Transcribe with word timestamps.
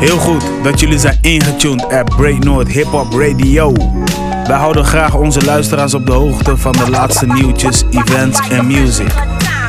Heel 0.00 0.18
goed 0.18 0.44
dat 0.62 0.80
jullie 0.80 0.98
zijn 0.98 1.18
ingetuned 1.20 1.92
at 1.92 2.16
Break 2.16 2.44
North 2.44 2.68
Hip 2.68 2.86
Hop 2.86 3.12
Radio. 3.12 3.72
Wij 4.46 4.56
houden 4.56 4.84
graag 4.84 5.14
onze 5.14 5.44
luisteraars 5.44 5.94
op 5.94 6.06
de 6.06 6.12
hoogte 6.12 6.56
van 6.56 6.72
de 6.72 6.90
laatste 6.90 7.26
nieuwtjes, 7.26 7.84
events 7.90 8.48
en 8.48 8.66
music. 8.66 9.12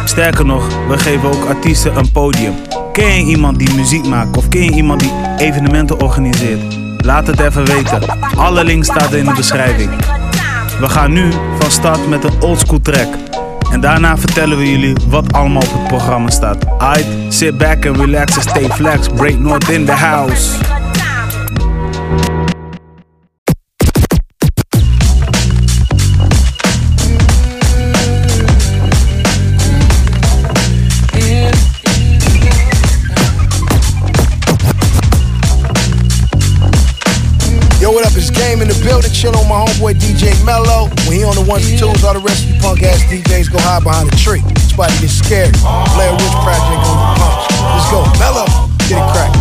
Sterker 0.06 0.46
nog, 0.46 0.68
we 0.88 0.98
geven 0.98 1.30
ook 1.30 1.46
artiesten 1.46 1.98
een 1.98 2.12
podium. 2.12 2.54
Ken 2.94 3.06
je 3.06 3.32
iemand 3.32 3.60
die 3.60 3.74
muziek 3.74 4.06
maakt 4.06 4.38
of 4.38 4.48
ken 4.48 4.64
je 4.64 4.72
iemand 4.72 5.00
die 5.00 5.12
evenementen 5.38 6.00
organiseert? 6.02 6.78
Laat 6.98 7.28
het 7.28 7.40
even 7.40 7.66
weten. 7.66 8.02
Alle 8.38 8.64
links 8.64 8.88
staan 8.88 9.16
in 9.16 9.26
de 9.26 9.34
beschrijving. 9.34 9.90
We 10.80 10.90
gaan 10.90 11.14
nu 11.14 11.32
van 11.60 11.72
start 11.72 12.08
met 12.10 12.24
een 12.24 12.42
oldschool 12.42 12.82
track. 12.82 13.08
En 13.72 13.80
daarna 13.80 14.18
vertellen 14.18 14.58
we 14.58 14.72
jullie 14.72 14.96
wat 15.08 15.34
allemaal 15.34 15.62
op 15.62 15.74
het 15.74 15.88
programma 15.88 16.30
staat. 16.30 16.66
Aight, 16.78 17.08
sit 17.30 17.58
back 17.58 17.86
and 17.86 17.98
relax 17.98 18.36
and 18.36 18.50
stay 18.50 18.70
flex. 18.70 19.08
Break 19.08 19.40
North 19.40 19.70
in 19.70 19.86
the 19.86 19.92
house. 19.92 20.58
Yo, 37.82 37.92
what 37.92 38.06
up? 38.06 38.16
It's 38.16 38.30
Game 38.30 38.62
in 38.62 38.68
the 38.68 38.80
building. 38.84 39.12
Chill 39.12 39.36
on 39.36 39.48
my 39.48 39.66
homeboy 39.66 39.94
DJ 39.94 40.46
Mello. 40.46 40.71
On 41.22 41.36
the 41.36 41.46
ones 41.46 41.70
and 41.70 41.78
twos, 41.78 42.04
all 42.04 42.14
the 42.14 42.20
rest 42.20 42.46
of 42.46 42.56
you 42.56 42.60
punk 42.60 42.82
ass 42.82 43.04
DJs 43.06 43.52
go 43.52 43.60
hide 43.62 43.84
behind 43.84 44.12
a 44.12 44.16
tree. 44.18 44.42
Somebody 44.66 44.98
get 45.06 45.14
scared. 45.14 45.54
Blair 45.94 46.12
Witch 46.18 46.38
Project 46.42 46.82
on 46.82 46.98
the 46.98 47.08
punch. 47.22 47.46
Let's 47.62 47.88
go. 47.94 48.02
Mello, 48.18 48.50
get 48.90 48.98
it 48.98 49.06
cracked. 49.14 49.38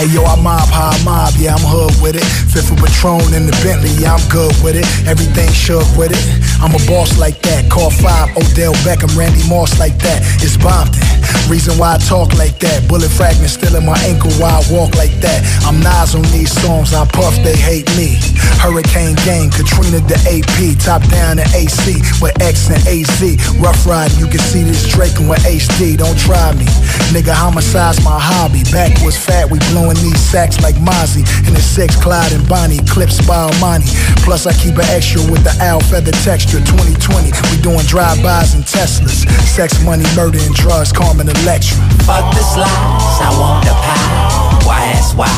Hey 0.00 0.08
yo, 0.16 0.24
I 0.24 0.32
mob, 0.40 0.64
I 0.72 0.96
mob, 1.04 1.34
yeah, 1.36 1.52
I'm 1.52 1.60
hood 1.60 1.92
with 2.00 2.16
it. 2.16 2.24
Fifth 2.24 2.72
of 2.72 2.78
Patron 2.78 3.34
in 3.34 3.44
the 3.44 3.52
Bentley, 3.60 3.90
yeah, 4.00 4.14
I'm 4.14 4.28
good 4.30 4.54
with 4.64 4.72
it. 4.72 4.86
Everything 5.04 5.50
shook 5.52 5.84
with 5.92 6.12
it. 6.14 6.39
I'm 6.60 6.74
a 6.76 6.82
boss 6.86 7.18
like 7.18 7.40
that. 7.42 7.70
Call 7.70 7.90
five, 7.90 8.28
Odell 8.36 8.74
Beckham, 8.84 9.16
Randy 9.16 9.46
Moss 9.48 9.78
like 9.80 9.96
that. 10.04 10.20
It's 10.44 10.56
Bompton. 10.56 11.00
Reason 11.48 11.76
why 11.78 11.94
I 11.94 11.98
talk 11.98 12.34
like 12.34 12.58
that. 12.60 12.86
Bullet 12.86 13.10
fragment 13.10 13.50
still 13.50 13.74
in 13.76 13.84
my 13.84 13.98
ankle 14.04 14.30
while 14.36 14.60
I 14.60 14.62
walk 14.70 14.94
like 14.94 15.14
that. 15.24 15.40
I'm 15.64 15.80
Nas 15.80 16.14
on 16.14 16.22
these 16.34 16.52
songs, 16.52 16.92
I 16.92 17.06
puff, 17.06 17.34
they 17.42 17.56
hate 17.56 17.88
me. 17.96 18.20
Hurricane 18.60 19.16
Gang, 19.24 19.48
Katrina 19.48 20.04
the 20.04 20.20
AP, 20.28 20.76
top 20.84 21.00
down 21.08 21.40
the 21.40 21.46
AC 21.56 21.96
with 22.20 22.36
X 22.42 22.68
and 22.68 22.82
AZ. 22.84 23.20
Rough 23.56 23.86
riding, 23.86 24.18
you 24.18 24.26
can 24.26 24.40
see 24.40 24.62
this 24.62 24.84
Draken 24.90 25.28
with 25.28 25.40
HD. 25.46 25.96
Don't 25.96 26.18
try 26.18 26.52
me. 26.52 26.66
Nigga, 27.14 27.32
homicide's 27.32 28.02
my 28.04 28.18
hobby. 28.18 28.62
Back 28.70 28.92
was 29.02 29.16
fat, 29.16 29.48
we 29.48 29.58
blowing 29.70 29.96
these 30.02 30.20
sacks 30.20 30.60
like 30.60 30.74
Mozzie. 30.76 31.24
And 31.46 31.56
the 31.56 31.62
six 31.62 31.96
Clyde 31.96 32.32
and 32.32 32.46
Bonnie, 32.48 32.82
clips 32.90 33.24
by 33.26 33.48
Armani. 33.48 33.86
Plus, 34.22 34.46
I 34.46 34.52
keep 34.52 34.76
an 34.76 34.86
extra 34.90 35.22
with 35.30 35.42
the 35.42 35.54
owl 35.62 35.80
feather 35.80 36.12
texture. 36.26 36.49
2020, 36.50 37.30
we 37.30 37.62
doing 37.62 37.86
drive-bys 37.86 38.54
and 38.54 38.64
Teslas. 38.64 39.22
Sex, 39.46 39.78
money, 39.84 40.02
murder, 40.18 40.42
and 40.42 40.54
drugs, 40.54 40.90
Carmen 40.90 41.28
Electra. 41.30 41.78
Fuck 42.02 42.26
the 42.34 42.42
slice, 42.42 43.22
I 43.22 43.30
want 43.38 43.62
the 43.62 43.70
pie. 43.70 44.66
Why 44.66 44.82
ask 44.98 45.14
why? 45.14 45.30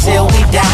Till 0.00 0.24
we 0.32 0.40
die. 0.48 0.64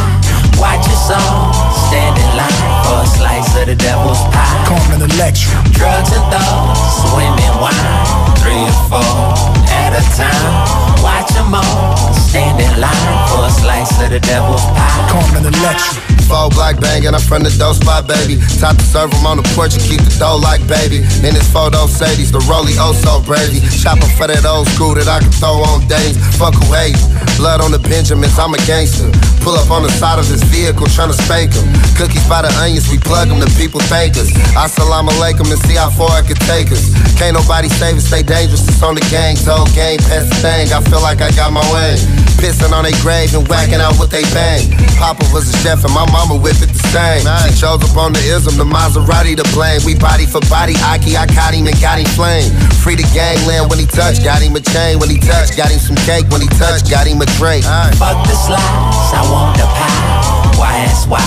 Watch 0.62 0.86
your 0.86 1.02
song, 1.02 1.50
stand 1.90 2.14
in 2.14 2.30
line 2.38 2.62
for 2.86 3.02
a 3.02 3.06
slice 3.10 3.50
of 3.58 3.66
the 3.66 3.74
devil's 3.74 4.22
pie. 4.30 4.62
Carmen 4.70 5.02
Electra. 5.02 5.50
Drugs 5.74 6.14
and 6.14 6.26
thugs, 6.30 6.78
swimming 7.02 7.56
wine, 7.58 7.90
three 8.38 8.62
or 8.62 8.78
four 8.86 9.61
at 9.92 10.00
a 10.00 10.16
time. 10.16 11.02
Watch 11.02 11.30
them 11.34 11.54
all, 11.54 12.14
stand 12.14 12.60
in 12.60 12.80
line 12.80 13.28
for 13.28 13.44
a 13.44 13.50
slice 13.50 13.92
of 14.02 14.10
the 14.10 14.20
devil's 14.20 14.64
pie. 14.76 15.08
Carmen 15.10 15.44
Electra. 15.46 16.00
Four 16.28 16.48
black 16.50 16.80
banging, 16.80 17.12
I'm 17.12 17.20
from 17.20 17.42
the 17.42 17.50
dope 17.58 17.76
spot, 17.76 18.06
baby. 18.06 18.40
Top 18.60 18.76
to 18.78 18.84
serve 18.84 19.12
'em 19.12 19.26
on 19.26 19.36
the 19.36 19.46
porch 19.52 19.74
and 19.74 19.82
keep 19.82 20.00
the 20.00 20.14
dough 20.18 20.36
like 20.36 20.64
baby. 20.66 21.04
In 21.26 21.34
this 21.34 21.48
photo, 21.52 21.86
Sadie's 21.86 22.30
the 22.30 22.38
rollie, 22.48 22.76
oh 22.78 22.94
so 22.94 23.20
brady. 23.20 23.60
Shopping 23.68 24.08
for 24.16 24.26
that 24.28 24.46
old 24.46 24.68
school 24.72 24.94
that 24.94 25.08
I 25.08 25.18
can 25.18 25.32
throw 25.32 25.60
on 25.60 25.86
days. 25.88 26.16
Fuck 26.38 26.54
who 26.54 26.72
hate. 26.72 26.96
Blood 27.36 27.60
on 27.60 27.72
the 27.72 27.78
Benjamins, 27.78 28.38
I'm 28.38 28.54
a 28.54 28.58
gangster. 28.64 29.10
Pull 29.42 29.56
up 29.58 29.70
on 29.70 29.82
the 29.82 29.90
side 29.98 30.18
of 30.18 30.28
this 30.28 30.42
vehicle, 30.44 30.86
tryna 30.86 31.14
spank 31.24 31.52
'em. 31.56 31.66
Cookies 31.98 32.24
by 32.30 32.40
the 32.42 32.52
onions, 32.62 32.88
we 32.88 32.96
plug 32.98 33.28
'em, 33.28 33.40
the 33.40 33.50
people 33.58 33.80
thank 33.90 34.16
us. 34.16 34.30
Assalamu 34.54 35.10
alaikum 35.10 35.50
and 35.50 35.60
see 35.66 35.74
how 35.74 35.90
far 35.90 36.20
it 36.20 36.28
could 36.28 36.40
take 36.46 36.70
us. 36.72 36.84
Can't 37.18 37.34
nobody 37.34 37.68
save 37.68 37.98
us, 37.98 38.06
stay 38.06 38.22
dangerous, 38.22 38.62
it's 38.68 38.82
on 38.82 38.94
the 38.94 39.04
gang. 39.10 39.36
Told 39.36 39.68
game, 39.82 39.98
thing, 40.38 40.70
I 40.70 40.78
feel 40.86 41.02
like 41.02 41.18
I 41.18 41.30
got 41.34 41.50
my 41.50 41.64
way. 41.74 41.98
Pissing 42.38 42.70
on 42.74 42.86
they 42.86 42.94
grave 43.02 43.34
and 43.34 43.46
whacking 43.46 43.82
out 43.82 43.98
what 43.98 44.10
they 44.10 44.22
bang. 44.34 44.70
Papa 44.98 45.22
was 45.34 45.46
a 45.50 45.56
chef 45.62 45.82
and 45.84 45.94
my 45.94 46.06
mama 46.10 46.38
whipped 46.38 46.62
it 46.62 46.70
the 46.70 46.82
same. 46.90 47.22
She 47.46 47.58
chose 47.58 47.82
up 47.82 47.94
on 47.96 48.12
the 48.12 48.22
ism, 48.22 48.58
the 48.58 48.66
Maserati 48.66 49.34
to 49.38 49.46
blame. 49.54 49.82
We 49.86 49.94
body 49.94 50.26
for 50.26 50.42
body, 50.46 50.74
Aki, 50.90 51.16
I 51.16 51.26
caught 51.26 51.54
him 51.54 51.66
and 51.66 51.78
got 51.82 51.98
him 51.98 52.10
flame. 52.14 52.50
Free 52.82 52.94
the 52.94 53.06
gangland 53.14 53.70
when 53.70 53.78
he 53.78 53.86
touched, 53.86 54.22
got 54.22 54.42
him 54.42 54.54
a 54.54 54.62
chain 54.62 54.98
when 54.98 55.10
he 55.10 55.18
touched, 55.18 55.56
got 55.56 55.70
him 55.70 55.78
some 55.78 55.98
cake 56.06 56.26
when 56.30 56.42
he 56.42 56.50
touched, 56.58 56.90
got 56.90 57.06
him 57.06 57.22
a 57.22 57.26
drink. 57.38 57.66
Fuck 57.98 58.22
the 58.26 58.34
slice, 58.34 59.10
I 59.14 59.22
want 59.30 59.58
the 59.58 59.66
pie. 59.66 60.58
Why 60.58 60.86
ask 60.86 61.10
why? 61.10 61.22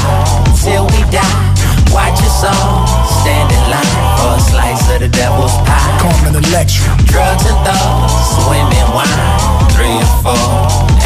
Till 0.63 0.87
we 0.91 0.99
die. 1.11 1.55
Watch 1.95 2.19
your 2.19 2.31
song, 2.31 2.87
stand 3.23 3.51
in 3.51 3.59
line 3.59 3.64
for 4.25 4.37
a 4.37 4.39
slice 4.39 4.81
of 4.93 4.99
the 5.01 5.09
devil's 5.09 5.53
pie. 5.69 5.97
Carmen 6.01 6.33
Electra. 6.41 6.97
Drugs 7.05 7.45
and 7.45 7.59
thugs, 7.65 8.13
swimming 8.41 8.89
wine, 8.97 9.21
three 9.73 9.97
or 10.01 10.11
four 10.25 10.49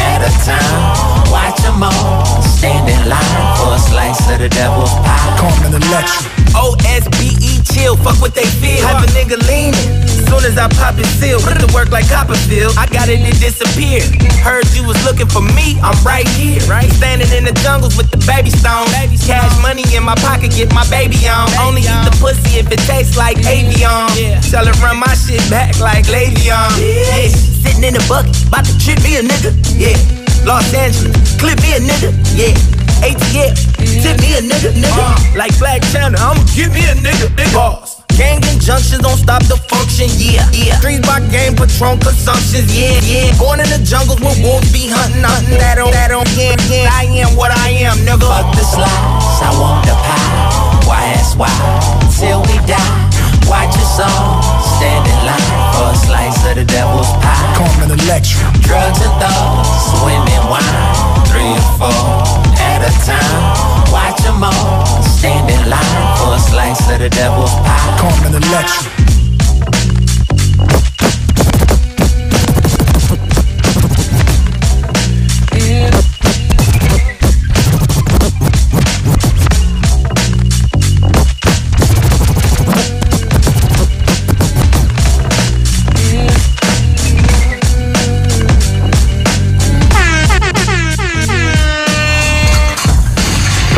at 0.00 0.24
a 0.24 0.32
time. 0.48 0.80
Watch 1.28 1.60
them 1.60 1.82
all, 1.82 2.24
stand 2.60 2.84
in 2.92 3.08
line 3.08 3.56
for 3.56 3.72
a 3.72 3.80
slice 3.80 4.20
of 4.28 4.36
the 4.36 4.48
devil's 4.52 4.92
pie. 5.00 5.32
Carmen 5.40 5.72
Electra. 5.72 6.28
O-S-B-E 6.52 7.64
chill, 7.72 7.96
fuck 7.96 8.20
what 8.20 8.36
they 8.36 8.44
feel. 8.60 8.84
Have 8.84 9.00
a 9.00 9.08
nigga 9.16 9.40
leaning. 9.48 9.88
Soon 10.28 10.44
as 10.44 10.60
I 10.60 10.68
pop 10.76 11.00
it 11.00 11.08
seal, 11.16 11.40
put 11.40 11.56
to 11.56 11.70
work 11.72 11.88
like 11.88 12.04
Copperfield. 12.12 12.76
I 12.76 12.84
got 12.92 13.08
it, 13.08 13.24
it 13.24 13.40
disappeared. 13.40 14.04
Heard 14.44 14.68
you 14.76 14.84
was 14.84 15.00
looking 15.08 15.26
for 15.26 15.40
me, 15.40 15.80
I'm 15.80 15.96
right 16.04 16.28
here. 16.36 16.60
Right 16.68 16.90
standing 17.00 17.32
in 17.32 17.48
the 17.48 17.56
jungles 17.64 17.96
with 17.96 18.12
the 18.12 18.20
baby 18.28 18.52
stone. 18.52 18.92
Cash 19.24 19.56
money 19.64 19.86
in 19.96 20.04
my 20.04 20.14
pocket, 20.20 20.52
get 20.52 20.68
my 20.76 20.84
baby 20.92 21.16
on. 21.32 21.48
Only 21.64 21.88
eat 21.88 22.02
the 22.04 22.12
pussy 22.20 22.60
if 22.60 22.68
it 22.68 22.82
tastes 22.84 23.16
like 23.16 23.40
Avion. 23.48 24.12
Tell 24.52 24.68
her 24.68 24.76
run 24.84 25.00
my 25.00 25.14
shit 25.16 25.40
back 25.48 25.80
like 25.80 26.04
Le'Veon. 26.12 26.76
Yeah. 26.76 27.32
Sitting 27.64 27.88
in 27.88 27.94
the 27.96 28.04
bucket, 28.04 28.36
about 28.44 28.68
to 28.68 28.74
trip 28.76 29.00
me 29.00 29.16
a 29.16 29.24
nigga. 29.24 29.56
Yeah. 29.80 29.96
Los 30.44 30.72
Angeles, 30.72 31.36
clip 31.36 31.60
me 31.60 31.76
a 31.76 31.80
nigga. 31.80 32.10
Yeah. 32.32 32.49
ATL, 33.00 33.54
tip 34.02 34.20
me 34.20 34.36
a 34.36 34.40
nigga, 34.44 34.72
nigga. 34.76 35.02
Uh. 35.02 35.36
Like 35.36 35.56
Black 35.58 35.82
China, 35.92 36.16
I'ma 36.20 36.44
give 36.54 36.72
me 36.72 36.84
a 36.84 36.94
nigga, 36.94 37.28
nigga. 37.32 37.54
Boss. 37.54 38.00
Gang 38.20 38.44
injunctions 38.52 39.00
don't 39.00 39.16
stop 39.16 39.40
the 39.48 39.56
function, 39.72 40.12
yeah, 40.20 40.44
yeah. 40.52 40.76
Streets 40.76 41.00
by 41.08 41.24
game, 41.32 41.56
Patron 41.56 41.96
consumptions, 41.96 42.68
yeah, 42.68 43.00
yeah. 43.00 43.32
Born 43.40 43.64
in 43.64 43.68
the 43.72 43.80
jungles 43.80 44.20
where 44.20 44.36
wolves 44.44 44.68
be 44.68 44.92
hunting, 44.92 45.24
hunting. 45.24 45.56
That 45.56 45.80
don't, 45.80 45.88
that 45.96 46.12
don't, 46.12 46.28
yeah, 46.36 46.52
yeah. 46.68 46.92
I 46.92 47.08
am 47.24 47.32
what 47.40 47.48
I 47.48 47.88
am, 47.88 47.96
nigga. 48.04 48.28
Fuck 48.28 48.52
the 48.52 48.60
slice, 48.60 49.40
I 49.40 49.48
want 49.56 49.88
the 49.88 49.96
pie. 49.96 50.84
Why 50.84 51.16
ask 51.16 51.38
why? 51.40 51.48
Till 52.12 52.44
we 52.44 52.60
die. 52.68 53.08
Watch 53.48 53.72
your 53.72 53.88
song, 53.88 54.44
stand 54.76 55.08
in 55.08 55.18
line 55.24 55.48
for 55.72 55.88
a 55.88 55.96
slice 55.96 56.38
of 56.44 56.60
the 56.60 56.64
devil's 56.68 57.08
pie. 57.24 57.56
Carmen 57.56 57.96
Electra. 57.96 58.52
Drugs 58.60 59.00
and 59.00 59.16
thugs, 59.16 59.64
swimming 59.96 60.44
wine, 60.44 61.24
three 61.32 61.56
or 61.56 61.64
four 61.80 62.39
at 62.80 62.88
a 62.88 63.06
time. 63.06 63.92
Watch 63.92 64.22
them 64.22 64.42
all, 64.42 65.02
stand 65.02 65.50
in 65.50 65.68
line 65.68 66.16
for 66.18 66.34
a 66.34 66.38
slice 66.38 66.90
of 66.92 66.98
the 67.00 67.08
devil's 67.10 67.54
pie. 67.66 67.96
Carmen 67.98 68.34
Electra. 68.34 69.00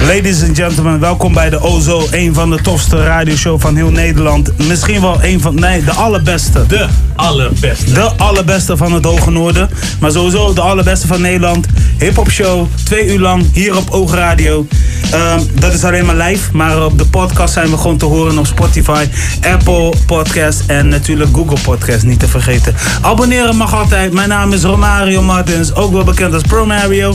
Ladies 0.06 0.42
and 0.42 0.56
gentlemen, 0.56 1.00
welkom 1.00 1.32
bij 1.32 1.50
de 1.50 1.60
Ozo. 1.60 2.06
Een 2.10 2.34
van 2.34 2.50
de 2.50 2.60
tofste 2.60 3.04
radioshow 3.04 3.60
van 3.60 3.76
heel 3.76 3.90
Nederland. 3.90 4.66
Misschien 4.68 5.00
wel 5.00 5.18
een 5.22 5.40
van, 5.40 5.54
nee, 5.54 5.84
de 5.84 5.90
allerbeste. 5.90 6.66
De 6.66 6.86
allerbeste. 7.16 7.92
De 7.92 8.10
allerbeste 8.16 8.76
van 8.76 8.92
het 8.92 9.04
Hoge 9.04 9.30
Noorden. 9.30 9.70
Maar 10.00 10.10
sowieso 10.10 10.52
de 10.52 10.60
allerbeste 10.60 11.06
van 11.06 11.20
Nederland. 11.20 11.66
Hip-hop 11.98 12.30
show, 12.30 12.66
twee 12.84 13.06
uur 13.06 13.18
lang, 13.18 13.44
hier 13.52 13.76
op 13.76 13.90
Oog 13.90 14.14
Radio. 14.14 14.66
Ehm, 15.10 15.40
dat 15.60 15.72
is 15.72 15.84
alleen 15.84 16.06
maar 16.06 16.16
live, 16.16 16.56
maar 16.56 16.84
op 16.84 16.98
de 16.98 17.06
podcast 17.06 17.52
zijn 17.52 17.70
we 17.70 17.76
gewoon 17.76 17.96
te 17.96 18.04
horen 18.04 18.38
op 18.38 18.46
Spotify, 18.46 19.06
Apple 19.52 19.92
Podcast 20.06 20.62
en 20.66 20.88
natuurlijk 20.88 21.30
Google 21.34 21.60
Podcast, 21.62 22.04
niet 22.04 22.18
te 22.18 22.28
vergeten. 22.28 22.74
Abonneren 23.00 23.56
mag 23.56 23.74
altijd. 23.74 24.12
Mijn 24.12 24.28
naam 24.28 24.52
is 24.52 24.62
Romario 24.62 25.22
Martins, 25.22 25.74
ook 25.74 25.92
wel 25.92 26.04
bekend 26.04 26.34
als 26.34 26.42
Pro 26.42 26.66
Mario. 26.66 27.14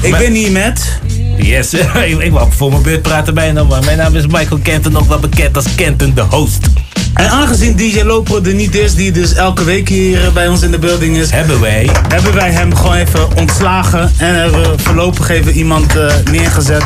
Ik 0.00 0.16
ben 0.18 0.32
hier 0.32 0.52
met... 0.52 1.00
Yes, 1.42 1.74
ik, 2.06 2.18
ik 2.20 2.32
wou 2.32 2.48
voor 2.50 2.70
mijn 2.70 2.82
beurt 2.82 3.02
praten 3.02 3.34
bijna, 3.34 3.64
maar 3.64 3.84
mijn 3.84 3.96
naam 3.96 4.16
is 4.16 4.26
Michael 4.26 4.60
Kenton, 4.62 4.96
ook 4.96 5.08
wel 5.08 5.18
bekend 5.18 5.56
als 5.56 5.74
Kenton 5.74 6.14
de 6.14 6.20
host. 6.20 6.66
En 7.14 7.30
aangezien 7.30 7.76
DJ 7.76 8.00
Lopro 8.02 8.42
er 8.42 8.54
niet 8.54 8.74
is, 8.74 8.94
die 8.94 9.12
dus 9.12 9.34
elke 9.34 9.64
week 9.64 9.88
hier 9.88 10.32
bij 10.32 10.48
ons 10.48 10.62
in 10.62 10.70
de 10.70 10.78
building 10.78 11.16
is, 11.16 11.30
Hebben 11.30 11.60
wij 11.60 11.90
hebben 12.08 12.34
wij 12.34 12.50
hem 12.50 12.74
gewoon 12.74 12.94
even 12.96 13.36
ontslagen 13.36 14.12
en 14.18 14.34
hebben 14.34 14.62
we 14.62 14.78
voorlopig 14.78 15.28
even 15.28 15.52
iemand 15.52 15.96
eh, 15.96 16.14
neergezet. 16.30 16.84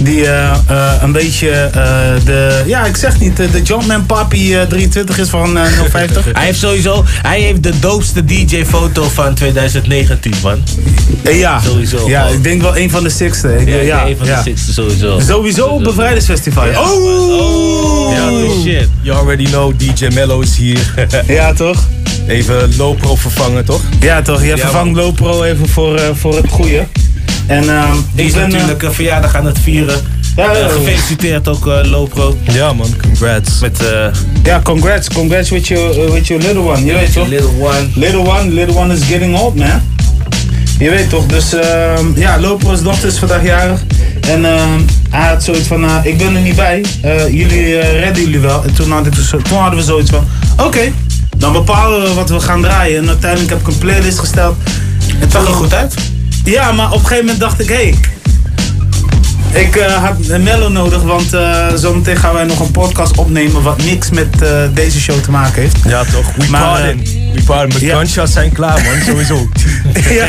Die 0.00 0.26
eh, 0.26 0.50
eh, 0.66 0.92
een 1.02 1.12
beetje 1.12 1.50
eh, 1.50 2.24
de, 2.24 2.62
ja 2.66 2.84
ik 2.84 2.96
zeg 2.96 3.20
niet, 3.20 3.36
de 3.36 3.62
Jumpman 3.62 4.06
Papi 4.06 4.54
eh, 4.54 4.62
23 4.62 5.18
is 5.18 5.28
van 5.28 5.58
eh 5.58 5.64
050. 5.90 6.24
Hij 6.32 6.44
heeft 6.44 6.58
sowieso, 6.58 7.04
hij 7.22 7.40
heeft 7.40 7.62
de 7.62 7.78
doopste 7.78 8.24
DJ-foto 8.24 9.02
van 9.08 9.34
2019, 9.34 10.32
man. 10.42 10.62
Ja, 11.32 11.60
Sowieso, 11.60 12.08
ja 12.08 12.24
man. 12.24 12.32
ik 12.32 12.42
denk 12.42 12.62
wel 12.62 12.76
een 12.78 12.90
van 12.90 13.02
de 13.02 13.10
sixte. 13.10 13.56
Ik, 13.60 13.68
Ja, 13.68 13.74
ja, 13.74 13.82
ja, 13.82 14.06
een 14.06 14.16
van 14.16 14.26
ja. 14.26 14.36
de 14.36 14.42
sixte 14.42 14.72
sowieso. 14.72 15.20
Sowieso 15.20 15.66
op 15.66 15.84
bevrijdingsfestival. 15.84 16.66
Ja. 16.66 16.80
Oh! 16.80 18.12
Ja, 18.12 18.30
dus 18.30 18.62
shit. 18.62 18.88
You 19.02 19.18
already 19.18 19.44
know, 19.44 19.72
DJ 19.76 20.06
Mello 20.14 20.40
is 20.40 20.56
hier. 20.56 20.94
Ja, 21.26 21.52
toch? 21.52 21.86
Even 22.26 22.76
Lopro 22.76 23.14
vervangen, 23.16 23.64
toch? 23.64 23.80
Ja, 24.00 24.22
toch? 24.22 24.40
Je 24.40 24.46
Ja, 24.46 24.56
vervangt. 24.56 24.96
Lopro 24.96 25.42
even 25.42 25.68
voor, 25.68 25.96
eh, 25.96 26.08
voor 26.14 26.36
het 26.36 26.48
goede. 26.50 26.86
En 27.48 27.68
ehm 27.68 27.92
Die 28.12 28.24
ik 28.24 28.28
is 28.28 28.32
ben, 28.34 28.44
eh, 28.44 28.50
natuurlijk 28.50 28.82
een 28.82 28.92
verjaardag 28.92 29.34
aan 29.34 29.46
het 29.46 29.58
vieren. 29.58 30.00
Ja, 30.36 30.52
Eh, 30.52 30.60
ja. 30.60 30.68
gefeliciteerd 30.68 31.48
ook 31.48 31.66
eh, 31.66 31.78
Lopro. 31.90 32.36
Ja 32.52 32.72
man, 32.72 32.94
congrats. 33.02 33.60
Met 33.60 33.80
eh 33.82 34.06
ja, 34.42 34.60
congrats. 34.62 35.08
Congrats 35.08 35.50
with 35.50 35.66
your, 35.68 36.04
uh, 36.04 36.10
with 36.12 36.26
your 36.26 36.42
little 36.42 36.62
one. 36.62 36.84
Je 36.84 36.92
weet 36.92 37.12
toch? 37.12 37.28
Little 37.28 37.50
One. 37.60 37.86
Little 37.94 38.26
one, 38.26 38.48
little 38.50 38.76
one 38.76 38.94
is 38.94 39.00
getting 39.04 39.36
old, 39.38 39.54
man. 39.54 39.80
Je 40.78 40.90
weet 40.90 41.10
toch, 41.10 41.26
dus 41.26 41.52
ehm, 41.54 42.06
ja, 42.14 42.40
Lopo's 42.40 42.82
dochter 42.82 43.08
is 43.08 43.18
vandaag 43.18 43.42
jarig. 43.44 43.80
En 44.20 44.44
ehm, 44.44 44.80
hij 45.10 45.28
had 45.28 45.44
zoiets 45.44 45.66
van, 45.66 45.84
eh, 45.84 45.94
ik 46.02 46.18
ben 46.18 46.34
er 46.34 46.40
niet 46.40 46.56
bij. 46.56 46.84
Eh, 47.02 47.28
jullie 47.28 47.78
eh, 47.78 48.00
redden 48.00 48.22
jullie 48.24 48.38
wel. 48.40 48.64
En 48.64 48.74
toen, 48.74 48.90
had 48.90 49.06
ik 49.06 49.14
dus, 49.14 49.28
toen 49.28 49.58
hadden 49.58 49.78
we 49.78 49.84
zoiets 49.84 50.10
van, 50.10 50.24
oké, 50.66 50.92
dan 51.36 51.52
bepalen 51.52 52.02
we 52.02 52.14
wat 52.14 52.28
we 52.30 52.40
gaan 52.40 52.62
draaien. 52.62 53.02
En 53.02 53.08
uiteindelijk 53.08 53.50
heb 53.50 53.60
ik 53.60 53.66
een 53.66 53.78
playlist 53.78 54.18
gesteld. 54.18 54.56
Het 55.18 55.32
Zag 55.32 55.46
er 55.46 55.52
goed 55.52 55.74
uit? 55.74 55.94
Ja, 56.48 56.72
maar 56.72 56.86
op 56.86 56.92
een 56.92 57.00
gegeven 57.00 57.24
moment 57.24 57.40
dacht 57.40 57.60
ik, 57.60 57.68
hé. 57.68 57.74
Hey, 57.74 57.94
ik 59.52 59.76
eh, 59.76 60.04
had 60.04 60.28
een 60.28 60.42
mellow 60.42 60.72
nodig, 60.72 61.02
want 61.02 61.32
eh, 61.32 61.66
zometeen 61.74 62.16
gaan 62.16 62.34
wij 62.34 62.44
nog 62.44 62.60
een 62.60 62.70
podcast 62.70 63.16
opnemen 63.16 63.62
wat 63.62 63.82
niks 63.84 64.10
met 64.10 64.42
eh, 64.42 64.48
deze 64.74 65.00
show 65.00 65.20
te 65.20 65.30
maken 65.30 65.62
heeft. 65.62 65.76
Ja 65.84 66.04
toch, 66.04 66.32
we 66.36 66.46
Maar, 66.50 66.62
pardon. 66.62 67.02
We 67.34 67.42
pardon. 67.44 67.80
Mijn 67.80 67.96
gunshots 67.96 68.32
zijn 68.32 68.52
klaar 68.52 68.82
man, 68.82 69.02
sowieso. 69.06 69.48
ja, 70.18 70.26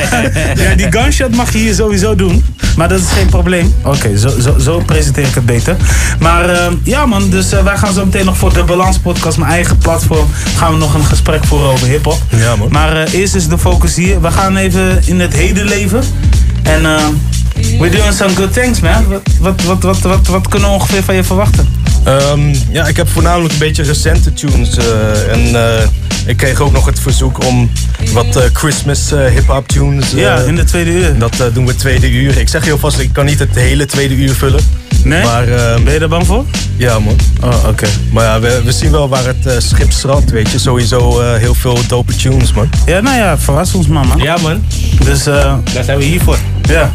ja, 0.56 0.76
die 0.76 0.92
gunshot 0.92 1.36
mag 1.36 1.52
je 1.52 1.58
hier 1.58 1.74
sowieso 1.74 2.16
doen. 2.16 2.44
Maar 2.78 2.90
dat 2.90 3.00
is 3.00 3.08
geen 3.08 3.30
probleem. 3.30 3.74
Oké, 3.84 4.18
zo, 4.18 4.30
zo, 4.40 4.60
zo 4.60 4.80
presenteer 4.80 5.26
ik 5.28 5.36
het 5.36 5.46
beter. 5.46 5.76
Maar 6.20 6.50
ja 6.84 7.06
man, 7.06 7.30
dus 7.30 7.50
wij 7.50 7.78
gaan 7.78 7.94
zo 7.94 8.06
meteen 8.06 8.26
nog 8.26 8.38
voor 8.38 8.54
de 8.54 8.64
Balans 8.64 8.98
Podcast, 8.98 9.38
mijn 9.38 9.52
eigen 9.52 9.78
platform, 9.78 10.28
gaan 10.56 10.72
we 10.72 10.78
nog 10.78 10.94
een 10.94 11.06
gesprek 11.06 11.44
voeren 11.44 11.70
over 11.70 11.88
hip-hop. 11.88 12.22
Ja, 12.30 12.56
man. 12.56 12.68
Maar 12.72 13.08
eerst 13.08 13.36
is 13.36 13.48
de 13.48 13.58
focus 13.58 13.96
hier. 13.96 14.22
We 14.22 14.32
gaan 14.32 14.56
even 14.56 15.02
in 15.06 15.20
het 15.20 15.34
heden 15.34 15.66
leven. 15.66 16.04
En 16.64 16.86
eh 16.86 17.08
we're 17.80 17.92
doing 17.92 18.14
some 18.14 18.36
good 18.36 18.54
things, 18.54 18.80
man. 18.80 19.06
Wat, 19.40 19.62
wat, 19.64 19.84
wat, 19.84 20.02
wat, 20.02 20.28
wat 20.28 20.48
kunnen 20.48 20.70
we 20.70 20.76
ongeveer 20.76 21.04
van 21.04 21.16
je 21.16 21.24
verwachten? 21.24 21.68
Ehm, 22.04 22.54
ja, 22.72 22.88
ik 22.88 22.98
heb 22.98 23.10
voornamelijk 23.10 23.54
een 23.54 23.60
beetje 23.60 23.84
recente 23.84 24.34
tunes. 24.34 24.78
eh, 24.78 25.32
en 25.32 25.56
eh, 25.56 25.88
ik 26.26 26.38
kreeg 26.38 26.60
ook 26.60 26.72
nog 26.72 26.86
het 26.86 27.00
verzoek 27.00 27.46
om 27.46 27.70
wat 28.14 28.36
eh, 28.36 28.44
Christmas 28.54 29.10
hip-hop 29.10 29.68
tunes. 29.68 30.12
ja, 30.12 30.36
in 30.38 30.56
de 30.56 30.64
tweede 30.64 30.92
uur. 30.92 31.18
Dat 31.18 31.44
doen 31.54 31.66
we 31.66 31.76
tweede 31.76 32.12
uur. 32.12 32.38
Ik 32.38 32.50
zeg 32.50 32.66
heel 32.66 32.78
vast, 32.78 33.00
ik 33.00 33.14
kan 33.14 33.26
niet 33.26 33.40
het 33.40 33.56
hele 33.56 33.86
tweede 33.86 34.16
uur 34.16 34.34
vullen. 34.34 34.60
Nee? 35.04 35.24
Maar 35.24 35.48
ehm, 35.48 35.84
Ben 35.84 35.94
je 35.94 36.00
er 36.00 36.08
bang 36.10 36.26
voor? 36.26 36.46
ja 36.78 37.00
man. 37.00 37.16
Oh, 37.44 37.68
oké. 37.68 37.88
Maar 38.12 38.24
ja, 38.24 38.40
we, 38.40 38.62
we 38.66 38.72
zien 38.72 38.92
wel 38.92 39.10
waar 39.10 39.26
het 39.26 39.64
schip 39.64 39.92
strandt, 39.92 40.32
weet 40.32 40.50
je. 40.52 40.60
Sowieso 40.60 41.22
eh, 41.22 41.40
heel 41.40 41.54
veel 41.54 41.78
dope 41.88 42.16
tunes, 42.16 42.54
man. 42.54 42.70
Ja, 42.86 43.00
nou 43.00 43.18
ja, 43.18 43.38
verras 43.38 43.74
ons 43.74 43.88
man, 43.88 44.08
man. 44.08 44.18
Ja 44.18 44.38
man, 44.42 44.64
Dus 45.04 45.26
eh 45.26 45.54
daar 45.74 45.84
zijn 45.84 45.98
we 45.98 46.04
hier 46.04 46.22
voor. 46.22 46.38
Ja. 46.62 46.92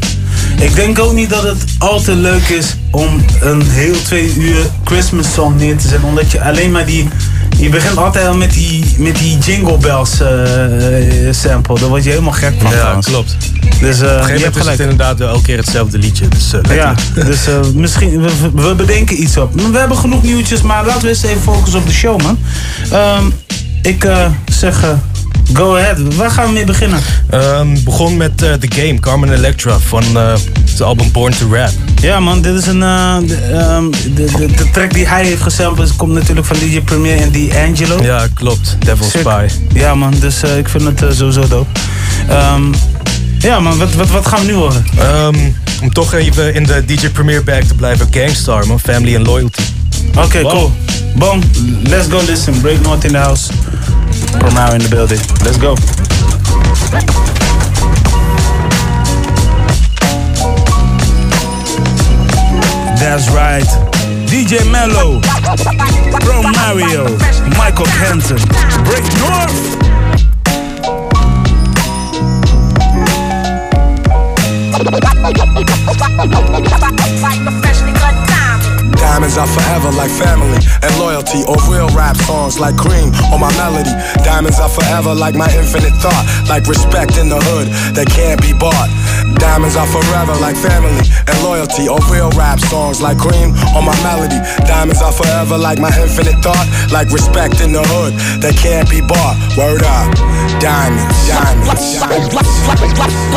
Ik 0.64 0.74
denk 0.74 0.98
ook 0.98 1.12
niet 1.12 1.30
dat 1.30 1.42
het 1.42 1.64
al 1.78 2.00
te 2.00 2.14
leuk 2.14 2.48
is 2.48 2.76
om 2.90 3.24
een 3.40 3.62
heel 3.62 4.02
twee 4.02 4.34
uur 4.34 4.66
Christmas 4.84 5.32
song 5.32 5.56
neer 5.56 5.76
te 5.76 5.88
zetten. 5.88 6.08
Omdat 6.08 6.30
je 6.30 6.42
alleen 6.42 6.72
maar 6.72 6.86
die... 6.86 7.08
Je 7.56 7.68
begint 7.68 7.96
altijd 7.96 8.26
al 8.26 8.36
met 8.36 8.52
die, 8.52 8.94
met 8.98 9.18
die 9.18 9.38
Jingle 9.38 9.78
Bells 9.78 10.20
eh, 10.20 11.28
eh, 11.28 11.34
sample. 11.34 11.78
Daar 11.78 11.88
word 11.88 12.04
je 12.04 12.10
helemaal 12.10 12.32
gek 12.32 12.54
van 12.58 12.70
Ja, 12.70 12.76
trouwens. 12.76 13.06
klopt. 13.06 13.36
Dus 13.80 14.00
eh, 14.00 14.06
Op 14.06 14.18
een 14.18 14.24
gegeven 14.24 14.40
moment 14.40 14.56
is 14.56 14.66
het 14.66 14.80
inderdaad 14.80 15.18
wel 15.18 15.28
elke 15.28 15.42
keer 15.42 15.56
hetzelfde 15.56 15.98
liedje. 15.98 16.28
Dus, 16.28 16.52
Ja, 16.74 16.94
dus 17.14 17.40
misschien, 17.74 18.20
we, 18.22 18.30
we 18.54 18.74
bedenken 18.74 19.22
iets 19.22 19.36
op. 19.36 19.60
We 19.70 19.78
hebben 19.78 19.96
genoeg 19.96 20.22
nieuwtjes, 20.22 20.62
maar 20.62 20.86
laten 20.86 21.02
we 21.02 21.08
eens 21.08 21.22
even 21.22 21.42
focussen 21.42 21.80
op 21.80 21.86
de 21.86 21.92
show, 21.92 22.22
man. 22.22 22.38
Ehm, 22.90 23.24
ik 23.82 24.06
zeg, 24.52 24.84
go 25.52 25.76
ahead. 25.76 26.14
Waar 26.16 26.30
gaan 26.30 26.46
we 26.46 26.52
mee 26.52 26.64
beginnen? 26.64 27.00
Ehm, 27.30 27.76
begon 27.84 28.16
met 28.16 28.42
eh, 28.42 28.52
The 28.52 28.68
Game, 28.80 29.00
Carmen 29.00 29.32
Electra 29.32 29.78
van 29.78 30.02
eh 30.16 30.32
het 30.70 30.82
album 30.82 31.12
Born 31.12 31.32
to 31.38 31.54
Rap. 31.54 31.70
Ja 32.00 32.20
man, 32.20 32.42
dit 32.42 32.54
is 32.54 32.66
een. 32.66 32.82
eh, 32.82 33.16
de, 33.26 33.34
ehm, 33.36 33.90
de, 34.14 34.24
de, 34.24 34.46
de 34.56 34.70
track 34.72 34.92
die 34.94 35.06
hij 35.08 35.24
heeft 35.24 35.42
gesampled 35.42 35.96
komt 35.96 36.12
natuurlijk 36.12 36.46
van 36.46 36.56
DJ 36.58 36.80
Premier 36.80 37.16
en 37.16 37.32
D'Angelo. 37.32 38.02
Ja, 38.02 38.26
klopt. 38.34 38.76
Devil 38.78 39.06
Sick. 39.06 39.20
Spy. 39.20 39.46
Ja 39.72 39.94
man, 39.94 40.14
dus 40.20 40.42
ik 40.42 40.68
vind 40.68 41.00
het 41.00 41.16
sowieso 41.16 41.48
dope. 41.48 41.80
Ehm, 42.28 42.62
ja 43.38 43.60
man, 43.60 43.78
wat, 43.78 43.94
wat, 43.94 44.08
wat 44.10 44.26
gaan 44.26 44.40
we 44.40 44.46
nu 44.46 44.52
horen? 44.54 44.84
Ehm, 44.98 45.34
om 45.82 45.92
toch 45.92 46.14
even 46.14 46.54
in 46.54 46.64
de 46.64 46.84
DJ 46.86 47.08
Premier 47.08 47.44
bag 47.44 47.62
te 47.64 47.74
blijven, 47.74 48.06
Gangstar 48.10 48.66
man, 48.66 48.80
Family 48.80 49.16
and 49.16 49.26
Loyalty. 49.26 49.62
Oké, 50.16 50.40
cool. 50.40 50.72
Boom, 51.16 51.40
let's 51.82 52.06
go 52.10 52.20
listen. 52.26 52.60
Break 52.60 52.80
North 52.82 53.04
in 53.04 53.10
the 53.12 53.18
house. 53.18 53.48
Promau 54.38 54.74
in 54.74 54.82
the 54.82 54.88
building. 54.90 55.18
Let's 55.44 55.58
go. 55.58 55.74
That's 62.98 63.28
right. 63.30 63.68
DJ 64.26 64.64
Mello, 64.70 65.20
Bro 66.24 66.42
Mario, 66.42 67.04
Michael 67.56 67.86
Kenton. 67.86 68.38
Break 68.84 69.04
North. 69.20 69.74
Diamonds 79.04 79.36
are 79.36 79.46
forever 79.46 79.92
like 79.92 80.08
family 80.08 80.56
and 80.80 80.92
loyalty, 80.96 81.44
or 81.44 81.60
real 81.68 81.92
rap 81.92 82.16
songs 82.24 82.58
like 82.58 82.76
cream 82.76 83.12
or 83.28 83.38
my 83.38 83.52
melody. 83.60 83.92
Diamonds 84.24 84.58
are 84.58 84.68
forever 84.72 85.14
like 85.14 85.36
my 85.36 85.46
infinite 85.52 85.92
thought, 86.00 86.24
like 86.48 86.64
respect 86.64 87.20
in 87.20 87.28
the 87.28 87.36
hood 87.36 87.68
that 87.92 88.08
can't 88.08 88.40
be 88.40 88.56
bought. 88.56 88.88
Diamonds 89.36 89.76
are 89.76 89.86
forever 89.86 90.32
like 90.40 90.56
family 90.56 91.04
and 91.28 91.36
loyalty, 91.44 91.84
or 91.84 92.00
real 92.08 92.32
rap 92.32 92.58
songs 92.58 93.04
like 93.04 93.20
cream 93.20 93.52
or 93.76 93.84
my 93.84 93.94
melody. 94.00 94.40
Diamonds 94.64 95.04
are 95.04 95.12
forever 95.12 95.60
like 95.60 95.78
my 95.78 95.92
infinite 96.00 96.40
thought, 96.40 96.64
like 96.88 97.12
respect 97.12 97.60
in 97.60 97.76
the 97.76 97.84
hood 97.84 98.16
that 98.40 98.56
can't 98.56 98.88
be 98.88 99.04
bought. 99.04 99.36
Word 99.52 99.84
up, 99.84 100.08
diamonds, 100.64 101.04
diamonds. 101.28 102.00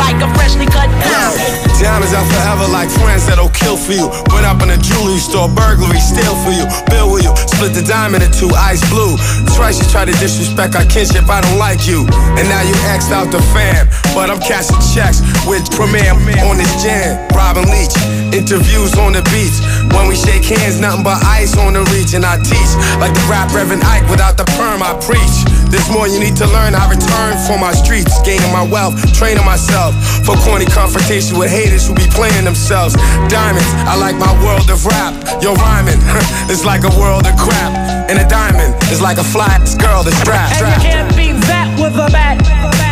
like 0.00 0.16
a 0.24 0.28
freshly 0.32 0.64
cut 0.64 0.88
diamond. 1.04 1.68
Diamonds 1.78 2.10
are 2.10 2.26
forever 2.26 2.66
like 2.72 2.90
friends 2.90 3.26
that'll 3.26 3.54
kill 3.54 3.76
for 3.76 3.92
you. 3.92 4.08
Went 4.34 4.42
up 4.42 4.62
in 4.62 4.70
a 4.70 4.78
jewelry 4.78 5.18
store, 5.22 5.46
burglary, 5.58 5.98
steal 5.98 6.38
for 6.46 6.54
you, 6.54 6.64
bill 6.86 7.10
with 7.10 7.26
you, 7.26 7.34
split 7.50 7.74
the 7.74 7.82
diamond 7.82 8.22
in 8.22 8.30
two, 8.30 8.50
ice 8.54 8.82
blue. 8.88 9.18
Twice 9.58 9.82
you 9.82 9.86
try 9.90 10.06
to 10.06 10.14
disrespect 10.22 10.78
our 10.78 10.86
kinship, 10.86 11.26
I 11.26 11.42
don't 11.42 11.58
like 11.58 11.84
you. 11.90 12.06
And 12.38 12.46
now 12.46 12.62
you 12.62 12.74
axed 12.86 13.10
out 13.10 13.34
the 13.34 13.42
fam, 13.50 13.90
but 14.14 14.30
I'm 14.30 14.38
cashing 14.38 14.78
checks 14.94 15.18
with 15.50 15.66
Premier 15.74 16.14
on 16.46 16.56
this 16.56 16.70
jam. 16.78 17.18
Robin 17.34 17.66
Leach, 17.66 17.94
interviews 18.30 18.94
on 18.96 19.12
the 19.12 19.22
beats, 19.34 19.58
When 19.94 20.06
we 20.06 20.14
shake 20.14 20.46
hands, 20.46 20.78
nothing 20.78 21.02
but 21.02 21.18
ice 21.26 21.58
on 21.58 21.74
the 21.74 21.82
reach, 21.90 22.14
and 22.14 22.24
I 22.24 22.38
teach 22.38 22.72
like 23.02 23.12
the 23.12 23.24
rap 23.26 23.50
Reverend 23.52 23.82
Ike 23.82 24.06
without 24.08 24.38
the 24.38 24.46
perm, 24.56 24.82
I 24.82 24.94
preach. 25.02 25.58
There's 25.68 25.88
more 25.92 26.08
you 26.08 26.18
need 26.18 26.36
to 26.40 26.48
learn. 26.48 26.72
I 26.72 26.88
return 26.88 27.36
for 27.44 27.60
my 27.60 27.72
streets, 27.76 28.16
gaining 28.24 28.48
my 28.52 28.64
wealth, 28.64 28.96
training 29.12 29.44
myself 29.44 29.92
for 30.24 30.32
corny 30.40 30.64
confrontation 30.64 31.36
with 31.36 31.50
haters 31.50 31.86
who 31.86 31.92
be 31.92 32.08
playing 32.16 32.44
themselves. 32.44 32.96
Diamonds, 33.28 33.68
I 33.84 33.96
like 34.00 34.16
my 34.16 34.32
world 34.44 34.70
of 34.72 34.84
rap. 34.86 35.12
Your 35.48 35.56
rhyming 35.56 35.96
is 36.50 36.66
like 36.66 36.84
a 36.84 36.90
world 37.00 37.26
of 37.26 37.34
crap, 37.38 37.72
and 38.10 38.18
a 38.18 38.28
diamond 38.28 38.74
is 38.92 39.00
like 39.00 39.16
a 39.16 39.24
flat 39.24 39.64
girl 39.80 40.02
that's 40.02 40.18
strapped. 40.18 40.60
And 40.60 40.82
you 40.82 40.90
can't 40.90 41.16
beat 41.16 41.40
that 41.46 41.74
with 41.80 41.94
a 41.94 42.12
bat. 42.12 42.87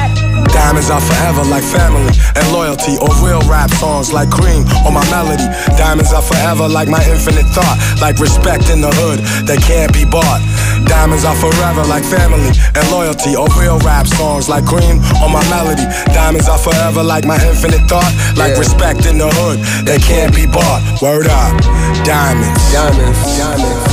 Diamonds 0.57 0.89
are 0.89 1.05
forever 1.05 1.45
like 1.45 1.63
family 1.63 2.09
and 2.33 2.47
loyalty, 2.49 2.97
or 2.97 3.13
real 3.21 3.45
rap 3.45 3.69
songs 3.77 4.09
like 4.11 4.33
cream 4.33 4.65
or 4.89 4.91
my 4.91 5.05
melody. 5.13 5.45
Diamonds 5.77 6.17
are 6.17 6.25
forever 6.25 6.67
like 6.67 6.89
my 6.89 7.05
infinite 7.13 7.45
thought, 7.53 7.77
like 8.01 8.17
respect 8.17 8.73
in 8.73 8.81
the 8.81 8.89
hood 8.97 9.21
that 9.45 9.61
can't 9.61 9.93
be 9.93 10.09
bought. 10.09 10.41
Diamonds 10.89 11.29
are 11.29 11.37
forever 11.37 11.85
like 11.85 12.05
family 12.09 12.57
and 12.73 12.85
loyalty, 12.89 13.37
or 13.37 13.45
real 13.61 13.77
rap 13.85 14.09
songs 14.09 14.49
like 14.49 14.65
cream 14.65 14.97
or 15.21 15.29
my 15.29 15.45
melody. 15.53 15.85
Diamonds 16.17 16.49
are 16.49 16.59
forever 16.59 17.05
like 17.05 17.29
my 17.29 17.37
infinite 17.45 17.85
thought, 17.85 18.09
like 18.41 18.57
yeah. 18.57 18.65
respect 18.65 19.05
in 19.05 19.21
the 19.21 19.29
hood 19.29 19.61
that 19.85 20.01
can't 20.01 20.33
be 20.33 20.49
bought. 20.49 20.81
Word 21.05 21.29
up, 21.29 21.53
diamonds, 22.01 22.65
diamonds, 22.73 23.21
diamonds, 23.37 23.85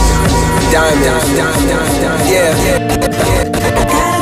diamonds, 0.71 1.27
diamonds. 1.35 1.99
diamonds. 1.99 2.31
yeah. 2.31 2.55
yeah. 2.63 4.12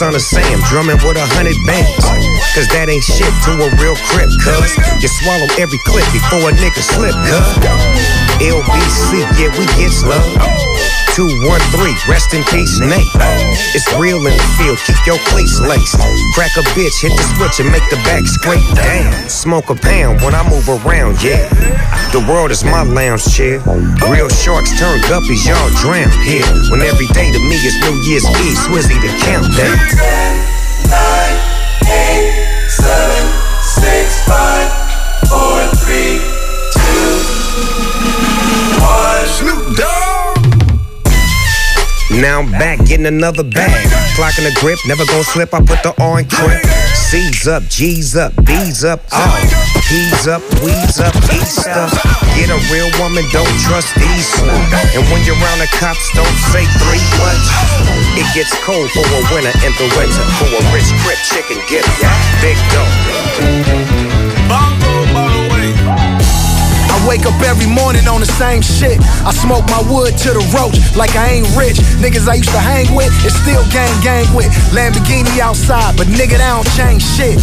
Son 0.00 0.14
of 0.14 0.22
Sam, 0.22 0.58
drumming 0.64 0.96
with 1.04 1.18
a 1.18 1.26
hundred 1.36 1.60
bands. 1.68 2.08
Cause 2.56 2.64
that 2.72 2.88
ain't 2.88 3.04
shit 3.04 3.28
to 3.44 3.52
a 3.52 3.68
real 3.76 3.92
crip, 4.08 4.32
cuz. 4.40 4.72
You 4.96 5.08
swallow 5.12 5.44
every 5.60 5.76
clip 5.84 6.08
before 6.08 6.48
a 6.48 6.52
nigga 6.56 6.80
slip, 6.80 7.12
cuz. 7.28 7.60
LBC, 8.40 9.20
yeah, 9.36 9.52
we 9.60 9.68
get 9.76 9.92
love. 10.08 10.69
213, 11.14 11.96
rest 12.06 12.34
in 12.34 12.42
peace, 12.44 12.78
Nate. 12.78 13.10
It's 13.74 13.86
real 13.98 14.18
in 14.22 14.36
the 14.36 14.48
field, 14.58 14.78
keep 14.86 15.00
your 15.06 15.18
cleats 15.30 15.58
laced. 15.58 15.98
Crack 16.34 16.54
a 16.56 16.62
bitch, 16.78 17.02
hit 17.02 17.10
the 17.16 17.26
switch 17.34 17.58
and 17.58 17.70
make 17.70 17.82
the 17.90 17.96
back 18.06 18.22
scrape. 18.26 18.62
Damn, 18.74 19.28
smoke 19.28 19.70
a 19.70 19.74
pound 19.74 20.20
when 20.22 20.34
I 20.34 20.46
move 20.48 20.68
around, 20.68 21.22
yeah. 21.22 21.48
The 22.12 22.24
world 22.30 22.50
is 22.50 22.62
my 22.64 22.82
lounge 22.82 23.26
chair. 23.26 23.58
Real 24.06 24.28
sharks 24.28 24.70
turn 24.78 25.00
guppies, 25.10 25.46
y'all 25.46 25.70
drown 25.82 26.10
here. 26.22 26.46
When 26.70 26.80
every 26.82 27.06
day 27.10 27.30
to 27.32 27.38
me 27.38 27.56
is 27.58 27.74
New 27.82 27.96
Year's 28.06 28.26
Eve, 28.46 28.58
Swizzy 28.70 28.98
the 29.02 29.10
countdown. 29.26 30.59
Back 42.50 42.78
getting 42.86 43.06
another 43.06 43.44
bag. 43.44 43.86
Clocking 44.16 44.44
the 44.44 44.54
grip, 44.60 44.78
never 44.86 45.04
gon' 45.06 45.24
slip. 45.24 45.54
I 45.54 45.60
put 45.60 45.82
the 45.82 45.94
in 46.18 46.26
crib. 46.28 46.64
C's 46.94 47.46
up, 47.48 47.62
G's 47.64 48.16
up, 48.16 48.34
B's 48.44 48.84
up, 48.84 49.02
all. 49.12 49.40
P's 49.90 50.28
up, 50.28 50.42
we's 50.62 51.00
up, 51.00 51.14
East 51.34 51.66
up. 51.66 51.90
Get 52.38 52.50
a 52.50 52.58
real 52.70 52.90
woman, 53.02 53.24
don't 53.32 53.50
trust 53.66 53.90
these. 53.98 54.30
And 54.94 55.02
when 55.10 55.24
you're 55.26 55.34
around 55.42 55.58
the 55.58 55.70
cops, 55.78 56.06
don't 56.14 56.38
say 56.54 56.62
three 56.78 57.02
much. 57.18 57.46
It 58.14 58.26
gets 58.34 58.54
cold 58.62 58.90
for 58.90 59.02
a 59.02 59.22
winter 59.34 59.50
in 59.66 59.72
the 59.74 59.90
winter. 59.98 60.24
For 60.38 60.46
a 60.46 60.62
rich 60.70 60.90
crip 61.02 61.18
chicken 61.26 61.58
get 61.66 61.82
big 62.38 62.58
dough. 62.70 63.89
Wake 67.06 67.26
up 67.26 67.36
every 67.42 67.66
morning 67.66 68.08
on 68.08 68.20
the 68.20 68.30
same 68.40 68.62
shit. 68.62 68.98
I 69.24 69.32
smoke 69.32 69.64
my 69.70 69.82
wood 69.86 70.16
to 70.26 70.30
the 70.34 70.44
roach 70.56 70.76
like 70.96 71.14
I 71.16 71.40
ain't 71.40 71.48
rich. 71.56 71.78
Niggas 72.02 72.28
I 72.28 72.40
used 72.40 72.52
to 72.52 72.62
hang 72.62 72.88
with, 72.94 73.12
it's 73.24 73.36
still 73.36 73.62
gang 73.70 73.92
gang 74.02 74.26
with. 74.34 74.50
Lamborghini 74.72 75.38
outside, 75.38 75.96
but 75.96 76.06
nigga, 76.08 76.36
they 76.40 76.50
don't 76.50 76.68
change 76.76 77.02
shit. 77.02 77.38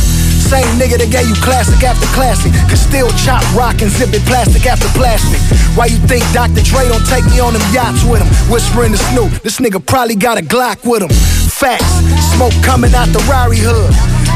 Same 0.47 0.67
nigga 0.79 0.95
that 0.95 1.11
gave 1.11 1.27
you 1.27 1.35
classic 1.43 1.83
after 1.83 2.07
classic. 2.15 2.55
Can 2.71 2.79
still 2.79 3.11
chop 3.19 3.43
rock 3.51 3.83
and 3.83 3.91
zip 3.91 4.15
it 4.15 4.23
plastic 4.23 4.63
after 4.65 4.87
plastic. 4.95 5.43
Why 5.75 5.91
you 5.91 5.99
think 6.07 6.23
Dr. 6.31 6.63
Dre 6.63 6.87
don't 6.87 7.03
take 7.03 7.25
me 7.27 7.43
on 7.43 7.51
them 7.51 7.65
yachts 7.75 8.07
with 8.07 8.23
him? 8.23 8.29
Whispering 8.47 8.95
to 8.95 8.99
Snoop, 9.11 9.31
this 9.43 9.59
nigga 9.59 9.83
probably 9.83 10.15
got 10.15 10.39
a 10.39 10.41
Glock 10.41 10.87
with 10.87 11.03
him. 11.03 11.11
Facts, 11.51 11.99
smoke 12.31 12.55
coming 12.63 12.95
out 12.95 13.11
the 13.11 13.19
Rari 13.27 13.59
hood. 13.59 13.91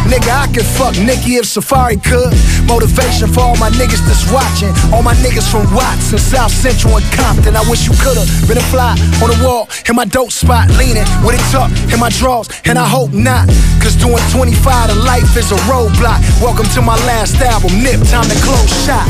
Nigga, 0.10 0.32
I 0.34 0.48
could 0.52 0.66
fuck 0.66 0.98
Nikki 0.98 1.38
if 1.38 1.46
Safari 1.46 1.98
could. 1.98 2.34
Motivation 2.66 3.28
for 3.30 3.42
all 3.42 3.58
my 3.58 3.70
niggas 3.78 4.02
that's 4.08 4.26
watching. 4.32 4.74
All 4.94 5.04
my 5.04 5.14
niggas 5.22 5.50
from 5.50 5.68
Watts 5.74 6.12
and 6.12 6.20
South 6.20 6.52
Central 6.52 6.98
and 6.98 7.06
Compton. 7.14 7.56
I 7.56 7.64
wish 7.70 7.86
you 7.88 7.94
could've 8.02 8.28
been 8.48 8.58
a 8.58 8.68
fly 8.74 8.98
on 9.22 9.30
the 9.30 9.40
wall 9.44 9.70
in 9.88 9.96
my 9.96 10.06
dope 10.06 10.32
spot, 10.32 10.70
leaning 10.78 11.06
with 11.24 11.36
it 11.38 11.44
tucked 11.52 11.76
in 11.94 12.00
my 12.00 12.10
drawers, 12.10 12.50
and 12.66 12.78
I 12.78 12.88
hope 12.88 13.14
not. 13.14 13.48
Cause 13.82 13.96
doing 13.96 14.22
25 14.32 14.90
to 14.90 14.96
life 15.06 15.36
is 15.38 15.52
a 15.52 15.60
roadblock. 15.70 16.20
Welcome 16.42 16.68
to 16.76 16.82
my 16.82 16.98
last 17.08 17.36
album, 17.42 17.82
Nip, 17.82 18.02
time 18.10 18.28
to 18.28 18.38
close 18.42 18.72
shop. 18.86 19.08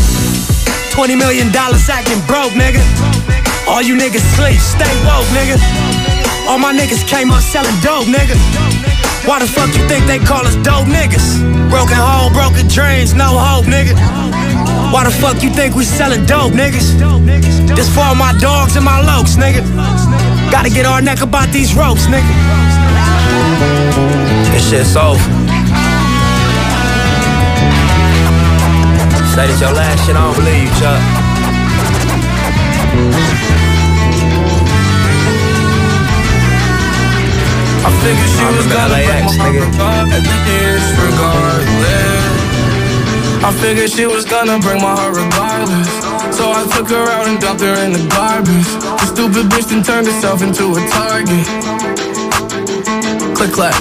20 0.91 1.15
million 1.15 1.51
dollars 1.51 1.87
acting 1.89 2.19
broke, 2.27 2.51
nigga. 2.53 2.83
All 3.67 3.81
you 3.81 3.95
niggas 3.95 4.25
sleep, 4.35 4.59
stay 4.59 4.91
woke, 5.07 5.27
nigga. 5.31 5.57
All 6.47 6.57
my 6.57 6.73
niggas 6.73 7.07
came 7.07 7.31
up 7.31 7.41
selling 7.41 7.75
dope, 7.81 8.07
nigga. 8.07 8.35
Why 9.25 9.39
the 9.39 9.45
fuck 9.45 9.67
you 9.77 9.85
think 9.87 10.07
they 10.07 10.17
call 10.17 10.47
us 10.47 10.55
dope 10.65 10.87
niggas? 10.87 11.37
Broken 11.69 11.95
home, 11.95 12.33
broken 12.33 12.67
dreams, 12.67 13.13
no 13.13 13.37
hope, 13.37 13.65
nigga. 13.65 13.93
Why 14.91 15.03
the 15.05 15.11
fuck 15.11 15.43
you 15.43 15.51
think 15.51 15.75
we 15.75 15.85
selling 15.85 16.25
dope, 16.25 16.53
niggas? 16.53 16.97
This 17.75 17.87
for 17.93 18.01
all 18.01 18.15
my 18.15 18.33
dogs 18.39 18.75
and 18.75 18.83
my 18.83 18.99
lokes, 19.03 19.37
nigga. 19.37 19.61
Gotta 20.51 20.69
get 20.69 20.87
our 20.87 21.01
neck 21.01 21.21
about 21.21 21.49
these 21.49 21.75
ropes, 21.75 22.07
nigga. 22.07 22.33
This 24.51 24.67
shit's 24.69 24.95
over. 24.95 25.19
Say 29.35 29.45
this 29.47 29.61
your 29.61 29.71
last 29.71 30.03
shit, 30.05 30.15
I 30.15 30.21
don't 30.25 30.35
believe 30.35 30.63
you, 30.63 30.71
Chuck. 30.81 30.99
I 38.01 38.09
figured 38.09 38.33
she 38.33 38.45
was 38.49 38.65
gonna 38.65 38.97
break 38.97 39.21
my 39.21 39.77
heart 39.77 40.09
at 40.09 40.25
the 40.25 40.37
end, 40.57 40.81
regardless. 41.05 42.41
I 43.45 43.51
figured 43.61 43.91
she 43.93 44.05
was 44.07 44.25
gonna 44.25 44.57
break 44.57 44.81
my 44.81 44.89
heart 44.97 45.13
regardless. 45.13 45.85
So 46.33 46.49
I 46.49 46.65
took 46.73 46.89
her 46.89 47.05
out 47.13 47.27
and 47.29 47.37
dumped 47.39 47.61
her 47.61 47.77
in 47.85 47.93
the 47.93 48.01
garbage. 48.09 48.69
The 49.01 49.05
stupid 49.05 49.45
bitch 49.53 49.69
then 49.69 49.83
turned 49.83 50.07
herself 50.09 50.41
into 50.41 50.73
a 50.73 50.81
target. 50.89 51.45
Click 53.37 53.53
clack. 53.53 53.77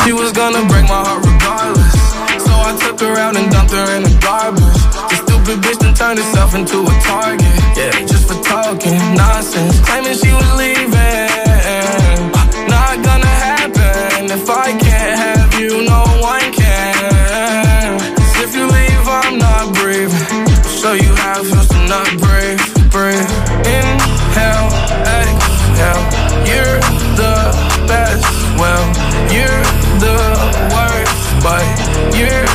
She 0.00 0.16
was 0.16 0.32
gonna 0.32 0.64
break 0.64 0.88
my 0.88 1.04
heart 1.04 1.20
regardless. 1.28 1.92
So 2.40 2.52
I 2.56 2.72
took 2.80 3.00
her 3.04 3.20
out 3.20 3.36
and 3.36 3.52
dumped 3.52 3.72
her 3.76 3.84
in 4.00 4.02
the 4.08 4.16
garbage. 4.24 4.80
The 5.12 5.16
stupid 5.28 5.60
bitch 5.60 5.78
then 5.84 5.92
turned 5.92 6.20
herself 6.24 6.54
into 6.54 6.88
a 6.88 6.94
target. 7.04 7.52
Yeah, 7.76 7.92
just 8.08 8.32
for 8.32 8.40
talking 8.48 8.96
nonsense, 9.12 9.76
claiming 9.84 10.16
she 10.16 10.32
was 10.32 10.48
leaving. 10.56 11.47
Not 14.28 14.38
if 14.40 14.50
I 14.50 14.72
can't 14.72 15.18
have 15.18 15.54
you, 15.58 15.84
no 15.88 16.02
one 16.20 16.52
can. 16.52 17.98
'Cause 17.98 18.34
if 18.44 18.54
you 18.54 18.66
leave, 18.66 19.08
I'm 19.08 19.38
not 19.38 19.72
breathing. 19.72 20.44
Show 20.80 20.92
you 20.92 21.14
how 21.16 21.40
it 21.40 21.46
feels 21.46 21.68
to 21.68 21.78
not 21.92 22.10
breathe, 22.22 22.60
breathe. 22.90 23.30
Inhale, 23.78 24.68
exhale. 25.16 26.04
You're 26.50 26.80
the 27.22 27.36
best, 27.86 28.26
well, 28.60 28.84
you're 29.34 29.64
the 30.04 30.18
worst, 30.74 31.16
but 31.42 31.64
you're 32.18 32.47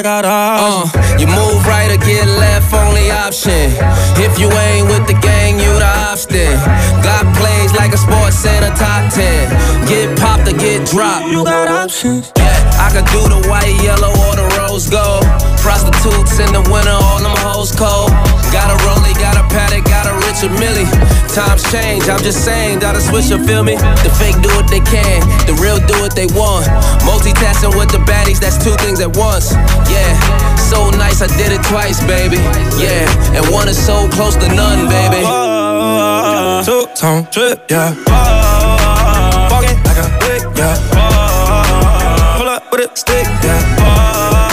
I 0.00 0.02
got 0.02 0.24
options. 0.24 0.96
Uh, 0.96 1.18
you 1.20 1.26
move 1.26 1.60
right 1.66 1.92
or 1.92 2.00
get 2.00 2.24
left, 2.24 2.72
only 2.72 3.10
option. 3.10 3.68
If 4.16 4.38
you 4.40 4.48
ain't 4.48 4.88
with 4.88 5.04
the 5.06 5.12
gang, 5.20 5.29
like 7.90 7.98
a 7.98 8.02
sports 8.06 8.36
center 8.36 8.70
top 8.78 9.10
10. 9.12 9.50
Get 9.88 10.18
popped 10.18 10.46
or 10.46 10.54
get 10.54 10.86
dropped. 10.86 11.26
You 11.26 11.42
got 11.42 11.66
options. 11.66 12.30
Yeah, 12.36 12.54
I 12.78 12.94
could 12.94 13.06
do 13.10 13.22
the 13.26 13.42
white, 13.50 13.74
yellow, 13.82 14.14
or 14.30 14.38
the 14.38 14.46
rose 14.58 14.86
gold. 14.86 15.26
Prostitutes 15.58 16.38
in 16.38 16.54
the 16.54 16.62
winter, 16.70 16.94
all 16.94 17.18
them 17.18 17.34
hoes 17.42 17.74
cold. 17.74 18.14
Got 18.54 18.70
a 18.70 18.78
rollie, 18.86 19.14
got 19.18 19.34
a 19.34 19.44
paddock, 19.50 19.84
got 19.90 20.06
a 20.06 20.14
Richard 20.22 20.54
Millie. 20.62 20.86
Times 21.34 21.66
change, 21.70 22.06
I'm 22.06 22.22
just 22.22 22.44
saying, 22.44 22.78
gotta 22.78 23.00
switch 23.00 23.30
up, 23.34 23.42
feel 23.46 23.62
me? 23.62 23.74
The 24.06 24.10
fake 24.22 24.38
do 24.42 24.50
what 24.54 24.70
they 24.70 24.82
can, 24.86 25.22
the 25.46 25.54
real 25.58 25.78
do 25.82 25.98
what 25.98 26.14
they 26.14 26.26
want. 26.38 26.66
Multitasking 27.02 27.74
with 27.74 27.90
the 27.90 28.02
baddies, 28.06 28.38
that's 28.38 28.58
two 28.62 28.74
things 28.86 29.00
at 29.00 29.16
once. 29.16 29.50
Yeah, 29.90 30.14
so 30.70 30.90
nice, 30.94 31.22
I 31.22 31.28
did 31.38 31.50
it 31.50 31.62
twice, 31.66 31.98
baby. 32.06 32.38
Yeah, 32.78 33.06
and 33.34 33.46
one 33.50 33.68
is 33.68 33.78
so 33.78 34.08
close 34.14 34.36
to 34.36 34.48
none, 34.54 34.86
baby. 34.86 35.49
Two 36.64 36.86
tone 36.94 37.26
trip, 37.30 37.70
yeah. 37.70 37.94
Walking 39.50 39.78
like 39.84 39.98
a 39.98 40.06
lick, 40.24 40.42
yeah. 40.56 40.76
Pull 42.38 42.48
up 42.48 42.70
with 42.70 42.90
a 42.90 42.96
stick, 42.96 43.26
yeah. 43.42 44.49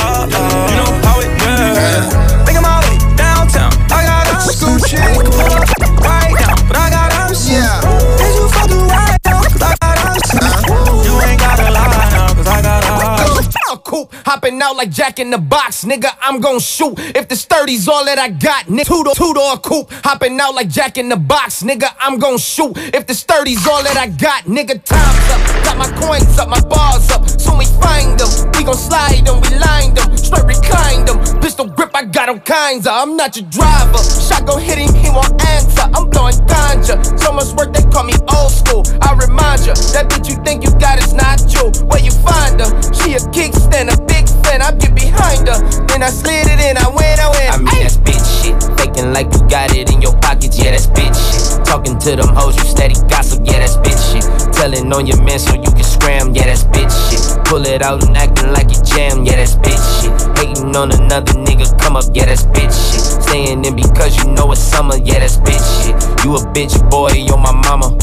Coupe, 13.88 14.14
hopping 14.26 14.62
out 14.62 14.76
like 14.76 14.92
Jack 14.92 15.18
in 15.18 15.32
the 15.32 15.38
Box, 15.38 15.86
nigga. 15.86 16.10
I'm 16.22 16.42
gon' 16.42 16.60
shoot 16.60 16.94
if 17.16 17.30
the 17.30 17.36
sturdy's 17.36 17.88
all 17.88 18.04
that 18.04 18.20
I 18.20 18.30
got, 18.30 18.66
nigga. 18.66 18.86
Two 18.86 19.04
door, 19.04 19.16
two 19.16 19.34
door 19.34 19.58
coupe, 19.58 19.90
hopping 20.04 20.38
out 20.40 20.54
like 20.54 20.68
Jack 20.68 20.98
in 20.98 21.08
the 21.08 21.16
Box, 21.16 21.64
nigga. 21.64 21.88
I'm 22.00 22.20
gon' 22.20 22.38
shoot 22.38 22.74
if 22.94 23.08
the 23.08 23.14
sturdy's 23.14 23.66
all 23.66 23.82
that 23.84 23.96
I 23.96 24.08
got, 24.08 24.44
nigga. 24.44 24.84
Time's 24.84 25.30
up, 25.32 25.42
got 25.64 25.78
my 25.78 25.90
coins 26.02 26.38
up, 26.38 26.50
my 26.50 26.60
bars 26.68 27.10
up. 27.12 27.28
Soon 27.30 27.58
we 27.58 27.66
find 27.80 28.20
them, 28.20 28.28
we 28.58 28.66
gon' 28.66 28.76
slide 28.76 29.26
them, 29.26 29.40
we 29.40 29.56
line 29.58 29.94
them, 29.94 30.18
straight 30.18 30.44
recline 30.44 31.06
them. 31.06 31.18
Pistol 31.40 31.68
grip, 31.68 31.92
I 31.96 32.04
got 32.04 32.28
all 32.28 32.40
kinds 32.40 32.88
of. 32.88 32.94
I'm 32.94 33.16
not 33.16 33.38
your 33.38 33.48
driver. 33.50 34.04
Shotgun 34.28 34.60
hit 34.60 34.78
him, 34.78 34.94
he 34.94 35.10
won't 35.10 35.32
answer. 35.48 35.88
I'm 35.96 36.10
blowing 36.10 36.36
ganja. 36.52 37.00
So 37.18 37.32
much 37.32 37.56
work 37.56 37.72
they 37.74 37.84
call 37.90 38.04
me 38.04 38.14
old 38.36 38.52
school. 38.52 38.84
I 39.02 39.16
remind 39.16 39.66
ya, 39.66 39.74
that 39.96 40.12
bitch 40.12 40.28
you 40.28 40.36
think 40.44 40.66
you 40.66 40.72
got 40.76 41.00
is 41.00 41.14
not 41.14 41.40
you. 41.48 41.72
Where 41.88 42.04
you 42.04 42.12
find 42.12 42.60
her? 42.60 42.68
She 42.92 43.16
a 43.16 43.22
kickstand, 43.32 43.87
a 43.90 43.98
big 44.06 44.28
fan. 44.44 44.62
I 44.62 44.72
get 44.76 44.96
behind 44.96 45.48
her. 45.48 45.60
Then 45.88 46.04
I 46.04 46.10
slid 46.10 46.48
it 46.48 46.60
in, 46.60 46.78
I 46.78 46.88
went, 46.90 47.20
I. 47.20 47.28
I 47.58 47.58
mean, 47.58 47.82
that's 47.82 47.98
bitch 47.98 48.22
shit. 48.22 48.54
Faking 48.78 49.14
like 49.14 49.34
you 49.34 49.42
got 49.50 49.74
it 49.76 49.92
in 49.92 50.02
your 50.02 50.14
pockets, 50.20 50.60
yeah, 50.62 50.72
that's 50.72 50.86
bitch 50.88 51.16
shit. 51.16 51.66
Talking 51.66 51.98
to 52.00 52.16
them 52.16 52.30
hoes, 52.36 52.56
you 52.58 52.66
steady 52.66 52.94
gossip, 53.10 53.42
yeah, 53.46 53.60
that's 53.60 53.78
bitch 53.78 53.98
shit. 54.12 54.54
Telling 54.54 54.92
on 54.94 55.08
your 55.08 55.22
man 55.24 55.40
so 55.40 55.56
you 55.56 55.72
can 55.72 55.84
scram, 55.84 56.36
yeah, 56.36 56.46
that's 56.46 56.64
bitch 56.66 56.94
shit. 57.10 57.46
Pull 57.46 57.66
it 57.66 57.82
out 57.82 58.04
and 58.06 58.16
acting 58.16 58.52
like 58.52 58.70
you 58.70 58.84
jam, 58.84 59.26
yeah, 59.26 59.38
that's 59.38 59.56
bitch 59.56 59.82
shit. 60.02 60.14
Hating 60.38 60.76
on 60.76 60.92
another 60.92 61.34
nigga, 61.34 61.66
come 61.80 61.96
up, 61.96 62.06
yeah, 62.14 62.26
that's 62.26 62.44
bitch 62.44 62.76
shit. 62.76 63.02
Staying 63.24 63.66
in 63.66 63.76
because 63.76 64.18
you 64.18 64.30
know 64.32 64.52
it's 64.52 64.62
summer, 64.62 64.98
yeah, 64.98 65.20
that's 65.20 65.38
bitch 65.38 65.66
shit. 65.82 65.96
You 66.24 66.36
a 66.36 66.40
bitch 66.54 66.78
boy, 66.90 67.12
you're 67.16 67.38
my 67.38 67.54
mama. 67.66 67.98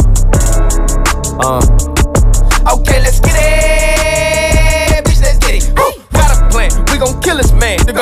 Uh. 1.39 1.84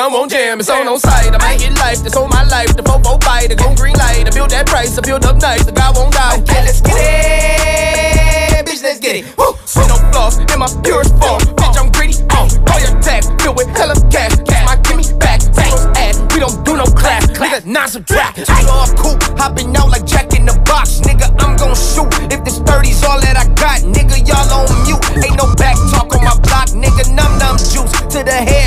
The 0.02 0.08
won't 0.10 0.32
jam. 0.32 0.58
It's 0.58 0.68
on 0.68 0.88
on 0.88 0.98
sight. 0.98 1.30
I 1.30 1.38
might 1.38 1.62
hit 1.62 1.78
life. 1.78 2.02
That's 2.02 2.16
on 2.16 2.28
my 2.28 2.42
life. 2.50 2.74
The 2.74 2.82
fofo 2.82 3.22
bite. 3.22 3.50
The 3.50 3.54
gon' 3.54 3.76
green 3.76 3.94
light. 3.94 4.26
I 4.26 4.34
build 4.34 4.50
that 4.50 4.66
price. 4.66 4.98
I 4.98 5.00
build 5.00 5.24
up 5.24 5.38
nice. 5.38 5.62
The 5.64 5.70
guy 5.70 5.94
won't 5.94 6.10
die. 6.10 6.42
Okay, 6.42 6.58
let's 6.66 6.82
get 6.82 6.98
it. 6.98 8.66
Bitch, 8.66 8.82
let's 8.82 8.98
get 8.98 9.14
it. 9.14 9.30
Woo. 9.38 9.54
See 9.62 9.86
no 9.86 9.94
flaws 10.10 10.42
in 10.42 10.58
my 10.58 10.66
purest 10.82 11.14
form. 11.22 11.38
Bitch, 11.54 11.78
I'm 11.78 11.94
greedy. 11.94 12.18
Uh, 12.34 12.50
all 12.50 12.80
your 12.82 12.98
tag 12.98 13.22
filled 13.38 13.54
with 13.54 13.70
hella 13.78 13.94
cash. 14.10 14.34
Cash 14.42 14.66
my 14.66 14.74
gimme 14.82 15.06
back. 15.22 15.38
Zero's 15.38 15.86
ass. 15.94 16.18
We 16.34 16.42
don't 16.42 16.58
do 16.66 16.74
no 16.74 16.86
class. 16.98 17.30
Nigga, 17.38 17.62
non 17.62 17.86
subtract. 17.86 18.42
Two 18.42 18.58
door 18.66 18.90
cool, 18.98 19.14
Hopping 19.38 19.70
out 19.78 19.94
like 19.94 20.02
Jack 20.02 20.34
in 20.34 20.50
the 20.50 20.58
box. 20.66 20.98
Nigga, 21.06 21.30
I'm 21.38 21.54
gon' 21.54 21.78
shoot. 21.78 22.10
If 22.26 22.42
this 22.42 22.58
30's 22.58 23.06
all 23.06 23.22
that 23.22 23.38
I 23.38 23.46
got. 23.54 23.86
Nigga, 23.86 24.18
y'all 24.26 24.50
on 24.50 24.66
mute. 24.82 24.98
Ain't 25.22 25.38
no 25.38 25.46
back 25.54 25.78
talk 25.94 26.10
on 26.10 26.26
my 26.26 26.34
block. 26.42 26.74
Nigga, 26.74 27.06
num 27.14 27.30
num 27.38 27.54
juice 27.54 27.94
to 28.10 28.26
the 28.26 28.34
head. 28.34 28.61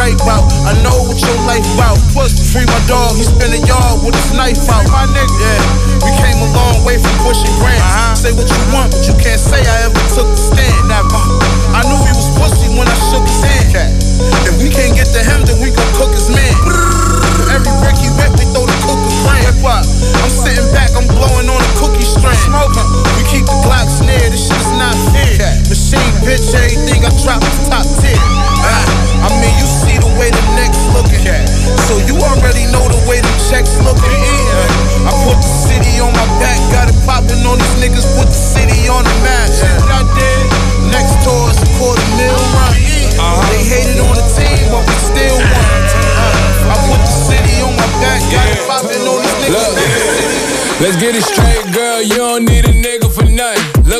Fuck 0.00 0.16
what 0.16 0.16
you 0.16 0.16
write 0.16 0.20
about, 0.24 0.48
I 0.64 0.72
know 0.80 0.96
what 1.04 1.20
your 1.20 1.36
life 1.44 1.66
about. 1.76 2.00
Plus, 2.16 2.32
free 2.52 2.64
my 2.64 2.80
dog, 2.88 3.16
he 3.20 3.24
spin 3.24 3.52
a 3.52 3.60
yard 3.68 4.00
with 4.00 4.16
his 4.16 4.32
knife 4.32 4.56
out. 4.72 4.88
My 4.88 5.04
nigga, 5.12 5.28
yeah, 5.36 5.60
we 6.00 6.10
came 6.16 6.40
a 6.40 6.48
long 6.56 6.80
way 6.88 6.96
from 6.96 7.12
pushing 7.20 7.52
grams. 7.60 7.84
Say 8.16 8.32
what 8.32 8.48
you 8.48 8.60
want, 8.72 8.96
but 8.96 9.04
you 9.04 9.12
can't 9.20 9.40
say 9.40 9.60
I 9.60 9.92
ever 9.92 10.00
took 10.16 10.28
the 10.32 10.40
stand. 10.40 10.88
Never. 10.88 11.20
I 11.76 11.84
knew 11.84 12.00
he 12.00 12.12
was 12.16 12.32
pussy 12.40 12.72
when 12.72 12.88
I 12.88 12.96
shook 13.12 13.28
his 13.28 13.44
hand. 13.44 13.92
If 14.48 14.56
we 14.56 14.72
can't 14.72 14.96
get 14.96 15.12
to 15.12 15.20
him, 15.20 15.44
then 15.44 15.60
we 15.60 15.68
gon' 15.68 15.92
cook 15.92 16.16
his 16.16 16.32
man. 16.32 16.56
Every 17.52 17.72
brick 17.84 18.00
he 18.00 18.08
whip, 18.16 18.32
we 18.40 18.48
throw 18.56 18.64
the 18.64 18.76
cookie 18.88 19.12
brand. 19.28 19.52
I'm 19.60 20.32
sitting 20.32 20.68
back, 20.72 20.96
I'm 20.96 21.04
blowing 21.12 21.44
on 21.44 21.60
a 21.60 21.70
cookie 21.76 22.08
strand. 22.08 22.40
Smoking. 22.48 22.88
We 23.20 23.22
keep 23.28 23.44
the 23.44 23.56
Glocks 23.68 24.00
near, 24.00 24.32
this 24.32 24.48
shit 24.48 24.56
is 24.64 24.72
not 24.80 24.96
fair. 25.12 25.60
Machine 25.68 26.14
bitch, 26.24 26.56
everything 26.56 27.04
I 27.04 27.12
drop 27.20 27.44
is 27.44 27.68
top 27.68 27.84
tier. 28.00 28.16
Ah, 28.64 29.09
I 29.20 29.28
mean, 29.40 29.54
you 29.60 29.68
see 29.68 29.96
the 30.00 30.10
way 30.16 30.32
the 30.32 30.44
next 30.56 30.80
looking. 30.96 31.20
At, 31.28 31.44
so 31.88 32.00
you 32.08 32.16
already 32.20 32.64
know 32.72 32.84
the 32.88 33.00
way 33.04 33.20
the 33.20 33.32
checks 33.48 33.76
looking. 33.84 34.16
I 35.04 35.12
put 35.28 35.36
the 35.36 35.52
city 35.68 36.00
on 36.00 36.12
my 36.16 36.26
back, 36.40 36.56
got 36.72 36.88
it 36.88 36.96
popping 37.04 37.44
on 37.44 37.60
these 37.60 37.76
niggas, 37.80 38.06
put 38.16 38.28
the 38.28 38.40
city 38.40 38.88
on 38.88 39.04
the 39.04 39.16
map. 39.24 39.48
Next 40.88 41.20
tour 41.22 41.52
is 41.52 41.60
a 41.60 41.68
quarter 41.76 42.02
mil 42.16 42.34
run. 42.56 42.72
They 43.52 43.62
hated 43.62 44.00
on 44.00 44.16
the 44.16 44.26
team, 44.32 44.72
but 44.72 44.82
we 44.88 44.96
still 44.96 45.36
won. 45.36 45.80
Uh, 46.16 46.72
I 46.72 46.76
put 46.88 47.00
the 47.04 47.12
city 47.12 47.60
on 47.60 47.76
my 47.76 47.88
back, 48.00 48.20
got 48.32 48.46
it 48.48 48.60
popping 48.64 49.04
on 49.04 49.20
these 49.20 49.36
niggas. 49.44 49.52
Look. 49.52 50.80
Let's 50.80 50.96
get 50.96 51.14
it 51.14 51.22
straight, 51.22 51.72
girl. 51.76 52.00
You 52.00 52.16
don't 52.16 52.44
need 52.48 52.64
a 52.64 52.72
nigga. 52.72 52.99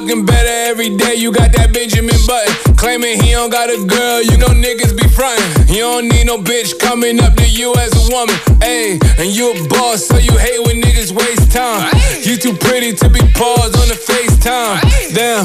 Looking 0.01 0.25
better 0.25 0.49
every 0.49 0.97
day. 0.97 1.17
You 1.17 1.31
got 1.31 1.53
that 1.53 1.75
Benjamin 1.75 2.17
Button. 2.27 2.75
Claiming 2.81 3.21
he 3.21 3.33
don't 3.33 3.53
got 3.53 3.69
a 3.69 3.77
girl. 3.85 4.23
You 4.25 4.39
know 4.41 4.49
niggas 4.49 4.97
be 4.97 5.05
frontin'. 5.13 5.69
You 5.69 5.85
don't 5.85 6.09
need 6.09 6.25
no 6.25 6.39
bitch 6.39 6.81
coming 6.81 7.21
up 7.21 7.37
to 7.37 7.45
you 7.45 7.75
as 7.77 7.93
a 7.93 8.09
woman. 8.09 8.35
Ayy, 8.65 8.97
and 9.21 9.29
you 9.29 9.53
a 9.53 9.69
boss, 9.69 10.09
so 10.09 10.17
you 10.17 10.33
hate 10.39 10.65
when 10.65 10.81
niggas 10.81 11.13
waste 11.13 11.53
time. 11.53 11.93
You 12.25 12.41
too 12.41 12.57
pretty 12.57 12.97
to 12.97 13.11
be 13.11 13.21
paused 13.37 13.77
on 13.77 13.93
the 13.93 13.99
FaceTime. 14.01 14.81
Damn, 15.13 15.45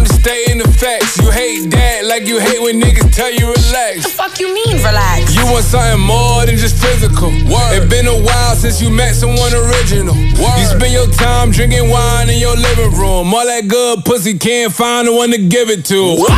I'm 0.00 0.06
just 0.06 0.24
stating 0.24 0.56
the 0.56 0.68
facts. 0.80 1.20
You 1.20 1.30
hate 1.30 1.68
that 1.76 2.08
like 2.08 2.24
you 2.24 2.40
hate 2.40 2.56
when 2.56 2.80
niggas 2.80 3.12
tell 3.12 3.28
you 3.28 3.52
relax. 3.52 4.08
The 4.08 4.16
fuck 4.16 4.40
you 4.40 4.48
mean, 4.48 4.80
relax? 4.80 5.36
You 5.36 5.44
want 5.44 5.68
something 5.68 6.00
more 6.00 6.46
than 6.48 6.56
just 6.56 6.80
physical. 6.80 7.28
It 7.76 7.84
been 7.92 8.08
a 8.08 8.16
while 8.16 8.56
since 8.56 8.80
you 8.80 8.88
met 8.88 9.12
someone 9.12 9.52
original. 9.52 10.16
You 10.16 10.64
spend 10.64 10.96
your 10.96 11.04
time 11.20 11.50
drinking 11.52 11.90
wine 11.90 12.30
in 12.32 12.40
your 12.40 12.56
living 12.56 12.96
room. 12.96 13.28
All 13.28 13.44
that 13.44 13.68
good 13.68 14.02
pussy 14.06 14.38
can't 14.38 14.72
find 14.72 15.06
the 15.06 15.12
one 15.12 15.32
to 15.32 15.38
give 15.38 15.68
it 15.68 15.84
to. 15.92 16.16
What? 16.16 16.32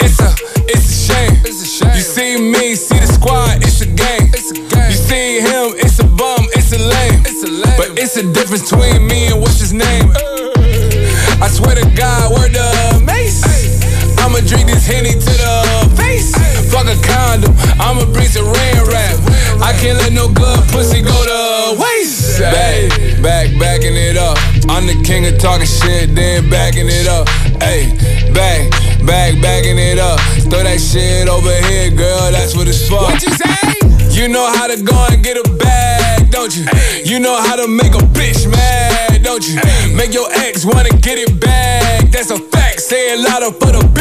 It's 0.00 0.16
a, 0.24 0.32
it's 0.64 0.88
a 0.88 0.96
shame. 1.04 1.36
You 1.92 2.00
see 2.00 2.40
me, 2.40 2.80
see 2.80 2.96
the 2.96 3.12
squad, 3.12 3.60
it's 3.60 3.84
a 3.84 3.92
game. 3.92 4.32
It's 4.32 4.48
a 4.52 4.56
game. 4.56 4.88
You 4.88 4.96
see 4.96 5.44
him, 5.44 5.76
it's 5.84 6.00
a 6.00 6.08
bum, 6.08 6.48
it's 6.56 6.72
a 6.72 6.80
lame. 6.80 7.28
But 7.76 8.00
it's 8.00 8.16
a 8.16 8.24
difference 8.32 8.72
between 8.72 9.06
me 9.06 9.28
and 9.28 9.42
what's 9.42 9.60
his 9.60 9.74
name. 9.74 10.16
I 11.44 11.48
swear 11.48 11.76
to 11.76 11.84
God, 11.92 12.32
word 12.32 12.56
the 12.56 13.04
mace. 13.04 13.44
I'ma 14.16 14.40
drink 14.48 14.64
this 14.64 14.86
henny 14.86 15.12
to 15.12 15.32
the 15.44 15.92
face. 15.92 16.32
Fuck 16.72 16.88
a 16.88 16.96
condom, 17.04 17.52
I'ma 17.76 18.08
bring 18.16 18.32
some 18.32 18.48
rain 18.48 18.80
rap. 18.88 19.20
I 19.60 19.76
can't 19.76 20.00
let 20.00 20.14
no 20.14 20.32
good 20.32 20.56
pussy 20.72 21.02
go 21.02 21.12
to 21.12 21.76
waste. 21.76 22.40
Back, 22.40 22.88
back, 23.20 23.52
backing 23.60 23.92
it 23.92 24.16
up. 24.16 24.38
I'm 24.72 24.86
the 24.86 24.96
king 25.04 25.26
of 25.26 25.38
talking 25.38 25.66
shit, 25.66 26.14
then 26.14 26.48
backing 26.48 26.88
it 26.88 27.06
up. 27.06 27.28
Hey, 27.60 27.92
back, 28.32 28.72
back, 29.04 29.36
backing 29.44 29.76
it 29.76 29.98
up. 29.98 30.18
Throw 30.48 30.64
that 30.64 30.80
shit 30.80 31.28
over 31.28 31.52
here, 31.68 31.90
girl. 31.90 32.32
That's 32.32 32.56
what 32.56 32.68
it's 32.68 32.88
for. 32.88 33.04
What 33.04 33.20
you 33.20 33.28
say? 33.36 33.52
You 34.16 34.28
know 34.28 34.48
how 34.48 34.66
to 34.66 34.80
go 34.80 34.96
and 35.12 35.22
get 35.22 35.36
a 35.36 35.44
bag, 35.60 36.30
don't 36.30 36.56
you? 36.56 36.64
You 37.04 37.20
know 37.20 37.36
how 37.36 37.56
to 37.56 37.68
make 37.68 37.92
a 37.92 38.04
bitch 38.16 38.50
mad, 38.50 39.13
don't 39.24 39.48
you? 39.48 39.56
Make 39.96 40.12
your 40.12 40.30
ex 40.32 40.64
wanna 40.64 40.90
get 41.00 41.18
it 41.18 41.40
back. 41.40 42.10
That's 42.10 42.30
a 42.30 42.38
fact. 42.38 42.80
Say 42.80 43.14
a 43.14 43.16
lot 43.16 43.42
of 43.42 43.58
for 43.58 43.72
the 43.72 43.93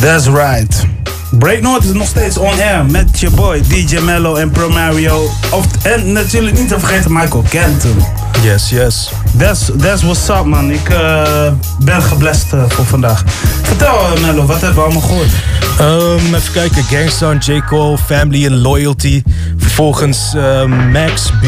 That's 0.00 0.26
right. 0.28 0.86
Breaknote 1.30 1.86
is 1.86 1.92
nog 1.92 2.06
steeds 2.06 2.38
on 2.38 2.60
air 2.60 2.84
met 2.84 3.20
je 3.20 3.30
boy 3.30 3.62
DJ 3.68 3.98
Mello 4.00 4.34
en 4.34 4.50
Pro 4.50 4.68
Mario. 4.68 5.30
Of, 5.50 5.66
en 5.82 6.12
natuurlijk 6.12 6.58
niet 6.58 6.68
te 6.68 6.78
vergeten 6.78 7.12
Michael 7.12 7.44
Kenton. 7.48 7.96
Yes, 8.42 8.70
yes. 8.70 9.10
That's, 9.38 9.70
that's 9.78 10.02
what's 10.02 10.28
up 10.28 10.44
man. 10.44 10.70
Ik 10.70 10.88
eh, 10.88 11.52
ben 11.84 12.02
geblest 12.02 12.52
eh, 12.52 12.64
voor 12.68 12.84
vandaag. 12.84 13.24
Vertel 13.62 13.94
eh, 13.94 14.20
Mello, 14.20 14.46
wat 14.46 14.60
hebben 14.60 14.74
we 14.74 14.84
allemaal 14.84 15.02
gehoord? 15.02 15.32
Ehm, 15.78 16.34
even 16.34 16.52
kijken. 16.52 16.82
Gangstar, 16.82 17.36
J. 17.36 17.60
Cole, 17.66 17.98
Family 17.98 18.46
and 18.46 18.54
Loyalty. 18.54 19.22
Vervolgens 19.56 20.34
ehm, 20.34 20.90
Max 20.90 21.30
B. 21.30 21.46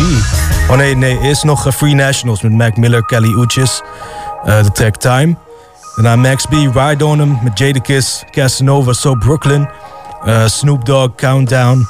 Oh 0.71 0.77
nee, 0.77 0.97
nee. 0.97 1.19
Eerst 1.21 1.45
nog 1.45 1.75
Free 1.77 1.95
Nationals 1.95 2.43
met 2.43 2.53
Mac 2.53 2.77
Miller, 2.77 3.05
Kelly 3.05 3.33
Uchis. 3.33 3.83
De 4.45 4.71
track 4.73 4.97
Time. 4.97 5.37
Daarna 5.97 6.17
Max 6.17 6.47
B, 6.47 6.53
Ride 6.75 7.05
On 7.05 7.21
Him 7.21 7.39
met 7.43 7.59
Jadakiss, 7.59 8.25
Casanova, 8.31 8.93
So 8.93 9.15
Brooklyn. 9.15 9.69
Eh, 10.25 10.47
Snoop 10.47 10.85
Dogg, 10.85 11.17
Countdown. 11.17 11.87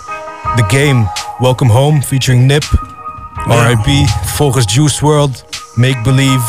The 0.56 0.64
Game, 0.68 1.08
Welcome 1.38 1.72
Home 1.72 2.02
featuring 2.02 2.46
Nip. 2.46 2.64
R.I.P. 3.46 4.06
Vervolgens 4.24 4.66
Juice 4.74 5.00
World, 5.04 5.44
Make 5.74 6.02
Believe. 6.02 6.42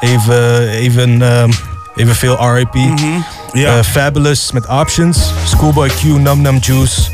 Even, 0.00 0.68
even, 0.68 1.22
ehm, 1.22 1.50
even 1.96 2.14
veel 2.14 2.36
R.I.P. 2.38 2.74
Ja. 3.52 3.76
Eh, 3.76 3.82
Fabulous 3.84 4.52
met 4.52 4.66
Options. 4.66 5.18
Schoolboy 5.44 5.88
Q, 5.88 6.18
Num 6.18 6.40
Num 6.42 6.58
Juice. 6.58 7.10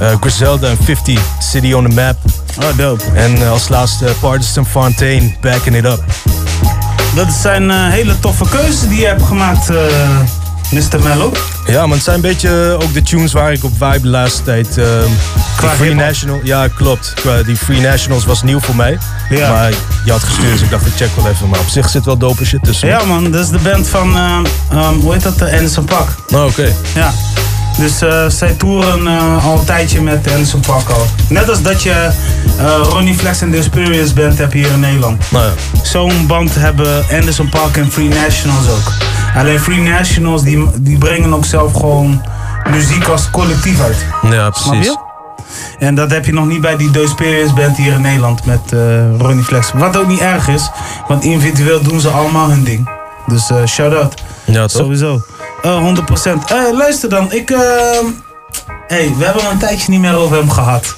eh, 0.00 0.08
Griselda 0.20 0.68
en 0.68 0.76
50, 0.84 1.18
City 1.38 1.72
on 1.74 1.88
the 1.88 1.94
Map. 1.94 2.16
Oh, 2.62 2.76
dope. 2.76 3.04
En 3.14 3.34
eh, 3.34 3.50
als 3.50 3.68
laatste 3.68 4.12
Partisan 4.20 4.66
Fontaine, 4.66 5.34
Backing 5.40 5.76
It 5.76 5.84
Up. 5.84 6.04
Dat 7.14 7.32
zijn 7.32 7.70
eh, 7.70 7.88
hele 7.88 8.18
toffe 8.20 8.44
keuzes 8.50 8.88
die 8.88 9.00
je 9.00 9.06
hebt 9.06 9.22
gemaakt, 9.22 9.70
eh, 9.70 9.76
Mr. 10.70 11.02
Mello. 11.02 11.32
Ja, 11.66 11.86
maar 11.86 11.94
het 11.96 12.04
zijn 12.04 12.16
een 12.16 12.22
beetje 12.22 12.78
ook 12.82 12.92
de 12.92 13.02
tunes 13.02 13.32
waar 13.32 13.52
ik 13.52 13.64
op 13.64 13.72
vibe 13.78 14.00
de 14.00 14.08
laatste 14.08 14.42
tijd. 14.42 14.74
die 14.74 15.68
Free? 15.76 15.94
National, 15.94 16.40
ja 16.42 16.68
klopt. 16.68 17.14
Die 17.46 17.56
Free 17.56 17.80
Nationals 17.80 18.24
was 18.24 18.42
nieuw 18.42 18.60
voor 18.60 18.76
mij. 18.76 18.98
Ja. 19.30 19.52
Maar 19.52 19.72
je 20.04 20.10
had 20.10 20.22
gestuurd, 20.22 20.52
dus 20.52 20.60
ik 20.62 20.70
dacht 20.70 20.86
ik 20.86 20.92
check 20.96 21.16
wel 21.16 21.28
even. 21.28 21.48
Maar 21.48 21.58
op 21.58 21.68
zich 21.68 21.88
zit 21.88 22.04
wel 22.04 22.16
dope 22.16 22.44
shit 22.44 22.64
tussen. 22.64 22.88
Ja 22.88 23.04
man, 23.04 23.30
dat 23.30 23.44
is 23.44 23.48
de 23.48 23.58
band 23.58 23.88
van, 23.88 24.16
eh, 24.16 24.38
ehm, 24.70 24.94
hoe 24.94 25.12
heet 25.12 25.22
dat, 25.22 25.38
de 25.38 25.52
Anderson 25.52 25.84
Paak. 25.84 26.08
Oh, 26.32 26.44
oké. 26.44 26.72
Ja. 26.94 27.12
Dus 27.78 28.00
eh, 28.00 28.28
zij 28.28 28.52
toeren 28.52 29.06
eh, 29.06 29.46
al 29.46 29.58
een 29.58 29.64
tijdje 29.64 30.02
met 30.02 30.24
de 30.24 30.30
Anderson 30.30 30.60
Paak 30.60 30.88
al. 30.88 31.06
Net 31.28 31.48
als 31.48 31.62
dat 31.62 31.82
je 31.82 32.10
eh, 32.58 32.80
Ronnie 32.82 33.14
Flex 33.14 33.40
en 33.40 33.50
The 33.50 33.56
Experience 33.56 34.14
band 34.14 34.38
hebt 34.38 34.52
hier 34.52 34.70
in 34.70 34.80
Nederland. 34.80 35.30
Nou 35.30 35.44
ja. 35.44 35.80
Zo'n 35.82 36.26
band 36.26 36.54
hebben 36.54 37.04
Anderson 37.12 37.48
Paak 37.48 37.76
en 37.76 37.92
Free 37.92 38.08
Nationals 38.08 38.68
ook. 38.68 38.92
Alleen 39.36 39.60
Free 39.60 39.80
Nationals 39.80 40.42
die, 40.42 40.70
die 40.74 40.98
brengen 40.98 41.34
ook 41.34 41.44
zelf 41.44 41.72
gewoon 41.72 42.22
muziek 42.70 43.08
als 43.08 43.30
collectief 43.30 43.80
uit. 43.80 44.06
Ja, 44.30 44.50
precies. 44.50 44.96
En 45.78 45.94
dat 45.94 46.10
heb 46.10 46.26
je 46.26 46.32
nog 46.32 46.46
niet 46.46 46.60
bij 46.60 46.76
die 46.76 46.90
The 46.90 47.00
Experience 47.00 47.54
band 47.54 47.76
hier 47.76 47.92
in 47.92 48.00
Nederland 48.00 48.44
met 48.44 48.60
Ronnie 49.18 49.44
Flex. 49.44 49.70
Wat 49.74 49.96
ook 49.96 50.06
niet 50.06 50.20
erg 50.20 50.48
is, 50.48 50.70
want 51.08 51.24
individueel 51.24 51.82
doen 51.82 52.00
ze 52.00 52.08
allemaal 52.08 52.48
hun 52.48 52.64
ding. 52.64 52.88
Dus 53.26 53.50
eh 53.50 53.64
shout-out. 53.66 54.22
Ja, 54.44 54.66
toch? 54.66 54.70
Sowieso. 54.70 55.22
Eh 55.64 55.94
100%. 55.94 56.44
Eh, 56.46 56.56
luister 56.72 57.08
dan, 57.08 57.32
ik... 57.32 57.50
ehm, 57.50 58.04
hey, 58.86 59.12
we 59.18 59.24
hebben 59.24 59.50
een 59.50 59.58
tijdje 59.58 59.90
niet 59.90 60.00
meer 60.00 60.16
over 60.16 60.36
hem 60.36 60.50
gehad. 60.50 60.96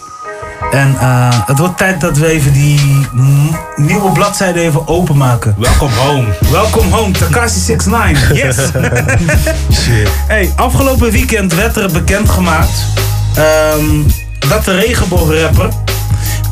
En 0.71 0.97
eh, 1.01 1.29
het 1.47 1.59
wordt 1.59 1.79
tijd 1.79 2.01
dat 2.01 2.19
we 2.19 2.27
even 2.27 2.53
die 2.53 3.07
mm, 3.13 3.57
nieuwe 3.77 4.11
bladzijde 4.11 4.61
even 4.61 4.89
openmaken. 4.89 5.55
Welkom 5.59 5.91
home. 5.93 6.27
Welkom 6.51 6.93
home, 6.93 7.11
Takashi 7.11 7.61
69. 7.67 8.33
Yes. 8.33 8.57
Shit. 9.83 10.09
Hey, 10.27 10.53
afgelopen 10.57 11.11
weekend 11.11 11.55
werd 11.55 11.77
er 11.77 11.93
bekendgemaakt 11.93 12.87
ehm, 13.35 14.03
dat 14.49 14.65
de 14.65 14.79
regenboograpper 14.79 15.69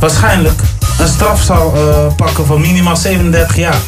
waarschijnlijk 0.01 0.61
een 0.99 1.09
straf 1.09 1.43
zal 1.43 1.73
eh, 1.75 2.15
pakken 2.17 2.47
van 2.47 2.61
minimaal 2.61 2.97
37 2.97 3.57
jaar. 3.57 3.79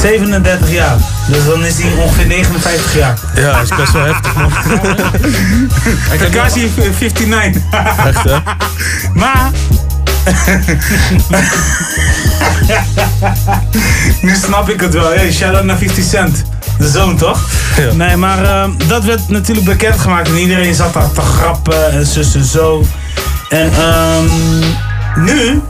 37 0.00 0.70
jaar. 0.72 0.96
Dus 1.28 1.44
dan 1.44 1.64
is 1.64 1.82
hij 1.82 1.92
ongeveer 1.92 2.26
59 2.26 2.94
jaar. 2.94 3.18
Ja, 3.34 3.52
dat 3.52 3.62
is 3.62 3.76
best 3.76 3.92
wel 3.92 4.04
heftig 4.04 4.34
man. 4.34 4.52
Takashi 6.18 6.72
59. 6.76 7.62
Echt 8.06 8.22
hè? 8.22 8.38
Maar. 9.20 9.50
nu 14.22 14.34
snap 14.34 14.68
ik 14.68 14.80
het 14.80 14.94
wel. 14.94 15.08
Hey, 15.08 15.32
shout 15.32 15.54
out 15.54 15.64
naar 15.64 15.76
50 15.76 16.04
Cent. 16.04 16.42
De 16.78 16.88
zoon 16.88 17.16
toch? 17.16 17.40
Ja. 17.76 17.92
Nee, 17.92 18.16
maar 18.16 18.44
ehm, 18.44 18.70
dat 18.86 19.04
werd 19.04 19.28
natuurlijk 19.28 19.66
bekendgemaakt. 19.66 20.28
En 20.28 20.38
iedereen 20.38 20.74
zat 20.74 20.92
daar 20.92 21.12
te 21.12 21.20
grappen 21.20 21.90
en 21.90 22.06
zus 22.06 22.34
en 22.34 22.44
zo. 22.44 22.84
En 23.48 23.70
ehm, 23.72 24.24
nu. 25.16 25.62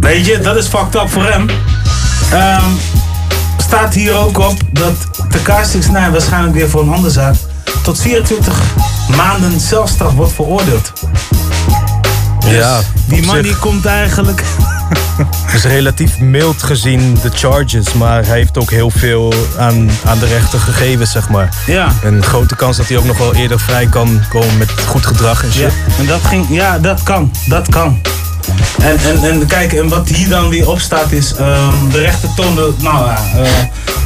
Weet 0.00 0.26
je, 0.26 0.40
dat 0.40 0.56
is 0.56 0.66
fucked 0.66 0.94
up 0.94 1.10
voor 1.10 1.24
hem. 1.24 1.46
Ehm, 2.32 2.64
staat 3.74 3.94
hier 3.94 4.14
ook 4.14 4.38
op 4.38 4.56
dat 4.72 4.94
Takashi 5.30 5.78
69 5.78 6.10
waarschijnlijk 6.10 6.54
weer 6.54 6.68
voor 6.68 6.82
een 6.82 6.92
andere 6.92 7.10
zaak 7.10 7.34
tot 7.82 8.00
24 8.00 8.62
maanden 9.16 9.60
celstraf 9.60 10.12
wordt 10.12 10.32
veroordeeld. 10.32 10.92
Ja, 12.46 12.80
Die 13.06 13.18
op 13.18 13.24
man 13.24 13.34
zich 13.34 13.44
die 13.44 13.56
komt 13.56 13.86
eigenlijk. 13.86 14.44
is 15.54 15.64
relatief 15.64 16.18
mild 16.18 16.62
gezien 16.62 17.16
de 17.22 17.30
charges, 17.34 17.92
maar 17.92 18.26
hij 18.26 18.36
heeft 18.36 18.58
ook 18.58 18.70
heel 18.70 18.90
veel 18.90 19.34
aan, 19.58 19.90
aan 20.04 20.18
de 20.18 20.26
rechter 20.26 20.58
gegeven, 20.58 21.06
zeg 21.06 21.28
maar. 21.28 21.48
Ja. 21.66 21.92
En 22.02 22.14
een 22.14 22.24
grote 22.24 22.56
kans 22.56 22.76
dat 22.76 22.88
hij 22.88 22.96
ook 22.96 23.04
nog 23.04 23.18
wel 23.18 23.34
eerder 23.34 23.60
vrij 23.60 23.86
kan 23.86 24.20
komen 24.28 24.58
met 24.58 24.70
goed 24.86 25.06
gedrag 25.06 25.44
en 25.44 25.52
shit. 25.52 25.62
Ja, 25.62 25.94
en 25.98 26.06
dat 26.06 26.20
ging, 26.24 26.46
ja, 26.48 26.78
dat 26.78 27.02
kan. 27.02 27.30
Dat 27.46 27.68
kan. 27.68 28.00
En, 28.82 28.98
en, 28.98 29.30
en 29.30 29.46
kijk, 29.46 29.72
en 29.72 29.88
wat 29.88 30.08
hier 30.08 30.28
dan 30.28 30.48
weer 30.48 30.68
op 30.68 30.78
staat 30.78 31.12
is, 31.12 31.34
ehm, 31.34 31.88
de 31.90 32.00
rechter 32.00 32.28
toonde, 32.36 32.72
nou 32.78 33.06
ja, 33.06 33.18
eh, 33.36 33.50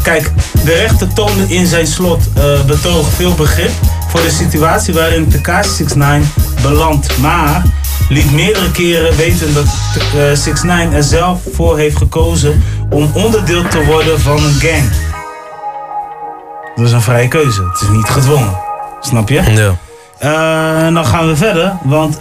kijk, 0.02 0.32
de 0.64 0.72
rechter 0.72 1.12
toonde 1.12 1.44
in 1.48 1.66
zijn 1.66 1.86
slot 1.86 2.22
eh, 2.34 2.64
betoog 2.66 3.12
veel 3.12 3.34
begrip 3.34 3.70
voor 4.08 4.20
de 4.20 4.30
situatie 4.30 4.94
waarin 4.94 5.28
Tekashi 5.28 5.84
69 5.84 6.62
belandt, 6.62 7.18
maar 7.18 7.62
liet 8.08 8.32
meerdere 8.32 8.70
keren 8.70 9.16
weten 9.16 9.54
dat 9.54 9.66
uh, 10.14 10.22
69 10.22 10.92
er 10.92 11.02
zelf 11.02 11.40
voor 11.54 11.78
heeft 11.78 11.96
gekozen 11.96 12.62
om 12.90 13.10
onderdeel 13.14 13.68
te 13.68 13.84
worden 13.84 14.20
van 14.20 14.36
een 14.36 14.60
gang. 14.60 14.90
Dat 16.74 16.86
is 16.86 16.92
een 16.92 17.02
vrije 17.02 17.28
keuze, 17.28 17.62
het 17.62 17.80
is 17.80 17.88
niet 17.88 18.08
gedwongen. 18.08 18.58
Snap 19.00 19.28
je? 19.28 19.42
Ja. 19.42 19.76
Eh, 20.18 20.94
dan 20.94 21.06
gaan 21.06 21.26
we 21.26 21.36
verder, 21.36 21.72
want 21.82 22.18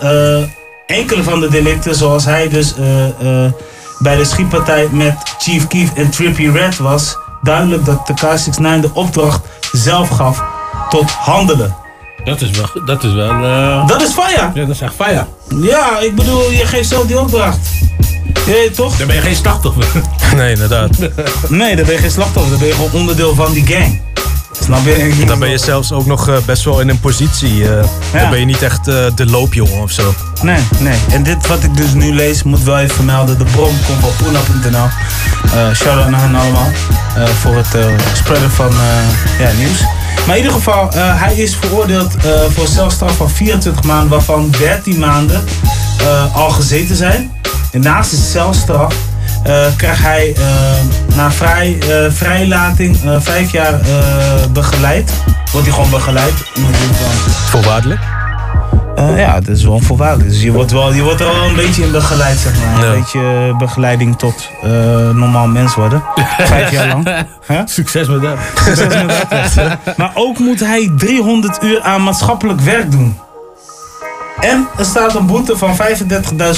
enkele 0.87 1.23
van 1.23 1.39
de 1.39 1.49
delicten, 1.49 1.95
zoals 1.95 2.25
hij 2.25 2.49
dus 2.49 2.73
eh, 2.75 3.05
eh, 3.45 3.51
bij 3.99 4.15
de 4.15 4.25
schietpartij 4.25 4.87
met 4.91 5.13
Chief 5.39 5.67
Keef 5.67 5.93
en 5.93 6.09
Trippie 6.09 6.51
Red 6.51 6.77
was, 6.77 7.17
duidelijk 7.41 7.85
dat 7.85 8.05
Tekashi 8.05 8.49
69 8.59 8.81
de 8.91 8.99
opdracht 8.99 9.41
zelf 9.71 10.09
gaf 10.09 10.43
tot 10.89 11.11
handelen. 11.11 11.75
Dat 12.23 12.41
is 12.41 12.49
wel, 12.49 12.85
dat 12.85 13.03
is 13.03 13.13
wel... 13.13 13.29
eh, 13.43 13.87
Dat 13.87 14.01
is 14.01 14.11
fire! 14.11 14.51
Ja, 14.53 14.65
dat 14.65 14.69
is 14.69 14.81
echt 14.81 14.93
fire. 14.95 15.25
Ja, 15.61 15.99
ik 15.99 16.15
bedoel, 16.15 16.51
je 16.51 16.65
geeft 16.65 16.89
zo 16.89 17.05
die 17.05 17.19
opdracht. 17.19 17.57
Je 18.45 18.51
weet 18.51 18.75
toch? 18.75 18.97
Dan 18.97 19.07
ben 19.07 19.15
je 19.15 19.21
geen 19.21 19.35
slachtoffer. 19.35 19.85
Nee, 20.35 20.51
inderdaad. 20.53 20.89
Nee, 21.49 21.75
dan 21.75 21.85
ben 21.85 21.93
je 21.93 21.99
geen 22.01 22.11
slachtoffer, 22.11 22.49
dan 22.51 22.59
ben 22.59 22.67
je 22.67 22.73
gewoon 22.73 22.91
onderdeel 22.91 23.35
van 23.35 23.53
die 23.53 23.65
gang. 23.65 24.01
Snap 24.67 24.85
je? 24.85 25.13
Dan 25.27 25.39
ben 25.39 25.49
je 25.49 25.57
zelfs 25.57 25.91
ook 25.91 26.05
nog 26.05 26.27
eh, 26.29 26.35
best 26.45 26.63
wel 26.63 26.79
in 26.79 26.89
een 26.89 26.99
positie. 26.99 27.63
eh, 27.69 27.83
Dan 28.11 28.29
ben 28.29 28.39
je 28.39 28.45
niet 28.45 28.61
echt 28.61 28.87
eh, 28.87 29.05
de 29.15 29.25
loopjongen 29.25 29.81
of 29.81 29.91
zo. 29.91 30.13
Nee, 30.41 30.59
nee. 30.79 30.99
En 31.11 31.23
dit 31.23 31.47
wat 31.47 31.63
ik 31.63 31.77
dus 31.77 31.93
nu 31.93 32.13
lees, 32.13 32.43
moet 32.43 32.63
wel 32.63 32.77
even 32.79 32.95
vermelden. 32.95 33.37
De 33.37 33.43
bron 33.43 33.73
komt 33.85 33.99
van 33.99 34.09
Poena.nl. 34.17 34.87
Shout-out 35.75 36.09
naar 36.09 36.19
hen 36.21 36.35
allemaal. 36.35 36.71
voor 37.39 37.55
het 37.55 37.75
spreiden 38.13 38.51
van 38.51 38.71
ja, 39.39 39.51
nieuws. 39.57 39.79
Maar 40.25 40.35
in 40.37 40.43
ieder 40.43 40.57
geval, 40.57 40.89
hij 40.95 41.35
is 41.35 41.55
veroordeeld 41.55 42.13
voor 42.49 42.63
een 42.63 42.69
celstraf 42.71 43.15
van 43.15 43.29
24 43.29 43.83
maanden, 43.83 44.09
waarvan 44.09 44.49
13 44.57 44.99
maanden 44.99 45.43
al 46.33 46.49
gezeten 46.49 46.95
zijn. 46.95 47.31
En 47.71 47.81
naast 47.81 48.11
de 48.11 48.17
celstraf 48.17 48.95
krijgt 49.77 50.01
hij 50.01 50.33
eh, 50.35 51.15
na 51.15 51.31
vrij, 51.31 51.77
eh, 51.79 52.11
vrijlating 52.11 53.03
eh, 53.03 53.15
vijf 53.19 53.51
jaar 53.51 53.73
eh, 53.73 54.45
begeleid. 54.51 55.11
Wordt 55.51 55.67
hij 55.67 55.75
gewoon 55.75 55.89
begeleid. 55.89 56.33
Voorwaardelijk? 57.49 57.99
eh, 58.95 59.17
ja, 59.19 59.33
dat 59.39 59.47
is 59.55 59.63
wel 59.63 59.79
voorwaardelijk. 59.79 60.29
Dus 60.29 60.41
je 60.41 60.51
wordt, 60.51 60.71
wel, 60.71 60.93
je 60.93 61.01
wordt 61.01 61.19
er 61.19 61.25
wel 61.25 61.43
een 61.43 61.55
beetje 61.55 61.83
in 61.83 61.91
begeleid, 61.91 62.37
zeg 62.37 62.53
maar. 62.59 62.83
Een 62.83 62.99
beetje 62.99 63.19
eh, 63.49 63.57
begeleiding 63.57 64.17
tot 64.17 64.49
eh, 64.63 64.69
normaal 65.09 65.47
mens 65.47 65.75
worden. 65.75 66.03
Vijf 66.37 66.71
jaar 66.71 66.87
lang. 66.87 67.07
Succes 67.69 68.07
met 68.07 68.21
dat. 68.21 68.37
Succes 68.65 69.03
met 69.03 69.25
dat. 69.55 69.97
Maar 69.97 70.11
ook 70.13 70.39
moet 70.39 70.59
hij 70.59 70.91
300 70.97 71.63
uur 71.63 71.81
aan 71.81 72.03
maatschappelijk 72.03 72.59
werk 72.61 72.91
doen. 72.91 73.17
En 74.39 74.67
er 74.77 74.85
staat 74.85 75.15
een 75.15 75.25
boete 75.25 75.57
van 75.57 75.75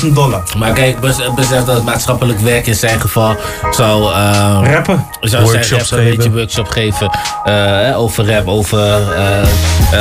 35.000 0.02 0.14
dollar. 0.14 0.44
Maar 0.58 0.72
kijk, 0.74 1.00
bes- 1.00 1.34
besef 1.36 1.64
dat 1.66 1.76
het 1.76 1.84
maatschappelijk 1.86 2.40
werk 2.40 2.68
in 2.68 2.76
zijn 2.76 3.02
geval 3.02 3.36
zou... 3.72 4.14
eh, 4.14 4.60
Rappen. 4.64 5.06
Zou 5.22 5.44
Workshops 5.44 5.68
zijn 5.68 5.80
rappen, 5.80 5.98
een 5.98 6.04
geven. 6.04 6.16
beetje 6.18 6.32
workshop 6.32 6.68
geven. 6.68 7.10
eh, 7.44 8.00
over 8.00 8.34
rap, 8.34 8.48
over... 8.48 8.80
eh, 9.16 9.42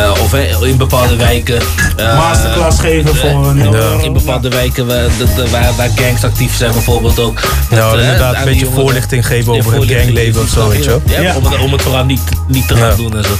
eh, 0.04 0.10
of 0.22 0.34
in 0.64 0.76
bepaalde 0.76 1.16
wijken. 1.16 1.60
eh, 1.96 2.16
Masterclass 2.18 2.80
geven 2.80 3.16
voor 3.16 3.46
een 3.48 3.60
heel- 3.60 3.98
In 4.02 4.12
bepaalde 4.12 4.48
wijken 4.48 4.86
waar, 4.86 5.02
de- 5.18 5.34
de- 5.36 5.50
waar, 5.50 5.74
waar 5.76 5.88
gangs 5.96 6.24
actief 6.24 6.56
zijn 6.56 6.72
bijvoorbeeld 6.72 7.18
ook. 7.20 7.40
Dat, 7.70 7.78
Nou, 7.78 8.00
inderdaad, 8.00 8.36
een 8.36 8.44
beetje 8.44 8.66
voorlichting 8.74 9.26
geven 9.26 9.52
over 9.52 9.74
het 9.74 9.90
gangleven 9.90 10.42
of 10.42 10.48
zo, 10.48 10.68
weet 10.68 10.84
je 10.84 10.90
wel. 10.90 11.02
Ja, 11.06 11.20
Ja. 11.20 11.34
Om, 11.36 11.44
het, 11.44 11.58
om 11.60 11.72
het 11.72 11.82
vooral 11.82 12.04
niet, 12.04 12.22
niet 12.48 12.68
te 12.68 12.76
gaan 12.76 12.88
Ja. 12.90 12.96
doen 12.96 13.16
en 13.16 13.24
zo. 13.24 13.30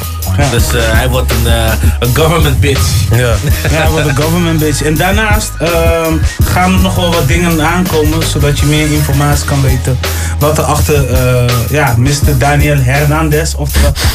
Dus 0.51 0.75
eh, 0.75 0.83
hij 0.83 1.09
wordt 1.09 1.33
een, 1.33 1.53
eh, 1.53 1.73
een 2.01 2.17
government 2.17 2.61
bitch. 2.61 2.91
Ja. 3.11 3.35
Ja, 3.71 3.91
wat 3.91 4.07
een 4.07 4.17
government 4.17 4.59
bitch. 4.59 4.83
En 4.83 4.95
daarnaast 4.95 5.51
ehm, 5.59 6.13
gaan 6.45 6.73
er 6.73 6.81
nog 6.81 6.95
wel 6.95 7.13
wat 7.13 7.29
dingen 7.29 7.63
aankomen, 7.63 8.27
zodat 8.27 8.59
je 8.59 8.67
meer 8.67 8.93
informatie 8.93 9.45
kan 9.45 9.63
weten 9.63 9.99
wat 10.39 10.59
er 10.59 10.65
achter 10.65 11.11
eh, 11.11 11.53
ja, 11.71 11.95
Mr. 11.97 12.39
Daniel 12.39 12.77
Hernandez, 12.77 13.55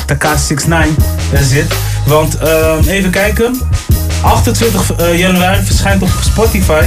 Takashi69, 0.05 1.03
er 1.31 1.43
zit. 1.43 1.73
Want 2.05 2.37
ehm, 2.37 2.87
even 2.87 3.09
kijken, 3.09 3.61
28 4.21 4.95
eh, 4.95 5.19
januari 5.19 5.63
verschijnt 5.63 6.01
op 6.01 6.09
Spotify. 6.21 6.83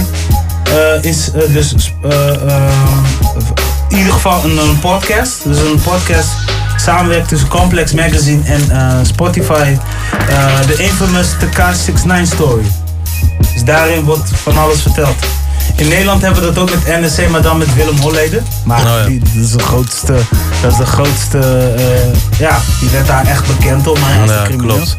is 1.00 1.30
dus 1.52 1.74
eh, 2.02 2.28
eh, 2.28 2.62
in 3.88 3.98
ieder 3.98 4.12
geval 4.12 4.44
een, 4.44 4.58
een 4.58 4.78
podcast. 4.78 5.44
Dus 5.44 5.58
een 5.58 5.80
podcast 5.82 6.28
samenwerkt 6.86 7.28
tussen 7.28 7.48
Complex 7.48 7.92
Magazine 7.92 8.42
en 8.44 8.70
eh, 8.70 8.96
Spotify. 9.02 9.76
eh, 10.28 10.66
De 10.66 10.76
infamous 10.76 11.26
Takashi69 11.26 12.22
story. 12.34 12.64
Dus 13.54 13.64
daarin 13.64 14.04
wordt 14.04 14.30
van 14.34 14.56
alles 14.58 14.82
verteld. 14.82 15.14
In 15.76 15.88
Nederland 15.88 16.22
hebben 16.22 16.40
we 16.40 16.46
dat 16.52 16.58
ook 16.58 16.70
met 16.70 17.00
NSC, 17.00 17.28
maar 17.28 17.42
dan 17.42 17.58
met 17.58 17.74
Willem 17.74 17.96
Holleden. 17.98 18.44
Maar 18.64 19.06
die, 19.06 19.18
dat 19.18 19.42
is 19.44 19.50
de 19.50 19.58
grootste, 19.58 20.14
dat 20.62 20.72
is 20.72 20.78
de 20.78 20.86
grootste, 20.86 21.38
eh, 21.76 22.38
ja, 22.38 22.58
die 22.80 22.88
werd 22.88 23.06
daar 23.06 23.26
echt 23.26 23.46
bekend 23.46 23.86
om. 23.86 23.96
Hij 24.00 24.20
was 24.20 24.30
Ja, 24.30 24.46
klopt. 24.56 24.98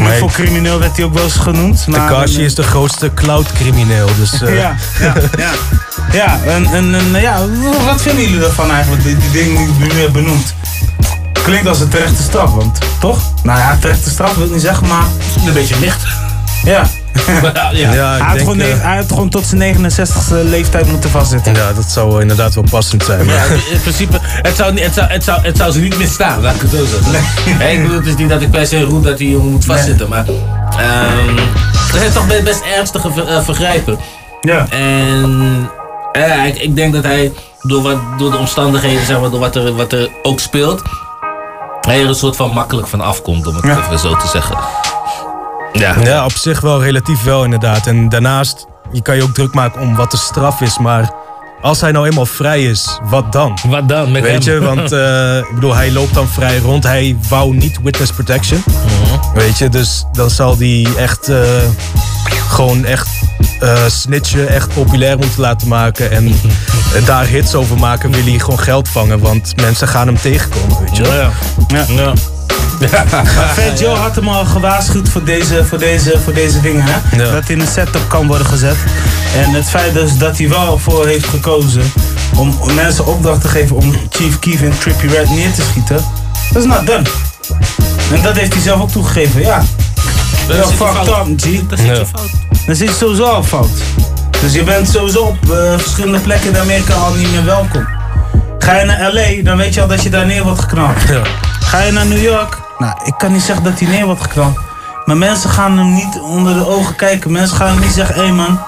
Knuffelcrimineel 0.00 0.78
werd 0.78 0.96
hij 0.96 1.04
ook 1.04 1.14
wel 1.14 1.24
eens 1.24 1.34
genoemd. 1.36 1.86
maar- 1.86 2.08
Takashi 2.08 2.44
is 2.44 2.54
de 2.54 2.62
grootste 2.62 3.14
cloud-crimineel. 3.14 4.08
Dus, 4.18 4.42
eh, 4.42 4.56
ja, 4.56 4.74
ja, 5.00 5.14
ja. 5.38 5.50
Ja, 6.12 6.38
en, 6.44 6.66
en, 6.66 6.94
en 6.94 7.20
ja, 7.20 7.38
wat 7.84 8.02
vinden 8.02 8.24
jullie 8.24 8.44
ervan 8.46 8.70
eigenlijk, 8.70 9.02
die, 9.04 9.16
die 9.16 9.30
dingen 9.30 9.56
die 9.76 9.84
ik 9.86 9.92
nu 9.94 10.00
heb 10.00 10.12
benoemd? 10.12 10.54
Klinkt 11.44 11.66
als 11.68 11.80
een 11.80 11.88
terechte 11.88 12.22
straf, 12.22 12.50
want 12.50 12.78
toch? 13.00 13.18
Nou 13.42 13.58
ja, 13.58 13.76
terechte 13.80 14.10
straf 14.10 14.34
wil 14.34 14.46
ik 14.46 14.52
niet 14.52 14.60
zeggen, 14.60 14.86
maar... 14.88 15.04
Een 15.46 15.52
beetje 15.52 15.78
licht. 15.80 16.06
Ja. 16.64 16.86
Ja, 17.54 17.70
Ja, 17.72 18.16
ik 18.16 18.22
hij, 18.22 18.44
had 18.44 18.56
denk, 18.56 18.60
eh, 18.60 18.82
hij 18.82 18.96
had 18.96 19.08
gewoon 19.08 19.28
tot 19.28 19.46
zijn 19.46 19.76
69ste 19.76 20.34
leeftijd 20.44 20.90
moeten 20.90 21.10
vastzitten. 21.10 21.54
Ja, 21.54 21.72
dat 21.72 21.90
zou 21.90 22.20
inderdaad 22.20 22.54
wel 22.54 22.64
passend 22.70 23.04
zijn. 23.04 23.26
Ja, 23.26 23.44
in 23.44 23.80
principe, 23.80 24.18
het 24.22 24.56
zou, 24.56 24.80
het, 24.80 24.94
zou, 24.94 25.06
het, 25.10 25.24
zou, 25.24 25.42
het 25.42 25.56
zou 25.56 25.72
ze 25.72 25.80
niet 25.80 25.98
misstaan, 25.98 26.40
laat 26.40 26.54
ik 26.54 26.60
het 26.60 26.70
zo 26.70 26.84
zeggen. 26.84 27.70
Ik 27.70 27.82
bedoel, 27.82 27.96
het 27.96 28.06
is 28.06 28.16
niet 28.16 28.28
dat 28.28 28.42
ik 28.42 28.50
per 28.50 28.66
se 28.66 28.82
roep 28.82 29.04
dat 29.04 29.18
die 29.18 29.30
jongen 29.30 29.50
moet 29.50 29.64
vastzitten, 29.64 30.08
maar 30.08 30.24
ehm 30.78 31.38
er 31.92 31.98
zijn 32.02 32.12
toch 32.12 32.42
best, 32.42 32.62
ernstige 32.76 33.24
eh, 33.24 33.42
vergrijpen. 33.42 33.98
Ja. 34.40 34.66
En 34.68 35.70
eh, 36.12 36.46
ik, 36.46 36.58
ik 36.58 36.76
denk 36.76 36.92
dat 36.92 37.04
hij 37.04 37.32
door, 37.62 37.82
wat, 37.82 37.96
door 38.18 38.30
de 38.30 38.36
omstandigheden, 38.36 39.06
zeg 39.06 39.20
maar, 39.20 39.30
door 39.30 39.40
wat 39.40 39.56
er, 39.56 39.74
wat 39.74 39.92
er 39.92 40.10
ook 40.22 40.40
speelt, 40.40 40.82
hij 41.80 42.00
er 42.00 42.08
een 42.08 42.14
soort 42.14 42.36
van 42.36 42.50
makkelijk 42.50 42.86
van 42.86 43.00
afkomt, 43.00 43.46
om 43.46 43.54
het 43.54 43.64
Ja. 43.64 43.78
even 43.78 43.98
zo 43.98 44.16
te 44.16 44.26
zeggen. 44.28 44.56
Ja. 45.72 45.94
Ja, 46.02 46.24
op 46.24 46.32
zich 46.32 46.60
wel, 46.60 46.82
relatief 46.82 47.22
wel 47.22 47.44
inderdaad. 47.44 47.86
En 47.86 48.08
daarnaast, 48.08 48.66
je 48.92 49.02
kan 49.02 49.16
je 49.16 49.22
ook 49.22 49.34
druk 49.34 49.54
maken 49.54 49.80
om 49.80 49.96
wat 49.96 50.10
de 50.10 50.16
straf 50.16 50.60
is, 50.60 50.78
maar 50.78 51.10
als 51.60 51.80
hij 51.80 51.92
nou 51.92 52.06
eenmaal 52.06 52.26
vrij 52.26 52.64
is, 52.64 52.98
wat 53.04 53.32
dan? 53.32 53.58
Wat 53.68 53.88
dan? 53.88 54.12
Met 54.12 54.22
Weet 54.22 54.44
hem? 54.44 54.54
je, 54.54 54.66
want 54.74 54.92
eh, 54.92 55.36
ik 55.36 55.54
bedoel, 55.54 55.74
hij 55.74 55.92
loopt 55.92 56.14
dan 56.14 56.28
vrij 56.28 56.58
rond. 56.58 56.84
Hij 56.84 57.16
wou 57.28 57.54
niet 57.56 57.78
witness 57.82 58.12
protection. 58.12 58.62
Weet 59.34 59.58
je, 59.58 59.68
dus 59.68 60.04
dan 60.12 60.30
zal 60.30 60.58
hij 60.58 60.86
echt 60.96 61.28
eh, 61.28 61.38
gewoon 62.48 62.84
echt 62.84 63.08
eh, 63.60 63.86
snitchen, 63.86 64.48
echt 64.48 64.74
populair 64.74 65.18
moeten 65.18 65.40
laten 65.40 65.68
maken. 65.68 66.10
En 66.10 66.26
eh, 66.94 67.06
daar 67.06 67.26
hits 67.26 67.54
over 67.54 67.78
maken, 67.78 68.10
wil 68.10 68.24
hij 68.24 68.38
gewoon 68.38 68.58
geld 68.58 68.88
vangen. 68.88 69.18
Want 69.18 69.52
mensen 69.60 69.88
gaan 69.88 70.06
hem 70.06 70.18
tegenkomen, 70.20 70.80
weet 70.80 70.96
je 70.96 71.02
wel. 71.02 71.12
Ja. 71.68 71.84
ja. 71.88 72.12
Maar 72.80 73.48
Fat 73.54 73.78
Joe 73.78 73.96
had 73.96 74.14
hem 74.14 74.28
al 74.28 74.44
gewaarschuwd 74.44 75.08
voor 75.08 75.24
deze, 75.24 75.64
voor 75.64 75.78
deze, 75.78 76.18
voor 76.24 76.32
deze 76.32 76.60
dingen. 76.60 76.84
Hè? 76.84 77.24
Ja. 77.24 77.30
Dat 77.30 77.48
in 77.48 77.60
een 77.60 77.66
setup 77.66 78.08
kan 78.08 78.26
worden 78.26 78.46
gezet. 78.46 78.76
En 79.36 79.50
het 79.50 79.68
feit 79.68 79.94
dus 79.94 80.18
dat 80.18 80.38
hij 80.38 80.48
wel 80.48 80.78
voor 80.78 81.06
heeft 81.06 81.26
gekozen 81.26 81.92
om 82.34 82.54
mensen 82.74 83.06
opdracht 83.06 83.40
te 83.40 83.48
geven 83.48 83.76
om 83.76 83.94
Chief 84.10 84.38
Keef 84.38 84.62
en 84.62 84.78
Trippie 84.78 85.10
Red 85.10 85.30
neer 85.30 85.52
te 85.52 85.62
schieten. 85.62 86.04
Dat 86.52 86.62
is 86.62 86.68
not 86.68 86.86
done. 86.86 87.02
En 88.12 88.22
dat 88.22 88.36
heeft 88.36 88.52
hij 88.52 88.62
zelf 88.62 88.80
ook 88.80 88.90
toegegeven, 88.90 89.40
ja. 89.40 89.62
Ja, 90.48 90.54
zit 90.54 90.64
hij 90.64 90.76
fucked 90.76 91.08
fout. 91.08 91.28
up, 91.28 91.40
G. 91.40 91.68
Dan 91.68 91.78
zit 91.78 91.96
je 91.96 92.06
fout. 92.06 92.30
Dan 92.66 92.74
zit 92.74 92.90
sowieso 92.90 93.24
al 93.24 93.42
fout. 93.42 93.70
Dus 94.40 94.52
je 94.52 94.62
bent 94.62 94.88
sowieso 94.88 95.20
op 95.20 95.50
eh, 95.50 95.78
verschillende 95.78 96.18
plekken 96.18 96.50
in 96.50 96.58
Amerika 96.58 96.94
al 96.94 97.14
niet 97.14 97.32
meer 97.32 97.44
welkom. 97.44 97.88
Ga 98.58 98.78
je 98.78 98.84
naar 98.84 99.12
LA, 99.12 99.42
dan 99.42 99.56
weet 99.56 99.74
je 99.74 99.82
al 99.82 99.88
dat 99.88 100.02
je 100.02 100.10
daar 100.10 100.26
neer 100.26 100.42
wordt 100.42 100.60
geknald. 100.60 100.96
Ga 101.60 101.80
je 101.82 101.92
naar 101.92 102.06
New 102.06 102.22
York, 102.22 102.58
nou, 102.78 102.94
ik 103.04 103.14
kan 103.18 103.32
niet 103.32 103.42
zeggen 103.42 103.64
dat 103.64 103.78
hij 103.80 103.88
neer 103.88 104.04
wordt 104.06 104.20
geknald. 104.22 104.58
Maar 105.04 105.16
mensen 105.16 105.50
gaan 105.50 105.78
hem 105.78 105.94
niet 105.94 106.20
onder 106.20 106.54
de 106.54 106.68
ogen 106.68 106.96
kijken. 106.96 107.32
Mensen 107.32 107.56
gaan 107.56 107.68
hem 107.68 107.80
niet 107.80 107.92
zeggen, 107.92 108.14
hé 108.14 108.20
hey 108.22 108.32
man, 108.32 108.60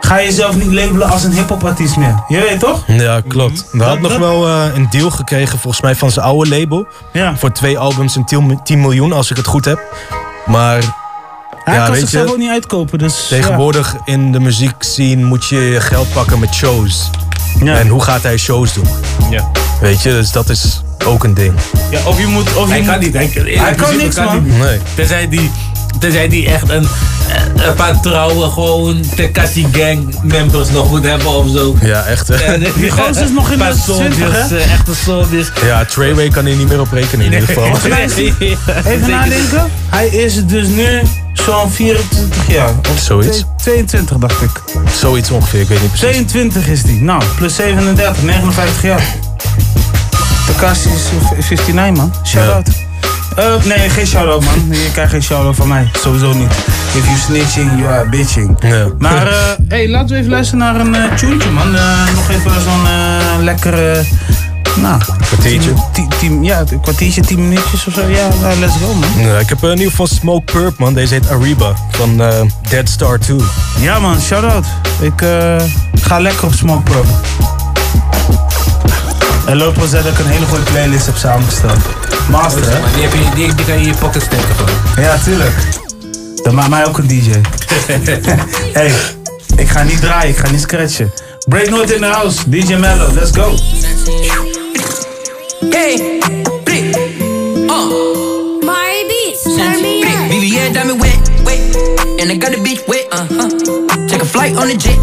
ga 0.00 0.16
jezelf 0.22 0.54
niet 0.56 0.72
labelen 0.72 1.10
als 1.10 1.24
een 1.24 1.32
hip-hop 1.32 1.64
artiest 1.64 1.96
meer. 1.96 2.22
Je 2.28 2.38
weet 2.40 2.60
toch? 2.60 2.82
Ja, 2.86 3.20
klopt. 3.28 3.66
We 3.72 3.82
hadden 3.82 4.02
nog 4.02 4.10
dat- 4.10 4.20
wel 4.20 4.46
eh, 4.48 4.74
een 4.74 4.86
deal 4.90 5.10
gekregen, 5.10 5.58
volgens 5.58 5.82
mij 5.82 5.94
van 5.94 6.10
zijn 6.10 6.26
oude 6.26 6.50
label. 6.58 6.86
Ja. 7.12 7.36
Voor 7.36 7.52
twee 7.52 7.78
albums 7.78 8.16
en 8.16 8.24
10 8.24 8.60
10 8.62 8.80
miljoen, 8.80 9.12
als 9.12 9.30
ik 9.30 9.36
het 9.36 9.46
goed 9.46 9.64
heb. 9.64 9.80
Maar 10.46 10.78
Hij 11.64 11.74
ja, 11.74 11.82
kan 11.82 11.90
weet 11.90 12.00
zichzelf 12.00 12.26
je, 12.26 12.32
ook 12.32 12.38
niet 12.38 12.50
uitkopen. 12.50 12.98
Dus, 12.98 13.26
tegenwoordig 13.28 13.96
in 14.04 14.32
de 14.32 14.40
muziekscene 14.40 15.24
moet 15.24 15.46
je 15.46 15.60
je 15.60 15.80
geld 15.80 16.12
pakken 16.12 16.38
met 16.38 16.54
shows. 16.54 17.10
En 17.64 17.88
hoe 17.88 18.02
gaat 18.02 18.22
hij 18.22 18.36
shows 18.36 18.72
doen? 18.72 18.88
Ja. 19.30 19.44
Weet 19.84 20.02
je, 20.02 20.10
dus 20.10 20.32
dat 20.32 20.48
is 20.48 20.82
ook 21.06 21.24
een 21.24 21.34
ding. 21.34 21.52
Ja, 21.90 21.98
of 22.04 22.18
je 22.20 22.26
moet... 22.26 22.54
Of 22.56 22.66
je 22.66 22.72
Hij 22.72 22.82
kan 22.82 22.94
moet- 22.94 23.02
niet. 23.02 23.14
Hij, 23.14 23.30
in 23.44 23.58
Hij 23.58 23.74
kan 23.74 23.96
niks, 23.96 24.16
hij 24.16 24.24
man. 24.24 24.42
niet. 24.44 24.58
Nee. 24.58 24.78
Tenzij 24.94 25.28
die, 25.28 25.50
tenzij 25.98 26.28
die 26.28 26.46
echt 26.46 26.68
een, 26.68 26.86
eh, 27.56 27.66
een 27.66 27.74
paar 27.74 28.00
trouwe, 28.00 28.50
gewoon 28.50 29.04
Tekashi 29.16 29.66
gang 29.72 30.14
members 30.22 30.70
nog 30.70 30.90
moet 30.90 31.04
hebben 31.04 31.26
of 31.28 31.46
zo. 31.54 31.76
Ja, 31.82 32.04
echt. 32.04 32.28
hè? 32.28 32.58
Die 32.76 32.90
gozer 32.90 33.24
is 33.24 33.30
nog 33.30 33.50
in 33.50 33.58
de 33.58 33.64
20, 33.64 33.84
soldiers, 33.84 34.48
hè? 34.50 34.56
eh, 34.56 34.72
Echte 34.72 34.94
soldiers. 34.94 35.48
Ja, 35.64 35.84
Treyway 35.84 36.28
kan 36.28 36.44
hier 36.44 36.56
niet 36.56 36.68
meer 36.68 36.80
op 36.80 36.92
rekenen 36.92 37.26
in 37.26 37.32
ieder 37.32 37.48
geval. 37.48 37.64
Even 38.84 39.10
nadenken. 39.10 39.70
Hij 39.90 40.06
is 40.06 40.46
dus 40.46 40.68
nu 40.68 41.02
zo'n 41.32 41.70
24 41.70 42.48
jaar. 42.48 42.70
Of 42.90 42.98
Zoiets. 43.00 43.36
twee- 43.36 43.44
22 43.56 44.16
dacht 44.16 44.42
ik. 44.42 44.50
Zoiets 45.00 45.30
ongeveer, 45.30 45.60
ik 45.60 45.68
weet 45.68 45.80
niet 45.80 45.90
precies. 45.90 46.06
22 46.08 46.66
is 46.68 46.82
die. 46.82 47.00
Nou, 47.02 47.22
plus 47.36 47.54
37, 47.54 48.22
59 48.22 48.82
jaar. 48.82 49.02
Takashi 50.46 50.88
is 50.88 51.02
eh, 51.32 51.38
59 51.48 51.96
man. 51.96 52.12
Shout-out. 52.24 52.68
Eh, 53.36 53.44
nee, 53.64 53.88
geen 53.90 54.06
shout-out 54.06 54.44
man. 54.44 54.54
Je 54.84 54.90
krijgt 54.92 55.10
geen 55.10 55.22
shout-out 55.22 55.56
van 55.56 55.68
mij. 55.68 55.90
Sowieso 56.02 56.32
niet. 56.32 56.52
If 56.94 57.04
you 57.04 57.16
snitching, 57.18 57.70
you 57.78 57.92
are 57.92 58.08
bitching. 58.08 58.56
Ja. 58.60 58.86
Maar 58.98 59.26
eh, 59.32 59.34
hey, 59.68 59.88
laten 59.88 60.08
we 60.08 60.16
even 60.16 60.30
luisteren 60.30 60.60
naar 60.60 60.80
een 60.80 60.94
uh, 60.94 61.12
tuentje 61.14 61.50
man. 61.50 61.74
Eh, 61.76 62.14
nog 62.14 62.30
even 62.30 62.60
zo'n 62.62 62.86
eh, 62.86 63.42
lekkere... 63.42 64.04
Nou, 64.80 65.00
Kwartiertje. 65.26 65.72
Tien, 65.92 66.08
tien- 66.18 66.44
ja, 66.44 66.62
een 66.70 66.80
kwartiertje, 66.80 67.20
tien 67.20 67.48
minuutjes 67.48 67.86
of 67.86 67.94
zo. 67.94 68.06
Ja, 68.08 68.28
nou, 68.40 68.58
let's 68.58 68.74
go 68.82 68.94
man. 68.94 69.26
Ja, 69.26 69.38
ik 69.38 69.48
heb 69.48 69.62
een 69.62 69.78
nieuw 69.78 69.90
van 69.90 70.06
Smoke 70.06 70.52
Purp, 70.52 70.78
man. 70.78 70.94
Deze 70.94 71.14
heet 71.14 71.30
Ariba 71.30 71.72
van 71.90 72.22
eh, 72.22 72.40
Dead 72.68 72.88
Star 72.88 73.18
2. 73.18 73.36
Ja 73.80 73.98
man, 73.98 74.20
shout-out. 74.20 74.66
Ik 75.00 75.22
eh, 75.22 75.56
ga 76.00 76.18
lekker 76.20 76.44
op 76.46 76.52
Smoke 76.54 76.82
Pub. 76.90 77.04
En 79.46 79.56
loop 79.56 79.76
wel 79.76 79.86
zeggen 79.86 80.10
dat 80.10 80.20
ik 80.20 80.26
een 80.26 80.32
hele 80.32 80.46
goede 80.46 80.62
playlist 80.62 81.06
heb 81.06 81.16
samengesteld. 81.16 81.78
Master, 82.30 82.62
hè? 82.64 82.92
Die, 82.94 83.02
heb 83.02 83.12
je, 83.12 83.34
die, 83.34 83.54
die 83.54 83.64
kan 83.64 83.74
je 83.74 83.80
in 83.80 83.86
je 83.86 83.98
pocket 83.98 84.22
steken 84.22 84.54
gewoon. 84.56 85.04
Ja, 85.04 85.18
tuurlijk. 85.18 85.52
Dat 86.42 86.52
maakt 86.52 86.68
mij 86.68 86.86
ook 86.86 86.98
een 86.98 87.06
DJ. 87.06 87.30
hey, 88.78 88.92
ik 89.56 89.68
ga 89.68 89.82
niet 89.82 90.00
draaien, 90.00 90.28
ik 90.28 90.36
ga 90.36 90.50
niet 90.50 90.60
scratchen. 90.60 91.12
Break 91.48 91.70
nooit 91.70 91.90
in 91.90 92.00
the 92.00 92.06
house, 92.06 92.50
DJ 92.50 92.74
Mello, 92.74 93.12
let's 93.12 93.30
go. 93.30 93.54
Hey, 95.70 96.20
blik, 96.64 96.96
uh. 97.66 97.86
Mari 98.62 99.04
Beats, 99.08 99.42
turn 99.42 99.80
me 99.80 100.04
up. 100.06 100.28
BBL 100.28 100.72
diamond 100.72 101.00
wet, 101.00 101.30
wet, 101.44 101.76
and 102.20 102.30
I 102.30 102.38
got 102.38 102.52
the 102.52 102.60
bitch 102.62 102.86
wet, 102.86 103.06
uh 103.12 103.18
huh. 103.18 104.06
Take 104.06 104.22
a 104.22 104.24
flight 104.24 104.56
on 104.56 104.66
the 104.68 104.76
jet, 104.76 104.98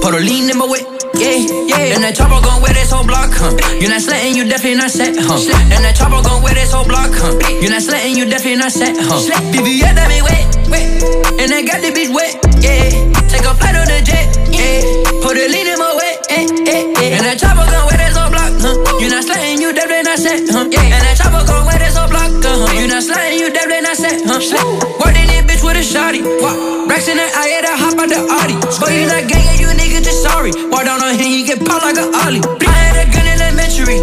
put 0.00 0.14
a 0.14 0.18
lean 0.18 0.50
in 0.50 0.56
my 0.56 0.66
wet. 0.66 1.03
Yeah, 1.14 1.38
yeah. 1.70 1.94
And 1.94 2.02
that 2.02 2.14
chopper 2.16 2.40
gon' 2.42 2.60
wear 2.62 2.74
this 2.74 2.90
whole 2.90 3.06
block, 3.06 3.30
huh? 3.30 3.54
You 3.78 3.88
not 3.88 4.02
slatting, 4.02 4.34
you 4.34 4.44
definitely 4.44 4.78
not 4.78 4.90
set, 4.90 5.14
huh? 5.14 5.38
And 5.70 5.82
that 5.84 5.94
chopper 5.94 6.20
gon' 6.22 6.42
wear 6.42 6.54
this 6.54 6.72
whole 6.72 6.84
block, 6.84 7.10
huh? 7.14 7.34
You 7.62 7.70
not 7.70 7.82
slatting, 7.82 8.16
you 8.18 8.26
definitely 8.26 8.58
not 8.58 8.72
set, 8.72 8.96
huh? 8.98 9.22
BBL 9.54 9.94
diamond 9.94 10.24
wet, 10.26 10.42
wet, 10.68 10.86
and 11.38 11.50
I 11.54 11.62
got 11.62 11.80
the 11.82 11.94
bitch 11.94 12.10
wet, 12.10 12.34
yeah. 12.58 12.90
Take 13.30 13.46
a 13.46 13.54
flight 13.54 13.78
on 13.78 13.86
the 13.86 14.02
jet, 14.02 14.26
yeah. 14.50 14.82
Put 15.22 15.38
a 15.38 15.46
lean 15.46 15.70
in 15.70 15.78
my 15.78 15.94
wet, 15.94 16.16
eh, 16.30 16.46
eh, 16.66 16.82
eh. 16.98 17.16
And 17.16 17.24
that 17.24 17.38
chopper 17.38 17.62
gon' 17.62 17.86
wear 17.86 17.98
this 17.98 18.16
whole 18.18 18.30
block, 18.30 18.52
huh? 18.58 18.74
You 18.98 19.08
not 19.10 19.22
slatting, 19.22 19.62
you 19.62 19.70
definitely 19.72 20.06
not 20.06 20.18
set, 20.18 20.40
huh? 20.50 20.66
And 20.66 21.00
that 21.02 21.14
chopper 21.14 21.46
gon' 21.46 21.64
wear 21.66 21.78
this 21.78 21.94
whole 21.94 22.10
block, 22.10 22.30
huh? 22.42 22.74
You 22.74 22.86
not 22.90 23.02
slatting, 23.02 23.38
you 23.38 23.48
definitely 23.54 23.86
not 23.86 23.96
set, 23.96 24.18
huh? 24.26 24.42
In 25.14 25.33
this 25.84 25.92
bitch 25.92 26.00
with 26.00 26.20
a 26.20 26.22
shotty, 26.22 26.22
walk. 26.40 26.88
Racks 26.88 27.08
in 27.08 27.16
the 27.16 27.24
eye, 27.24 27.48
yeah, 27.48 27.62
that 27.64 27.76
hop 27.76 27.98
out 27.98 28.08
the 28.08 28.20
Audi. 28.20 28.56
But 28.80 28.92
you 28.92 29.06
not 29.08 29.28
gang, 29.28 29.44
yeah, 29.44 29.60
you 29.60 29.68
nigga 29.72 30.04
just 30.04 30.22
sorry. 30.22 30.52
Walk 30.68 30.84
down 30.84 31.02
on 31.02 31.14
him, 31.14 31.28
he 31.28 31.44
get 31.44 31.60
popped 31.64 31.84
like 31.84 31.96
a 31.96 32.06
ollie. 32.24 32.40
I 32.64 32.72
had 32.72 32.96
a 33.00 33.06
gun 33.10 33.26
in 33.26 33.40
elementary. 33.40 34.00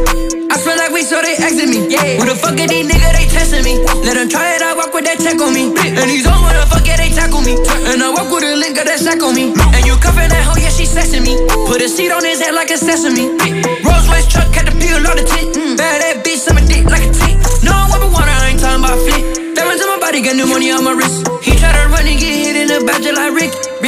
I 0.52 0.56
feel 0.60 0.76
like 0.78 0.92
we 0.92 1.02
so 1.04 1.22
they 1.22 1.38
asking 1.38 1.72
me. 1.72 1.88
Yeah. 1.88 2.20
Who 2.20 2.28
the 2.28 2.36
fuck 2.36 2.60
are 2.60 2.68
these 2.68 2.86
niggas, 2.86 3.14
they 3.16 3.28
testing 3.30 3.64
me? 3.64 3.80
Let 4.04 4.20
them 4.20 4.30
try 4.30 4.56
it, 4.56 4.62
I 4.62 4.74
walk 4.76 4.94
with 4.94 5.06
that 5.06 5.20
tech 5.22 5.40
on 5.42 5.54
me. 5.54 5.72
And 5.72 6.08
these 6.10 6.26
hoes, 6.28 6.42
where 6.44 6.54
the 6.54 6.66
fuck 6.68 6.86
yeah, 6.86 6.98
they 6.98 7.10
tackle 7.10 7.42
me. 7.42 7.56
And 7.88 8.04
I 8.04 8.10
walk 8.12 8.30
with 8.30 8.44
a 8.44 8.54
link 8.56 8.78
of 8.78 8.86
that 8.86 9.00
sack 9.00 9.22
on 9.24 9.34
me. 9.34 9.54
And 9.56 9.84
you 9.86 9.96
cuffing 9.98 10.30
that 10.30 10.44
hoe, 10.44 10.60
yeah, 10.60 10.74
she 10.74 10.86
sexing 10.86 11.24
me. 11.24 11.40
Put 11.48 11.82
a 11.82 11.90
seat 11.90 12.12
on 12.12 12.26
his 12.26 12.42
head 12.42 12.54
like 12.54 12.70
a 12.70 12.78
sesame. 12.78 13.32
Rolls 13.86 14.06
Royce 14.10 14.28
truck, 14.28 14.50
had 14.54 14.68
to 14.68 14.74
peel 14.76 15.00
all 15.02 15.16
the 15.16 15.26
tit. 15.26 15.56
Mm. 15.56 15.78
Bad 15.78 16.02
that 16.02 16.26
bitch, 16.26 16.44
summon 16.44 16.68
dick 16.68 16.81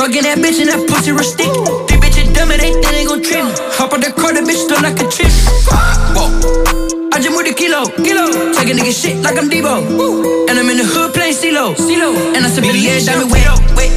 Fucking 0.03 0.27
that 0.27 0.35
bitch 0.43 0.59
and 0.59 0.67
that 0.67 0.83
pussy 0.91 1.15
real 1.15 1.23
stick. 1.23 1.47
These 1.87 1.95
bitches 2.03 2.27
dumb 2.35 2.51
and 2.51 2.59
they 2.59 2.75
think 2.75 2.91
they 2.91 3.07
gon' 3.07 3.23
trip. 3.23 3.47
Hop 3.79 3.95
on 3.95 4.03
the 4.03 4.11
car, 4.11 4.35
the 4.35 4.43
bitch 4.43 4.59
still 4.59 4.83
like 4.83 4.99
a 4.99 5.07
chip. 5.07 5.31
Whoa. 6.11 6.27
I 7.15 7.23
just 7.23 7.31
moved 7.31 7.47
a 7.47 7.55
kilo, 7.55 7.87
kilo. 8.03 8.51
Take 8.51 8.67
a 8.67 8.75
nigga 8.75 8.91
shit 8.91 9.23
like 9.23 9.39
I'm 9.39 9.47
Debo. 9.47 9.79
And 10.51 10.59
I'm 10.59 10.67
in 10.67 10.75
the 10.75 10.83
hood 10.83 11.15
playing 11.15 11.39
CeeLo, 11.39 11.71
CeeLo. 11.79 12.35
And 12.35 12.43
I 12.43 12.51
said, 12.51 12.67
baby, 12.67 12.83
yeah, 12.83 12.99
diamond 12.99 13.31
wet, 13.31 13.47
wet. 13.79 13.95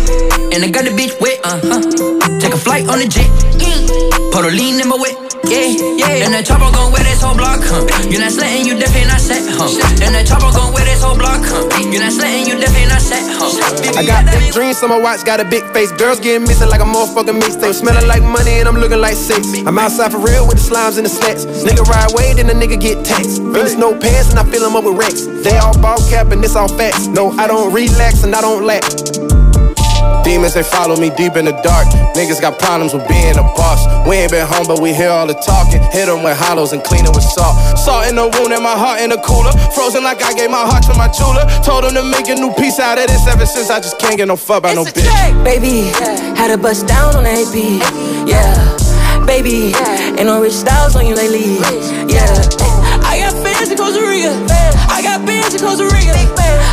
And 0.54 0.62
I 0.62 0.70
got 0.70 0.86
the 0.86 0.94
bitch 0.94 1.18
wet, 1.18 1.42
uh 1.42 1.58
huh. 1.58 1.82
Take 2.38 2.54
a 2.54 2.60
flight 2.62 2.86
on 2.86 3.02
the 3.02 3.10
jet. 3.10 3.26
Put 4.30 4.46
a 4.46 4.50
lean 4.54 4.78
in 4.78 4.86
my 4.86 4.94
wet. 4.94 5.35
Yeah, 5.46 5.70
yeah. 5.94 6.24
And 6.26 6.34
that 6.34 6.44
chopper 6.46 6.70
gon' 6.74 6.90
wear 6.92 7.04
this 7.06 7.22
whole 7.22 7.36
block, 7.36 7.62
huh? 7.62 7.86
You 8.10 8.18
not 8.18 8.32
slatting, 8.32 8.66
you 8.66 8.74
definitely 8.74 9.06
not 9.06 9.20
set, 9.20 9.46
huh? 9.46 9.70
And 10.02 10.14
that 10.14 10.26
chopper 10.26 10.50
gon' 10.50 10.74
wear 10.74 10.84
this 10.84 11.02
whole 11.02 11.16
block, 11.16 11.42
huh? 11.44 11.66
You 11.78 11.98
not 12.02 12.12
slatting, 12.12 12.50
you 12.50 12.58
definitely 12.58 12.90
not 12.90 13.02
set, 13.02 13.22
huh? 13.30 13.54
I 13.94 14.02
got 14.02 14.26
big 14.26 14.52
dreams, 14.52 14.78
so 14.78 14.88
my 14.88 14.98
watch 14.98 15.24
got 15.24 15.38
a 15.38 15.46
big 15.46 15.62
face. 15.70 15.92
Girls 15.92 16.18
getting 16.18 16.42
missing 16.42 16.68
like 16.68 16.80
a 16.80 16.88
motherfucking 16.88 17.38
mixtape. 17.38 17.74
Smelling 17.74 18.08
like 18.08 18.22
money 18.22 18.58
and 18.58 18.66
I'm 18.68 18.76
looking 18.76 19.00
like 19.00 19.14
sex. 19.14 19.46
I'm 19.66 19.78
outside 19.78 20.12
for 20.12 20.18
real 20.18 20.46
with 20.46 20.58
the 20.58 20.66
slimes 20.66 20.98
and 20.98 21.06
the 21.06 21.10
slats. 21.10 21.46
Nigga 21.62 21.86
ride 21.86 22.10
way, 22.14 22.34
then 22.34 22.46
the 22.50 22.54
nigga 22.54 22.80
get 22.80 23.04
taxed. 23.04 23.38
Finish 23.38 23.78
no 23.78 23.94
pants 23.94 24.30
and 24.30 24.38
I 24.38 24.44
fill 24.50 24.66
'em 24.66 24.74
up 24.74 24.84
with 24.84 24.98
Rex. 24.98 25.26
They 25.46 25.56
all 25.58 25.76
ball 25.78 25.98
cap 26.10 26.32
and 26.32 26.42
this 26.42 26.56
all 26.56 26.68
facts. 26.68 27.06
No, 27.06 27.30
I 27.38 27.46
don't 27.46 27.72
relax 27.72 28.24
and 28.24 28.34
I 28.34 28.40
don't 28.40 28.64
lack. 28.64 28.82
Demons, 30.24 30.54
they 30.54 30.62
follow 30.62 30.96
me 30.96 31.10
deep 31.10 31.36
in 31.36 31.44
the 31.44 31.54
dark. 31.62 31.86
Niggas 32.18 32.40
got 32.40 32.58
problems 32.58 32.92
with 32.92 33.06
being 33.06 33.38
a 33.38 33.42
boss. 33.54 33.86
We 34.08 34.16
ain't 34.16 34.32
been 34.32 34.46
home, 34.46 34.66
but 34.66 34.80
we 34.80 34.92
hear 34.92 35.10
all 35.10 35.26
the 35.26 35.34
talking. 35.34 35.80
Hit 35.92 36.08
'em 36.08 36.22
with 36.22 36.36
hollows 36.36 36.72
and 36.72 36.82
clean 36.82 37.06
'em 37.06 37.12
with 37.12 37.22
salt. 37.22 37.54
Salt 37.78 38.06
in 38.08 38.16
the 38.16 38.26
wound 38.26 38.52
and 38.52 38.62
my 38.62 38.76
heart 38.76 39.00
in 39.00 39.10
the 39.10 39.18
cooler. 39.18 39.52
Frozen 39.74 40.02
like 40.02 40.22
I 40.24 40.32
gave 40.32 40.50
my 40.50 40.66
heart 40.66 40.82
to 40.90 40.94
my 40.94 41.08
jeweler. 41.08 41.46
Told 41.62 41.84
him 41.84 41.94
to 41.94 42.02
make 42.02 42.28
a 42.28 42.34
new 42.34 42.52
piece 42.54 42.80
out 42.80 42.98
of 42.98 43.06
this 43.06 43.26
ever 43.28 43.46
since 43.46 43.70
I 43.70 43.78
just 43.78 43.98
can't 43.98 44.16
get 44.16 44.26
no 44.26 44.36
fuck 44.36 44.62
by 44.64 44.74
no 44.74 44.84
bitch. 44.84 45.06
Baby, 45.44 45.92
had 46.34 46.48
to 46.48 46.58
bust 46.58 46.86
down 46.86 47.14
on 47.14 47.22
the 47.24 47.30
AP. 47.30 47.80
Yeah, 48.26 48.50
baby, 49.26 49.74
ain't 50.18 50.26
no 50.26 50.40
rich 50.40 50.54
styles 50.54 50.96
on 50.96 51.06
you 51.06 51.14
lately. 51.14 51.58
Yeah, 52.08 52.26
I 53.06 53.18
got 53.22 53.32
fans 53.44 53.70
in 53.70 53.76
Costa 53.78 54.02
Rica. 54.02 54.32
I 54.90 55.02
got 55.02 55.24
fans 55.26 55.54
in 55.54 55.60
Costa 55.60 55.84
Rica. 55.84 56.14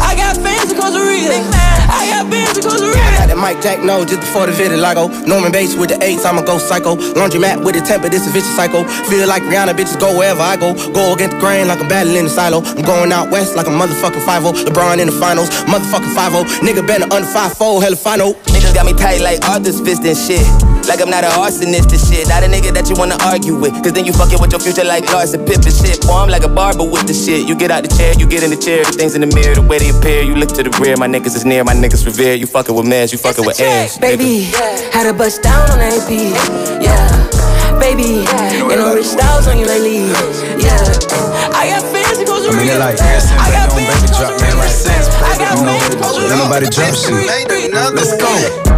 I 0.01 0.15
got 0.15 0.37
fans 0.37 0.71
in 0.71 0.79
Costa 0.79 0.99
Rica. 0.99 1.82
I 1.93 2.09
got 2.09 2.25
fans 2.31 2.57
in 2.57 2.63
Costa 2.63 2.85
I 2.85 2.89
Rica. 2.89 3.17
got 3.17 3.27
that 3.29 3.37
Mike 3.37 3.61
Jack 3.61 3.79
no 3.83 4.03
just 4.05 4.21
before 4.21 4.45
the 4.47 4.53
vitiligo. 4.53 5.09
Norman 5.27 5.51
Bates 5.51 5.75
with 5.75 5.89
the 5.89 5.97
eights, 6.03 6.25
I'ma 6.25 6.41
go 6.41 6.57
psycho. 6.57 6.95
Laundromat 7.13 7.63
with 7.63 7.75
the 7.75 7.81
temper, 7.81 8.09
this 8.09 8.25
a 8.27 8.31
vicious 8.31 8.55
cycle. 8.55 8.83
Feel 9.09 9.27
like 9.27 9.43
Rihanna, 9.43 9.73
bitches 9.77 9.99
go 9.99 10.17
wherever 10.17 10.41
I 10.41 10.57
go. 10.57 10.73
Go 10.93 11.13
against 11.13 11.35
the 11.37 11.39
grain 11.39 11.67
like 11.67 11.79
I'm 11.79 11.87
battling 11.87 12.17
in 12.17 12.25
the 12.25 12.33
silo. 12.33 12.61
I'm 12.63 12.83
going 12.83 13.11
out 13.11 13.29
west 13.29 13.55
like 13.55 13.67
a 13.67 13.73
motherfucking 13.73 14.25
5 14.25 14.43
LeBron 14.67 14.99
in 14.99 15.07
the 15.07 15.15
finals, 15.15 15.49
motherfucking 15.69 16.13
5 16.13 16.33
Nigga 16.65 16.85
better 16.85 17.05
under 17.13 17.27
5 17.27 17.53
4, 17.57 17.81
hella 17.81 17.95
final. 17.95 18.33
Niggas 18.49 18.73
got 18.73 18.85
me 18.85 18.93
tight 18.93 19.21
like 19.21 19.43
Arthur's 19.47 19.79
fist 19.81 20.03
and 20.03 20.17
shit. 20.17 20.43
Like 20.87 20.99
I'm 20.99 21.09
not 21.09 21.23
an 21.23 21.31
arsonist 21.39 21.95
and 21.95 22.01
shit. 22.01 22.27
Not 22.27 22.43
a 22.43 22.47
nigga 22.47 22.73
that 22.75 22.89
you 22.89 22.95
wanna 22.99 23.15
argue 23.23 23.55
with. 23.55 23.71
Cause 23.83 23.93
then 23.93 24.03
you 24.03 24.11
fucking 24.11 24.41
with 24.41 24.51
your 24.51 24.59
future 24.59 24.83
like 24.83 25.07
Larson 25.13 25.45
Pip 25.45 25.63
and 25.63 25.71
shit. 25.71 26.01
Boy, 26.03 26.19
I'm 26.19 26.27
like 26.29 26.43
a 26.43 26.51
barber 26.51 26.83
with 26.83 27.07
the 27.07 27.13
shit. 27.15 27.47
You 27.47 27.55
get 27.55 27.71
out 27.71 27.83
the 27.87 27.91
chair, 27.95 28.11
you 28.19 28.27
get 28.27 28.43
in 28.43 28.51
the 28.51 28.59
chair. 28.59 28.83
The 28.83 28.91
things 28.91 29.15
in 29.15 29.21
the 29.21 29.31
mirror, 29.31 29.55
the 29.55 29.61
way 29.63 29.79
they 29.79 29.95
appear. 29.95 30.23
You 30.23 30.35
look 30.35 30.51
to 30.59 30.63
the 30.63 30.71
rear, 30.83 30.97
my 30.97 31.07
niggas 31.07 31.35
is 31.39 31.45
near, 31.45 31.63
my 31.63 31.73
niggas 31.83 32.05
revere 32.05 32.35
You 32.35 32.47
fucking 32.47 32.73
with 32.73 32.85
meds, 32.85 33.11
you 33.11 33.17
fucking 33.17 33.45
with 33.45 33.59
ass. 33.59 33.97
Baby, 33.97 34.47
nigga. 34.47 34.93
had 34.93 35.07
a 35.07 35.13
bust 35.13 35.43
down 35.43 35.69
on 35.71 35.79
AP. 35.79 36.09
Yeah, 36.79 37.11
baby, 37.79 38.23
you 38.55 38.71
and 38.71 38.79
no 38.79 38.95
rich 38.95 39.05
styles 39.05 39.47
on 39.47 39.59
you 39.59 39.65
lately. 39.65 40.07
Yeah, 40.63 40.79
I 41.51 41.67
got 41.67 41.83
fans 41.91 42.17
that 42.17 42.25
goes 42.25 42.47
to 42.47 42.55
real. 42.55 42.79
Like, 42.79 42.99
I 42.99 43.51
got 43.51 43.71
fans 43.75 44.01
that 44.01 44.15
goes 44.15 44.31
to 44.31 44.43
real. 44.43 44.57
I 45.27 45.37
got 45.37 45.59
fans 45.59 45.89
that 45.91 45.99
goes 46.01 46.15
to 46.15 46.21
real. 46.23 46.37
Nobody 46.37 46.69
drop 46.71 46.95
shit. 46.95 47.13
Let's 47.93 48.15
go. 48.17 48.72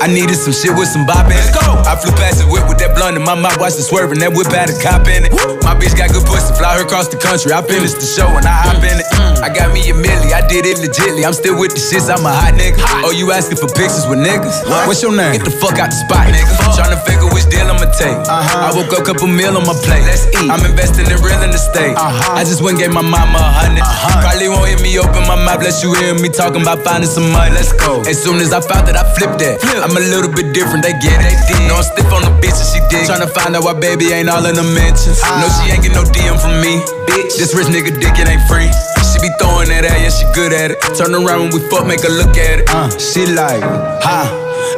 I 0.00 0.06
needed 0.08 0.36
some 0.36 0.52
shit 0.52 0.76
with 0.76 0.88
some 0.88 1.06
bop 1.06 1.26
in 1.26 1.36
it. 1.36 1.56
I 1.86 1.96
flew 1.96 2.12
past 2.18 2.42
the 2.42 2.46
whip 2.46 2.68
with 2.68 2.78
that 2.84 2.92
blunt 2.94 3.16
in 3.16 3.24
my 3.24 3.34
mouth, 3.34 3.56
watched 3.58 3.80
it 3.80 3.86
swerving. 3.88 4.18
That 4.20 4.34
whip 4.36 4.50
had 4.52 4.68
a 4.68 4.76
cop 4.78 5.08
in 5.08 5.24
it. 5.24 5.32
My 5.64 5.74
bitch 5.74 5.96
got 5.96 6.12
good 6.12 6.26
pussy, 6.26 6.52
fly 6.54 6.76
her 6.76 6.84
across 6.84 7.08
the 7.08 7.16
country. 7.16 7.52
I 7.52 7.62
finished 7.64 7.98
the 7.98 8.08
show 8.08 8.28
and 8.28 8.44
I 8.44 8.54
hop 8.66 8.82
in 8.84 8.96
it. 9.00 9.06
Mm. 9.16 9.46
I 9.46 9.48
got 9.48 9.72
me 9.72 9.82
a 9.88 9.94
milli, 9.94 10.34
I 10.34 10.44
did 10.46 10.66
it 10.66 10.78
legitly. 10.78 11.24
I'm 11.24 11.34
still 11.34 11.56
with 11.58 11.72
the 11.72 11.80
shits, 11.80 12.10
I'm 12.12 12.24
a 12.26 12.32
hot 12.32 12.54
nigga. 12.54 12.78
Oh, 13.06 13.12
you 13.12 13.32
asking 13.32 13.58
for 13.58 13.70
pictures 13.72 14.06
with 14.06 14.20
niggas? 14.20 14.66
What's 14.86 15.02
your 15.02 15.14
name? 15.14 15.38
Get 15.38 15.44
the 15.44 15.54
fuck 15.56 15.78
out 15.78 15.90
the 15.90 15.98
spot, 15.98 16.28
nigga. 16.28 16.52
Tryna 16.76 17.00
figure 17.06 17.28
which 17.32 17.48
deal 17.48 17.66
I'ma 17.66 17.88
take. 17.96 18.16
Uh-huh. 18.26 18.68
I 18.68 18.74
woke 18.76 18.92
up, 18.92 19.06
couple 19.06 19.30
meal 19.30 19.56
on 19.56 19.64
my 19.64 19.76
plate. 19.86 20.04
Let's 20.04 20.28
eat. 20.34 20.50
I'm 20.50 20.62
investing 20.66 21.08
in 21.08 21.18
real 21.24 21.40
estate. 21.56 21.96
Uh-huh. 21.96 22.36
I 22.36 22.44
just 22.44 22.60
went 22.60 22.76
and 22.76 22.88
gave 22.88 22.92
my 22.92 23.02
mama 23.02 23.38
a 23.38 23.72
100 23.72 23.80
uh-huh. 23.80 24.22
Probably 24.22 24.48
won't 24.48 24.68
hear 24.68 24.80
me 24.82 24.92
open 24.98 25.24
my 25.24 25.38
mouth, 25.38 25.60
bless 25.60 25.82
you 25.82 25.94
hear 25.96 26.14
me 26.14 26.28
talking 26.28 26.62
about 26.62 26.84
finding 26.84 27.08
some 27.08 27.32
money. 27.32 27.54
Let's 27.54 27.72
go. 27.72 28.02
As 28.04 28.20
soon 28.20 28.40
as 28.44 28.52
I 28.52 28.60
found 28.60 28.88
that, 28.88 28.96
I 28.96 29.04
flipped 29.16 29.38
that. 29.40 29.62
I'm 29.86 29.94
a 29.94 30.02
little 30.02 30.26
bit 30.34 30.50
different, 30.50 30.82
they 30.82 30.98
get 30.98 31.14
it. 31.22 31.38
No, 31.70 31.78
I'm 31.78 31.86
stiff 31.86 32.10
on 32.10 32.26
the 32.26 32.34
bitch 32.42 32.58
and 32.58 32.66
she 32.74 32.82
dig. 32.90 33.06
Tryna 33.06 33.30
find 33.30 33.54
out 33.54 33.62
why 33.62 33.78
baby 33.78 34.10
ain't 34.10 34.26
all 34.26 34.42
in 34.42 34.58
the 34.58 34.66
mentions. 34.74 35.22
No, 35.22 35.46
she 35.46 35.70
ain't 35.70 35.86
get 35.86 35.94
no 35.94 36.02
DM 36.02 36.34
from 36.42 36.58
me. 36.58 36.82
Bitch, 37.06 37.38
this 37.38 37.54
rich 37.54 37.70
nigga 37.70 37.94
dick, 37.94 38.18
it 38.18 38.26
ain't 38.26 38.42
free. 38.50 38.66
She 39.06 39.22
be 39.22 39.30
throwing 39.38 39.70
that 39.70 39.86
at, 39.86 39.94
yeah, 40.02 40.10
she 40.10 40.26
good 40.34 40.50
at 40.50 40.74
it. 40.74 40.82
Turn 40.98 41.14
around 41.14 41.38
when 41.38 41.50
we 41.54 41.62
fuck, 41.70 41.86
make 41.86 42.02
her 42.02 42.10
look 42.10 42.34
at 42.34 42.66
it. 42.66 42.66
Uh, 42.66 42.90
she 42.98 43.30
like, 43.30 43.62
ha. 44.02 44.26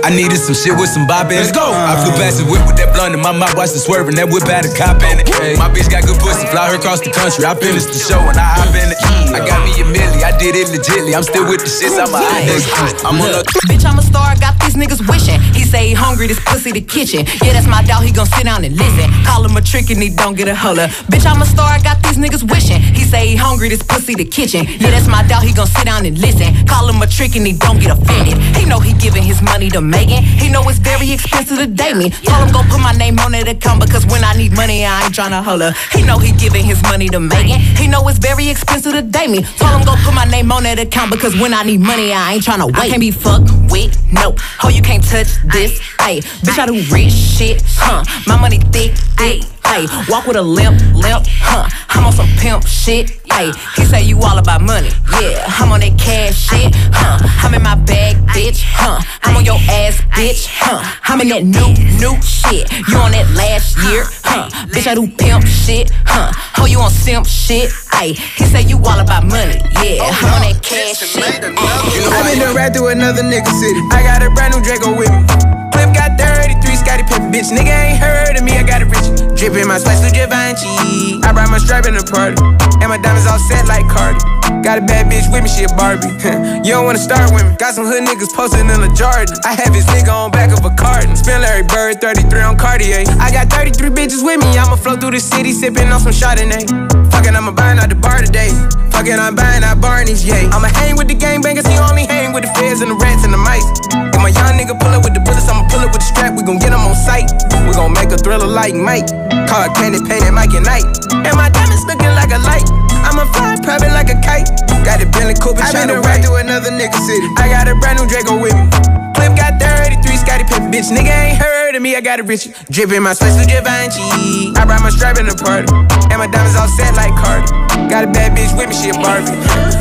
I 0.04 0.12
needed 0.12 0.36
some 0.36 0.54
shit 0.54 0.76
with 0.76 0.92
some 0.92 1.08
bop 1.08 1.32
in 1.32 1.40
it. 1.40 1.48
Let's 1.48 1.56
go. 1.56 1.64
I 1.72 1.96
flew 2.04 2.12
past 2.20 2.36
the 2.36 2.44
whip 2.44 2.60
with 2.68 2.76
that 2.76 2.92
blunt 2.92 3.16
in 3.16 3.20
my 3.24 3.32
mouth, 3.32 3.56
watched 3.56 3.72
it 3.74 3.80
swerving. 3.80 4.20
That 4.20 4.28
whip 4.28 4.44
had 4.44 4.68
a 4.68 4.72
cop 4.76 5.00
in 5.08 5.24
it. 5.24 5.26
Hey, 5.40 5.56
My 5.56 5.72
bitch 5.72 5.88
got 5.88 6.04
good 6.04 6.20
pussy, 6.20 6.44
fly 6.52 6.68
her 6.68 6.76
across 6.76 7.00
the 7.00 7.08
country. 7.08 7.48
I 7.48 7.56
finished 7.56 7.88
the 7.88 7.98
show 7.98 8.20
and 8.28 8.36
I 8.36 8.60
hop 8.60 8.76
in 8.76 8.92
it. 8.92 8.97
I 9.34 9.44
got 9.44 9.60
me 9.64 9.72
a 9.80 9.84
milli, 9.84 10.24
I 10.24 10.32
did 10.38 10.56
it 10.56 10.68
legitly. 10.68 11.14
I'm 11.14 11.22
still 11.22 11.44
with 11.48 11.60
the 11.60 11.70
shits. 11.70 12.00
I'm 12.00 12.12
a 12.14 12.18
hot 12.18 12.42
nigga. 12.48 13.04
I'm 13.04 13.20
on 13.20 13.34
a 13.34 13.42
Bitch, 13.68 13.84
I'm 13.84 13.98
a 13.98 14.02
star, 14.02 14.34
got 14.40 14.58
these 14.60 14.74
niggas 14.74 15.04
wishing. 15.08 15.40
He 15.52 15.64
say 15.64 15.88
he 15.88 15.94
hungry, 15.94 16.26
this 16.26 16.40
pussy 16.40 16.72
the 16.72 16.80
kitchen. 16.80 17.26
Yeah, 17.44 17.52
that's 17.52 17.66
my 17.66 17.82
dog, 17.82 18.04
he 18.04 18.12
gon' 18.12 18.26
sit 18.26 18.44
down 18.44 18.64
and 18.64 18.76
listen. 18.76 19.10
Call 19.24 19.44
him 19.44 19.56
a 19.56 19.60
trick 19.60 19.90
and 19.90 20.02
he 20.02 20.08
don't 20.08 20.34
get 20.34 20.48
a 20.48 20.54
holler. 20.54 20.88
Bitch, 21.12 21.26
I'm 21.26 21.42
a 21.42 21.46
star, 21.46 21.78
got 21.82 22.02
these 22.02 22.16
niggas 22.16 22.48
wishing. 22.48 22.80
He 22.80 23.04
say 23.04 23.28
he 23.28 23.36
hungry, 23.36 23.68
this 23.68 23.82
pussy 23.82 24.14
the 24.14 24.24
kitchen. 24.24 24.64
Yeah, 24.80 24.90
that's 24.90 25.08
my 25.08 25.22
dog, 25.26 25.42
he 25.42 25.52
gon' 25.52 25.66
sit 25.66 25.84
down 25.84 26.06
and 26.06 26.16
listen. 26.18 26.54
Call 26.66 26.88
him 26.88 27.02
a 27.02 27.06
trick 27.06 27.36
and 27.36 27.46
he 27.46 27.52
don't 27.52 27.78
get 27.80 27.92
offended. 27.92 28.38
He 28.56 28.64
know 28.64 28.80
he 28.80 28.94
giving 28.94 29.22
his 29.22 29.42
money 29.42 29.68
to 29.70 29.80
Megan. 29.80 30.22
He 30.22 30.48
know 30.48 30.62
it's 30.68 30.78
very 30.78 31.10
expensive 31.12 31.58
to 31.58 31.66
date 31.66 31.96
me. 31.96 32.10
Told 32.24 32.48
him 32.48 32.52
go 32.52 32.62
put 32.70 32.80
my 32.80 32.92
name 32.92 33.18
on 33.20 33.32
that 33.32 33.48
account 33.48 33.84
because 33.84 34.06
when 34.06 34.24
I 34.24 34.32
need 34.34 34.52
money, 34.56 34.86
I 34.86 35.04
ain't 35.04 35.14
tryna 35.14 35.42
holler. 35.42 35.72
He 35.92 36.02
know 36.02 36.18
he 36.18 36.32
giving 36.32 36.64
his 36.64 36.80
money 36.82 37.08
to 37.10 37.20
Megan. 37.20 37.60
He 37.60 37.86
know 37.86 38.06
it's 38.08 38.18
very 38.18 38.48
expensive 38.48 38.92
to 38.92 39.02
date 39.02 39.17
me. 39.26 39.42
Told 39.42 39.72
him 39.72 39.84
go 39.84 39.94
put 40.04 40.14
my 40.14 40.24
name 40.24 40.52
on 40.52 40.62
that 40.62 40.78
account 40.78 41.10
because 41.10 41.38
when 41.40 41.52
I 41.52 41.62
need 41.62 41.80
money, 41.80 42.12
I 42.12 42.34
ain't 42.34 42.44
tryna 42.44 42.66
wait. 42.66 42.76
I 42.76 42.88
can't 42.88 43.00
be 43.00 43.10
fucked 43.10 43.50
with, 43.70 43.96
no. 44.12 44.36
Oh, 44.62 44.68
you 44.68 44.82
can't 44.82 45.02
touch 45.02 45.28
this, 45.52 45.80
ayy. 45.98 46.22
Bitch, 46.42 46.58
I 46.58 46.66
do 46.66 46.74
rich 46.94 47.12
shit, 47.12 47.62
huh? 47.66 48.04
My 48.26 48.40
money 48.40 48.58
thick, 48.58 48.92
thick. 49.16 49.57
Ay, 49.68 49.86
walk 50.08 50.26
with 50.26 50.36
a 50.36 50.42
limp, 50.42 50.80
limp, 50.94 51.26
huh? 51.28 51.68
I'm 51.90 52.06
on 52.06 52.12
some 52.12 52.28
pimp 52.38 52.66
shit, 52.66 53.20
ayy. 53.36 53.52
He 53.76 53.84
say 53.84 54.02
you 54.02 54.18
all 54.20 54.38
about 54.38 54.62
money, 54.62 54.88
yeah. 55.20 55.44
I'm 55.60 55.70
on 55.70 55.80
that 55.80 55.98
cash 55.98 56.48
shit, 56.48 56.72
huh? 56.74 57.20
I'm 57.44 57.52
in 57.52 57.62
my 57.62 57.74
bag, 57.74 58.16
bitch, 58.32 58.64
huh? 58.64 58.98
I'm 59.22 59.36
on 59.36 59.44
your 59.44 59.60
ass, 59.68 60.00
bitch, 60.16 60.48
huh? 60.48 60.80
I'm 61.04 61.20
in 61.20 61.28
that 61.28 61.44
new, 61.44 61.76
new 62.00 62.16
shit. 62.22 62.72
You 62.88 62.96
on 62.96 63.12
that 63.12 63.28
last 63.36 63.76
year, 63.84 64.04
huh? 64.24 64.48
Bitch, 64.72 64.86
I 64.86 64.94
do 64.94 65.06
pimp 65.06 65.44
shit, 65.46 65.90
huh? 66.06 66.32
Oh, 66.56 66.64
you 66.64 66.80
on 66.80 66.90
simp 66.90 67.26
shit, 67.26 67.68
ayy. 68.00 68.16
He 68.16 68.44
say 68.44 68.62
you 68.62 68.78
all 68.78 69.00
about 69.00 69.24
money, 69.24 69.60
yeah. 69.84 70.00
Oh, 70.00 70.16
I'm 70.24 70.32
on 70.32 70.42
that 70.48 70.62
cash 70.64 71.04
shit. 71.04 71.44
I've 71.44 72.24
been 72.24 72.38
done 72.40 72.56
right 72.56 72.72
through 72.72 72.88
another 72.88 73.22
nigga 73.22 73.52
city. 73.52 73.80
I 73.92 74.02
got 74.02 74.22
a 74.22 74.30
brand 74.32 74.54
new 74.54 74.62
Draco 74.64 74.96
with 74.96 75.10
me. 75.12 75.57
Clip 75.78 75.94
got 75.94 76.18
33, 76.18 76.74
Scotty 76.74 77.04
Pippen, 77.04 77.30
bitch. 77.30 77.54
Nigga 77.54 77.70
ain't 77.70 78.02
heard 78.02 78.36
of 78.36 78.42
me, 78.42 78.58
I 78.58 78.64
got 78.64 78.82
it 78.82 78.90
rich. 78.90 79.38
Drippin' 79.38 79.68
my 79.68 79.78
to 79.78 80.10
Givenchy. 80.10 81.22
I 81.22 81.30
brought 81.30 81.50
my 81.50 81.58
strap 81.58 81.86
in 81.86 81.94
the 81.94 82.02
party. 82.02 82.34
And 82.82 82.90
my 82.90 82.98
diamonds 82.98 83.28
all 83.30 83.38
set 83.38 83.64
like 83.68 83.86
Cardi. 83.86 84.37
Got 84.64 84.78
a 84.78 84.84
bad 84.84 85.08
bitch 85.08 85.28
with 85.32 85.44
me, 85.44 85.48
she 85.48 85.64
a 85.64 85.72
Barbie. 85.76 86.12
you 86.64 86.76
don't 86.76 86.84
wanna 86.84 87.00
start 87.00 87.32
with 87.32 87.44
me. 87.44 87.56
Got 87.56 87.74
some 87.74 87.86
hood 87.86 88.04
niggas 88.04 88.32
posted 88.32 88.60
in 88.60 88.80
the 88.80 88.92
Jordan. 88.96 89.36
I 89.44 89.54
have 89.54 89.72
his 89.72 89.84
nigga 89.92 90.12
on 90.12 90.30
back 90.30 90.52
of 90.52 90.64
a 90.64 90.72
carton. 90.76 91.16
Spin 91.16 91.40
Larry 91.40 91.64
Bird, 91.64 92.00
33 92.00 92.40
on 92.40 92.56
Cartier. 92.56 93.04
I 93.20 93.32
got 93.32 93.48
33 93.48 93.90
bitches 93.90 94.24
with 94.24 94.40
me. 94.40 94.58
I'ma 94.58 94.76
flow 94.76 94.96
through 94.96 95.12
the 95.16 95.20
city, 95.20 95.52
sippin' 95.52 95.92
on 95.92 96.00
some 96.00 96.12
Chardonnay. 96.12 96.64
Fuckin', 97.12 97.36
I'ma 97.36 97.52
buying 97.52 97.78
out 97.78 97.88
the 97.88 97.96
bar 97.96 98.20
today. 98.20 98.50
Fuckin', 98.92 99.18
I'm 99.18 99.34
buying 99.36 99.64
out 99.64 99.80
Barney's, 99.80 100.24
yeah. 100.24 100.50
I'ma 100.52 100.68
hang 100.68 100.96
with 100.96 101.08
the 101.08 101.14
gangbangers, 101.14 101.68
he 101.68 101.78
only 101.78 102.04
hang 102.04 102.32
with 102.32 102.44
the 102.44 102.52
feds 102.58 102.80
and 102.80 102.90
the 102.90 102.98
rats 102.98 103.24
and 103.24 103.32
the 103.32 103.38
mice. 103.38 103.64
If 103.94 104.20
my 104.20 104.34
young 104.34 104.58
nigga 104.58 104.74
pull 104.80 104.90
up 104.90 105.04
with 105.04 105.14
the 105.14 105.20
bullets, 105.20 105.48
I'ma 105.48 105.68
pull 105.68 105.80
up 105.80 105.92
with 105.92 106.02
the 106.02 106.08
strap. 106.08 106.34
We 106.36 106.42
gon' 106.42 106.58
get 106.58 106.74
him 106.74 106.82
on 106.82 106.96
sight. 106.96 107.30
We 107.68 107.72
gon' 107.72 107.92
make 107.92 108.10
a 108.10 108.18
thriller 108.18 108.48
like 108.48 108.74
Mike. 108.74 109.08
Card 109.46 109.74
candy 109.78 110.02
painted 110.02 110.32
Mike 110.32 110.52
and 110.52 110.66
Night. 110.66 110.84
And 111.14 111.36
my 111.36 111.48
diamonds 111.48 111.84
looking 111.86 112.12
like 112.18 112.34
a 112.34 112.40
light. 112.42 112.87
I'ma 113.08 113.24
fly 113.32 113.56
private 113.64 113.88
like 113.96 114.12
a 114.12 114.20
kite. 114.20 114.52
Got 114.84 115.00
a 115.00 115.08
Bentley 115.08 115.32
Cooper 115.40 115.64
I 115.64 115.72
trying 115.72 115.88
been 115.88 115.96
to 115.96 116.04
ride 116.04 116.20
through 116.20 116.44
another 116.44 116.68
nigga 116.68 117.00
city. 117.00 117.24
I 117.40 117.48
got 117.48 117.64
a 117.64 117.74
brand 117.80 117.96
new 117.96 118.04
Draco 118.04 118.36
with 118.36 118.52
me. 118.52 118.68
Clip 119.16 119.32
got 119.32 119.56
33, 119.56 120.04
Scotty 120.20 120.44
Pippen, 120.44 120.68
bitch. 120.68 120.92
Nigga 120.92 121.08
ain't 121.08 121.40
heard 121.40 121.74
of 121.74 121.80
me, 121.80 121.96
I 121.96 122.04
got 122.04 122.20
it 122.20 122.28
rich. 122.28 122.52
Drippin' 122.68 123.02
my 123.02 123.16
spice 123.16 123.40
to 123.40 123.48
Givenchy. 123.48 124.52
I 124.60 124.68
brought 124.68 124.84
my 124.84 124.92
strap 124.92 125.16
in 125.16 125.24
the 125.24 125.34
party. 125.34 125.72
And 126.12 126.20
my 126.20 126.28
diamonds 126.28 126.56
all 126.60 126.68
set 126.68 126.92
like 127.00 127.16
Cardi. 127.16 127.48
Got 127.88 128.04
a 128.04 128.10
bad 128.12 128.36
bitch 128.36 128.52
with 128.52 128.68
me, 128.68 128.76
she 128.76 128.92
a 128.92 128.96
Barbie. 129.00 129.32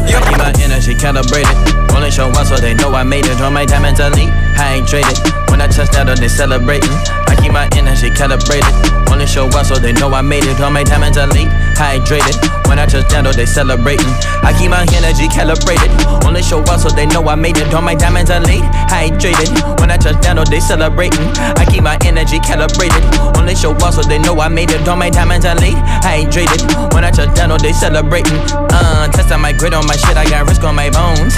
I 0.07 0.23
keep 0.23 0.39
my 0.39 0.55
energy 0.63 0.95
calibrated. 0.95 1.51
Only 1.91 2.11
show 2.11 2.31
once 2.31 2.49
so 2.49 2.57
they 2.57 2.73
know 2.73 2.95
I 2.95 3.03
made 3.03 3.27
it. 3.27 3.41
On 3.43 3.51
my 3.51 3.65
diamonds 3.65 3.99
elite, 3.99 4.31
I 4.55 4.79
ain't 4.79 4.87
traded. 4.87 5.19
When 5.51 5.59
I 5.59 5.67
touch 5.67 5.91
down, 5.91 6.07
they 6.07 6.27
celebrating. 6.27 6.91
I 7.27 7.35
keep 7.41 7.51
my 7.51 7.67
energy 7.75 8.09
calibrated. 8.11 8.71
Only 9.11 9.27
show 9.27 9.49
once 9.51 9.69
so 9.69 9.75
they 9.75 9.93
know 9.93 10.13
I 10.13 10.21
made 10.21 10.45
it. 10.45 10.61
On 10.61 10.71
my 10.71 10.83
diamonds 10.83 11.17
elite, 11.17 11.49
hydrated. 11.77 12.35
When 12.67 12.79
I 12.79 12.85
touch 12.85 13.07
down, 13.07 13.23
though, 13.23 13.31
they 13.31 13.45
celebrating. 13.45 14.09
I 14.43 14.51
keep 14.57 14.69
my 14.69 14.83
energy 14.91 15.29
calibrated. 15.29 15.89
Only 16.25 16.41
show 16.43 16.59
once 16.65 16.83
so 16.83 16.89
they 16.89 17.05
know 17.05 17.23
I 17.23 17.35
made 17.35 17.57
it. 17.57 17.73
On 17.73 17.83
my 17.83 17.95
diamonds 17.95 18.29
elite, 18.29 18.65
hydrated. 18.91 19.53
When 19.79 19.89
I 19.89 19.97
touch 19.97 20.19
down, 20.21 20.35
though, 20.35 20.43
they 20.43 20.59
celebrating. 20.59 21.23
I 21.55 21.63
keep 21.69 21.83
my 21.83 21.97
energy 22.03 22.39
calibrated. 22.39 23.03
Only 23.37 23.55
show 23.55 23.71
once 23.79 23.95
so 23.95 24.01
they 24.01 24.19
know 24.19 24.35
I 24.41 24.49
made 24.49 24.71
it. 24.71 24.87
On 24.89 24.99
my 24.99 25.09
diamonds 25.09 25.45
elite, 25.45 25.79
hydrated. 26.03 26.65
When 26.93 27.05
I 27.05 27.11
touch 27.11 27.33
down, 27.35 27.49
though, 27.49 27.57
they 27.57 27.71
celebrating. 27.71 28.35
Uh, 28.73 29.07
test 29.13 29.31
my 29.39 29.53
grit 29.53 29.73
on 29.73 29.85
my 29.85 29.95
shit, 29.95 30.17
I 30.17 30.25
got 30.25 30.49
risk 30.49 30.63
on 30.63 30.75
my 30.75 30.89
bones. 30.89 31.35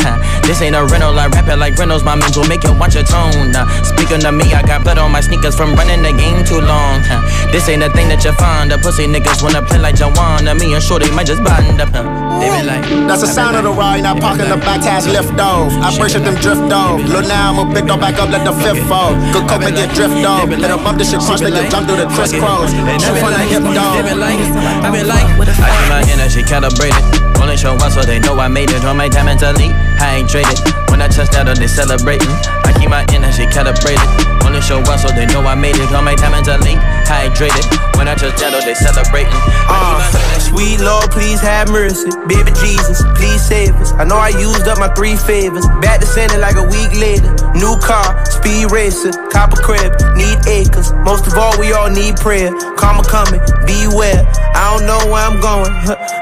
This 0.48 0.62
ain't 0.62 0.76
a 0.76 0.84
rental, 0.86 1.20
I 1.20 1.28
rap 1.28 1.48
it 1.48 1.58
like 1.58 1.78
Reynolds. 1.78 2.04
My 2.04 2.16
will 2.16 2.48
make 2.48 2.64
you 2.64 2.74
watch 2.74 2.96
your 2.96 3.04
tone. 3.04 3.54
Uh, 3.54 3.68
speaking 3.84 4.20
to 4.22 4.32
me, 4.32 4.54
I 4.54 4.64
got 4.64 4.84
blood 4.84 4.98
on 4.98 5.12
my 5.12 5.22
sneakers 5.22 5.56
from 5.56 5.76
running 5.76 6.02
the 6.02 6.14
game 6.14 6.42
too 6.46 6.62
long. 6.62 7.04
Uh, 7.06 7.22
this 7.52 7.70
ain't 7.70 7.84
a 7.84 7.90
thing 7.92 8.10
that 8.10 8.24
you 8.24 8.34
find. 8.34 8.72
The 8.72 8.78
pussy 8.78 9.06
niggas 9.06 9.44
wanna 9.44 9.62
play 9.62 9.80
like 9.80 9.96
Jawan. 9.96 10.29
Me 10.60 10.76
and 10.76 10.84
Shorty 10.84 11.10
might 11.16 11.26
just 11.26 11.40
bind 11.42 11.80
up. 11.80 11.88
They 11.96 12.52
be 12.52 12.68
like, 12.68 12.84
That's 13.08 13.22
the 13.22 13.32
sound 13.32 13.56
of 13.56 13.64
the 13.64 13.72
ride, 13.72 14.04
now 14.04 14.14
parking 14.14 14.50
the 14.50 14.58
back 14.58 14.84
tires 14.84 15.08
lift 15.08 15.40
off. 15.40 15.72
I 15.80 15.96
pressure 15.96 16.20
them 16.20 16.36
drift 16.36 16.68
off. 16.74 17.00
Look 17.08 17.26
now, 17.32 17.56
I'ma 17.56 17.72
pick 17.74 17.86
them 17.86 18.00
back 18.00 18.20
up, 18.20 18.30
let 18.30 18.44
the 18.44 18.52
fifth 18.60 18.84
fall. 18.92 19.16
Good 19.32 19.48
coke 19.48 19.64
make 19.64 19.80
it 19.80 19.90
drift 19.96 20.20
off. 20.28 20.52
Let 20.52 20.68
them 20.68 20.84
bump 20.84 21.00
this 21.00 21.12
shit 21.12 21.24
crunch, 21.24 21.42
they 21.42 21.52
get 21.52 21.72
jump 21.72 21.88
through 21.88 22.04
the 22.04 22.12
crisscross. 22.12 22.76
Shoot 22.76 23.18
from 23.18 23.32
the 23.32 23.44
hip 23.48 23.64
dog. 23.72 24.04
I 24.04 24.92
be 24.92 25.02
like, 25.08 25.26
I 25.32 25.70
keep 25.74 25.90
my 25.90 26.04
energy 26.12 26.44
calibrated. 26.44 27.00
Only 27.40 27.56
show 27.56 27.74
once 27.80 27.96
so 27.96 28.04
they 28.04 28.20
know 28.20 28.38
I 28.38 28.48
made 28.48 28.70
it. 28.70 28.84
On 28.84 28.98
my 28.98 29.08
diamonds 29.08 29.42
elite, 29.42 29.72
I 29.98 30.20
ain't 30.20 30.30
traded. 30.30 30.60
When 30.92 31.02
I 31.02 31.08
touch 31.08 31.32
down, 31.32 31.48
they 31.48 31.68
celebrating. 31.68 32.30
I 32.68 32.76
keep 32.78 32.90
my 32.90 33.08
energy 33.16 33.48
calibrated. 33.48 34.29
Only 34.50 34.62
show 34.62 34.82
once 34.90 35.04
so 35.04 35.10
they 35.10 35.28
know 35.28 35.46
I 35.46 35.54
made 35.54 35.78
it. 35.78 35.94
On 35.94 36.04
my 36.04 36.16
diamonds 36.16 36.50
elite, 36.50 36.82
hydrated. 37.06 37.70
When 37.94 38.08
I 38.08 38.16
touch 38.16 38.34
down, 38.42 38.58
they 38.66 38.74
celebrating. 38.74 39.30
Uh, 39.70 40.02
sweet 40.42 40.82
Lord, 40.82 41.12
please 41.12 41.40
have 41.40 41.70
mercy. 41.70 42.10
Baby 42.26 42.50
Jesus, 42.58 42.98
please 43.14 43.46
save 43.46 43.76
us. 43.76 43.92
I 43.94 44.06
know 44.06 44.18
I 44.18 44.30
used 44.30 44.66
up 44.68 44.80
my 44.80 44.90
three 44.98 45.18
favors. 45.18 45.68
Back 45.86 46.00
to 46.02 46.08
sending 46.08 46.42
like 46.42 46.56
a 46.56 46.66
week 46.66 46.90
later. 46.98 47.30
New 47.54 47.78
car, 47.78 48.26
speed 48.26 48.72
racer, 48.72 49.14
copper 49.30 49.62
crib, 49.62 49.94
need 50.18 50.42
acres. 50.50 50.94
Most 51.06 51.28
of 51.28 51.38
all, 51.38 51.54
we 51.60 51.70
all 51.72 51.92
need 51.92 52.18
prayer. 52.18 52.50
Karma 52.74 53.06
coming, 53.06 53.42
beware. 53.70 54.26
I 54.58 54.74
don't 54.74 54.90
know 54.90 54.98
where 55.14 55.22
I'm 55.30 55.38
going, 55.38 55.70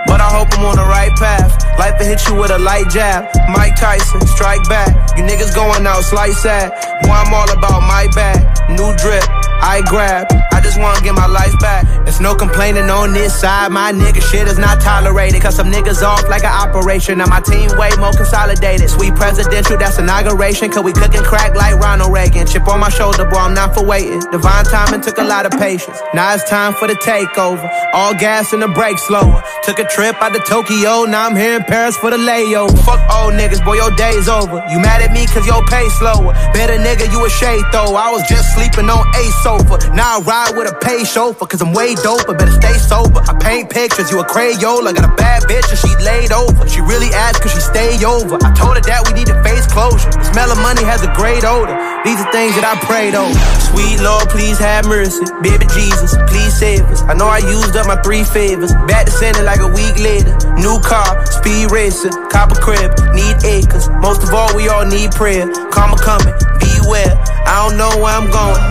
but 0.03 0.19
I 0.19 0.27
hope 0.27 0.51
I'm 0.51 0.65
on 0.67 0.75
the 0.75 0.83
right 0.83 1.15
path. 1.15 1.47
Life 1.79 1.95
will 1.99 2.09
hit 2.09 2.27
you 2.27 2.35
with 2.35 2.51
a 2.51 2.59
light 2.59 2.89
jab. 2.89 3.29
Mike 3.53 3.77
Tyson, 3.77 4.19
strike 4.27 4.67
back. 4.67 4.91
You 5.15 5.23
niggas 5.23 5.53
going 5.55 5.85
out 5.87 6.03
slice 6.03 6.41
sad. 6.41 6.73
Boy, 7.05 7.13
I'm 7.13 7.33
all 7.33 7.49
about 7.53 7.81
my 7.85 8.09
back. 8.17 8.56
New 8.69 8.95
drip, 8.97 9.23
I 9.63 9.81
grab. 9.87 10.27
I 10.51 10.59
just 10.59 10.79
wanna 10.79 10.99
get 11.01 11.15
my 11.15 11.27
life 11.27 11.53
back. 11.59 11.85
There's 12.03 12.19
no 12.19 12.35
complaining 12.35 12.89
on 12.89 13.13
this 13.13 13.39
side. 13.39 13.71
My 13.71 13.91
nigga 13.93 14.21
shit 14.21 14.47
is 14.47 14.57
not 14.57 14.81
tolerated. 14.81 15.41
Cause 15.41 15.55
some 15.55 15.71
niggas 15.71 16.01
off 16.01 16.27
like 16.27 16.43
an 16.43 16.51
operation. 16.51 17.19
Now 17.19 17.27
my 17.27 17.39
team 17.41 17.69
way 17.77 17.91
more 17.99 18.11
consolidated. 18.11 18.89
Sweet 18.89 19.15
presidential, 19.15 19.77
that's 19.77 19.99
inauguration. 19.99 20.71
Cause 20.71 20.83
we 20.83 20.93
cooking 20.93 21.23
crack 21.23 21.55
like 21.55 21.75
Ronald 21.75 22.11
Reagan. 22.11 22.47
Chip 22.47 22.67
on 22.67 22.79
my 22.79 22.89
shoulder, 22.89 23.23
boy, 23.25 23.37
I'm 23.37 23.53
not 23.53 23.73
for 23.73 23.85
waiting. 23.85 24.19
Divine 24.31 24.65
timing 24.65 25.01
took 25.01 25.17
a 25.17 25.23
lot 25.23 25.45
of 25.45 25.51
patience. 25.59 25.99
Now 26.13 26.33
it's 26.33 26.43
time 26.49 26.73
for 26.73 26.87
the 26.87 26.95
takeover. 26.95 27.69
All 27.93 28.13
gas 28.13 28.51
and 28.51 28.61
the 28.61 28.67
brakes 28.67 29.03
slower. 29.07 29.43
Took 29.63 29.79
a 29.79 29.85
trip 29.85 30.15
out 30.21 30.33
to 30.33 30.39
Tokyo. 30.39 31.05
Now 31.05 31.27
I'm 31.27 31.35
here 31.35 31.55
in 31.55 31.63
Paris 31.63 31.95
for 31.97 32.09
the 32.09 32.17
layover. 32.17 32.77
Fuck 32.83 32.99
old 33.13 33.33
niggas, 33.33 33.63
boy, 33.63 33.75
your 33.75 33.91
day's 33.95 34.27
over. 34.27 34.63
You 34.69 34.79
mad 34.79 35.01
at 35.01 35.11
me 35.11 35.25
cause 35.27 35.45
your 35.45 35.63
pay 35.67 35.87
slower. 35.99 36.33
Better 36.51 36.77
nigga, 36.81 37.11
you 37.11 37.23
a 37.23 37.29
shade 37.29 37.63
though. 37.71 37.95
I 37.95 38.09
was 38.11 38.27
just 38.27 38.56
sleeping 38.57 38.89
on 38.89 39.05
a 39.13 39.23
sofa. 39.45 39.77
Now 39.93 40.17
I 40.17 40.21
ride 40.25 40.53
with 40.57 40.71
a 40.71 40.75
pay 40.81 41.05
chauffeur 41.05 41.45
cause 41.45 41.61
I'm 41.61 41.73
way 41.73 41.93
doper. 41.93 42.37
Better 42.37 42.57
stay 42.57 42.73
sober. 42.73 43.21
I 43.21 43.37
paint 43.37 43.69
pictures, 43.69 44.09
you 44.11 44.19
a 44.19 44.25
Crayola. 44.25 44.93
Got 44.93 45.05
a 45.05 45.15
bad 45.15 45.43
bitch 45.43 45.69
and 45.69 45.79
she 45.79 45.93
laid 46.03 46.31
over. 46.31 46.67
She 46.67 46.81
really 46.81 47.13
asked 47.13 47.41
cause 47.41 47.53
she 47.53 47.61
stay 47.61 48.03
over. 48.03 48.37
I 48.41 48.51
told 48.57 48.75
her 48.75 48.83
that 48.89 49.05
we 49.05 49.13
need 49.13 49.27
to 49.27 49.37
face 49.43 49.67
closure. 49.69 50.09
The 50.09 50.25
smell 50.33 50.51
of 50.51 50.57
money 50.59 50.83
has 50.83 51.03
a 51.03 51.11
great 51.13 51.45
odor. 51.45 51.96
These 52.05 52.19
are 52.21 52.31
things 52.31 52.53
that 52.55 52.65
I 52.65 52.75
prayed 52.85 53.15
over. 53.15 53.33
Sweet 53.71 53.99
Lord, 53.99 54.29
please 54.29 54.57
have 54.59 54.87
mercy. 54.87 55.25
Baby 55.43 55.67
Jesus, 55.75 56.15
please 56.31 56.53
save 56.55 56.85
us. 56.87 57.01
I 57.03 57.13
know 57.13 57.27
I 57.27 57.39
used 57.39 57.75
up 57.75 57.87
my 57.87 57.99
three 58.01 58.23
favors. 58.23 58.71
Back 58.87 59.05
to 59.05 59.11
sending 59.11 59.43
like 59.43 59.59
a 59.59 59.67
week 59.67 59.97
later. 59.99 60.31
New 60.55 60.79
car, 60.79 61.07
speed 61.27 61.71
racer, 61.71 62.09
copper 62.31 62.55
crib, 62.59 62.95
need 63.11 63.35
acres. 63.43 63.89
Most 63.99 64.23
of 64.23 64.33
all, 64.33 64.49
we 64.55 64.69
all 64.69 64.85
need 64.85 65.11
prayer. 65.11 65.45
Karma 65.69 65.97
coming, 65.99 66.33
beware. 66.61 67.13
I 67.47 67.67
don't 67.67 67.77
know 67.77 67.91
where 67.99 68.15
I'm 68.15 68.31
going, 68.31 68.61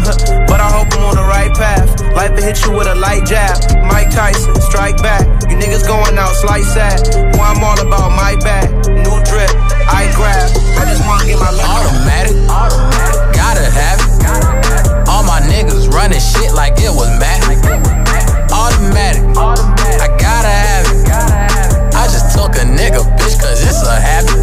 but 0.48 0.60
I 0.60 0.68
hope 0.72 0.88
I'm 0.96 1.04
on 1.04 1.16
the 1.16 1.26
right 1.28 1.52
path. 1.52 1.88
Life 2.16 2.32
will 2.32 2.44
hit 2.44 2.64
you 2.64 2.72
with 2.72 2.88
a 2.88 2.96
light 2.96 3.26
jab. 3.26 3.56
Mike 3.92 4.10
Tyson, 4.10 4.56
strike 4.64 4.96
back. 5.04 5.24
You 5.50 5.56
niggas 5.60 5.86
going 5.86 6.16
out 6.16 6.32
slice 6.36 6.72
sad. 6.72 7.04
Boy, 7.36 7.44
I'm 7.44 7.62
all 7.62 7.78
about 7.80 8.10
my 8.16 8.36
bag. 8.40 8.72
New 8.88 9.16
drip, 9.28 9.52
I 9.92 10.08
grab. 10.16 10.48
I 10.80 10.84
just 10.88 11.04
wanna 11.04 11.24
get 11.26 11.38
my 11.38 11.50
life 11.50 11.68
Automatic, 11.68 12.36
gotta 12.48 12.95
running 15.96 16.20
shit 16.20 16.52
like 16.52 16.76
it 16.76 16.92
was 16.92 17.08
mad, 17.18 17.40
Automatic, 18.52 19.24
I 19.32 20.12
gotta 20.20 20.52
have 20.52 20.86
it. 20.92 21.08
I 21.96 22.04
just 22.04 22.36
took 22.36 22.52
a 22.60 22.68
nigga, 22.68 23.00
bitch, 23.16 23.40
cause 23.40 23.64
it's 23.64 23.80
a 23.80 23.96
habit. 23.96 24.36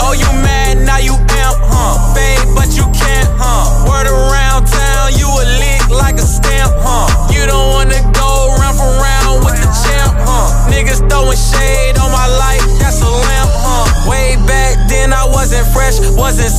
Oh, 0.00 0.14
you 0.14 0.30
mad 0.46 0.78
now 0.86 0.98
you 0.98 1.18
amp, 1.18 1.58
huh? 1.66 2.14
Fade, 2.14 2.46
but 2.54 2.70
you 2.78 2.86
can't, 2.94 3.28
huh? 3.34 3.90
Word 3.90 4.06
around 4.06 4.70
town, 4.70 5.18
you 5.18 5.26
a 5.26 5.44
lick 5.58 5.82
like 5.90 6.14
a 6.14 6.26
stamp, 6.26 6.70
huh? 6.78 7.10
You 7.34 7.42
don't 7.50 7.68
wanna 7.74 7.98
go 8.14 8.54
round 8.62 8.78
for 8.78 8.86
round 9.02 9.44
with 9.44 9.58
the 9.58 9.70
champ, 9.82 10.14
huh? 10.22 10.70
Niggas 10.70 11.02
throwing 11.10 11.36
shade 11.36 11.98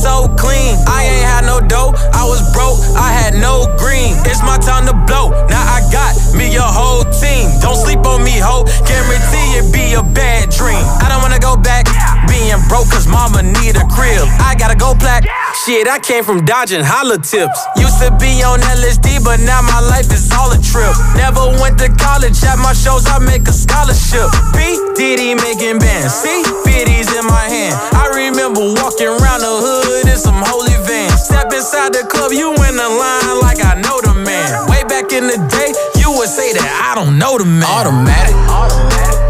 so 0.04 0.28
clean. 0.36 0.76
I 0.86 1.04
ain't 1.08 1.24
had 1.24 1.44
no 1.46 1.60
dough, 1.60 1.92
I 2.12 2.24
was 2.28 2.40
broke, 2.52 2.78
I 2.96 3.10
had 3.12 3.34
no 3.34 3.64
green. 3.78 4.12
It's 4.28 4.42
my 4.42 4.58
time 4.58 4.84
to 4.86 4.92
blow. 5.08 5.30
Now 5.48 5.64
I 5.64 5.80
got 5.90 6.12
me 6.36 6.54
a 6.56 6.60
whole 6.60 7.04
team. 7.04 7.48
Don't 7.60 7.76
sleep 7.76 8.04
on 8.04 8.22
me, 8.22 8.36
ho. 8.36 8.64
Guarantee 8.84 9.48
it 9.60 9.72
be 9.72 9.94
a 9.94 10.02
bad 10.02 10.50
dream. 10.50 10.84
I 11.00 11.08
don't 11.08 11.22
wanna 11.22 11.40
go 11.40 11.56
back 11.56 11.86
being 12.28 12.60
broke, 12.68 12.90
cause 12.90 13.06
mama 13.06 13.42
need 13.42 13.76
a 13.76 13.84
crib. 13.90 14.24
I 14.40 14.54
gotta 14.58 14.76
go 14.76 14.94
black. 14.94 15.24
Shit, 15.64 15.88
I 15.88 15.98
came 15.98 16.24
from 16.24 16.44
dodging 16.44 16.82
holla 16.82 17.18
tips. 17.18 17.56
Used 17.78 17.98
to 18.02 18.10
be 18.20 18.42
on 18.42 18.60
LSD, 18.60 19.24
but 19.24 19.40
now 19.40 19.62
my 19.62 19.80
life 19.80 20.10
is 20.12 20.28
all 20.32 20.52
a 20.52 20.60
trip. 20.60 20.92
Never 21.16 21.54
went 21.62 21.78
to 21.80 21.88
college, 21.94 22.36
at 22.44 22.58
my 22.58 22.74
shows 22.74 23.06
I 23.06 23.18
make 23.18 23.48
a 23.48 23.54
scholarship. 23.54 24.28
B, 24.52 24.76
Diddy 24.98 25.34
making 25.34 25.78
bands. 25.78 26.12
C, 26.12 26.42
50s 26.66 27.08
in 27.16 27.24
my 27.26 27.46
hand. 27.48 27.74
I 27.94 28.12
remember 28.12 28.60
walking 28.60 29.08
around 29.08 29.40
the 29.40 29.54
hood 29.62 30.08
in 30.10 30.18
some 30.18 30.42
holy 30.44 30.76
vans. 30.84 31.22
Step 31.24 31.52
inside 31.52 31.94
the 31.94 32.04
club, 32.10 32.32
you 32.32 32.50
in 32.52 32.76
the 32.76 32.88
line 32.90 33.40
like 33.40 33.64
I 33.64 33.80
know 33.80 34.00
the 34.04 34.14
man. 34.20 34.68
Way 34.68 34.84
back 34.84 35.12
in 35.12 35.26
the 35.26 35.38
day, 35.48 35.70
you 35.96 36.10
would 36.18 36.28
say 36.28 36.52
that 36.52 36.68
I 36.92 36.94
don't 36.98 37.18
know 37.18 37.38
the 37.38 37.46
man. 37.46 37.64
Automatic, 37.64 38.36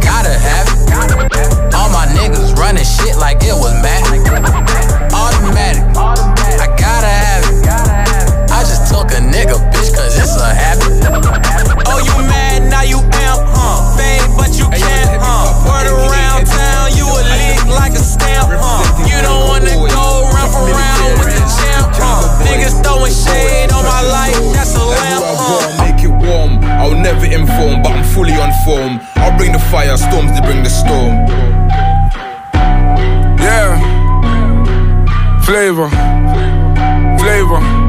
gotta 0.03 0.35
have 0.35 0.69
it. 0.79 0.84
Niggas 2.15 2.57
running 2.57 2.85
shit 2.85 3.17
like 3.17 3.43
it 3.43 3.55
was 3.55 3.75
magic. 3.83 4.23
Automatic, 5.13 5.85
I 5.95 6.67
gotta 6.79 7.11
have 7.11 7.45
it. 7.45 8.51
I 8.51 8.63
just 8.63 8.89
took 8.91 9.11
a 9.13 9.21
nigga, 9.21 9.59
bitch, 9.75 9.91
cause 9.95 10.17
it's 10.17 10.37
a 10.41 10.55
habit. 10.55 10.89
Oh, 11.87 12.01
you 12.01 12.15
mad, 12.27 12.71
now 12.71 12.83
you 12.83 12.99
amp, 12.99 13.43
huh? 13.51 13.97
Fame, 13.99 14.31
but 14.37 14.57
you 14.57 14.67
can't, 14.71 15.21
huh? 15.21 15.69
Word 15.69 15.91
around 15.91 16.47
town, 16.47 16.97
you 16.97 17.05
a 17.05 17.21
leak 17.35 17.67
like 17.75 17.93
a 17.93 18.05
stamp, 18.05 18.49
huh? 18.51 18.83
You 19.05 19.19
don't 19.21 19.49
wanna 19.51 19.75
go 19.75 20.25
round 20.33 20.51
for 20.55 20.65
round 20.71 21.19
with 21.19 21.35
the 21.35 21.45
champ, 21.45 21.93
huh? 21.99 22.47
Niggas 22.47 22.81
throwing 22.81 23.13
shade 23.13 23.71
on 23.73 23.85
my 23.85 24.03
life, 24.07 24.39
that's 24.55 24.75
a 24.75 24.85
lamp, 24.85 25.25
huh? 25.27 25.85
Make 25.85 26.03
it 26.03 26.15
warm. 26.15 26.63
I'll 26.65 26.97
never 26.97 27.27
inform, 27.27 27.83
but 27.83 27.93
I'm 27.93 28.05
fully 28.15 28.35
on 28.35 28.53
form. 28.65 29.01
I'll 29.17 29.37
bring 29.37 29.53
the 29.53 29.59
fire, 29.59 29.97
storms 29.97 30.33
to 30.39 30.43
bring 30.43 30.63
the 30.63 30.71
storm. 30.71 31.54
Yeah. 33.39 33.79
Flavor. 35.45 35.91
Flavor. 37.19 37.84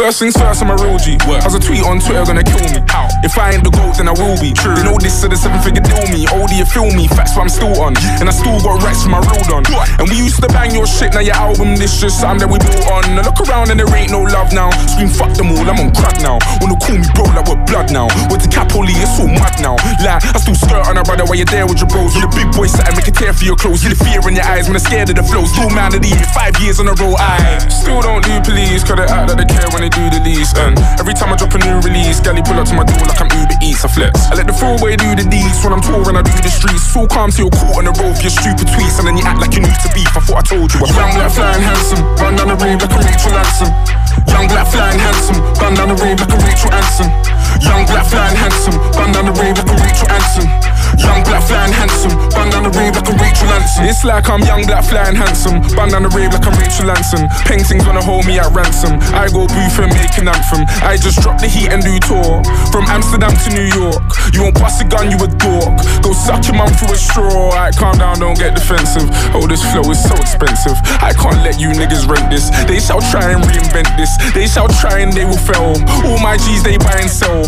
First 0.00 0.16
things 0.18 0.32
first, 0.32 0.64
I'm 0.64 0.72
a 0.72 0.76
real 0.80 0.96
G. 0.96 1.20
As 1.44 1.52
a 1.52 1.60
tweet 1.60 1.84
on 1.84 2.00
Twitter, 2.00 2.24
gonna 2.24 2.40
kill 2.40 2.64
me. 2.72 2.80
If 3.20 3.36
I 3.36 3.52
ain't 3.52 3.60
the 3.60 3.68
GOAT, 3.68 4.00
then 4.00 4.08
I 4.08 4.16
will 4.16 4.32
be. 4.40 4.56
True. 4.56 4.72
They 4.72 4.80
know 4.80 4.96
this, 4.96 5.12
so 5.12 5.28
the 5.28 5.36
seven 5.36 5.60
figure 5.60 5.84
deal 5.84 6.08
me. 6.08 6.24
Oh, 6.32 6.48
do 6.48 6.56
you 6.56 6.64
feel 6.64 6.88
me? 6.88 7.04
Facts, 7.04 7.36
but 7.36 7.44
I'm 7.44 7.52
still 7.52 7.76
on. 7.84 7.92
And 8.16 8.24
I 8.24 8.32
still 8.32 8.56
got 8.64 8.80
racks 8.80 9.04
from 9.04 9.12
my 9.12 9.20
road 9.20 9.52
on. 9.52 9.60
And 10.00 10.08
we 10.08 10.16
used 10.16 10.40
to 10.40 10.48
bang 10.48 10.72
your 10.72 10.88
shit, 10.88 11.12
now 11.12 11.20
your 11.20 11.36
album, 11.36 11.76
this 11.76 12.00
just 12.00 12.16
something 12.16 12.40
that 12.40 12.48
we 12.48 12.56
built 12.64 12.80
on. 12.88 13.12
I 13.12 13.20
look 13.20 13.44
around 13.44 13.68
and 13.68 13.76
there 13.76 13.92
ain't 13.92 14.08
no 14.08 14.24
love 14.24 14.56
now. 14.56 14.72
Scream, 14.88 15.12
fuck 15.12 15.36
them 15.36 15.52
all, 15.52 15.68
I'm 15.68 15.76
on 15.76 15.92
crack 15.92 16.16
now. 16.24 16.40
Wanna 16.64 16.80
call 16.80 16.96
me 16.96 17.04
bro, 17.12 17.28
like 17.36 17.44
we're 17.44 17.60
blood 17.68 17.92
now. 17.92 18.08
With 18.32 18.40
the 18.40 18.48
Capoli, 18.48 18.96
it's 18.96 19.20
all 19.20 19.28
mad 19.28 19.60
now. 19.60 19.76
Like, 20.00 20.24
I 20.24 20.40
still 20.40 20.56
skirt 20.56 20.80
on 20.88 20.96
a 20.96 21.04
brother 21.04 21.28
while 21.28 21.36
you're 21.36 21.52
there 21.52 21.68
with 21.68 21.76
your 21.76 21.92
bros. 21.92 22.16
You're 22.16 22.24
the 22.24 22.32
big 22.32 22.48
boy, 22.56 22.72
something 22.72 22.96
make 22.96 23.04
a 23.04 23.12
tear 23.12 23.36
for 23.36 23.44
your 23.44 23.60
clothes. 23.60 23.84
You 23.84 23.92
the 23.92 24.00
fear 24.00 24.24
in 24.24 24.32
your 24.32 24.48
eyes 24.48 24.64
when 24.64 24.80
I'm 24.80 24.84
scared 24.84 25.12
of 25.12 25.20
the 25.20 25.26
flows. 25.28 25.52
Dual 25.52 25.68
man 25.76 25.92
of 25.92 26.00
the 26.00 26.08
year, 26.08 26.24
five 26.32 26.56
years 26.56 26.80
on 26.80 26.88
a 26.88 26.96
roll. 26.96 27.20
I 27.20 27.36
still 27.68 28.00
don't 28.00 28.24
do 28.24 28.32
police, 28.40 28.80
cause 28.80 28.96
they 28.96 29.04
act 29.04 29.28
like 29.28 29.36
they 29.36 29.48
care 29.52 29.68
when 29.76 29.84
they 29.84 29.89
do 29.90 30.02
the 30.10 30.20
least. 30.22 30.56
And 30.56 30.78
every 30.98 31.14
time 31.14 31.32
I 31.32 31.36
drop 31.36 31.54
a 31.54 31.58
new 31.58 31.78
release, 31.82 32.20
galley 32.22 32.42
pull 32.42 32.58
up 32.58 32.66
to 32.70 32.74
my 32.74 32.86
door 32.86 33.02
like 33.04 33.20
I'm 33.20 33.30
Uber 33.30 33.58
Eats. 33.60 33.84
I 33.84 33.88
flex. 33.90 34.30
I 34.30 34.38
let 34.38 34.46
the 34.46 34.54
throwaway 34.54 34.96
do 34.96 35.12
the 35.14 35.26
deeds 35.26 35.58
when 35.62 35.74
I'm 35.74 35.82
touring. 35.82 36.16
I 36.16 36.22
do 36.22 36.32
the 36.32 36.50
streets. 36.50 36.86
All 36.94 37.06
calm 37.06 37.30
till 37.30 37.50
you're 37.50 37.54
caught 37.54 37.78
on 37.78 37.84
the 37.86 37.94
road 37.98 38.14
for 38.16 38.24
your 38.24 38.34
stupid 38.34 38.66
tweets, 38.70 38.98
and 38.98 39.06
then 39.06 39.16
you 39.18 39.24
act 39.26 39.40
like 39.42 39.54
you 39.54 39.62
need 39.62 39.78
to 39.82 39.90
beef. 39.94 40.10
I 40.14 40.20
thought 40.22 40.40
I 40.40 40.44
told 40.46 40.68
you. 40.70 40.78
I'm 40.82 40.94
young, 40.94 41.12
black, 41.14 41.32
flying 41.32 41.62
handsome. 41.62 42.02
Run 42.18 42.34
down 42.38 42.48
the 42.48 42.58
rave 42.58 42.80
like 42.80 42.94
a 42.94 43.00
Rachel 43.00 43.32
Hanson. 43.34 43.70
Young, 44.30 44.46
black, 44.46 44.66
flying 44.70 45.00
handsome. 45.00 45.38
Run 45.58 45.72
down 45.74 45.88
the 45.90 45.98
rave 45.98 46.18
like 46.20 46.32
a 46.32 46.38
Rachel 46.38 46.70
Hanson. 46.70 47.08
Young, 47.62 47.82
black, 47.86 48.06
flying 48.06 48.36
handsome. 48.36 48.76
Run 48.94 49.10
down 49.12 49.26
the 49.26 49.34
rave 49.38 49.56
like 49.58 49.70
a 49.70 49.76
Rachel 49.80 50.08
Hanson. 50.08 50.69
Young, 51.00 51.24
black, 51.24 51.42
flying 51.48 51.72
handsome. 51.72 52.12
Run 52.36 52.50
down 52.52 52.64
the 52.68 52.72
rave 52.76 52.94
like 52.94 53.08
a 53.08 53.16
Rachel 53.16 53.48
Hanson. 53.48 53.88
It's 53.88 54.04
like 54.04 54.28
I'm 54.28 54.44
young, 54.44 54.66
black, 54.68 54.84
flying 54.84 55.16
handsome. 55.16 55.64
Run 55.72 55.88
down 55.90 56.04
the 56.04 56.12
rave 56.12 56.32
like 56.32 56.44
I'm 56.44 56.56
Rachel 56.60 56.92
Hanson. 56.92 57.24
Paintings 57.48 57.84
wanna 57.88 58.04
hold 58.04 58.26
me 58.26 58.38
at 58.38 58.52
ransom. 58.52 59.00
I 59.16 59.32
go 59.32 59.48
booth 59.48 59.76
and 59.80 59.90
make 59.96 60.14
an 60.20 60.28
anthem. 60.28 60.68
I 60.84 61.00
just 61.00 61.20
drop 61.24 61.40
the 61.40 61.48
heat 61.48 61.72
and 61.72 61.80
do 61.80 61.96
tour. 62.04 62.44
From 62.68 62.84
Amsterdam 62.92 63.32
to 63.32 63.48
New 63.56 63.68
York. 63.72 64.04
You 64.36 64.44
won't 64.44 64.60
bust 64.60 64.82
a 64.82 64.86
gun, 64.86 65.10
you 65.10 65.18
a 65.18 65.28
dork. 65.40 65.80
Go 66.04 66.12
suck 66.12 66.44
your 66.44 66.60
mum 66.60 66.70
through 66.76 66.92
a 66.92 67.00
straw. 67.00 67.50
Alright, 67.50 67.74
calm 67.76 67.96
down, 67.96 68.20
don't 68.20 68.36
get 68.36 68.54
defensive. 68.54 69.08
Oh, 69.32 69.48
this 69.48 69.64
flow 69.72 69.84
is 69.88 70.00
so 70.00 70.14
expensive. 70.20 70.76
I 71.00 71.16
can't 71.16 71.40
let 71.40 71.58
you 71.58 71.72
niggas 71.72 72.04
rent 72.04 72.28
this. 72.28 72.52
They 72.68 72.78
shall 72.78 73.00
try 73.08 73.32
and 73.32 73.42
reinvent 73.48 73.88
this. 73.96 74.12
They 74.36 74.46
shall 74.46 74.68
try 74.68 75.00
and 75.00 75.12
they 75.12 75.24
will 75.24 75.40
fail. 75.40 75.80
All 76.04 76.20
my 76.20 76.36
G's 76.36 76.62
they 76.62 76.76
buy 76.76 77.00
and 77.00 77.10
sell. 77.10 77.39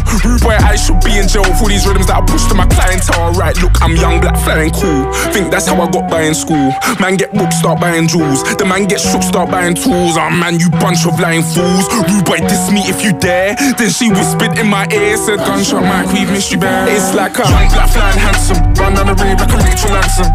I 0.73 0.77
should 0.81 1.05
be 1.05 1.13
in 1.21 1.29
jail 1.29 1.45
for 1.61 1.69
these 1.69 1.85
rhythms 1.85 2.09
that 2.09 2.17
I 2.17 2.25
push 2.25 2.49
to 2.49 2.57
my 2.57 2.65
clientele. 2.65 3.37
Right, 3.37 3.53
look, 3.61 3.77
I'm 3.85 3.93
young, 3.93 4.25
black, 4.25 4.41
flying 4.41 4.73
cool. 4.73 5.05
Think 5.29 5.53
that's 5.53 5.69
how 5.69 5.77
I 5.77 5.85
got 5.93 6.09
by 6.09 6.25
in 6.25 6.33
school. 6.33 6.73
Man 6.97 7.21
get 7.21 7.29
books, 7.37 7.61
start 7.61 7.77
buying 7.77 8.09
jewels. 8.09 8.41
The 8.57 8.65
man 8.65 8.89
get 8.89 8.97
shook, 8.97 9.21
start 9.21 9.53
buying 9.53 9.77
tools. 9.77 10.17
Ah, 10.17 10.33
man, 10.33 10.57
you 10.57 10.73
bunch 10.81 11.05
of 11.05 11.21
lying 11.21 11.45
fools. 11.45 11.85
Rude 12.09 12.25
boy, 12.25 12.41
diss 12.49 12.73
me 12.73 12.89
if 12.89 13.05
you 13.05 13.13
dare. 13.13 13.53
Then 13.77 13.93
she 13.93 14.09
whispered 14.09 14.57
in 14.57 14.65
my 14.65 14.89
ear, 14.89 15.21
said, 15.21 15.45
Gunshot, 15.45 15.85
Mike, 15.85 16.09
we've 16.09 16.33
missed 16.33 16.49
you 16.49 16.57
bad. 16.57 16.89
It's 16.89 17.13
like 17.13 17.37
a 17.37 17.45
young, 17.45 17.69
black, 17.69 17.93
flying 17.93 18.17
handsome. 18.17 18.65
Run 18.81 18.97
down 18.97 19.13
the 19.13 19.17
rave 19.21 19.37
like 19.45 19.53
a 19.53 19.59
Rachel 19.61 19.93
Hanson. 19.93 20.33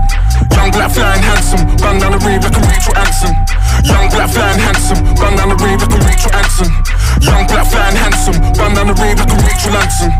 Young, 0.53 0.69
black, 0.69 0.93
flying 0.93 1.25
handsome. 1.25 1.65
Run 1.81 1.97
down 1.97 2.13
the 2.13 2.21
rave 2.21 2.45
like 2.45 2.53
a 2.53 2.61
Rachel 2.61 2.93
Hanson. 2.93 3.33
Young 3.83 4.09
black 4.09 4.29
flying 4.29 4.59
handsome, 4.59 5.03
bandana 5.15 5.55
red 5.55 5.81
like 5.81 5.91
a 5.91 5.99
Rachel 6.05 6.33
Anson. 6.33 6.71
Young 7.21 7.47
black 7.47 7.67
flying 7.67 7.95
handsome, 7.95 8.37
bandana 8.53 8.93
red 8.93 9.19
like 9.19 9.31
a 9.31 9.37
Rachel 9.45 9.75
Anson. 9.77 10.11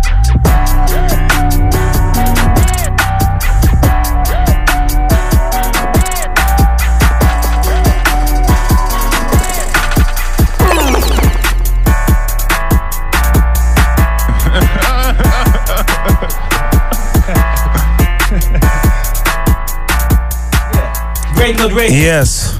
Yes. 21.89 22.56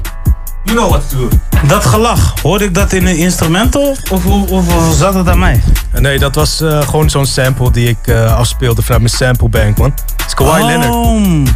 You 0.68 0.80
know 0.80 0.90
what 0.90 1.08
to 1.10 1.16
do. 1.16 1.28
Dat 1.66 1.84
gelach, 1.84 2.34
hoorde 2.42 2.64
ik 2.64 2.74
dat 2.74 2.92
in 2.92 3.06
een 3.06 3.16
instrumental 3.16 3.96
of, 4.10 4.26
of, 4.26 4.50
of, 4.50 4.74
of 4.76 4.94
zat 4.94 5.14
het 5.14 5.28
aan 5.28 5.38
mij? 5.38 5.62
Nee, 6.00 6.18
dat 6.18 6.34
was 6.34 6.60
eh, 6.60 6.80
gewoon 6.80 7.10
zo'n 7.10 7.26
sample 7.26 7.70
die 7.70 7.88
ik 7.88 7.96
eh, 8.06 8.36
afspeelde 8.36 8.82
vanuit 8.82 9.02
mijn 9.02 9.14
samplebank, 9.14 9.78
man. 9.78 9.92
Het 10.16 10.26
is 10.26 10.34
Kawhi 10.34 10.64
Leonard. 10.64 11.50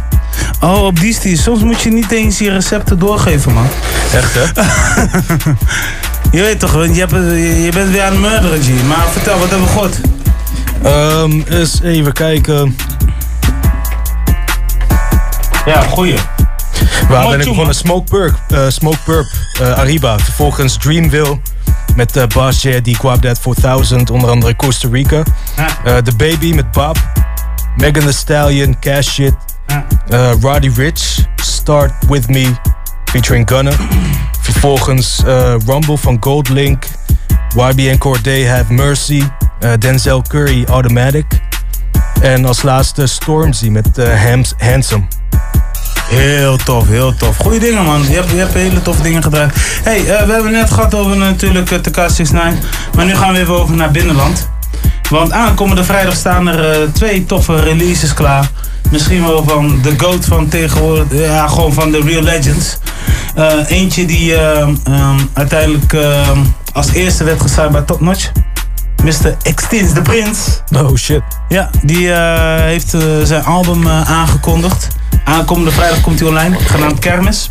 Oh, 0.61 0.85
op 0.85 0.99
die 0.99 1.13
stier. 1.13 1.37
Soms 1.37 1.63
moet 1.63 1.81
je 1.81 1.91
niet 1.91 2.11
eens 2.11 2.37
je 2.37 2.51
recepten 2.51 2.99
doorgeven, 2.99 3.53
man. 3.53 3.67
Echt, 4.13 4.33
hè? 4.33 4.61
je 6.37 6.41
weet 6.41 6.59
toch, 6.59 6.71
want 6.71 6.95
je, 6.95 6.99
hebt, 6.99 7.11
je 7.63 7.69
bent 7.73 7.89
weer 7.89 8.03
aan 8.03 8.11
het 8.11 8.21
murderen, 8.21 8.61
G. 8.61 8.83
Maar 8.87 9.07
vertel, 9.11 9.39
wat 9.39 9.49
hebben 9.49 9.67
we 9.67 9.73
gehoord? 9.73 9.99
Ehm, 10.83 11.41
eens 11.57 11.81
even 11.81 12.13
kijken. 12.13 12.75
Ja, 15.65 15.81
goeie. 15.81 16.15
Waar 17.09 17.29
ben 17.29 17.39
ik 17.39 17.47
begonnen? 17.47 17.75
Smoke 17.75 18.03
Purp, 18.03 18.35
eh, 18.47 18.59
Smoke 18.67 18.97
Purp 19.03 19.27
eh, 19.61 19.77
Arriba. 19.77 20.19
Vervolgens 20.19 20.77
Dreamville 20.77 21.39
met 21.95 22.17
uh, 22.17 22.23
Boss 22.27 22.61
J, 22.61 22.81
die 22.81 22.97
Quab 22.97 23.21
That 23.21 23.39
4000, 23.39 24.09
onder 24.09 24.29
andere 24.29 24.55
Costa 24.55 24.87
Rica. 24.91 25.23
The 25.83 26.15
Baby 26.17 26.53
met 26.53 26.71
Bob. 26.71 26.97
Megan 27.77 28.01
Thee 28.03 28.11
Stallion, 28.11 28.79
Cash 28.79 29.09
Shit. 29.09 29.33
Roddy 30.41 30.71
Rich, 30.75 31.25
Start 31.35 31.91
With 32.07 32.27
Me, 32.27 32.51
featuring 33.05 33.49
Gunna. 33.49 33.71
Vervolgens 34.41 35.21
Rumble 35.65 35.97
van 35.97 36.17
Gold 36.19 36.49
Link. 36.49 36.83
YBN 37.55 37.97
Corday 37.97 38.47
Have 38.47 38.73
Mercy. 38.73 39.23
Denzel 39.79 40.21
Curry 40.21 40.63
Automatic. 40.65 41.25
En 42.21 42.45
als 42.45 42.61
laatste 42.61 43.07
Stormzy 43.07 43.69
met 43.69 43.87
Handsome. 44.57 45.07
Heel 46.15 46.57
tof, 46.57 46.87
heel 46.87 47.15
tof. 47.15 47.37
Goeie 47.37 47.59
dingen, 47.59 47.83
man. 47.85 48.01
Je 48.07 48.13
hebt, 48.15 48.29
je 48.29 48.37
hebt 48.37 48.53
hele 48.53 48.81
toffe 48.81 49.01
dingen 49.01 49.23
gedraaid. 49.23 49.53
hey, 49.83 49.97
eh, 49.97 50.25
we 50.25 50.31
hebben 50.33 50.51
net 50.51 50.71
gehad 50.71 50.95
over 50.95 51.17
natuurlijk 51.17 51.71
uh, 51.71 51.77
TK69. 51.77 52.35
Maar 52.95 53.05
nu 53.05 53.15
gaan 53.15 53.33
we 53.33 53.39
even 53.39 53.53
over 53.53 53.75
naar 53.75 53.91
binnenland. 53.91 54.49
Want 55.09 55.31
aankomende 55.31 55.83
vrijdag 55.83 56.15
staan 56.15 56.47
er 56.47 56.71
eh, 56.71 56.87
twee 56.93 57.25
toffe 57.25 57.55
releases 57.59 58.13
klaar. 58.13 58.49
Misschien 58.91 59.25
wel 59.25 59.43
van 59.43 59.79
de 59.81 59.93
GOAT 59.97 60.25
van 60.25 60.47
tegenwoordig. 60.47 61.19
Ja, 61.19 61.47
gewoon 61.47 61.73
van 61.73 61.91
de 61.91 62.01
Real 62.01 62.21
Legends. 62.21 62.77
Eh, 63.35 63.53
eentje 63.67 64.05
die 64.05 64.35
eh, 64.35 64.61
ehm, 64.83 65.19
uiteindelijk 65.33 65.93
eh, 65.93 66.29
als 66.73 66.91
eerste 66.91 67.23
werd 67.23 67.41
gesigned 67.41 67.71
bij 67.71 67.81
Top 67.81 68.01
Notch. 68.01 68.31
Mr. 69.03 69.35
Extins 69.41 69.93
de 69.93 70.01
Prins. 70.01 70.61
Oh 70.75 70.95
shit. 70.95 71.21
Ja, 71.47 71.69
die 71.81 72.13
eh, 72.13 72.61
heeft 72.61 72.93
eh, 72.93 73.01
zijn 73.23 73.43
album 73.43 73.87
eh, 73.87 74.11
aangekondigd. 74.11 74.87
Aankomende 75.23 75.71
vrijdag 75.71 76.01
komt 76.01 76.19
hij 76.19 76.27
online, 76.27 76.59
genaamd 76.59 76.99
Kermis. 76.99 77.49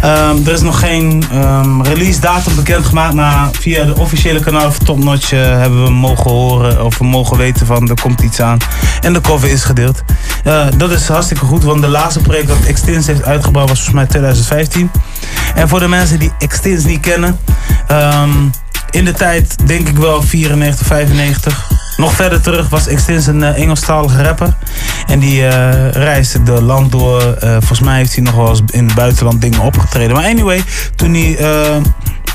Ehm, 0.00 0.46
er 0.46 0.52
is 0.52 0.60
nog 0.60 0.78
geen 0.78 1.24
ehm, 1.32 1.80
release 1.80 2.20
datum 2.20 2.54
bekendgemaakt, 2.54 3.14
maar 3.14 3.48
via 3.52 3.84
de 3.84 3.96
officiële 3.96 4.40
kanaal 4.40 4.72
van 4.72 4.84
Top 4.84 5.04
Notch 5.04 5.32
eh, 5.32 5.40
hebben 5.40 5.84
we 5.84 5.90
mogen 5.90 6.30
horen 6.30 6.84
of 6.84 6.98
we 6.98 7.04
mogen 7.04 7.36
weten 7.36 7.66
van 7.66 7.88
er 7.88 8.00
komt 8.00 8.20
iets 8.20 8.40
aan. 8.40 8.58
En 9.00 9.12
de 9.12 9.20
cover 9.20 9.50
is 9.50 9.64
gedeeld. 9.64 10.02
Eh, 10.44 10.66
dat 10.76 10.90
is 10.90 11.08
hartstikke 11.08 11.44
goed, 11.44 11.64
want 11.64 11.80
de 11.80 11.88
laatste 11.88 12.20
project 12.20 12.48
dat 12.48 12.64
Extins 12.66 13.06
heeft 13.06 13.24
uitgebracht 13.24 13.68
was 13.68 13.76
volgens 13.76 13.96
mij 13.96 14.06
2015. 14.06 14.90
En 15.54 15.68
voor 15.68 15.80
de 15.80 15.88
mensen 15.88 16.18
die 16.18 16.32
Extins 16.38 16.84
niet 16.84 17.00
kennen, 17.00 17.38
ehm, 17.86 18.30
in 18.90 19.04
de 19.04 19.12
tijd 19.12 19.66
denk 19.66 19.88
ik 19.88 19.96
wel 19.96 20.22
94, 20.22 20.86
95. 20.86 21.77
Nog 21.98 22.12
verder 22.12 22.40
terug 22.40 22.68
was 22.68 22.86
Extins 22.86 23.26
een 23.26 23.42
eh, 23.42 23.62
Engelstalige 23.62 24.22
rapper. 24.22 24.54
En 25.06 25.18
die 25.18 25.46
eh, 25.46 25.90
reisde 25.90 26.42
de 26.42 26.62
land 26.62 26.92
door. 26.92 27.22
Eh, 27.22 27.50
volgens 27.50 27.80
mij 27.80 27.96
heeft 27.96 28.14
hij 28.14 28.24
nog 28.24 28.34
wel 28.34 28.48
eens 28.48 28.62
in 28.70 28.84
het 28.84 28.94
buitenland 28.94 29.40
dingen 29.40 29.60
opgetreden. 29.60 30.16
Maar 30.16 30.24
anyway, 30.24 30.62
toen 30.94 31.14
hij 31.14 31.36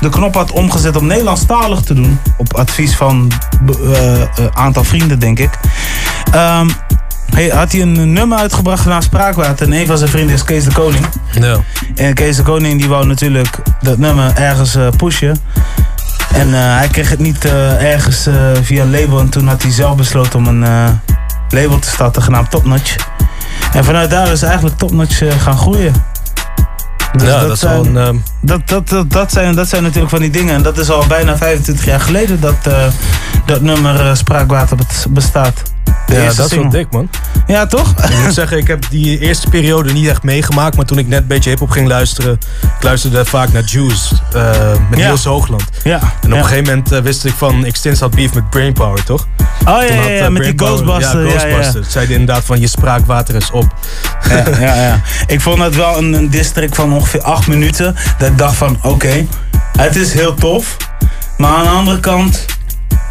de 0.00 0.08
knop 0.08 0.34
had 0.34 0.52
omgezet 0.52 0.96
om 0.96 1.06
Nederlandstalig 1.06 1.80
te 1.80 1.94
doen. 1.94 2.18
Op 2.36 2.54
advies 2.54 2.96
van 2.96 3.32
een 3.66 4.54
aantal 4.54 4.84
vrienden, 4.84 5.18
denk 5.18 5.38
ik. 5.38 5.50
hey, 7.34 7.48
had 7.48 7.72
hij 7.72 7.80
een 7.80 8.12
nummer 8.12 8.38
uitgebracht 8.38 8.86
naar 8.86 9.02
Spraakwater. 9.02 9.66
En 9.66 9.72
een 9.72 9.86
van 9.86 9.98
zijn 9.98 10.10
vrienden 10.10 10.34
is 10.34 10.44
Kees 10.44 10.64
de 10.64 10.72
Koning. 10.72 11.06
Ja. 11.32 11.56
En 11.94 12.14
Kees 12.14 12.36
de 12.36 12.42
Koning 12.42 12.80
die 12.80 12.88
wou 12.88 13.06
natuurlijk 13.06 13.58
dat 13.80 13.98
nummer 13.98 14.36
ergens 14.36 14.76
pushen. 14.96 15.36
En 16.34 16.54
eh, 16.54 16.76
hij 16.76 16.88
kreeg 16.88 17.10
het 17.10 17.18
niet 17.18 17.44
eh, 17.44 17.92
ergens 17.92 18.26
eh, 18.26 18.34
via 18.62 18.82
een 18.82 18.90
label. 18.90 19.18
En 19.18 19.28
toen 19.28 19.46
had 19.48 19.62
hij 19.62 19.70
zelf 19.70 19.96
besloten 19.96 20.38
om 20.38 20.46
een 20.46 21.00
label 21.48 21.78
te 21.78 21.88
starten 21.88 22.22
genaamd 22.22 22.50
Topnotch. 22.50 22.96
En 23.72 23.84
vanuit 23.84 24.10
daar 24.10 24.32
is 24.32 24.42
eigenlijk 24.42 24.78
Topnotch 24.78 25.22
gaan 25.42 25.58
groeien. 25.58 25.94
Dus 27.12 27.28
ja, 27.28 27.40
dat, 27.40 27.58
zijn, 27.58 27.96
ehm, 27.96 28.16
dat, 28.40 28.68
dat, 28.68 28.88
dat, 28.88 29.10
dat, 29.10 29.32
zijn, 29.32 29.54
dat 29.54 29.68
zijn 29.68 29.82
natuurlijk 29.82 30.10
van 30.10 30.20
die 30.20 30.30
dingen. 30.30 30.54
En 30.54 30.62
dat 30.62 30.78
is 30.78 30.90
al 30.90 31.06
bijna 31.06 31.36
25 31.36 31.84
jaar 31.84 32.00
geleden 32.00 32.40
dat 32.40 32.56
dat 33.46 33.60
nummer 33.60 34.16
Spraakwater 34.16 34.76
bestaat. 35.08 35.73
De 36.06 36.14
ja, 36.14 36.32
dat 36.32 36.46
is 36.50 36.56
wel 36.56 36.68
dik, 36.68 36.86
man. 36.90 37.08
Ja, 37.46 37.66
toch? 37.66 37.90
Ik 37.90 38.18
moet 38.22 38.34
zeggen, 38.34 38.56
ik 38.58 38.66
heb 38.66 38.84
die 38.90 39.18
eerste 39.18 39.48
periode 39.48 39.92
niet 39.92 40.08
echt 40.08 40.22
meegemaakt. 40.22 40.76
Maar 40.76 40.84
toen 40.84 40.98
ik 40.98 41.08
net 41.08 41.20
een 41.20 41.26
beetje 41.26 41.50
hip-hop 41.50 41.70
ging 41.70 41.88
luisteren, 41.88 42.32
ik 42.78 42.82
luisterde 42.82 43.24
vaak 43.24 43.52
naar 43.52 43.62
Juice 43.62 44.14
eh, 44.32 44.72
met 44.90 44.98
Ja. 44.98 45.06
Niels 45.06 45.24
Hoogland. 45.24 45.64
Ja. 45.82 46.00
En 46.20 46.32
op 46.32 46.38
een 46.38 46.44
gegeven 46.44 46.64
moment 46.64 46.92
eh, 46.92 47.00
wist 47.00 47.24
ik 47.24 47.32
van 47.36 47.64
Extins 47.64 48.00
had 48.00 48.10
beef 48.14 48.34
met 48.34 48.50
Brainpower, 48.50 49.04
toch? 49.04 49.26
Oh 49.40 49.66
ja, 49.66 49.82
eh, 49.82 50.28
met 50.28 50.42
die 50.42 50.54
Brainpower- 50.54 50.76
Ghostbuster. 50.76 51.24
Ja. 51.24 51.30
Ghostbusters. 51.30 51.90
Zeiden 51.90 52.16
inderdaad 52.16 52.44
van 52.44 52.60
je 52.60 52.66
spraakwater 52.66 53.34
is 53.34 53.50
op. 53.50 53.74
Ja, 54.28 54.44
ja, 54.60 54.74
ja. 54.74 55.00
Ik 55.26 55.40
vond 55.40 55.58
het 55.58 55.76
wel 55.76 55.98
een, 55.98 56.12
een 56.12 56.30
district 56.30 56.74
van 56.74 56.92
ongeveer 56.92 57.22
acht 57.22 57.46
minuten. 57.46 57.96
Dat 58.18 58.28
ik 58.28 58.38
dacht 58.38 58.56
van, 58.56 58.78
oké, 58.82 59.26
het 59.78 59.96
is 59.96 60.12
heel 60.12 60.34
tof. 60.34 60.76
Maar 61.36 61.50
aan 61.54 61.62
de 61.62 61.68
andere 61.68 62.00
kant, 62.00 62.44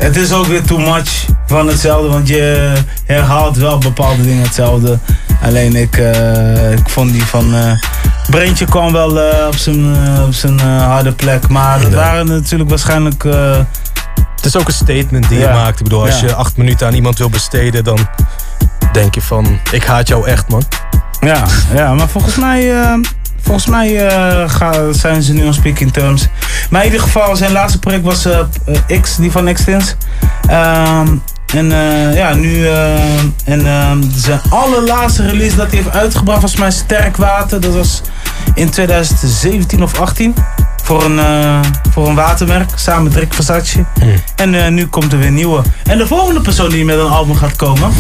het 0.04 0.16
is 0.16 0.32
ook 0.34 0.45
weer 0.45 0.64
too 0.64 0.78
much 0.80 1.26
van 1.47 1.68
hetzelfde. 1.68 2.08
Want 2.10 2.28
je 2.28 2.74
herhaalt 3.06 3.58
wel 3.58 3.78
bepaalde 3.78 4.24
dingen 4.24 4.43
hetzelfde. 4.43 4.99
Alleen 5.43 5.76
ik, 5.76 5.97
eh, 5.97 6.72
ik 6.72 6.89
vond 6.89 7.12
die 7.12 7.26
van... 7.26 7.56
eh 7.56 7.72
Breintje 8.30 8.66
kwam 8.66 8.91
wel 8.91 9.20
eh, 9.20 9.47
op 9.47 9.56
zijn, 9.56 9.95
op 10.26 10.34
zijn 10.34 10.60
harde 10.60 11.12
plek. 11.12 11.47
Maar 11.47 11.82
dat 11.82 11.93
waren 11.93 12.28
natuurlijk 12.28 12.70
waarschijnlijk... 12.70 13.24
Het 14.36 14.45
is 14.45 14.58
ook 14.58 14.68
een 14.68 14.74
statement 14.74 15.30
die 15.30 15.39
Ja. 15.39 15.47
je 15.49 15.54
maakt. 15.54 15.78
Ik 15.78 15.84
bedoel, 15.84 16.06
als 16.06 16.20
Ja. 16.20 16.28
je 16.28 16.34
acht 16.36 16.58
minuten 16.58 16.88
aan 16.88 16.93
iemand 16.93 17.18
wil 17.18 17.30
besteden, 17.30 17.84
dan 17.84 17.97
denk 18.91 19.16
je 19.16 19.22
van, 19.22 19.60
ik 19.72 19.84
haat 19.84 20.08
jou 20.08 20.28
echt, 20.28 20.47
man. 20.47 20.64
Ja, 21.20 21.43
ja 21.74 21.93
maar 21.93 22.08
volgens 22.08 22.36
mij, 22.36 22.72
volgens 23.43 23.67
mij 23.67 24.07
eh, 24.07 24.49
gaan, 24.49 24.93
zijn 24.93 25.23
ze 25.23 25.33
nu 25.33 25.45
on 25.45 25.53
speaking 25.53 25.93
terms. 25.93 26.27
Maar 26.69 26.79
in 26.81 26.91
ieder 26.91 27.01
geval, 27.01 27.35
zijn 27.35 27.51
laatste 27.51 27.79
project 27.79 28.03
was 28.03 28.25
eh, 28.25 29.01
X, 29.01 29.15
die 29.15 29.31
van 29.31 29.47
Extins. 29.47 29.95
Ehm, 30.47 31.07
en 31.53 31.71
eh, 31.71 32.15
ja, 32.15 32.33
nu. 32.33 32.67
en 33.45 33.65
ehm, 33.65 34.01
zijn 34.15 34.41
allerlaatste 34.49 35.25
release 35.25 35.55
dat 35.55 35.67
hij 35.67 35.77
heeft 35.77 35.95
uitgebracht 35.95 36.41
was 36.41 36.55
mij 36.55 36.71
Sterk 36.71 37.17
Water. 37.17 37.61
Dat 37.61 37.73
was 37.73 38.01
in 38.53 38.69
2017 38.69 39.83
of 39.83 39.99
18. 39.99 40.35
Voor 40.83 41.03
een, 41.03 41.19
voor 41.91 42.07
een 42.07 42.15
watermerk, 42.15 42.69
samen 42.75 43.03
met 43.03 43.15
Rick 43.15 43.33
Versace. 43.33 43.85
En 44.35 44.53
eh, 44.53 44.71
nu 44.71 44.87
komt 44.87 45.11
er 45.11 45.17
weer 45.17 45.27
een 45.27 45.33
nieuwe. 45.33 45.61
En 45.83 45.97
de 45.97 46.07
volgende 46.07 46.41
persoon 46.41 46.69
die 46.69 46.85
met 46.85 46.97
een 46.97 47.09
album 47.09 47.35
gaat 47.35 47.55
komen. 47.55 47.91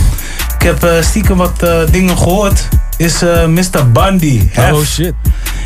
Ik 0.59 0.61
heb 0.61 1.03
stiekem 1.03 1.37
wat 1.37 1.65
dingen 1.91 2.17
gehoord. 2.17 2.67
Is 2.97 3.21
eh, 3.21 3.45
Mr. 3.45 3.91
Bundy. 3.91 4.49
Hef. 4.51 4.71
Oh 4.71 4.83
shit. 4.83 5.13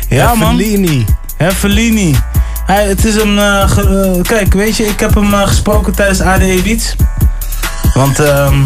Ja, 0.08 0.34
man. 0.34 0.56
Fellini. 0.56 1.04
Heffelini. 1.36 2.14
Hij, 2.66 2.86
het 2.86 3.04
is 3.04 3.14
hem. 3.14 3.38
eh, 3.38 3.62
eh, 3.62 4.22
kijk, 4.22 4.54
weet 4.54 4.76
je, 4.76 4.84
ik 4.86 5.00
heb 5.00 5.14
hem 5.14 5.32
gesproken 5.34 5.94
tijdens 5.94 6.20
ADE 6.20 6.60
Beats. 6.64 6.94
Want 7.94 8.18
ehm 8.20 8.62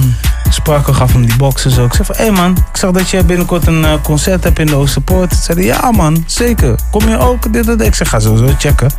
Sparko 0.51 0.93
gaf 0.93 1.13
hem 1.13 1.27
die 1.27 1.37
boxen 1.37 1.71
zo. 1.71 1.85
Ik 1.85 1.93
zei 1.95 2.05
van, 2.05 2.17
hé 2.17 2.23
hey 2.23 2.33
man, 2.33 2.51
ik 2.71 2.77
zag 2.77 2.91
dat 2.91 3.11
je 3.11 3.25
binnenkort 3.25 3.67
een 3.67 3.85
concert 4.03 4.45
hebt 4.45 4.59
in 4.59 4.67
de 4.67 4.75
Oosterpoort. 4.75 5.35
Zei 5.35 5.59
hij, 5.59 5.67
ja 5.67 5.91
man, 5.91 6.25
zeker. 6.27 6.75
Kom 6.91 7.09
je 7.09 7.19
ook? 7.19 7.53
Dit, 7.53 7.65
dit. 7.67 7.81
Ik 7.83 7.95
zeg, 7.95 8.09
ga 8.09 8.21
sowieso 8.21 8.55
checken. 8.59 8.91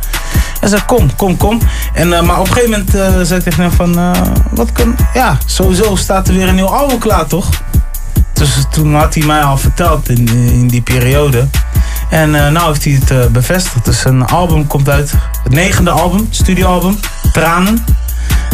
Hij 0.60 0.68
zei, 0.68 0.82
kom, 0.86 1.16
kom, 1.16 1.36
kom. 1.36 1.60
En, 1.92 2.08
maar 2.08 2.40
op 2.40 2.46
een 2.46 2.52
gegeven 2.52 2.70
moment 2.70 3.26
zei 3.26 3.38
ik 3.38 3.44
tegen 3.44 3.62
hem 3.62 3.72
van, 3.72 4.14
wat 4.50 4.72
kan... 4.72 4.96
Ja, 5.14 5.38
sowieso 5.46 5.96
staat 5.96 6.28
er 6.28 6.34
weer 6.34 6.48
een 6.48 6.54
nieuw 6.54 6.66
album 6.66 6.98
klaar, 6.98 7.26
toch? 7.26 7.48
Dus 8.34 8.64
toen 8.70 8.94
had 8.94 9.14
hij 9.14 9.26
mij 9.26 9.42
al 9.42 9.56
verteld 9.56 10.08
in, 10.08 10.28
in 10.28 10.68
die 10.68 10.82
periode. 10.82 11.48
En 12.10 12.34
eh 12.34 12.50
nou 12.50 12.66
heeft 12.66 12.84
hij 12.84 12.92
het 12.92 13.10
eh, 13.10 13.26
bevestigd. 13.26 13.84
Dus 13.84 14.04
een 14.04 14.26
album 14.26 14.66
komt 14.66 14.88
uit. 14.88 15.14
Het 15.42 15.52
negende 15.52 15.90
album, 15.90 16.26
studioalbum. 16.30 16.98
Tranen. 17.32 17.84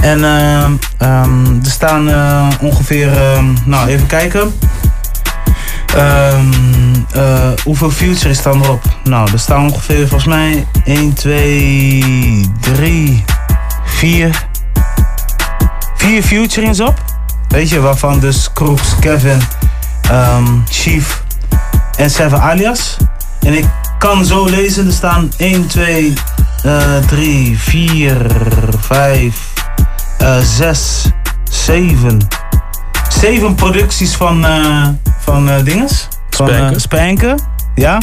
En 0.03 0.25
ehm, 0.25 1.55
er 1.65 1.71
staan 1.71 2.11
eh, 2.11 2.49
ongeveer, 2.61 3.17
ehm, 3.17 3.45
nou 3.65 3.89
even 3.89 4.07
kijken. 4.07 4.53
Ehm, 5.97 6.45
eh, 7.13 7.51
hoeveel 7.65 7.91
future 7.91 8.29
is 8.29 8.43
dan 8.43 8.63
erop? 8.63 8.83
Nou, 9.05 9.33
er 9.33 9.39
staan 9.39 9.65
ongeveer 9.65 10.09
volgens 10.09 10.25
mij 10.25 10.67
1, 10.85 11.13
2, 11.13 12.51
3, 12.61 13.25
4. 13.85 14.49
4 15.95 16.23
futurings 16.23 16.81
op. 16.81 17.05
Weet 17.49 17.69
je, 17.69 17.81
waarvan 17.81 18.21
dus 18.21 18.53
Crooks, 18.53 18.95
Kevin, 19.01 19.41
ehm, 20.11 20.45
Chief 20.71 21.23
en 21.97 22.11
Seven 22.11 22.41
Alias. 22.41 22.97
En 23.41 23.55
ik 23.55 23.65
kan 23.99 24.25
zo 24.25 24.45
lezen, 24.45 24.87
er 24.87 24.93
staan 24.93 25.33
1, 25.37 25.67
2, 25.67 26.13
eh 26.63 26.97
3, 27.07 27.59
4, 27.59 28.27
5, 28.81 29.53
eh 30.19 30.39
6, 30.39 31.05
7. 31.51 32.19
7 33.09 33.55
producties 33.55 34.15
van, 34.15 34.45
eh 34.45 34.89
van 35.19 35.51
eh 35.51 35.65
dinges. 35.65 36.09
Van 36.31 36.51
eh. 36.51 36.69
Spanker, 36.77 37.35
ja. 37.75 37.99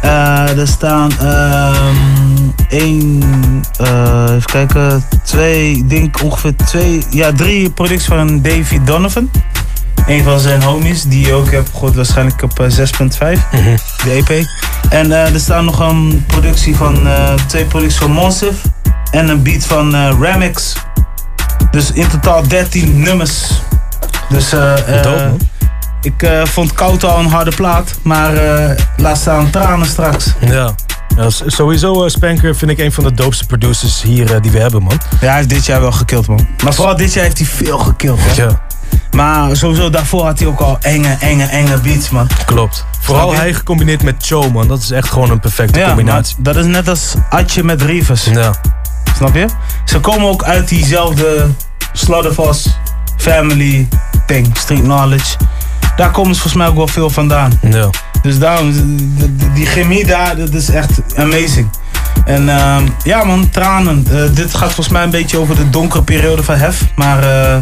Er 0.00 0.68
staan 0.68 1.10
ehm 1.20 2.30
één, 2.70 3.22
eh, 3.78 4.24
even 4.28 4.44
kijken, 4.44 5.04
twee, 5.24 5.70
ik 5.70 5.90
denk 5.90 6.22
ongeveer 6.22 6.56
twee, 6.56 7.02
ja 7.10 7.32
drie 7.32 7.70
producties 7.70 8.06
van 8.06 8.42
Davy 8.42 8.80
Donovan. 8.84 9.30
Een 10.10 10.22
van 10.24 10.40
zijn 10.40 10.62
homies, 10.62 11.02
die 11.02 11.26
je 11.26 11.32
ook 11.32 11.50
hebt 11.50 11.70
gehoord 11.72 11.94
waarschijnlijk 11.94 12.42
op 12.42 12.60
eh, 12.60 12.66
6.5, 12.70 12.84
de 14.04 14.10
EP. 14.26 14.46
En 14.88 15.12
eh, 15.12 15.34
er 15.34 15.40
staan 15.40 15.64
nog 15.64 15.78
een 15.78 16.24
productie 16.26 16.76
van, 16.76 17.06
eh, 17.06 17.34
twee 17.34 17.64
producties 17.64 17.98
van 17.98 18.10
Monsif 18.10 18.54
en 19.10 19.28
een 19.28 19.42
beat 19.42 19.64
van 19.64 19.94
eh, 19.94 20.16
Ramix. 20.20 20.74
Dus 21.70 21.92
in 21.92 22.08
totaal 22.08 22.48
13 22.48 23.00
nummers. 23.00 23.50
Dus 24.28 24.52
eh, 24.52 24.96
eh, 24.96 25.02
Dope, 25.02 25.36
ik 26.02 26.22
eh, 26.22 26.44
vond 26.44 26.72
Koud 26.72 27.04
al 27.04 27.18
een 27.18 27.26
harde 27.30 27.54
plaat, 27.56 27.98
maar 28.02 28.34
eh, 28.36 28.76
laat 28.96 29.18
staan 29.18 29.50
tranen 29.50 29.86
straks. 29.86 30.34
Ja. 30.40 30.74
Ja, 31.16 31.30
sowieso, 31.46 32.04
eh, 32.04 32.10
Spanker 32.10 32.56
vind 32.56 32.70
ik 32.70 32.78
een 32.78 32.92
van 32.92 33.04
de 33.04 33.12
doopste 33.12 33.46
producers 33.46 34.02
hier 34.02 34.34
eh, 34.34 34.40
die 34.40 34.50
we 34.50 34.58
hebben, 34.58 34.82
man. 34.82 35.00
Ja, 35.20 35.26
hij 35.26 35.36
heeft 35.36 35.48
dit 35.48 35.66
jaar 35.66 35.80
wel 35.80 35.92
gekild, 35.92 36.26
man. 36.26 36.46
Maar 36.64 36.74
vooral 36.74 36.96
dit 36.96 37.12
jaar 37.12 37.24
heeft 37.24 37.38
hij 37.38 37.46
veel 37.46 37.78
gekild, 37.78 38.18
hè? 38.22 38.42
Ja, 38.42 38.60
Maar 39.10 39.56
sowieso 39.56 39.90
daarvoor 39.90 40.24
had 40.24 40.38
hij 40.38 40.48
ook 40.48 40.60
al 40.60 40.78
enge, 40.80 41.16
enge, 41.20 41.44
enge 41.44 41.78
beats, 41.78 42.10
man. 42.10 42.28
klopt. 42.46 42.84
Vooral 43.00 43.34
hij 43.34 43.54
gecombineerd 43.54 44.02
met 44.02 44.14
Cho, 44.18 44.50
man. 44.50 44.68
Dat 44.68 44.82
is 44.82 44.90
echt 44.90 45.08
gewoon 45.10 45.30
een 45.30 45.40
perfecte 45.40 45.78
Ja, 45.78 45.86
combinatie. 45.86 46.36
dat 46.38 46.56
is 46.56 46.66
net 46.66 46.88
als 46.88 47.14
Atje 47.30 47.64
met 47.64 47.82
Rivers. 47.82 48.24
Ja. 48.24 48.52
Snap 49.16 49.34
je? 49.34 49.46
Ze 49.84 50.00
komen 50.00 50.28
ook 50.28 50.42
uit 50.42 50.68
diezelfde 50.68 51.46
Slaughterhouse 51.92 52.68
family 53.16 53.88
thing, 54.26 54.50
street 54.58 54.82
knowledge. 54.82 55.36
Daar 55.96 56.10
komen 56.10 56.34
ze 56.34 56.40
volgens 56.40 56.62
mij 56.62 56.66
ook 56.70 56.76
wel 56.76 56.88
veel 56.88 57.10
vandaan. 57.10 57.60
Ja. 57.70 57.90
Dus 58.22 58.38
daarom, 58.38 58.72
die, 59.54 59.66
chemie 59.66 60.06
daar, 60.06 60.36
dat 60.36 60.52
is 60.54 60.70
echt 60.70 60.90
amazing. 61.16 61.68
En 62.24 62.48
ehm, 62.48 62.86
ja 63.04 63.24
man, 63.24 63.50
tranen. 63.50 64.06
Eh, 64.10 64.22
dit 64.34 64.54
gaat 64.54 64.66
volgens 64.72 64.88
mij 64.88 65.02
een 65.02 65.10
beetje 65.10 65.38
over 65.38 65.56
de 65.56 65.70
donkere 65.70 66.02
periode 66.02 66.42
van 66.42 66.54
Hef. 66.54 66.82
Maar, 66.96 67.22
eh, 67.22 67.56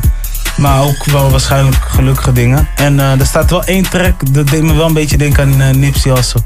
maar 0.58 0.82
ook 0.82 1.04
wel 1.04 1.30
waarschijnlijk 1.30 1.76
gelukkige 1.88 2.32
dingen. 2.32 2.68
En 2.76 3.00
eh, 3.00 3.20
er 3.20 3.26
staat 3.26 3.50
wel 3.50 3.64
één 3.64 3.90
track, 3.90 4.34
dat 4.34 4.48
deed 4.48 4.62
me 4.62 4.74
wel 4.74 4.86
een 4.86 4.92
beetje 4.92 5.16
denken 5.16 5.42
aan 5.42 5.60
uh, 5.60 5.70
Nipsey 5.70 6.12
Hussle. 6.12 6.40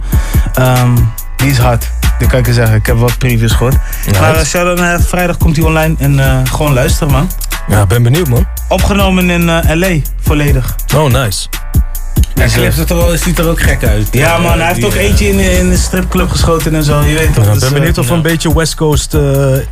Ehm, 0.54 0.94
Die 1.36 1.50
is 1.50 1.58
hard. 1.58 1.90
Dat 2.18 2.28
kan 2.28 2.38
ik 2.38 2.46
je 2.46 2.52
zeggen. 2.52 2.76
Ik 2.76 2.86
heb 2.86 2.96
wat 2.96 3.18
previews 3.18 3.52
gehoord. 3.52 3.76
Maar 4.20 4.34
uh, 4.34 4.42
shout-out 4.44 4.78
naar 4.78 5.00
vrijdag 5.00 5.36
komt 5.36 5.56
hij 5.56 5.64
online 5.64 5.94
en 5.98 6.18
eh, 6.20 6.38
gewoon 6.44 6.72
luisteren, 6.72 7.12
man. 7.12 7.30
Ja, 7.68 7.86
ben 7.86 8.02
benieuwd, 8.02 8.28
man. 8.28 8.46
Opgenomen 8.68 9.30
in 9.30 9.48
eh, 9.48 9.76
L.A. 9.76 10.00
volledig. 10.20 10.76
Oh, 10.96 11.10
nice. 11.12 11.48
Hij 12.34 12.48
klipt 12.48 12.76
het 12.76 12.90
er 12.90 12.96
wel- 12.96 13.16
ziet 13.16 13.38
er 13.38 13.48
ook 13.48 13.60
gek 13.60 13.84
uit. 13.84 14.08
Ja, 14.10 14.34
Eh, 14.36 14.42
man. 14.42 14.58
Hij 14.58 14.66
heeft 14.66 14.76
die, 14.76 14.86
ook 14.86 14.94
eh, 14.94 15.04
eentje 15.04 15.28
in, 15.28 15.38
in 15.38 15.70
de 15.70 15.76
stripclub 15.76 16.30
geschoten 16.30 16.74
en 16.74 16.82
zo. 16.84 17.00
Je 17.00 17.14
weet 17.14 17.34
toch. 17.34 17.44
Ik 17.46 17.52
dus, 17.52 17.62
ben 17.62 17.72
benieuwd 17.72 17.96
eh, 17.96 18.02
of 18.02 18.08
er 18.08 18.14
een 18.16 18.22
beetje 18.22 18.54
West 18.54 18.74
Coast 18.74 19.14
eh, 19.14 19.20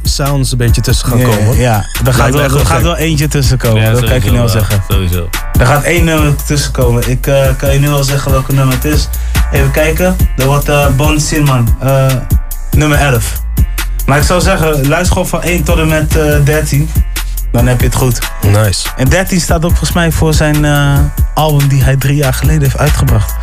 sounds 0.02 0.52
een 0.52 0.58
beetje 0.58 0.80
tussen 0.80 1.08
gaan 1.08 1.22
komen. 1.22 1.56
Ja, 1.58 1.84
er 2.04 2.14
gaat, 2.14 2.34
wel, 2.34 2.42
er 2.42 2.66
gaat 2.66 2.82
wel 2.82 2.96
eentje 2.96 3.28
tussen 3.28 3.58
komen. 3.58 3.82
Ja, 3.82 3.90
dat 3.90 4.04
kan 4.04 4.12
ik 4.14 4.24
je 4.24 4.30
nu 4.30 4.38
al 4.38 4.48
zeggen. 4.48 4.82
Sowieso. 4.88 5.28
Er 5.58 5.66
gaat 5.66 5.82
één 5.82 6.04
nummer 6.04 6.34
tussen 6.46 6.72
komen. 6.72 7.10
Ik 7.10 7.26
eh, 7.26 7.46
kan 7.56 7.72
je 7.72 7.78
nu 7.78 7.88
al 7.88 8.04
zeggen 8.04 8.30
welke 8.32 8.52
nummer 8.52 8.74
het 8.74 8.84
is. 8.84 9.08
Even 9.52 9.70
kijken. 9.70 10.16
Dat 10.36 10.46
wordt 10.46 10.68
eh 10.68 10.86
Bon 10.96 11.20
Sinman. 11.20 11.76
eh, 11.80 12.06
nummer 12.70 12.98
11. 12.98 13.42
Maar 14.06 14.18
ik 14.18 14.24
zou 14.24 14.40
zeggen, 14.40 14.88
luister 14.88 15.12
gewoon 15.12 15.28
van 15.28 15.42
1 15.42 15.62
tot 15.62 15.78
en 15.78 15.88
met 15.88 16.16
eh 16.16 16.34
13. 16.44 16.90
Dan 17.52 17.66
heb 17.66 17.80
je 17.80 17.86
het 17.86 17.94
goed. 17.94 18.18
Nice. 18.42 18.88
En 18.96 19.08
13 19.08 19.40
staat 19.40 19.64
ook 19.64 19.70
volgens 19.70 19.92
mij 19.92 20.12
voor 20.12 20.34
zijn 20.34 20.64
eh, 20.64 20.98
album 21.34 21.68
die 21.68 21.82
hij 21.82 21.96
drie 21.96 22.16
jaar 22.16 22.34
geleden 22.34 22.62
heeft 22.62 22.78
uitgebracht. 22.78 23.34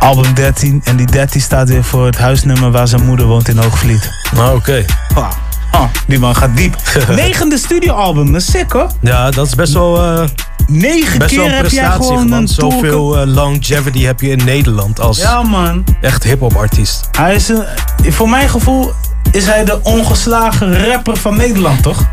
Album 0.00 0.34
13. 0.34 0.80
En 0.84 0.96
die 0.96 1.06
13 1.06 1.40
staat 1.40 1.68
weer 1.68 1.84
voor 1.84 2.06
het 2.06 2.18
huisnummer 2.18 2.70
waar 2.70 2.88
zijn 2.88 3.04
moeder 3.04 3.26
woont 3.26 3.48
in 3.48 3.58
Hoogvliet. 3.58 4.10
Nou, 4.34 4.56
oké. 4.56 4.84
Ah, 5.14 5.28
ah, 5.70 5.82
die 6.06 6.18
man 6.18 6.36
gaat 6.36 6.56
diep. 6.56 6.76
Negende 7.08 7.58
studioalbum, 7.58 8.32
dat 8.32 8.40
is 8.40 8.50
sick 8.50 8.72
hoor. 8.72 8.90
Ja, 9.00 9.30
dat 9.30 9.46
is 9.46 9.54
best 9.54 9.72
wel... 9.72 10.02
eh, 10.04 10.24
Negen 10.66 11.18
best 11.18 11.30
keer 11.30 11.38
wel 11.40 11.48
een 11.48 11.54
heb 11.54 11.70
jij 11.70 11.90
gewoon 11.90 12.28
man. 12.28 12.38
een 12.38 12.48
Zoveel 12.48 13.18
eh, 13.18 13.26
longevity 13.26 14.02
heb 14.04 14.20
je 14.20 14.28
in 14.28 14.44
Nederland 14.44 15.00
als 15.00 15.16
Ja 15.18 15.42
man. 15.42 15.84
echt 16.00 16.22
hip-hop 16.24 16.56
artiest. 16.56 17.08
Hij 17.18 17.34
is 17.34 17.48
een, 17.48 17.64
voor 18.08 18.28
mijn 18.28 18.48
gevoel 18.48 18.92
is 19.30 19.46
hij 19.46 19.64
de 19.64 19.82
ongeslagen 19.82 20.86
rapper 20.86 21.16
van 21.16 21.36
Nederland, 21.36 21.82
toch? 21.82 22.04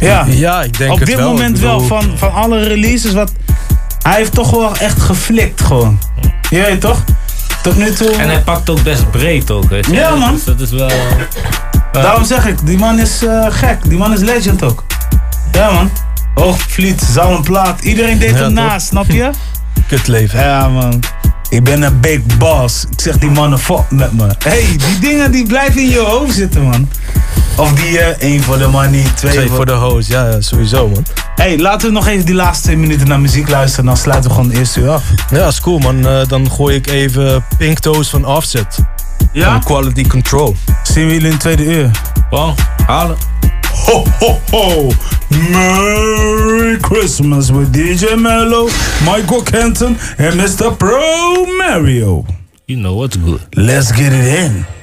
Ja, 0.00 0.24
Ja, 0.28 0.62
ik 0.62 0.78
denk 0.78 0.92
op 0.92 0.98
het 0.98 1.06
dit 1.08 1.16
wel. 1.16 1.28
moment 1.28 1.52
bedoel- 1.52 1.68
wel. 1.68 1.80
Van, 1.80 2.12
van 2.18 2.32
alle 2.32 2.62
releases, 2.62 3.12
wat, 3.12 3.32
hij 4.02 4.16
heeft 4.16 4.32
toch 4.34 4.50
wel 4.50 4.76
echt 4.76 5.00
geflikt 5.00 5.60
gewoon. 5.60 5.98
Je 6.50 6.60
weet 6.60 6.80
toch? 6.80 7.04
Tot 7.62 7.76
nu 7.76 7.92
toe. 7.92 8.10
En 8.16 8.28
hij 8.28 8.40
pakt 8.42 8.70
ook 8.70 8.82
best 8.82 9.10
breed 9.10 9.50
ook, 9.50 9.68
weet 9.68 9.86
je. 9.86 9.92
Ja, 9.92 10.14
man. 10.14 10.32
Dus 10.34 10.44
dat 10.44 10.60
is 10.60 10.70
wel... 10.70 10.90
Daarom 11.92 12.24
zeg 12.24 12.46
ik, 12.46 12.66
die 12.66 12.78
man 12.78 12.98
is 12.98 13.24
eh, 13.24 13.46
gek. 13.48 13.78
Die 13.88 13.98
man 13.98 14.12
is 14.12 14.20
legend 14.20 14.62
ook. 14.62 14.84
Ja 15.52 15.70
man. 15.70 15.90
Hoogvliet, 16.34 17.02
Zalmplaat. 17.12 17.80
Iedereen 17.80 18.18
deed 18.18 18.30
Ja, 18.30 18.36
hem 18.36 18.52
naast, 18.52 18.86
snap 18.86 19.06
je? 19.10 19.30
Kut 19.88 20.06
leven. 20.06 20.40
Ja 20.40 20.68
man. 20.68 21.00
Ik 21.50 21.64
ben 21.64 21.82
een 21.82 22.00
big 22.00 22.20
boss. 22.38 22.86
Ik 22.90 23.00
zeg 23.00 23.18
die 23.18 23.30
mannen 23.30 23.58
fuck 23.58 23.90
met 23.90 24.12
me. 24.12 24.34
hey, 24.38 24.76
die 24.76 24.98
dingen 25.00 25.32
die 25.32 25.46
blijven 25.46 25.80
in 25.80 25.88
je 25.88 25.98
hoofd 25.98 26.34
zitten 26.34 26.62
man. 26.62 26.88
Of 27.56 27.72
die 27.72 27.98
eh 27.98 28.28
één 28.28 28.42
voor 28.42 28.58
de 28.58 28.66
money, 28.66 29.04
twee, 29.14 29.32
Twee 29.32 29.48
voor 29.48 29.66
de 29.66 29.72
host, 29.72 30.08
ja, 30.08 30.40
sowieso 30.40 30.88
man. 30.88 31.04
Hey, 31.34 31.58
laten 31.58 31.88
we 31.88 31.94
nog 31.94 32.06
even 32.06 32.26
die 32.26 32.34
laatste 32.34 32.64
twee 32.64 32.76
minuten 32.76 33.08
naar 33.08 33.20
muziek 33.20 33.48
luisteren. 33.48 33.84
Dan 33.84 33.96
sluiten 33.96 34.30
we 34.30 34.36
gewoon 34.36 34.50
de 34.50 34.58
eerste 34.58 34.80
uur 34.80 34.90
af. 34.90 35.02
Ja, 35.30 35.46
is 35.46 35.60
cool 35.60 35.78
man. 35.78 36.06
Eh, 36.06 36.20
dan 36.28 36.50
gooi 36.50 36.74
ik 36.76 36.86
even 36.86 37.44
Pink 37.58 37.78
Toes 37.78 38.08
van 38.08 38.24
Offset. 38.24 38.78
Ja? 39.32 39.50
Van 39.50 39.64
Quality 39.64 40.06
Control. 40.06 40.56
Zien 40.82 41.06
we 41.06 41.12
jullie 41.12 41.26
in 41.26 41.32
het 41.32 41.40
tweede 41.40 41.64
uur. 41.64 41.90
Wow, 42.30 42.58
halen. 42.86 43.16
Ho, 43.72 44.04
ho, 44.20 44.40
ho. 44.50 44.90
Merry 45.52 46.78
Christmas 46.80 47.50
with 47.50 47.72
DJ 47.72 48.20
Mello, 48.20 48.68
Michael 49.04 49.42
Kenton 49.42 49.96
and 50.18 50.34
Mr. 50.40 50.76
Pro 50.78 51.46
Mario. 51.56 52.24
You 52.66 52.76
know 52.76 52.94
what's 52.96 53.16
good. 53.16 53.40
Let's 53.56 53.92
get 53.92 54.12
it 54.12 54.26
in. 54.44 54.79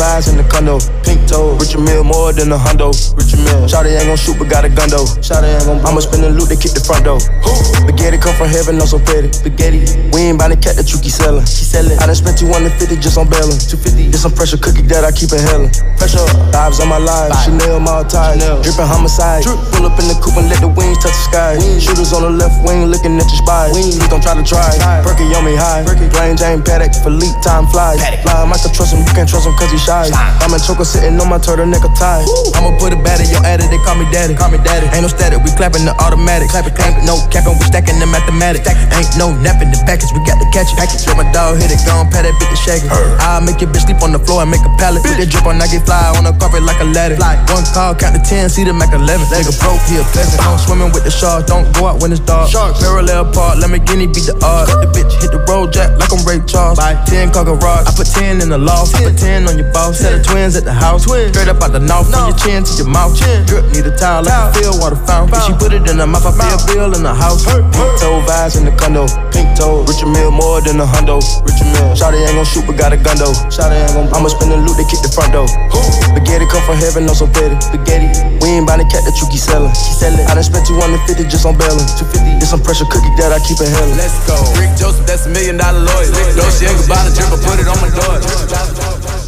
Vibes 0.00 0.32
in 0.32 0.40
the 0.40 0.46
condo. 0.48 0.80
Pink 1.04 1.20
toe, 1.28 1.52
Richard 1.60 1.84
Mill 1.84 2.00
more 2.02 2.32
than 2.32 2.48
a 2.48 2.56
hundo. 2.56 2.88
Richard 3.12 3.44
Mill. 3.44 3.68
Shawty 3.68 3.92
ain't 3.92 4.08
gon' 4.08 4.16
shoot, 4.16 4.40
but 4.40 4.48
got 4.48 4.64
a 4.64 4.72
gun 4.72 4.88
though. 4.88 5.04
Shawty 5.20 5.52
ain't 5.52 5.68
gon' 5.68 5.84
I'ma 5.84 6.00
spin 6.00 6.24
the 6.24 6.32
loot, 6.32 6.48
they 6.48 6.56
kick 6.56 6.72
the 6.72 6.80
front 6.80 7.04
door. 7.04 7.20
Spaghetti 7.20 8.16
come 8.16 8.32
from 8.40 8.48
heaven, 8.48 8.80
no 8.80 8.88
so 8.88 8.96
petty. 8.96 9.28
Spaghetti. 9.28 9.84
We 10.16 10.32
ain't 10.32 10.40
bout 10.40 10.48
the 10.48 10.56
cat 10.56 10.80
that 10.80 10.88
you 10.88 10.96
keep 11.04 11.12
selling. 11.12 11.44
She 11.44 11.68
sellin'. 11.68 12.00
I 12.00 12.08
done 12.08 12.16
spent 12.16 12.40
250 12.40 12.96
just 12.96 13.20
on 13.20 13.28
bailing. 13.28 13.60
250. 13.60 14.08
This 14.08 14.24
some 14.24 14.32
pressure 14.32 14.56
cookie 14.56 14.88
that 14.88 15.04
I 15.04 15.12
keep 15.12 15.36
in 15.36 15.44
inhaling. 15.44 15.72
Pressure, 16.00 16.24
vibes 16.48 16.80
on 16.80 16.88
my 16.88 17.00
life. 17.00 17.36
Chanel, 17.44 17.76
my 17.80 18.00
ties. 18.08 18.40
Drippin' 18.64 18.88
homicide. 18.88 19.44
Pull 19.44 19.84
up 19.84 20.00
in 20.00 20.08
the 20.08 20.16
coupe 20.24 20.40
and 20.40 20.48
let 20.48 20.64
the 20.64 20.72
wings 20.72 20.96
touch 21.04 21.12
the 21.12 21.24
sky. 21.28 21.52
Shooters 21.76 22.16
on 22.16 22.24
the 22.24 22.32
left 22.32 22.56
wing 22.64 22.88
looking 22.88 23.20
at 23.20 23.28
your 23.28 23.40
spy. 23.44 23.68
Please 23.68 24.00
don't 24.08 24.24
try 24.24 24.32
to 24.32 24.44
try. 24.44 24.72
Perky 25.04 25.28
on 25.36 25.44
me 25.44 25.52
high. 25.52 25.84
Plain 25.84 26.40
Jane 26.40 26.64
Paddock 26.64 26.96
leak 27.10 27.34
time 27.44 27.66
flies. 27.68 28.00
Fly, 28.22 28.44
Michael 28.46 28.70
trust 28.72 28.94
him, 28.94 29.04
you 29.04 29.12
can't 29.12 29.28
trust 29.28 29.44
him 29.44 29.52
cause 29.58 29.70
he 29.70 29.78
shy. 29.78 29.89
I'm 29.90 30.54
in 30.54 30.62
choker 30.62 30.86
sitting 30.86 31.18
on 31.18 31.26
my 31.26 31.42
turtleneck 31.42 31.82
a 31.82 31.90
tie. 31.98 32.22
I'ma 32.54 32.78
put 32.78 32.94
a 32.94 32.98
bat 33.02 33.18
in 33.18 33.26
your 33.26 33.42
addy, 33.42 33.66
they 33.66 33.80
call 33.82 33.98
me 33.98 34.06
daddy. 34.14 34.38
Call 34.38 34.46
me 34.46 34.62
daddy. 34.62 34.86
Ain't 34.94 35.02
no 35.02 35.10
static, 35.10 35.42
we 35.42 35.50
clapping 35.58 35.82
the 35.82 35.90
automatic. 35.98 36.46
Clap 36.54 36.70
it, 36.70 36.78
ain't 36.78 37.02
no 37.02 37.18
capping, 37.34 37.58
we 37.58 37.66
stacking 37.66 37.98
the 37.98 38.06
mathematics. 38.06 38.70
Ain't 38.70 39.10
no 39.18 39.34
napping 39.42 39.74
the 39.74 39.82
package, 39.90 40.14
we 40.14 40.22
got 40.22 40.38
the 40.38 40.46
catch 40.54 40.70
it. 40.70 40.78
Package. 40.78 41.02
Let 41.10 41.18
my 41.18 41.26
dog 41.34 41.58
hit 41.58 41.74
it, 41.74 41.82
gon' 41.82 42.06
pat 42.06 42.22
that 42.22 42.38
bitch 42.38 42.54
to 42.54 42.58
shake 42.62 42.86
it. 42.86 42.90
I'll 43.18 43.42
make 43.42 43.58
your 43.58 43.66
bitch 43.74 43.90
sleep 43.90 43.98
on 44.06 44.14
the 44.14 44.22
floor 44.22 44.46
and 44.46 44.50
make 44.54 44.62
a 44.62 44.70
pallet. 44.78 45.02
Put 45.02 45.18
that 45.18 45.26
drip 45.26 45.42
on, 45.50 45.58
I 45.58 45.66
get 45.66 45.82
fly 45.82 46.14
on 46.14 46.22
the 46.22 46.38
carpet 46.38 46.62
like 46.62 46.78
a 46.78 46.86
ladder. 46.86 47.18
One 47.50 47.66
call, 47.74 47.98
count 47.98 48.14
to 48.14 48.22
10, 48.22 48.46
see 48.46 48.62
the 48.62 48.70
Mac 48.70 48.94
11. 48.94 49.26
Nigga 49.26 49.50
broke, 49.58 49.82
he 49.90 49.98
a 49.98 50.06
peasant. 50.14 50.38
I'm 50.46 50.54
swimming 50.62 50.94
with 50.94 51.02
the 51.02 51.10
sharks, 51.10 51.50
don't 51.50 51.66
go 51.74 51.90
out 51.90 51.98
when 51.98 52.14
it's 52.14 52.22
dark. 52.22 52.46
Parallel 52.78 53.34
park, 53.34 53.58
let 53.58 53.74
me 53.74 53.82
guinea 53.82 54.06
beat 54.06 54.30
the 54.30 54.38
odds. 54.38 54.70
The 54.70 54.86
bitch 54.94 55.10
hit 55.18 55.34
the 55.34 55.42
road 55.50 55.74
jack 55.74 55.90
like 55.98 56.14
I'm 56.14 56.22
Ray 56.22 56.38
Charles. 56.46 56.78
10 56.78 57.34
car 57.34 57.42
garage, 57.42 57.90
I 57.90 57.92
put 57.98 58.06
10 58.06 58.38
in 58.38 58.54
the 58.54 58.58
loft. 58.58 58.94
I 58.94 59.10
put 59.10 59.18
10 59.18 59.50
on 59.50 59.58
your 59.58 59.72
boss. 59.80 59.98
Set 59.98 60.12
of 60.12 60.22
twins 60.24 60.56
at 60.56 60.64
the 60.64 60.72
house. 60.72 61.04
Straight 61.04 61.48
up 61.48 61.62
out 61.64 61.72
the 61.72 61.80
north, 61.80 62.12
from 62.12 62.28
your 62.28 62.36
chin 62.36 62.64
to 62.64 62.72
your 62.76 62.88
mouth. 62.88 63.16
Drip 63.48 63.64
need 63.72 63.86
a 63.88 63.94
towel 63.96 64.24
like 64.24 64.36
a 64.36 64.52
field 64.52 64.76
water 64.80 65.00
fountain. 65.08 65.40
She 65.46 65.52
put 65.56 65.72
it 65.72 65.88
in 65.88 65.96
her 65.96 66.06
mouth, 66.06 66.26
I 66.26 66.32
feel 66.36 66.60
bill 66.68 66.90
in 66.92 67.02
the 67.02 67.14
house. 67.14 67.44
Pink 67.48 67.92
toe 68.00 68.20
vibes 68.28 68.60
in 68.60 68.68
the 68.68 68.74
condo. 68.76 69.08
Pink 69.32 69.48
toe, 69.56 69.84
Richard 69.88 70.12
Mill 70.12 70.30
more 70.30 70.60
than 70.60 70.80
a 70.80 70.86
hundo. 70.86 71.20
Richard 71.44 71.70
Mill. 71.72 71.96
Shawty 71.96 72.20
ain't 72.20 72.36
gon' 72.36 72.44
shoot, 72.44 72.64
but 72.68 72.76
got 72.76 72.92
a 72.92 72.98
gun 73.00 73.16
though. 73.16 73.32
Shawty 73.48 73.76
ain't 73.76 73.94
gon' 73.96 74.08
I'ma 74.12 74.28
spin 74.28 74.52
the 74.52 74.58
loot, 74.60 74.76
they 74.76 74.84
kick 74.84 75.00
the 75.00 75.12
front 75.12 75.32
door. 75.32 75.48
Spaghetti 75.48 76.44
come 76.50 76.62
from 76.68 76.76
heaven, 76.76 77.06
no 77.08 77.14
so 77.16 77.26
petty. 77.26 77.56
Spaghetti. 77.60 78.08
We 78.44 78.60
ain't 78.60 78.66
bout 78.68 78.82
the 78.82 78.86
cat 78.88 79.06
that 79.08 79.16
you 79.16 79.26
keep 79.32 79.40
selling. 79.40 79.72
She 79.72 79.92
sellin'. 79.96 80.26
I 80.28 80.36
done 80.36 80.44
spent 80.44 80.66
250 80.68 81.24
just 81.30 81.46
on 81.48 81.56
bailing. 81.56 81.86
250. 81.96 82.42
It's 82.42 82.50
some 82.52 82.60
pressure 82.60 82.88
cookie 82.88 83.12
that 83.16 83.32
I 83.32 83.40
keep 83.40 83.60
inhaling. 83.62 83.96
Let's 83.96 84.18
go. 84.28 84.36
Rick 84.58 84.76
Joseph, 84.76 85.06
that's 85.06 85.24
a 85.26 85.30
million 85.30 85.56
dollar 85.56 85.80
lawyer. 85.80 86.10
Dolce 86.36 86.68
and 86.68 86.76
Gabbana 86.84 87.10
drip, 87.14 87.32
I 87.32 87.38
put 87.40 87.56
it 87.62 87.68
on 87.68 87.78
my 87.80 87.90
door. 87.92 89.19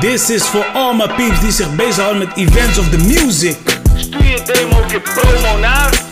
This 0.00 0.30
is 0.30 0.42
voor 0.42 0.66
all 0.74 0.94
my 0.94 1.06
peeps 1.16 1.40
die 1.40 1.52
zich 1.52 1.74
bezighouden 1.74 2.18
met 2.18 2.36
events 2.36 2.78
of 2.78 2.88
the 2.88 2.98
music. 2.98 3.56
Stuur 3.96 4.24
je 4.24 4.42
demo 4.44 4.84
je 4.90 5.00
promo 5.00 5.58
naar 5.58 6.02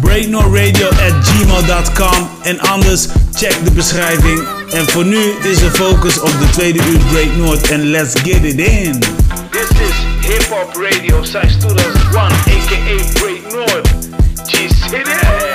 BreakNorthRadio 0.00 0.88
at 0.88 1.12
gmail.com 1.22 2.28
en 2.42 2.60
anders 2.60 3.06
check 3.34 3.64
de 3.64 3.70
beschrijving. 3.70 4.42
En 4.72 4.88
voor 4.88 5.04
nu 5.04 5.32
is 5.42 5.58
de 5.58 5.70
focus 5.70 6.20
op 6.20 6.30
de 6.38 6.48
tweede 6.52 6.78
uur 6.78 6.98
Break 6.98 7.36
North 7.36 7.70
en 7.70 7.80
let's 7.90 8.12
get 8.12 8.44
it 8.44 8.58
in. 8.58 9.00
This 9.50 9.70
is 9.70 10.26
Hip 10.28 10.46
Hop 10.48 10.76
Radio 10.76 11.22
since 11.22 11.56
2001, 11.58 12.32
aka 12.32 13.12
Break 13.12 13.52
North. 13.52 13.88
G-City! 14.46 15.53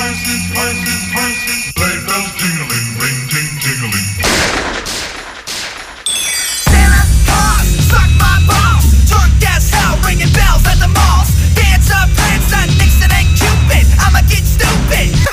Horses, 0.00 0.44
horses, 0.56 1.02
horses. 1.12 1.60
Sleigh 1.76 2.00
bells 2.08 2.32
jingling, 2.40 2.88
ring 3.04 3.20
ting 3.28 3.52
tingling. 3.60 4.08
Santa 6.64 7.04
Claus, 7.28 7.68
suck 7.84 8.08
my 8.16 8.40
balls. 8.48 8.88
Drunk 9.12 9.44
as 9.44 9.68
hell, 9.68 10.00
ringing 10.00 10.32
bells 10.32 10.64
at 10.64 10.80
the 10.80 10.88
malls. 10.88 11.28
Dancer, 11.52 12.00
Prancer, 12.16 12.64
Nixon, 12.80 13.12
and 13.12 13.28
Cupid. 13.36 13.84
I'ma 14.00 14.24
get 14.24 14.40
stupid. 14.48 15.29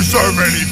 Deserve 0.00 0.38
anything. 0.38 0.69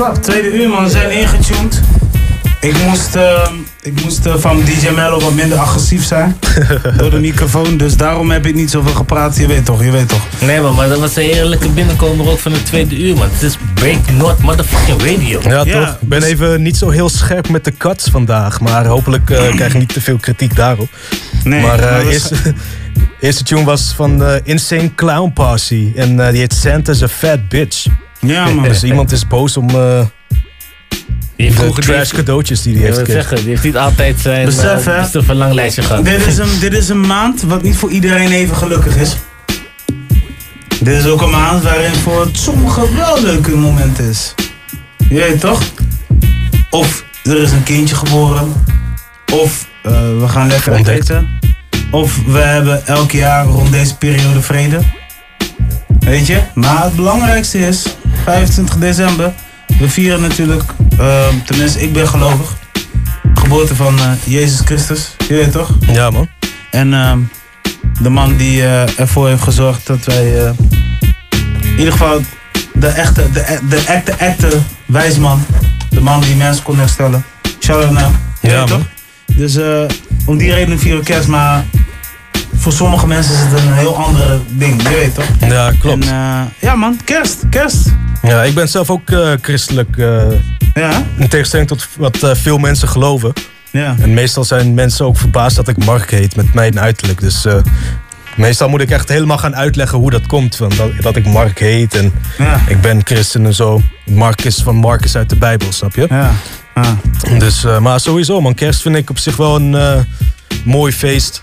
Up. 0.00 0.14
Tweede 0.20 0.52
uur 0.52 0.68
man, 0.68 0.84
we 0.84 0.90
zijn 0.90 1.10
ingetuned. 1.10 1.80
Ik 2.60 2.74
moest, 2.86 3.14
eh, 3.16 3.48
ik 3.82 4.02
moest 4.02 4.26
eh, 4.26 4.34
van 4.36 4.62
DJ 4.64 4.88
Mello 4.94 5.20
wat 5.20 5.34
minder 5.34 5.58
agressief 5.58 6.04
zijn. 6.04 6.36
door 6.98 7.10
de 7.10 7.18
microfoon. 7.18 7.76
Dus 7.76 7.96
daarom 7.96 8.30
heb 8.30 8.46
ik 8.46 8.54
niet 8.54 8.70
zoveel 8.70 8.94
gepraat. 8.94 9.36
Je 9.36 9.46
weet 9.46 9.64
toch, 9.64 9.84
je 9.84 9.90
weet 9.90 10.08
toch. 10.08 10.26
Nee 10.40 10.60
man, 10.60 10.74
maar 10.74 10.88
dat 10.88 10.98
was 10.98 11.16
een 11.16 11.22
eerlijke 11.22 11.68
binnenkomer 11.68 12.28
ook 12.30 12.38
van 12.38 12.52
het 12.52 12.66
tweede 12.66 12.96
uur 12.98 13.14
man. 13.16 13.28
Het 13.32 13.42
is 13.42 13.56
Break 13.74 14.10
North 14.10 14.38
motherfucking 14.38 15.00
Radio. 15.02 15.40
Ja, 15.42 15.64
toch? 15.64 15.98
Ik 16.00 16.08
ben 16.08 16.22
even 16.22 16.62
niet 16.62 16.76
zo 16.76 16.90
heel 16.90 17.08
scherp 17.08 17.48
met 17.48 17.64
de 17.64 17.76
cuts 17.76 18.08
vandaag. 18.10 18.60
Maar 18.60 18.86
hopelijk 18.86 19.30
eh, 19.30 19.54
krijg 19.54 19.72
ik 19.72 19.78
niet 19.78 19.92
te 19.92 20.00
veel 20.00 20.16
kritiek 20.16 20.56
daarop. 20.56 20.88
Nee, 21.44 21.62
maar 21.62 21.78
eh 21.78 21.90
maar 21.90 22.02
dat 22.04 22.12
is- 22.12 22.30
eerste, 22.30 22.54
eerste 23.20 23.42
tune 23.42 23.64
was 23.64 23.92
van 23.96 24.18
de 24.18 24.40
Insane 24.44 24.94
Clown 24.94 25.32
Posse. 25.32 25.92
En 25.96 26.20
eh, 26.20 26.30
die 26.30 26.38
heet 26.40 26.52
Santa's 26.54 27.02
a 27.02 27.08
Fat 27.08 27.48
Bitch. 27.48 27.86
Ja, 28.26 28.48
man. 28.48 28.64
Dus 28.68 28.82
iemand 28.84 29.12
is 29.12 29.26
boos 29.26 29.56
om 29.56 29.68
eh 29.70 30.00
Die 31.36 31.46
heeft 31.46 31.56
de 31.56 31.62
vroeger 31.62 31.82
trash 31.82 32.08
die- 32.08 32.18
cadeautjes 32.18 32.62
die 32.62 32.72
hij 32.72 32.80
Ik 32.82 32.86
heeft 32.86 32.96
wil 32.96 33.06
gekregen. 33.06 33.28
zeggen, 33.28 33.46
die 33.46 33.54
heeft 33.54 33.64
niet 33.74 33.76
altijd 33.76 34.20
zijn 34.20 34.44
Besef, 34.44 34.86
eh, 34.86 34.94
hè? 34.94 35.00
beste 35.00 35.22
verlanglijstje 35.22 35.82
gehad. 35.82 36.04
Dit 36.04 36.26
is, 36.26 36.38
een, 36.38 36.58
dit 36.60 36.72
is 36.72 36.88
een 36.88 37.00
maand 37.00 37.42
wat 37.42 37.62
niet 37.62 37.76
voor 37.76 37.90
iedereen 37.90 38.32
even 38.32 38.56
gelukkig 38.56 38.96
is. 38.96 39.16
Dit 40.80 40.94
is 40.98 41.06
ook 41.06 41.22
een 41.22 41.30
maand 41.30 41.62
waarin 41.62 41.94
voor 41.94 42.28
sommigen 42.32 42.96
wel 42.96 43.22
leuke 43.22 43.50
moment 43.56 43.98
is. 43.98 44.34
Je 45.08 45.14
weet 45.14 45.40
toch? 45.40 45.60
Of 46.70 47.04
er 47.24 47.36
is 47.42 47.50
een 47.52 47.62
kindje 47.62 47.94
geboren. 47.94 48.52
Of 49.32 49.66
eh, 49.82 49.92
we 50.18 50.28
gaan 50.28 50.48
lekker 50.48 50.72
uit 50.72 50.88
eten. 50.88 51.38
Of 51.90 52.18
we 52.26 52.38
hebben 52.38 52.86
elk 52.86 53.10
jaar 53.10 53.46
rond 53.46 53.72
deze 53.72 53.96
periode 53.96 54.40
vrede. 54.40 54.78
Weet 56.00 56.26
je? 56.26 56.40
Maar 56.54 56.82
het 56.84 56.96
belangrijkste 56.96 57.58
is, 57.58 57.96
25 58.24 58.76
december, 58.78 59.32
we 59.78 59.88
vieren 59.88 60.20
natuurlijk, 60.20 60.62
eh, 60.98 61.26
tenminste 61.44 61.82
ik 61.82 61.92
ben 61.92 62.08
gelovig, 62.08 62.56
geboorte 63.34 63.74
van 63.74 63.98
eh, 63.98 64.10
Jezus 64.24 64.60
Christus. 64.60 65.16
Je 65.28 65.34
weet 65.34 65.52
toch? 65.52 65.70
Ja 65.92 66.10
man. 66.10 66.28
En 66.70 66.94
ehm, 66.94 67.18
de 68.02 68.08
man 68.08 68.36
die 68.36 68.62
eh, 68.62 68.98
ervoor 68.98 69.28
heeft 69.28 69.42
gezorgd 69.42 69.86
dat 69.86 70.04
wij 70.04 70.44
eh, 70.44 70.50
in 71.62 71.78
ieder 71.78 71.92
geval 71.92 72.20
de 72.72 72.86
echte, 72.86 73.30
de, 73.30 73.58
de 73.68 73.84
echte, 73.86 74.12
echte 74.12 74.50
wijsman, 74.86 75.44
de 75.90 76.00
man 76.00 76.20
die 76.20 76.34
mensen 76.36 76.62
kon 76.64 76.78
herstellen. 76.78 77.24
Shout 77.60 77.84
out 77.84 77.92
naar 77.92 78.10
Ja, 78.40 78.58
man. 78.58 78.66
toch? 78.68 78.82
Dus 79.36 79.58
om 80.26 80.36
die 80.36 80.52
reden 80.54 80.78
vieren 80.78 80.98
we 81.00 81.04
kerst, 81.06 81.28
maar 81.28 81.64
voor 82.64 82.72
sommige 82.72 83.06
mensen 83.06 83.34
is 83.34 83.40
het 83.40 83.52
een 83.60 83.72
heel 83.72 83.96
andere 83.96 84.38
ding, 84.48 84.82
je 84.82 84.88
weet 84.88 85.14
toch? 85.14 85.24
Ja, 85.48 85.72
klopt. 85.78 86.04
En, 86.04 86.12
eh, 86.12 86.40
ja 86.60 86.74
man, 86.74 87.00
kerst, 87.04 87.42
kerst. 87.50 87.92
Ja, 88.22 88.42
ik 88.42 88.54
ben 88.54 88.68
zelf 88.68 88.90
ook 88.90 89.10
eh, 89.10 89.32
christelijk. 89.42 89.96
eh, 89.96 90.22
ja? 90.74 91.02
In 91.16 91.28
tegenstelling 91.28 91.68
tot 91.68 91.88
wat 91.96 92.18
veel 92.32 92.58
mensen 92.58 92.88
geloven. 92.88 93.32
Ja. 93.70 93.94
En 94.00 94.14
meestal 94.14 94.44
zijn 94.44 94.74
mensen 94.74 95.06
ook 95.06 95.16
verbaasd 95.16 95.56
dat 95.56 95.68
ik 95.68 95.84
Mark 95.84 96.10
heet 96.10 96.36
met 96.36 96.54
mijn 96.54 96.80
uiterlijk. 96.80 97.20
Dus 97.20 97.46
meestal 98.36 98.68
moet 98.68 98.80
ik 98.80 98.90
echt 98.90 99.08
helemaal 99.08 99.38
gaan 99.38 99.56
uitleggen 99.56 99.98
hoe 99.98 100.10
dat 100.10 100.26
komt. 100.26 100.56
Van 100.56 100.72
dat, 100.76 100.90
dat 101.00 101.16
ik 101.16 101.26
Mark 101.26 101.58
heet 101.58 101.94
en 101.94 102.12
Ja. 102.38 102.60
ik 102.68 102.80
ben 102.80 103.00
christen 103.04 103.44
en 103.46 103.54
zo. 103.54 103.80
Marcus 104.04 104.62
van 104.62 104.76
Marcus 104.76 105.16
uit 105.16 105.28
de 105.28 105.36
Bijbel, 105.36 105.72
snap 105.72 105.94
je? 105.94 106.06
Ja. 106.10 106.30
Dus, 107.38 107.64
eh, 107.64 107.78
maar 107.78 108.00
sowieso 108.00 108.40
man, 108.40 108.54
kerst 108.54 108.82
vind 108.82 108.96
ik 108.96 109.10
op 109.10 109.18
zich 109.18 109.36
wel 109.36 109.56
een 109.56 110.06
mooi 110.64 110.92
feest. 110.92 111.42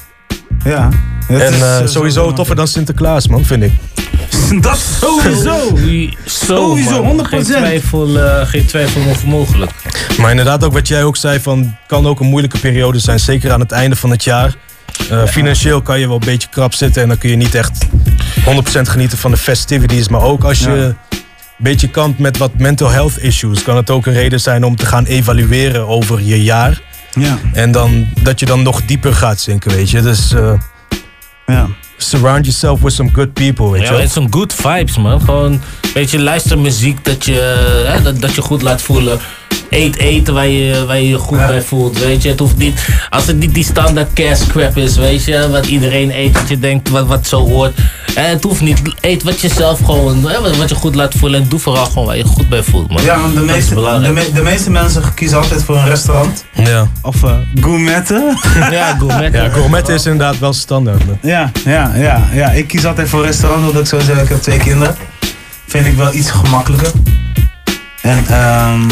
Ja. 0.64 0.90
het 1.28 1.42
En 1.42 1.54
is, 1.54 1.60
eh, 1.60 1.80
eh, 1.80 1.88
sowieso 1.88 2.34
toffer 2.34 2.56
dan 2.56 2.68
Sinterklaas 2.68 3.28
man, 3.28 3.46
vind 3.46 3.64
ik. 3.64 3.72
Dat 4.62 4.78
sowieso. 5.00 5.78
Sowieso, 6.26 7.04
man. 7.04 7.06
100%. 7.06 7.28
Geen 7.30 7.44
twijfel, 7.44 8.20
eh, 8.20 8.48
geen 8.48 8.66
twijfel 8.66 9.02
over 9.10 9.28
mogelijk. 9.28 9.72
Maar 10.18 10.30
inderdaad 10.30 10.64
ook 10.64 10.74
wat 10.74 10.88
jij 10.88 11.04
ook 11.04 11.18
zei 11.18 11.40
van, 11.40 11.60
het 11.60 11.68
kan 11.88 12.08
ook 12.08 12.20
een 12.20 12.28
moeilijke 12.28 12.60
periode 12.60 13.00
zijn. 13.00 13.20
Zeker 13.20 13.52
aan 13.52 13.60
het 13.60 13.72
einde 13.72 13.96
van 13.96 14.10
het 14.12 14.24
jaar. 14.24 14.56
Eh, 15.10 15.26
Financieel 15.26 15.82
kan 15.82 16.00
je 16.00 16.06
wel 16.08 16.16
een 16.16 16.26
beetje 16.26 16.48
krap 16.50 16.74
zitten 16.74 17.02
en 17.02 17.08
dan 17.08 17.18
kun 17.18 17.30
je 17.30 17.36
niet 17.36 17.56
echt 17.56 17.86
100% 18.46 18.90
genieten 18.90 19.18
van 19.18 19.32
de 19.32 19.38
festivities. 19.38 20.08
Maar 20.10 20.22
ook 20.22 20.44
als 20.44 20.60
je 20.60 20.70
Ja. 20.70 20.76
een 20.76 20.96
beetje 21.58 21.88
kampt 21.90 22.20
met 22.20 22.38
wat 22.38 22.52
mental 22.58 22.90
health 22.90 23.18
issues, 23.18 23.64
kan 23.64 23.76
het 23.76 23.90
ook 23.90 24.06
een 24.06 24.14
reden 24.14 24.40
zijn 24.40 24.64
om 24.64 24.76
te 24.76 24.86
gaan 24.86 25.06
evalueren 25.06 25.88
over 25.88 26.22
je 26.22 26.44
jaar. 26.44 26.82
Ja. 27.12 27.38
En 27.54 27.72
dan, 27.72 28.08
dat 28.22 28.40
je 28.40 28.46
dan 28.46 28.64
nog 28.64 28.86
dieper 28.86 29.14
gaat 29.14 29.40
zinken, 29.40 29.72
weet 29.72 29.90
je. 29.90 30.02
Dus 30.02 30.34
eh, 30.34 30.54
ja. 31.46 31.68
surround 31.98 32.46
yourself 32.46 32.82
with 32.82 32.94
some 32.94 33.10
good 33.14 33.34
people, 33.34 33.72
weet 33.72 33.88
je 33.88 33.94
Ja, 33.94 34.00
is 34.00 34.12
some 34.12 34.28
good 34.30 34.54
vibes, 34.54 34.98
man. 34.98 35.22
Gewoon, 35.22 35.62
weet 35.94 36.12
je, 36.12 36.20
luister 36.20 36.60
muziek 36.60 37.06
dat 37.06 37.26
je, 37.26 37.84
hè, 37.88 38.02
dat, 38.02 38.22
dat 38.22 38.36
je 38.36 38.42
goed 38.42 38.62
laat 38.62 38.82
voelen. 38.82 39.20
Eet 39.70 39.98
eten 39.98 40.34
waar 40.34 40.48
je 40.48 40.86
waar 40.86 40.98
je, 41.00 41.08
je 41.08 41.18
goed 41.18 41.38
bij 41.38 41.62
voelt, 41.62 42.00
weet 42.00 42.22
je. 42.24 42.30
Het 42.30 42.40
hoeft 42.40 42.58
niet, 42.58 42.88
als 43.10 43.28
het 43.28 43.38
niet 43.38 43.54
die 43.54 43.64
standaard 43.64 44.14
crap 44.48 44.78
is, 44.78 44.98
weet 44.98 45.24
je. 45.26 45.50
Wat 45.50 45.66
iedereen 45.66 46.12
eet, 46.20 46.34
wat 46.34 46.50
je 46.50 46.60
denkt, 46.60 46.90
wat, 46.90 47.06
wat 47.08 47.28
zo 47.28 47.48
hoort. 47.48 47.78
En 48.16 48.30
het 48.30 48.44
hoeft 48.44 48.62
niet, 48.62 48.82
eet 49.02 49.24
wat 49.24 49.40
je 49.42 49.50
zelf 49.50 49.80
gewoon, 49.80 50.28
hè, 50.30 50.58
wat, 50.58 50.70
je 50.70 50.76
goed 50.76 50.96
laat 50.96 51.14
voelen. 51.18 51.42
En 51.42 51.48
doe 51.50 51.60
vooral 51.60 51.86
gewoon 51.86 52.06
waar 52.06 52.18
je 52.18 52.24
goed 52.24 52.50
bij 52.50 52.64
voelt, 52.64 52.92
man. 52.92 53.04
Ja, 53.04 53.20
want 53.22 53.34
de 53.34 53.40
meeste, 53.42 53.70
de, 53.70 53.76
belangrijk. 53.76 54.14
me- 54.14 54.32
de 54.34 54.42
meeste 54.42 54.70
mensen 54.72 55.14
kiezen 55.14 55.38
altijd 55.38 55.64
voor 55.64 55.76
een 55.78 55.88
restaurant. 55.88 56.46
Ja. 56.54 56.88
Of 57.02 57.24
uh, 57.24 57.34
gourmetten. 57.64 58.38
Ja, 58.72 58.96
gourmetten. 58.98 59.44
Ja, 59.44 59.50
gourmet 59.50 59.90
is 59.90 60.06
inderdaad 60.06 60.40
wel 60.40 60.54
standaard. 60.54 61.06
man. 61.06 61.18
Ja, 61.22 61.52
ja, 61.66 61.92
ja, 61.96 62.28
ja. 62.34 62.50
Ik 62.52 62.68
kies 62.68 62.86
altijd 62.86 63.10
voor 63.10 63.20
een 63.20 63.26
restaurant, 63.26 63.66
omdat 63.68 63.82
ik 63.82 63.88
zo 63.88 64.00
zeg, 64.00 64.22
ik 64.22 64.30
heb 64.30 64.42
twee 64.42 64.58
kinderen. 64.60 64.96
Vind 65.68 65.86
ik 65.86 65.96
wel 65.96 66.14
iets 66.14 66.30
gemakkelijker. 66.32 66.92
En 68.02 68.24
ehm, 68.28 68.90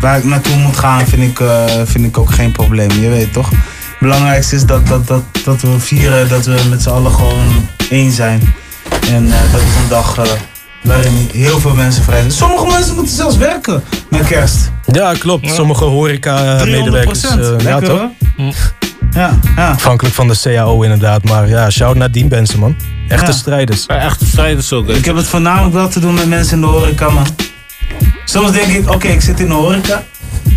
waar 0.00 0.18
ik 0.18 0.24
naartoe 0.24 0.56
moet 0.56 0.76
gaan, 0.76 1.06
vind 1.06 1.22
ik, 1.22 1.40
eh, 1.40 1.64
vind 1.84 2.04
ik 2.04 2.18
ook 2.18 2.30
geen 2.30 2.52
probleem. 2.52 2.90
Je 2.90 3.08
weet 3.08 3.32
toch? 3.32 3.50
Het 3.50 4.12
belangrijkste 4.12 4.54
is 4.54 4.66
dat, 4.66 4.86
dat, 4.86 5.06
dat, 5.06 5.22
dat 5.44 5.60
we 5.62 5.80
vieren, 5.80 6.28
dat 6.28 6.44
we 6.46 6.60
met 6.70 6.82
z'n 6.82 6.88
allen 6.90 7.12
gewoon 7.12 7.68
één 7.90 8.10
zijn. 8.12 8.54
En 9.10 9.26
eh, 9.32 9.52
dat 9.52 9.60
is 9.60 9.66
een 9.82 9.88
dag 9.88 10.18
eh, 10.18 10.24
waarin 10.82 11.28
heel 11.32 11.60
veel 11.60 11.74
mensen 11.74 12.02
vrij 12.02 12.18
zijn. 12.18 12.32
Sommige 12.32 12.66
mensen 12.66 12.94
moeten 12.94 13.14
zelfs 13.14 13.36
werken 13.36 13.82
met 14.10 14.26
kerst. 14.26 14.70
Ja, 14.92 15.12
klopt. 15.18 15.50
Sommige 15.54 15.84
horeca-medewerkers. 15.84 17.20
300%. 17.22 17.26
eh, 17.38 17.64
ja, 17.64 17.80
toch? 17.80 18.02
Ja, 19.10 19.38
ja. 19.56 19.70
Afhankelijk 19.70 20.14
van 20.14 20.28
de 20.28 20.38
CAO 20.42 20.82
inderdaad. 20.82 21.24
Maar 21.24 21.48
ja, 21.48 21.70
shout 21.70 21.96
naar 21.96 22.10
die 22.10 22.26
mensen, 22.28 22.58
man. 22.58 22.76
Echte 23.08 23.26
Ja. 23.26 23.32
strijders. 23.32 23.86
echte 23.86 24.26
strijders 24.26 24.72
ook. 24.72 24.88
Ik 24.88 25.04
heb 25.04 25.16
het 25.16 25.26
voornamelijk 25.26 25.74
wel 25.74 25.88
te 25.88 26.00
doen 26.00 26.14
met 26.14 26.28
mensen 26.28 26.54
in 26.54 26.60
de 26.60 26.66
horeca, 26.66 27.08
man. 27.10 27.26
Soms 28.34 28.52
denk 28.52 28.66
ik, 28.72 28.90
oké, 28.90 29.08
ik 29.08 29.20
zit 29.20 29.40
in 29.40 29.46
de 29.48 29.52
horeca. 29.54 30.02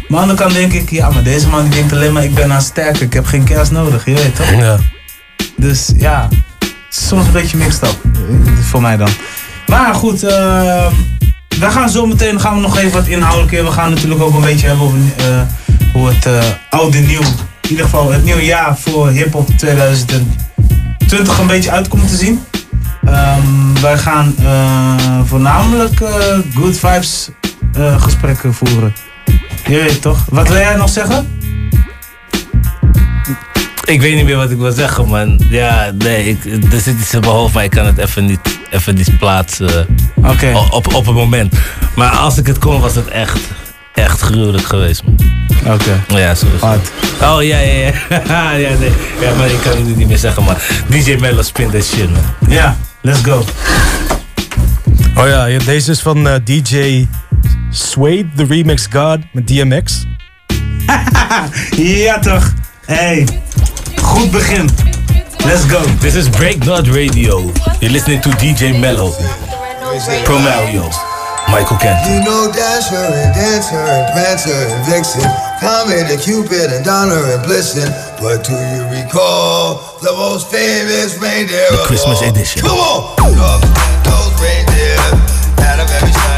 Maar 0.08 0.22
aan 0.22 0.28
de 0.28 0.34
kant 0.34 0.54
denk 0.54 0.74
ik, 0.74 0.90
ja, 0.90 1.10
maar 1.10 1.24
deze 1.24 1.48
man 1.48 1.62
die 1.62 1.70
denkt 1.72 1.94
alleen 1.94 2.14
maar, 2.14 2.24
ik 2.24 2.34
ben 2.36 2.54
aan 2.54 2.62
sterker, 2.62 3.02
ik 3.02 3.14
heb 3.14 3.26
geen 3.26 3.44
kerst 3.44 3.72
nodig, 3.72 4.06
je 4.06 4.14
weet 4.14 4.36
toch? 4.36 4.50
Ja. 4.50 4.78
Dus 5.56 5.92
ja, 5.98 6.28
soms 6.90 7.26
een 7.26 7.32
beetje 7.32 7.58
mixed 7.58 7.84
up. 7.84 7.96
eh, 8.16 8.64
Voor 8.64 8.82
mij 8.82 8.98
dan. 8.98 9.10
Maar 9.68 9.94
goed, 9.94 10.24
eh, 10.24 10.88
we 11.60 11.72
gaan 11.72 11.90
zo 11.90 12.06
meteen 12.06 12.40
gaan 12.40 12.56
we 12.56 12.62
nog 12.62 12.78
even 12.78 12.92
wat 12.92 13.08
inhoudelijker. 13.08 13.64
We 13.66 13.72
gaan 13.72 13.90
natuurlijk 13.90 14.22
ook 14.22 14.34
een 14.34 14.42
beetje 14.42 14.68
hebben 14.68 14.86
over 14.86 14.98
eh, 15.18 15.42
hoe 15.94 16.08
het 16.14 16.28
oude 16.70 16.98
nieuw, 17.00 17.22
in 17.62 17.70
ieder 17.70 17.86
geval 17.86 18.12
het 18.12 18.24
nieuwe 18.24 18.46
jaar 18.46 18.78
voor 18.78 19.10
hip-hop 19.10 19.50
2020 19.58 21.40
een 21.40 21.48
beetje 21.48 21.72
uit 21.72 21.88
komt 21.88 22.10
te 22.10 22.16
zien. 22.16 22.44
Ehm, 23.06 23.82
wij 23.82 23.98
gaan 23.98 24.36
voornamelijk 25.26 26.02
good 26.56 26.78
vibes 26.80 27.30
eh, 27.78 28.02
gesprekken 28.02 28.54
voeren. 28.54 28.96
Je 29.68 29.78
weet 29.78 30.02
toch? 30.02 30.26
Wat 30.30 30.48
wil 30.48 30.58
jij 30.58 30.76
nog 30.76 30.90
zeggen? 30.90 31.40
Ik 33.86 34.02
weet 34.02 34.16
niet 34.16 34.26
meer 34.26 34.36
wat 34.36 34.52
ik 34.52 34.58
wil 34.58 34.72
zeggen, 34.72 35.08
man. 35.08 35.42
Ja, 35.50 35.92
nee, 35.98 36.26
ik, 36.26 36.46
er 36.72 36.80
zit 36.80 37.00
iets 37.00 37.14
in 37.14 37.20
mijn 37.20 37.32
hoofd, 37.32 37.54
maar 37.54 37.64
ik 37.64 37.70
kan 37.70 37.86
het 37.86 37.98
even 37.98 38.26
niet, 38.26 38.40
even 38.70 38.96
niet 38.96 39.18
plaatsen 39.20 39.88
Oké. 40.16 40.68
op, 40.72 40.94
op 40.94 41.08
een 41.08 41.14
moment. 41.14 41.56
Maar 41.96 42.10
als 42.10 42.38
ik 42.38 42.48
het 42.48 42.58
kon, 42.58 42.82
was 42.82 42.96
het 42.96 43.08
echt, 43.08 43.40
echt 43.94 44.22
gruwelijk 44.22 44.66
geweest, 44.66 45.04
man. 45.04 45.16
Oké. 45.74 46.04
Ja, 46.08 46.36
zo 46.36 46.46
is 46.56 46.62
het. 46.62 46.92
Oh, 47.22 47.44
ja, 47.44 47.60
ja, 47.60 47.92
ja. 48.10 48.52
ja, 48.58 48.78
nee. 48.80 48.92
ja, 49.22 49.34
maar 49.38 49.50
ik 49.50 49.60
kan 49.64 49.72
het 49.72 49.86
nu 49.86 49.96
niet 49.96 50.08
meer 50.08 50.18
zeggen, 50.18 50.44
maar 50.44 50.84
DJ 50.90 51.16
Mello 51.20 51.42
spin 51.42 51.70
that 51.70 51.84
shit, 51.84 52.10
man. 52.10 52.54
Ja, 52.54 52.78
let's 53.02 53.22
go. 53.24 53.44
Oh 55.16 55.28
ja, 55.28 55.46
ja, 55.46 55.60
deze 55.60 55.92
is 55.92 56.02
van 56.02 56.28
eh, 56.28 56.36
DJ 56.44 57.06
Suede, 57.82 58.30
the 58.36 58.44
Remix 58.44 58.88
God 58.90 59.24
met 59.34 59.46
DMX. 59.48 60.06
ja 61.78 62.20
toch. 62.20 62.54
Hey, 62.88 63.26
goed 64.02 64.32
begin. 64.32 64.70
Let's 65.46 65.66
go. 65.70 65.82
This 66.00 66.16
is 66.16 66.28
Break 66.30 66.66
Not 66.66 66.88
Radio. 66.88 67.40
You're 67.80 67.92
listening 67.92 68.22
to 68.22 68.30
DJ 68.42 68.74
Mello. 68.80 69.12
Pro 70.26 70.40
Mario. 70.40 70.90
Michael 71.50 71.78
Kent. 71.78 72.04
You 72.10 72.20
know 72.26 72.52
Dasher 72.52 72.98
and 72.98 73.34
Dancer 73.34 73.78
and 73.80 74.06
Prancer 74.12 74.52
and 74.74 74.86
Vixen, 74.90 75.24
Comet 75.62 76.10
and 76.12 76.20
Cupid 76.20 76.72
and 76.74 76.84
Donner 76.84 77.24
and 77.32 77.42
Blitzen. 77.46 77.88
But 78.20 78.44
do 78.44 78.52
you 78.54 78.84
recall 78.92 79.80
the 80.02 80.12
most 80.18 80.50
famous 80.52 81.16
reindeer 81.22 81.70
The 81.72 81.80
of 81.80 81.88
Christmas 81.88 82.22
all? 82.22 82.30
edition. 82.30 82.62
Come 82.64 82.80
on! 82.80 83.62
Those 84.04 84.34
reindeer 84.44 85.00
had 85.64 85.80
a 85.80 85.86
very 85.88 86.12
shiny 86.12 86.37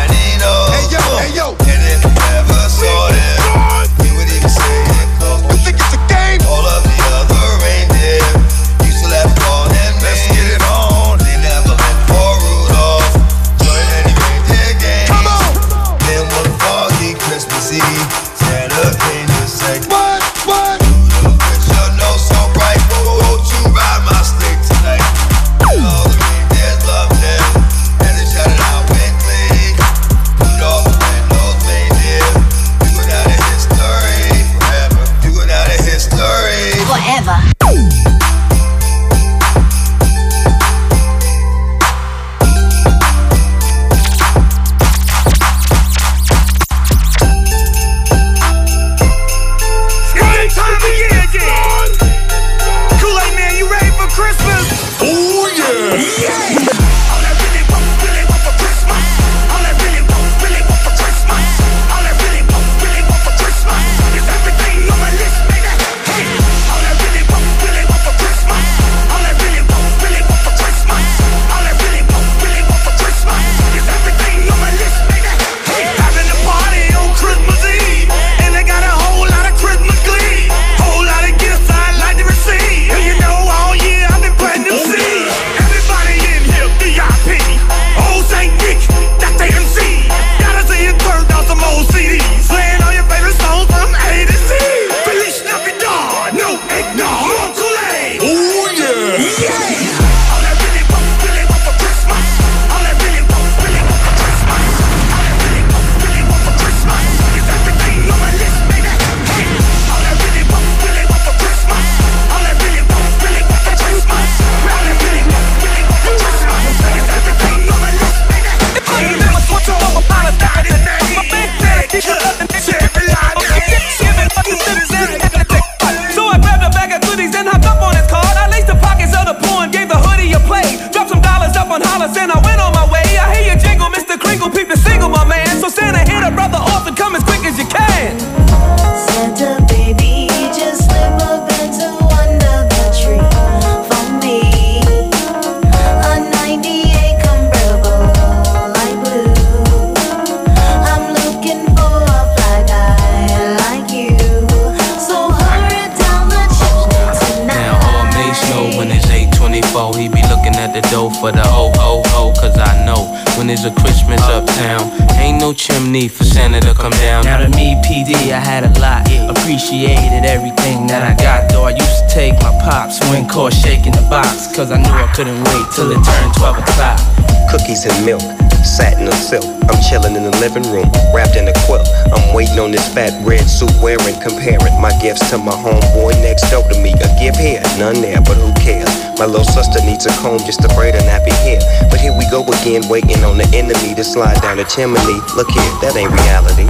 cause 174.60 174.76
I 174.76 174.78
knew 174.84 174.92
I 174.92 175.08
couldn't 175.16 175.40
wait 175.40 175.66
till 175.72 175.88
it 175.88 176.04
turned 176.04 176.36
12 176.36 176.60
o'clock. 176.60 177.00
Cookies 177.48 177.88
and 177.88 177.96
milk, 178.04 178.20
satin 178.60 179.08
or 179.08 179.16
silk. 179.16 179.48
I'm 179.72 179.80
chilling 179.88 180.20
in 180.20 180.28
the 180.28 180.36
living 180.44 180.68
room, 180.68 180.92
wrapped 181.16 181.40
in 181.40 181.48
a 181.48 181.56
quilt. 181.64 181.88
I'm 182.12 182.36
waiting 182.36 182.60
on 182.60 182.76
this 182.76 182.84
fat 182.92 183.16
red 183.24 183.48
suit 183.48 183.72
wearing, 183.80 184.20
comparing 184.20 184.76
my 184.84 184.92
gifts 185.00 185.24
to 185.32 185.40
my 185.40 185.56
homeboy 185.56 186.20
next 186.20 186.52
door 186.52 186.68
to 186.68 186.76
me. 186.84 186.92
A 186.92 187.08
gift 187.16 187.40
here, 187.40 187.64
none 187.80 188.04
there, 188.04 188.20
but 188.20 188.36
who 188.36 188.52
cares? 188.60 188.92
My 189.16 189.32
little 189.32 189.48
sister 189.48 189.80
needs 189.88 190.04
a 190.04 190.14
comb 190.20 190.44
just 190.44 190.60
to 190.60 190.68
braid 190.76 190.92
her 190.92 191.08
nappy 191.08 191.32
hair. 191.40 191.64
But 191.88 192.04
here 192.04 192.12
we 192.12 192.28
go 192.28 192.44
again, 192.44 192.84
waiting 192.92 193.24
on 193.24 193.40
the 193.40 193.48
enemy 193.56 193.96
to 193.96 194.04
slide 194.04 194.44
down 194.44 194.60
the 194.60 194.68
chimney. 194.68 195.24
Look 195.40 195.48
here, 195.56 195.72
that 195.88 195.96
ain't 195.96 196.12
reality. 196.12 196.68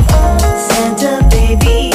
Santa 0.69 1.25
baby, 1.33 1.88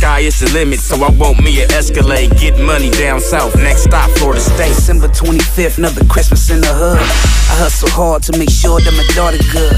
Sky 0.00 0.20
is 0.20 0.40
the 0.40 0.50
limit, 0.54 0.80
so 0.80 0.96
I 1.04 1.10
want 1.10 1.42
me 1.44 1.60
an 1.60 1.70
Escalade. 1.72 2.34
Get 2.38 2.58
money 2.58 2.88
down 2.88 3.20
south, 3.20 3.54
next 3.56 3.82
stop, 3.82 4.08
Florida 4.16 4.40
State. 4.40 4.72
December 4.72 5.08
25th, 5.08 5.76
another 5.76 6.02
Christmas 6.06 6.48
in 6.48 6.62
the 6.62 6.72
hood. 6.72 6.96
I 6.96 7.60
hustle 7.60 7.90
hard 7.90 8.22
to 8.22 8.38
make 8.38 8.48
sure 8.48 8.80
that 8.80 8.94
my 8.96 9.04
daughter 9.12 9.36
good. 9.52 9.76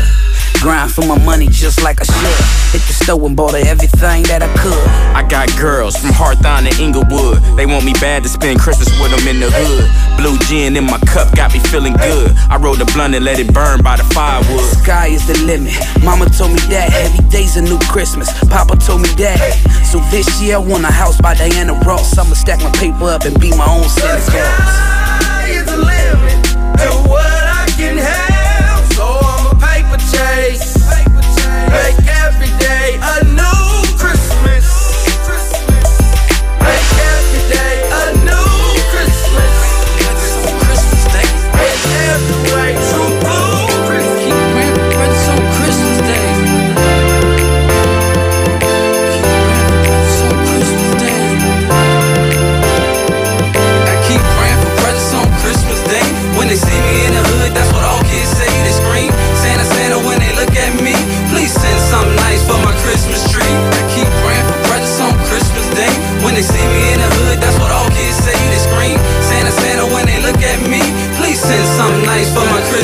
Grind 0.62 0.92
for 0.92 1.04
my 1.04 1.18
money 1.24 1.48
just 1.48 1.82
like 1.82 2.00
I 2.00 2.04
should. 2.04 2.38
Hit 2.70 2.86
the 2.86 2.94
store 2.94 3.26
and 3.26 3.34
bought 3.36 3.58
her 3.58 3.66
everything 3.66 4.22
that 4.30 4.46
I 4.46 4.50
could. 4.54 4.86
I 5.10 5.26
got 5.26 5.50
girls 5.58 5.96
from 5.96 6.14
Hawthorne 6.14 6.70
to 6.70 6.72
Inglewood. 6.78 7.42
They 7.58 7.66
want 7.66 7.84
me 7.84 7.92
bad 7.98 8.22
to 8.22 8.28
spend 8.28 8.60
Christmas 8.60 8.86
with 9.02 9.10
them 9.10 9.26
in 9.26 9.40
the 9.42 9.50
hood. 9.50 9.90
Blue 10.22 10.38
gin 10.46 10.76
in 10.76 10.86
my 10.86 11.02
cup 11.02 11.34
got 11.34 11.52
me 11.52 11.58
feeling 11.58 11.94
good. 11.98 12.30
I 12.46 12.62
rolled 12.62 12.80
a 12.80 12.86
blunt 12.94 13.12
and 13.12 13.24
let 13.24 13.40
it 13.40 13.52
burn 13.52 13.82
by 13.82 13.96
the 13.96 14.06
firewood. 14.14 14.62
Sky 14.78 15.08
is 15.08 15.26
the 15.26 15.34
limit. 15.42 15.74
Mama 16.04 16.30
told 16.30 16.54
me 16.54 16.62
that. 16.70 16.94
Every 16.94 17.26
day's 17.26 17.56
a 17.56 17.62
new 17.62 17.80
Christmas. 17.90 18.30
Papa 18.46 18.78
told 18.78 19.02
me 19.02 19.10
that. 19.18 19.42
So 19.90 19.98
this 20.14 20.30
year 20.40 20.56
I 20.56 20.62
want 20.62 20.84
a 20.86 20.94
house 20.94 21.20
by 21.20 21.34
Diana 21.34 21.74
Ross. 21.82 22.16
I'ma 22.16 22.38
stack 22.38 22.62
my 22.62 22.70
paper 22.78 23.10
up 23.10 23.26
and 23.26 23.34
be 23.40 23.50
my 23.58 23.66
own 23.66 23.90
Santa 23.90 24.22
Claus. 24.30 24.62
Sky 24.78 25.58
is 25.58 25.66
the 25.66 25.74
limit 25.74 26.38
to 26.78 27.10
what 27.10 27.31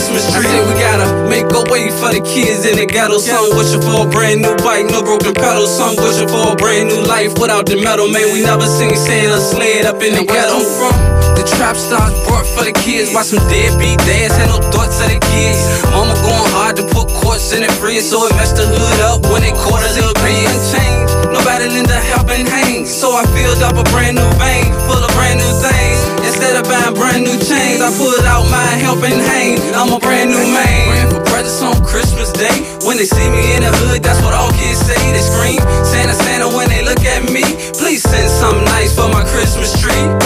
Christmas 0.09 0.33
tree. 0.33 0.49
I 0.49 0.53
say 0.57 0.61
we 0.65 0.75
gotta 0.81 1.09
make 1.29 1.49
a 1.53 1.63
way 1.69 1.93
for 1.93 2.09
the 2.09 2.25
kids 2.25 2.65
in 2.65 2.81
the 2.81 2.87
ghetto. 2.89 3.21
Some 3.21 3.53
wishing 3.61 3.85
for 3.85 4.07
a 4.07 4.09
brand 4.09 4.41
new 4.41 4.57
bike, 4.65 4.89
no 4.89 5.05
broken 5.05 5.37
pedals. 5.37 5.69
Some 5.69 6.01
wishing 6.01 6.29
for 6.29 6.53
a 6.53 6.57
brand 6.57 6.89
new 6.89 7.05
life 7.05 7.37
without 7.37 7.69
the 7.69 7.77
metal. 7.77 8.09
Man, 8.09 8.33
we 8.33 8.41
never 8.41 8.65
seen 8.65 8.97
Santa 8.97 9.37
sled 9.37 9.85
up 9.85 10.01
in 10.01 10.17
the 10.17 10.25
ghetto. 10.25 10.65
I'm 10.65 10.65
From 10.65 10.97
the 11.37 11.45
trap 11.45 11.77
stars 11.77 12.17
brought 12.25 12.49
for 12.57 12.65
the 12.65 12.73
kids. 12.73 13.13
Watch 13.13 13.37
some 13.37 13.45
deadbeat 13.53 14.01
dads, 14.09 14.33
had 14.33 14.49
no 14.49 14.57
thoughts 14.73 14.97
of 15.05 15.13
the 15.13 15.21
kids. 15.21 15.61
Mama 15.93 16.17
going 16.25 16.49
hard 16.57 16.81
to 16.81 16.85
put 16.89 17.08
in 17.39 17.63
the 17.63 17.71
fridge, 17.79 18.03
so 18.03 18.27
it 18.27 18.35
messed 18.35 18.59
the 18.59 18.67
hood 18.67 19.01
up 19.07 19.23
when 19.31 19.47
it 19.47 19.55
a 19.55 20.11
bit 20.27 20.51
and 20.51 20.63
changed. 20.75 21.15
Nobody 21.31 21.71
lend 21.71 21.87
a 21.87 22.01
helping 22.11 22.43
hand, 22.43 22.83
so 22.83 23.15
I 23.15 23.23
filled 23.31 23.63
up 23.63 23.79
a 23.79 23.87
brand 23.95 24.19
new 24.19 24.27
vein 24.43 24.75
full 24.91 24.99
of 24.99 25.11
brand 25.15 25.39
new 25.39 25.55
things. 25.63 25.99
Instead 26.27 26.59
of 26.59 26.67
buying 26.67 26.99
brand 26.99 27.23
new 27.23 27.39
chains, 27.39 27.79
I 27.79 27.95
pulled 27.95 28.27
out 28.27 28.43
my 28.51 28.67
helping 28.83 29.23
hand. 29.23 29.63
I'm 29.79 29.95
a 29.95 30.03
brand 30.03 30.35
new 30.35 30.43
man. 30.51 31.15
For 31.15 31.23
presents 31.31 31.63
on 31.63 31.79
Christmas 31.87 32.35
Day. 32.35 32.59
When 32.83 32.99
they 32.99 33.07
see 33.07 33.31
me 33.31 33.55
in 33.55 33.63
the 33.63 33.71
hood, 33.87 34.03
that's 34.03 34.19
what 34.27 34.35
all 34.35 34.51
kids 34.59 34.83
say. 34.83 34.99
They 35.15 35.23
scream, 35.23 35.63
Santa, 35.87 36.19
Santa, 36.19 36.51
when 36.51 36.67
they 36.69 36.83
look 36.83 37.07
at 37.07 37.23
me. 37.31 37.47
Please 37.79 38.03
send 38.03 38.27
something 38.27 38.67
nice 38.67 38.99
for 38.99 39.07
my 39.15 39.23
Christmas 39.31 39.71
tree. 39.79 40.18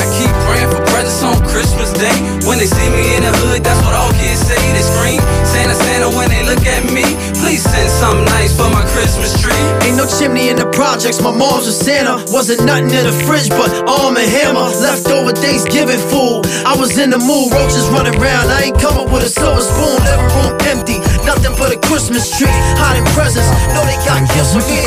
They 2.63 2.71
see 2.71 2.91
me 2.95 3.19
in 3.19 3.27
the 3.27 3.35
hood, 3.43 3.67
that's 3.67 3.83
what 3.83 3.91
all 3.91 4.15
kids 4.15 4.39
say. 4.39 4.55
They 4.71 4.87
scream, 4.87 5.19
Santa, 5.43 5.75
Santa, 5.75 6.07
when 6.15 6.31
they 6.31 6.47
look 6.47 6.63
at 6.63 6.87
me. 6.95 7.03
Please 7.43 7.59
send 7.59 7.91
something 7.91 8.23
nice 8.31 8.55
for 8.55 8.71
my 8.71 8.87
Christmas 8.95 9.35
tree. 9.43 9.59
Ain't 9.83 9.99
no 9.99 10.07
chimney 10.07 10.47
in 10.47 10.55
the 10.55 10.71
projects, 10.71 11.19
my 11.19 11.35
mom's 11.35 11.67
was 11.67 11.75
Santa. 11.75 12.23
Wasn't 12.31 12.63
nothing 12.63 12.95
in 12.95 13.03
the 13.03 13.17
fridge 13.27 13.51
but 13.51 13.67
arm 13.91 14.15
and 14.15 14.31
hammer. 14.31 14.71
Leftover 14.79 15.35
Thanksgiving 15.35 15.99
food. 16.07 16.47
I 16.63 16.79
was 16.79 16.95
in 17.03 17.11
the 17.11 17.19
mood, 17.19 17.51
roaches 17.51 17.91
running 17.91 18.15
around. 18.23 18.47
I 18.47 18.71
ain't 18.71 18.79
coming 18.79 19.11
with 19.11 19.27
a 19.27 19.33
silver 19.33 19.59
spoon. 19.59 19.99
Living 20.07 20.31
room 20.39 20.55
empty, 20.71 21.03
nothing 21.27 21.59
but 21.59 21.75
a 21.75 21.79
Christmas 21.91 22.31
tree. 22.31 22.55
Hiding 22.79 23.07
presents, 23.11 23.51
know 23.75 23.83
they 23.83 23.99
got 24.07 24.23
gifts 24.39 24.55
for 24.55 24.63
me. 24.71 24.79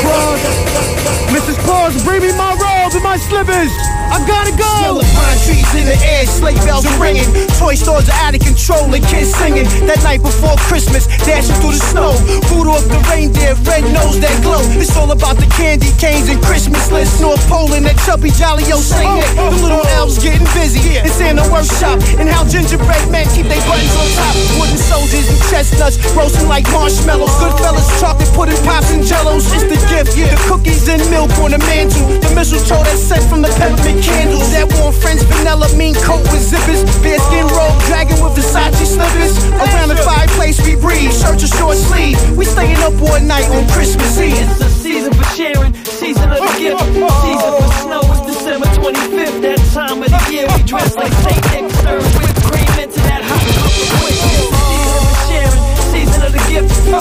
Mrs. 1.28 1.60
Claus, 1.60 1.92
bring 2.08 2.24
me 2.24 2.32
my 2.40 2.56
robe 2.56 2.75
and 2.96 3.04
my 3.04 3.16
slippers. 3.16 3.72
I 4.08 4.22
gotta 4.24 4.54
go. 4.56 4.64
Smell 4.80 5.00
of 5.02 5.08
pine 5.12 5.38
trees 5.44 5.68
in 5.76 5.84
the 5.84 5.98
air, 6.00 6.24
sleigh 6.24 6.56
bells 6.64 6.86
are 6.88 6.98
ringing. 7.02 7.26
Toy 7.60 7.74
stores 7.76 8.08
are 8.08 8.20
out 8.24 8.32
of 8.32 8.40
control 8.40 8.88
and 8.88 9.04
kids 9.12 9.34
singing. 9.36 9.68
That 9.84 10.00
night 10.02 10.22
before 10.22 10.56
Christmas, 10.70 11.04
dashing 11.28 11.58
through 11.60 11.76
the 11.76 11.82
snow. 11.92 12.16
Rudolph 12.48 12.86
the 12.88 12.96
reindeer, 13.12 13.58
red 13.68 13.84
nose 13.92 14.16
that 14.24 14.32
glow. 14.40 14.62
It's 14.80 14.96
all 14.96 15.10
about 15.12 15.36
the 15.36 15.48
candy 15.52 15.92
canes 16.00 16.32
and 16.32 16.40
Christmas 16.40 16.88
lists. 16.90 17.20
North 17.20 17.42
Pole 17.50 17.68
and 17.76 17.84
that 17.84 17.98
chubby 18.06 18.32
jolly 18.32 18.64
old 18.72 18.86
Saint 18.86 19.10
Nick. 19.20 19.28
The 19.36 19.60
little 19.60 19.84
oh. 19.84 19.98
elves 20.00 20.16
getting 20.22 20.46
busy 20.56 20.96
in 20.96 21.10
Santa 21.12 21.44
workshop. 21.52 22.00
And 22.16 22.30
how 22.30 22.46
gingerbread 22.48 23.10
men 23.12 23.28
keep 23.36 23.50
their 23.50 23.60
buttons 23.68 23.92
on 23.98 24.08
top. 24.16 24.34
Wooden 24.56 24.80
soldiers 24.80 25.26
and 25.28 25.40
chestnuts 25.50 25.98
roasting 26.14 26.48
like 26.48 26.64
marshmallows. 26.70 27.34
Goodfellas, 27.42 27.86
chocolate 28.00 28.30
pudding, 28.32 28.60
pops 28.64 28.94
and 28.94 29.02
jellos. 29.02 29.50
It's 29.52 29.66
the 29.66 29.78
gift, 29.90 30.14
the 30.16 30.38
cookies 30.46 30.86
and 30.88 31.02
milk 31.10 31.34
on 31.42 31.50
the 31.50 31.60
mantle. 31.66 32.06
The 32.22 32.30
mistletoe 32.32 32.85
that's 32.86 33.02
sent 33.02 33.24
from 33.26 33.42
the 33.42 33.50
peppermint 33.58 34.02
candles. 34.02 34.46
That 34.54 34.70
warm 34.78 34.94
French 34.94 35.20
vanilla 35.26 35.66
mean 35.74 35.94
coat 36.06 36.22
with 36.30 36.46
zippers. 36.46 36.86
Bearskin 37.02 37.46
robe, 37.50 37.76
dragon 37.90 38.16
with 38.22 38.38
Versace 38.38 38.86
slippers. 38.86 39.34
Around 39.58 39.90
the 39.90 40.00
fireplace 40.06 40.62
we 40.62 40.78
breathe, 40.78 41.10
shirt 41.10 41.42
or 41.42 41.50
short 41.50 41.76
sleeve. 41.76 42.18
We 42.38 42.46
staying 42.46 42.78
up 42.86 42.94
all 43.02 43.18
night 43.20 43.50
on 43.50 43.66
Christmas 43.74 44.18
Eve. 44.22 44.38
It's 44.38 44.58
the 44.58 44.70
season 44.70 45.12
for 45.12 45.26
sharing, 45.34 45.74
season 45.84 46.30
of 46.30 46.38
the 46.38 46.46
oh, 46.46 46.58
gift, 46.58 46.78
oh, 46.78 47.10
oh. 47.10 47.18
season 47.26 47.50
for 47.58 47.70
snow. 47.82 48.02
It's 48.14 48.24
December 48.30 48.68
25th, 48.78 49.38
that 49.42 49.60
time 49.74 49.98
of 50.02 50.08
the 50.08 50.22
year. 50.30 50.46
We 50.54 50.62
dress 50.62 50.94
like 50.94 51.12
Saint 51.26 51.42
Nick, 51.50 51.66
serve 51.82 52.06
whipped 52.16 52.40
cream 52.46 52.70
into 52.78 53.00
that 53.10 53.22
hot 53.26 53.42
chocolate 53.42 53.92
quick. 54.00 54.15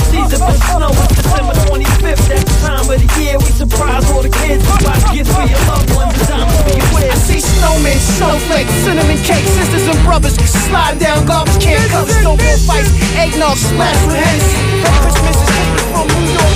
Season 0.09 0.39
for 0.41 0.57
snow. 0.73 0.89
It's 0.89 1.15
December 1.21 1.53
25th, 1.69 2.25
that 2.29 2.45
time 2.65 2.89
of 2.89 2.97
the 2.97 3.09
year. 3.21 3.37
We 3.37 3.49
surprise 3.53 4.05
all 4.09 4.21
the 4.25 4.33
kids, 4.33 4.65
buy 4.81 4.97
gifts 5.13 5.29
for 5.29 5.45
your 5.45 5.61
loved 5.69 5.93
ones, 5.93 6.17
and 6.17 6.27
diamonds 6.27 6.57
for 6.65 6.73
your 6.73 7.13
I 7.13 7.17
see 7.21 7.41
snowmen, 7.41 7.97
snowflakes, 8.17 8.73
cinnamon 8.81 9.19
cakes, 9.21 9.49
sisters 9.61 9.87
and 9.87 9.99
brothers 10.03 10.33
slide 10.69 10.97
down 10.99 11.25
garbage 11.25 11.61
can 11.61 11.77
covers, 11.89 12.17
snowball 12.21 12.57
fights, 12.65 12.89
eggnog 13.13 13.57
splashed 13.57 14.07
with 14.07 14.17
Hennessy. 14.17 14.57
Christmas 15.05 15.37
is 15.37 15.49
different 15.53 15.85
from 15.93 16.07
New 16.09 16.33
York 16.33 16.55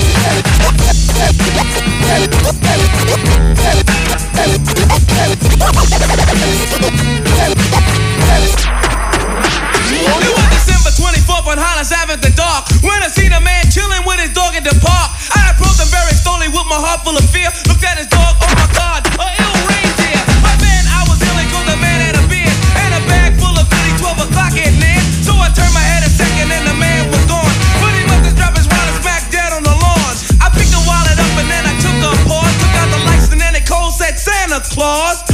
It 10.20 10.34
was 10.34 10.50
December 10.50 10.92
24th 10.98 11.48
on 11.48 11.58
Hollis 11.58 11.92
Avenue, 11.92 12.22
the 12.22 12.34
dark. 12.36 12.59
When 12.82 13.00
I 13.04 13.10
seen 13.12 13.32
a 13.34 13.42
man 13.42 13.68
chilling 13.68 14.04
with 14.08 14.20
his 14.24 14.32
dog 14.32 14.56
in 14.56 14.64
the 14.64 14.76
park, 14.80 15.12
I 15.36 15.52
approached 15.52 15.84
him 15.84 15.92
very 15.92 16.16
slowly 16.16 16.48
with 16.48 16.68
my 16.72 16.80
heart 16.80 17.04
full 17.04 17.18
of 17.18 17.26
fear. 17.28 17.52
Looked 17.68 17.84
at 17.84 18.00
his 18.00 18.08
dog, 18.08 18.40
oh 18.40 18.52
my 18.56 18.68
god, 18.72 19.04
a 19.20 19.28
ill 19.36 19.56
reindeer. 19.68 20.22
My 20.40 20.56
man, 20.64 20.84
I 20.88 21.04
was 21.12 21.20
ill 21.20 21.40
cause 21.52 21.68
the 21.68 21.76
man 21.76 22.00
had 22.00 22.16
a 22.16 22.24
beard 22.32 22.56
and 22.80 22.92
a 22.96 23.02
bag 23.12 23.36
full 23.36 23.52
of 23.52 23.68
goodies, 23.68 24.00
12 24.00 24.32
o'clock 24.32 24.56
at 24.56 24.72
night. 24.80 25.04
So 25.28 25.36
I 25.36 25.52
turned 25.52 25.76
my 25.76 25.84
head 25.84 26.08
a 26.08 26.12
second 26.12 26.48
and 26.56 26.64
the 26.72 26.76
man 26.80 27.12
was 27.12 27.24
gone. 27.28 27.56
But 27.84 27.92
he 28.00 28.04
must 28.08 28.32
have 28.32 28.36
dropped 28.40 28.56
his 28.56 28.68
wallet 28.72 28.96
smack 29.04 29.28
dead 29.28 29.52
on 29.52 29.64
the 29.68 29.76
lawn. 29.76 30.14
I 30.40 30.48
picked 30.56 30.72
the 30.72 30.84
wallet 30.88 31.20
up 31.20 31.34
and 31.36 31.48
then 31.52 31.64
I 31.68 31.76
took 31.84 32.00
a 32.00 32.12
pause, 32.32 32.56
took 32.64 32.74
out 32.80 32.90
the 32.96 33.02
lights 33.04 33.28
and 33.36 33.40
then 33.44 33.60
it 33.60 33.68
cold 33.68 33.92
said 33.92 34.16
Santa 34.16 34.64
Claus. 34.64 35.29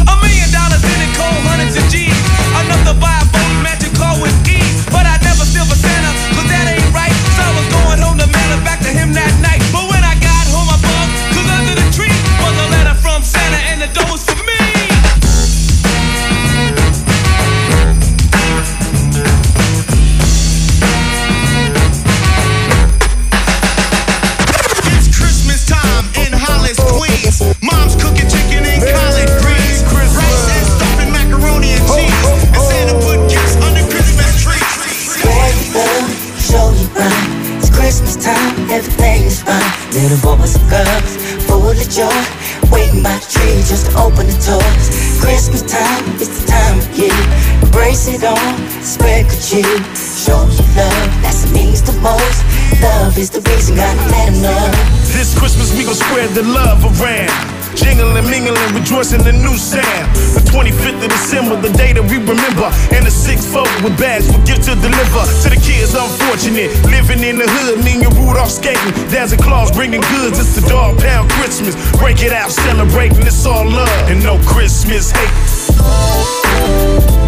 Cheer. 49.56 49.80
Show 49.96 50.44
your 50.52 50.68
love, 50.76 51.08
that's 51.24 51.46
what 51.46 51.54
means 51.54 51.82
the 51.82 51.94
most. 52.04 52.44
Love 52.82 53.18
is 53.18 53.30
the 53.30 53.42
reason, 53.50 53.76
gotta 53.76 54.04
let 54.12 54.28
'em 54.28 54.42
know. 54.42 54.72
This 55.16 55.34
Christmas 55.40 55.72
we 55.74 55.84
gon' 55.84 55.96
spread 55.96 56.34
the 56.36 56.44
love 56.44 56.84
around. 56.84 57.32
Jingling, 57.76 58.28
mingling, 58.30 58.74
rejoicing 58.74 59.22
the 59.24 59.34
new 59.34 59.58
sound. 59.58 60.08
The 60.34 60.42
25th 60.52 61.04
of 61.04 61.10
December, 61.10 61.56
the 61.62 61.72
day 61.78 61.92
that 61.94 62.04
we 62.04 62.18
remember. 62.18 62.68
And 62.96 63.06
the 63.06 63.12
six 63.12 63.46
folk 63.46 63.68
with 63.84 63.98
bags 63.98 64.28
with 64.28 64.46
gifts 64.46 64.66
to 64.68 64.76
deliver 64.76 65.24
to 65.44 65.50
the 65.50 65.60
kids 65.60 65.94
unfortunate. 65.94 66.72
Living 66.88 67.22
in 67.24 67.38
the 67.38 67.48
hood, 67.56 67.84
me 67.84 67.94
and 68.06 68.14
Rudolph 68.18 68.52
skating. 68.52 68.94
Dancing 69.12 69.40
Claus 69.40 69.72
bringing 69.72 70.02
goods, 70.16 70.40
it's 70.40 70.56
the 70.56 70.66
dog 70.68 71.00
pound 71.00 71.30
Christmas. 71.32 71.76
Break 72.00 72.24
it 72.24 72.32
out, 72.32 72.52
celebrating, 72.52 73.26
it's 73.28 73.46
all 73.46 73.66
love 73.66 74.10
and 74.10 74.24
no 74.24 74.38
Christmas 74.52 75.12
hate. 75.12 77.25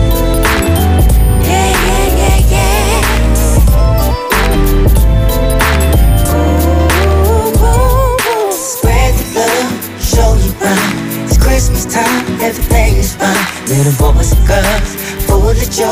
Little 13.67 13.91
boys 14.13 14.31
and 14.31 14.47
girls, 14.47 14.95
full 15.27 15.43
of 15.49 15.57
joy, 15.69 15.91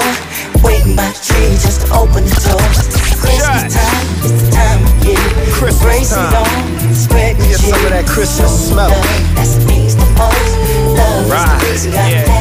waiting 0.64 0.96
by 0.96 1.12
the 1.12 1.20
tree 1.20 1.52
just 1.60 1.86
to 1.88 1.94
open 1.94 2.24
the 2.24 2.36
doors. 2.48 2.88
Christmas 3.20 3.76
time 3.76 4.08
is 4.24 4.32
the 4.32 4.52
time 4.56 4.80
of 4.80 5.06
year. 5.06 5.20
Embrace 5.60 6.12
it 6.12 6.16
time. 6.16 6.34
all, 6.40 6.94
spread 6.96 7.36
good 7.38 7.50
Get 7.50 7.60
some 7.60 7.76
cheer. 7.76 7.86
of 7.86 7.92
that 7.92 8.06
Christmas 8.08 8.70
smell. 8.70 8.90
what 8.90 9.68
means 9.68 9.96
the 9.96 10.08
most. 10.16 10.56
Love 10.96 11.30
Right, 11.30 11.62
is 11.68 11.84
the 11.84 11.90
reason, 11.90 11.92
gotta 11.92 12.16
let 12.16 12.24
'em 12.24 12.28
know. 12.28 12.35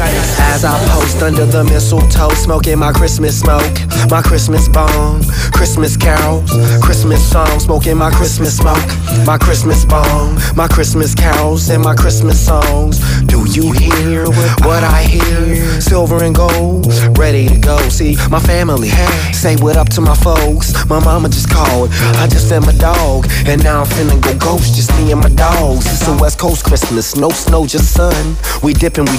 As 0.00 0.64
I 0.64 0.78
post 0.90 1.22
under 1.22 1.44
the 1.44 1.64
mistletoe, 1.64 2.30
smoking 2.34 2.78
my 2.78 2.92
Christmas 2.92 3.40
smoke, 3.40 3.72
my 4.08 4.22
Christmas 4.22 4.68
bong, 4.68 5.24
Christmas 5.52 5.96
carols, 5.96 6.50
Christmas 6.80 7.20
songs, 7.28 7.64
smoking 7.64 7.96
my 7.96 8.10
Christmas 8.10 8.56
smoke, 8.56 8.86
my 9.26 9.36
Christmas 9.36 9.84
bong, 9.84 10.38
my 10.54 10.68
Christmas 10.68 11.16
carols, 11.16 11.68
and 11.68 11.82
my 11.82 11.96
Christmas 11.96 12.38
songs. 12.38 13.00
Do 13.26 13.44
you 13.50 13.72
hear 13.72 14.26
what 14.62 14.84
I 14.84 15.02
hear? 15.02 15.80
Silver 15.80 16.22
and 16.22 16.34
gold, 16.34 16.86
ready 17.18 17.48
to 17.48 17.58
go. 17.58 17.76
See 17.88 18.16
my 18.30 18.40
family, 18.40 18.90
say 19.32 19.56
what 19.56 19.76
up 19.76 19.88
to 19.90 20.00
my 20.00 20.14
folks. 20.14 20.72
My 20.88 21.02
mama 21.04 21.28
just 21.28 21.50
called, 21.50 21.90
I 22.22 22.28
just 22.28 22.48
fed 22.48 22.62
my 22.62 22.72
dog, 22.72 23.26
and 23.46 23.62
now 23.64 23.80
I'm 23.80 23.86
finna 23.86 24.20
go 24.22 24.36
ghost, 24.38 24.76
just 24.76 24.90
me 24.98 25.10
and 25.10 25.20
my 25.20 25.30
dogs. 25.30 25.86
It's 25.86 26.06
a 26.06 26.16
West 26.16 26.38
Coast 26.38 26.64
Christmas, 26.64 27.16
no 27.16 27.30
snow, 27.30 27.66
just 27.66 27.94
sun. 27.94 28.36
We 28.62 28.74
dipping, 28.74 29.06
we 29.06 29.18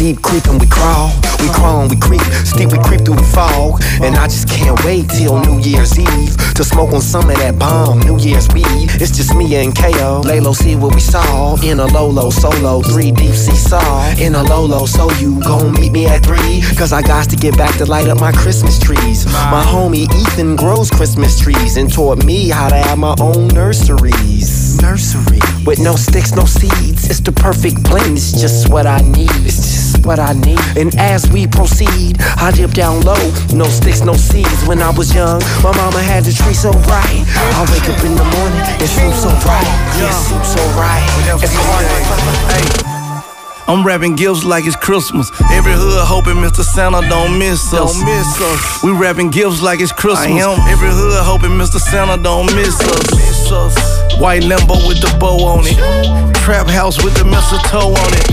deep, 0.00 0.16
steep, 0.16 0.22
creeping, 0.22 0.58
we 0.58 0.66
crawl, 0.66 1.12
we 1.40 1.48
crawl, 1.50 1.82
and 1.82 1.90
we 1.90 1.96
creep, 1.96 2.22
steep, 2.48 2.72
we 2.72 2.78
creep 2.78 3.04
through 3.04 3.16
the 3.16 3.30
fog. 3.34 3.82
And 4.00 4.16
I 4.16 4.26
just 4.28 4.48
can't 4.48 4.82
wait 4.82 5.10
till 5.10 5.38
New 5.44 5.60
Year's 5.60 5.98
Eve 5.98 6.36
to 6.54 6.64
smoke 6.64 6.92
on 6.94 7.02
some 7.02 7.28
of 7.28 7.36
that 7.36 7.58
bomb 7.58 8.00
New 8.00 8.18
Year's 8.18 8.48
weed. 8.48 8.88
It's 8.96 9.14
just 9.14 9.34
me 9.34 9.54
and 9.56 9.76
KO. 9.76 10.22
Lay 10.24 10.40
low, 10.40 10.54
see 10.54 10.74
what 10.74 10.94
we 10.94 11.00
saw 11.00 11.60
in 11.62 11.80
a 11.80 11.86
Lolo 11.86 12.30
solo, 12.30 12.80
three 12.80 13.12
deep 13.12 13.34
seesaw 13.34 14.16
in 14.18 14.34
a 14.34 14.42
Lolo. 14.42 14.86
So 14.86 15.10
you 15.20 15.38
gon' 15.42 15.72
meet 15.74 15.92
me 15.92 16.06
at 16.06 16.24
three, 16.24 16.62
cause 16.78 16.92
I 16.92 17.02
got 17.02 17.28
to 17.30 17.36
get 17.36 17.56
back 17.58 17.76
to 17.76 17.84
light 17.84 18.08
up 18.08 18.20
my 18.20 18.32
Christmas 18.32 18.78
trees. 18.78 19.26
My 19.26 19.62
homie 19.62 20.08
Ethan 20.22 20.56
grows 20.56 20.90
Christmas 20.90 21.38
trees 21.38 21.76
and 21.76 21.92
taught 21.92 22.24
me 22.24 22.48
how 22.48 22.70
to 22.70 22.76
have 22.76 22.98
my 22.98 23.14
own 23.20 23.48
nurseries. 23.48 24.69
Nursery 24.82 25.38
with 25.66 25.78
no 25.78 25.94
sticks, 25.96 26.32
no 26.32 26.44
seeds. 26.44 27.08
It's 27.10 27.20
the 27.20 27.32
perfect 27.32 27.82
blend. 27.84 28.16
It's 28.16 28.32
just 28.32 28.70
what 28.70 28.86
I 28.86 29.00
need. 29.02 29.30
It's 29.44 29.56
just 29.56 30.06
what 30.06 30.18
I 30.18 30.32
need. 30.32 30.60
And 30.76 30.94
as 30.96 31.30
we 31.30 31.46
proceed, 31.46 32.16
I 32.40 32.50
dip 32.50 32.72
down 32.72 33.02
low. 33.02 33.20
No 33.52 33.64
sticks, 33.64 34.00
no 34.00 34.14
seeds. 34.14 34.66
When 34.66 34.82
I 34.82 34.90
was 34.90 35.14
young, 35.14 35.40
my 35.62 35.76
mama 35.76 36.00
had 36.02 36.24
the 36.24 36.32
tree 36.32 36.54
so 36.54 36.72
bright. 36.72 37.24
I 37.36 37.62
wake 37.72 37.88
up 37.88 38.02
in 38.04 38.14
the 38.16 38.24
morning, 38.24 38.62
it 38.80 38.88
seems 38.88 39.16
so 39.20 39.28
bright. 39.44 39.68
Yeah, 40.00 40.08
it 40.08 40.16
seems 40.26 40.48
so 40.48 40.62
right. 40.80 41.04
It's 41.42 41.54
hard. 41.54 42.90
I'm 43.68 43.86
wrapping 43.86 44.16
gifts 44.16 44.42
like 44.42 44.66
it's 44.66 44.74
Christmas. 44.74 45.30
Every 45.52 45.72
hood 45.72 46.02
hoping 46.02 46.42
Mr. 46.42 46.64
Santa 46.64 47.08
don't 47.08 47.38
miss 47.38 47.72
us. 47.72 47.94
Don't 47.94 48.04
miss 48.04 48.40
us. 48.40 48.82
We 48.82 48.90
wrapping 48.90 49.30
gifts 49.30 49.62
like 49.62 49.80
it's 49.80 49.92
Christmas. 49.92 50.26
I 50.26 50.42
am. 50.42 50.58
Every 50.68 50.88
hood 50.90 51.22
hoping 51.22 51.50
Mr. 51.50 51.78
Santa 51.78 52.20
don't 52.20 52.52
miss 52.56 52.80
us. 52.80 53.14
Miss 53.14 53.52
us. 53.52 53.99
White 54.18 54.42
Lambo 54.42 54.86
with 54.88 55.00
the 55.00 55.14
bow 55.18 55.44
on 55.46 55.64
it. 55.66 55.76
Trap 56.34 56.68
house 56.68 57.02
with 57.02 57.14
the 57.14 57.24
mistletoe 57.24 57.92
on 57.92 58.12
it. 58.14 58.30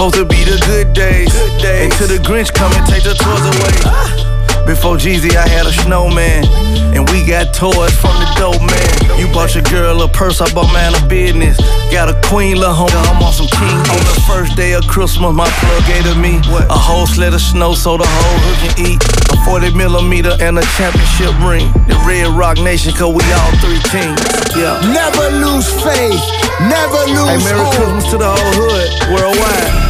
Folks 0.00 0.16
to 0.16 0.24
be 0.24 0.44
the 0.44 0.56
good 0.64 0.94
days. 0.94 1.34
Until 1.62 2.08
the 2.08 2.16
Grinch 2.24 2.54
come 2.54 2.72
and 2.72 2.86
take 2.86 3.02
the 3.02 3.12
toys 3.12 3.44
away. 3.52 4.64
Before 4.64 4.96
Jeezy, 4.96 5.36
I 5.36 5.46
had 5.46 5.66
a 5.66 5.72
snowman. 5.72 6.69
And 7.00 7.08
we 7.08 7.24
got 7.24 7.54
toys 7.56 7.96
from 7.96 8.12
the 8.20 8.28
dope 8.36 8.60
man. 8.60 9.16
You 9.16 9.24
bought 9.32 9.54
your 9.56 9.64
girl 9.72 10.02
a 10.02 10.08
purse, 10.08 10.42
I 10.44 10.52
bought 10.52 10.68
mine 10.68 10.92
a 10.92 11.00
business. 11.08 11.56
Got 11.88 12.12
a 12.12 12.16
queen, 12.28 12.60
little 12.60 12.76
homie, 12.76 12.92
I'm 13.08 13.22
on 13.24 13.32
some 13.32 13.48
king. 13.48 13.72
On 13.88 14.04
the 14.04 14.20
first 14.28 14.54
day 14.54 14.74
of 14.74 14.84
Christmas, 14.86 15.32
my 15.32 15.48
plug 15.48 15.80
gave 15.88 16.04
to 16.04 16.14
me 16.20 16.36
a 16.68 16.76
whole 16.76 17.06
sled 17.06 17.32
of 17.32 17.40
snow 17.40 17.72
so 17.72 17.96
the 17.96 18.04
whole 18.04 18.38
hood 18.44 18.58
can 18.60 18.74
eat. 18.84 19.00
A 19.32 19.36
40 19.48 19.72
millimeter 19.72 20.36
and 20.44 20.58
a 20.58 20.64
championship 20.76 21.32
ring. 21.40 21.72
The 21.88 21.96
Red 22.04 22.36
Rock 22.36 22.58
Nation, 22.60 22.92
cause 22.92 23.16
we 23.16 23.24
all 23.32 23.52
three 23.64 23.80
teams. 23.88 24.20
Yeah. 24.52 24.76
Never 24.92 25.24
lose 25.40 25.72
faith. 25.80 26.20
Never 26.68 27.00
lose 27.16 27.32
Hey, 27.32 27.40
Merry 27.48 27.64
hope. 27.64 27.80
Christmas 27.80 28.10
to 28.12 28.18
the 28.20 28.28
whole 28.28 28.52
hood 28.60 28.88
worldwide. 29.08 29.89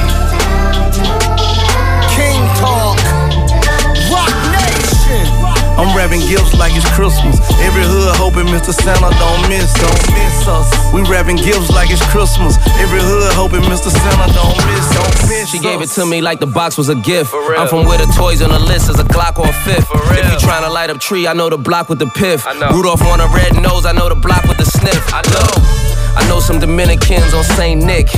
I'm 5.80 5.96
wrapping 5.96 6.20
gifts 6.28 6.52
like 6.60 6.76
it's 6.76 6.84
Christmas. 6.92 7.40
Every 7.64 7.80
hood 7.80 8.12
hoping 8.20 8.44
Mr. 8.52 8.68
Santa 8.76 9.08
don't 9.16 9.48
miss, 9.48 9.72
don't 9.80 10.04
miss 10.12 10.44
us. 10.44 10.68
We 10.92 11.00
wrapping 11.08 11.40
gifts 11.40 11.72
like 11.72 11.88
it's 11.88 12.04
Christmas. 12.12 12.60
Every 12.76 13.00
hood 13.00 13.32
hoping 13.32 13.64
Mr. 13.64 13.88
Santa 13.88 14.28
don't 14.36 14.60
miss, 14.68 14.84
don't 14.92 15.16
miss 15.32 15.48
She 15.48 15.58
gave 15.58 15.80
it 15.80 15.88
to 15.96 16.04
me 16.04 16.20
like 16.20 16.38
the 16.38 16.46
box 16.46 16.76
was 16.76 16.90
a 16.90 16.94
gift. 16.94 17.32
I'm 17.56 17.66
from 17.66 17.86
where 17.86 17.96
the 17.96 18.12
toys 18.12 18.42
on 18.42 18.50
the 18.50 18.58
list 18.58 18.90
is 18.90 19.00
a 19.00 19.04
Glock 19.08 19.38
or 19.38 19.48
a 19.48 19.56
fifth. 19.64 19.88
If 20.20 20.28
you 20.28 20.36
tryna 20.44 20.70
light 20.70 20.90
up 20.90 21.00
tree, 21.00 21.26
I 21.26 21.32
know 21.32 21.48
the 21.48 21.56
block 21.56 21.88
with 21.88 21.98
the 21.98 22.12
piff. 22.12 22.44
Rudolph 22.44 23.00
on 23.08 23.20
a 23.20 23.28
red 23.32 23.56
nose, 23.56 23.86
I 23.86 23.92
know 23.92 24.10
the 24.10 24.20
block 24.20 24.44
with 24.44 24.58
the 24.58 24.66
sniff. 24.66 25.00
I 25.16 25.24
know. 25.32 25.80
I 26.12 26.28
know 26.28 26.40
some 26.40 26.60
Dominicans 26.60 27.32
on 27.32 27.42
St. 27.56 27.82
Nick. 27.82 28.12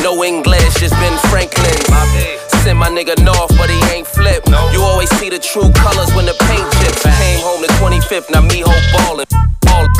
No 0.00 0.24
English, 0.24 0.80
just 0.80 0.94
Ben 0.94 1.18
Franklin. 1.28 2.45
Sent 2.66 2.80
my 2.80 2.88
nigga 2.88 3.14
north, 3.24 3.56
but 3.56 3.70
he 3.70 3.78
ain't 3.94 4.08
flip. 4.08 4.42
You 4.72 4.82
always 4.82 5.08
see 5.20 5.30
the 5.30 5.38
true 5.38 5.70
colors 5.70 6.12
when 6.16 6.26
the 6.26 6.34
paint 6.50 6.66
chips. 6.82 7.00
Came 7.16 7.38
home 7.38 7.62
the 7.62 7.68
25th, 7.78 8.28
now 8.34 8.40
me 8.40 8.58
home 8.66 8.74
ballin'. 8.92 9.26
Ballin', 9.62 9.92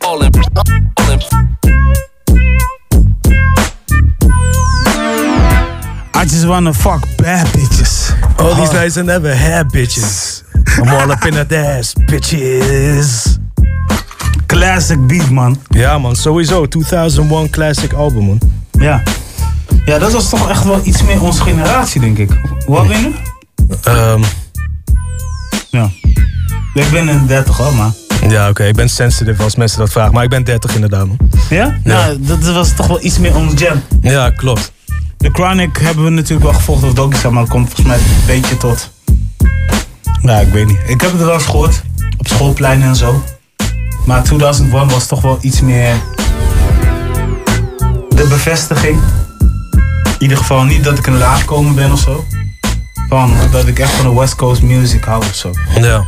ballin', 0.00 0.32
ballin'. 0.96 1.20
I 6.14 6.24
just 6.24 6.48
wanna 6.48 6.72
fuck 6.72 7.02
bad 7.18 7.46
bitches. 7.48 8.10
All 8.40 8.54
these 8.54 8.70
uh-huh. 8.70 8.80
nights 8.80 8.96
I 8.96 9.02
never 9.02 9.34
had 9.34 9.66
bitches. 9.66 10.44
I'm 10.78 10.88
all 10.88 11.12
up 11.12 11.26
in 11.26 11.34
that 11.34 11.52
ass, 11.52 11.92
bitches. 11.92 13.38
Classic 14.48 14.98
beat, 15.06 15.30
man. 15.30 15.58
Ja, 15.74 15.98
man, 15.98 16.14
sowieso. 16.14 16.66
2001 16.66 17.50
classic 17.50 17.92
album, 17.92 18.28
man. 18.28 18.40
Ja. 18.80 19.27
Ja, 19.88 19.98
dat 19.98 20.12
was 20.12 20.28
toch 20.28 20.48
echt 20.48 20.64
wel 20.64 20.80
iets 20.82 21.02
meer 21.02 21.22
onze 21.22 21.42
generatie, 21.42 22.00
denk 22.00 22.18
ik. 22.18 22.30
Hoe 22.66 22.76
oud 22.78 22.88
ben 22.88 23.00
je 23.00 23.06
nu? 23.06 23.14
Ehm, 23.82 24.22
Ja. 25.70 25.90
Ik 26.74 26.90
ben 26.90 27.08
in 27.08 27.18
de 27.18 27.26
30 27.26 27.56
hoor, 27.56 27.74
maar. 27.74 27.90
ja, 28.28 28.48
oké. 28.48 28.64
Ik 28.64 28.74
ben 28.74 28.88
sensitive 28.88 29.42
als 29.42 29.56
mensen 29.56 29.78
dat 29.78 29.90
vragen. 29.90 30.12
Maar 30.14 30.24
ik 30.24 30.30
ben 30.30 30.44
30 30.44 30.74
inderdaad, 30.74 31.06
man. 31.06 31.16
Ja? 31.50 31.78
Nou, 31.84 32.16
dat 32.20 32.38
was 32.44 32.72
toch 32.74 32.86
wel 32.86 33.04
iets 33.04 33.18
meer 33.18 33.36
onze 33.36 33.56
jam. 33.56 33.82
Ja, 34.00 34.30
klopt. 34.30 34.72
De 35.16 35.30
Chronic 35.32 35.76
hebben 35.76 36.04
we 36.04 36.10
natuurlijk 36.10 36.42
wel 36.50 36.54
gevolgd 36.58 36.82
op 36.82 36.96
Dokisa, 36.96 37.30
maar 37.30 37.42
dat 37.42 37.50
komt 37.52 37.66
volgens 37.66 37.86
mij 37.86 37.96
een 37.96 38.26
beetje 38.42 38.56
tot. 38.56 38.90
Ja, 40.22 40.38
ik 40.38 40.48
weet 40.52 40.66
niet. 40.66 40.78
Ik 40.86 41.00
heb 41.00 41.10
het 41.12 41.20
wel 41.20 41.32
eens 41.34 41.44
gehoord. 41.44 41.82
Op 42.18 42.26
schoolpleinen 42.28 42.88
en 42.88 42.96
zo. 42.96 43.22
Maar 44.06 44.22
2001 44.22 44.88
was 44.88 45.06
toch 45.06 45.20
wel 45.20 45.38
iets 45.40 45.60
meer. 45.60 45.94
De 48.08 48.26
bevestiging. 48.28 48.98
In 50.18 50.24
ieder 50.24 50.36
geval 50.36 50.64
niet 50.64 50.84
dat 50.84 50.98
ik 50.98 51.06
een 51.06 51.18
laagkomen 51.18 51.74
ben 51.74 51.92
of 51.92 52.00
zo. 52.00 52.26
Van 53.08 53.32
dat 53.50 53.66
ik 53.66 53.78
echt 53.78 53.90
van 53.90 54.14
de 54.14 54.20
West 54.20 54.34
Coast 54.34 54.62
music 54.62 55.04
hou 55.04 55.18
of 55.24 55.34
zo. 55.34 55.50
Ja. 55.80 56.04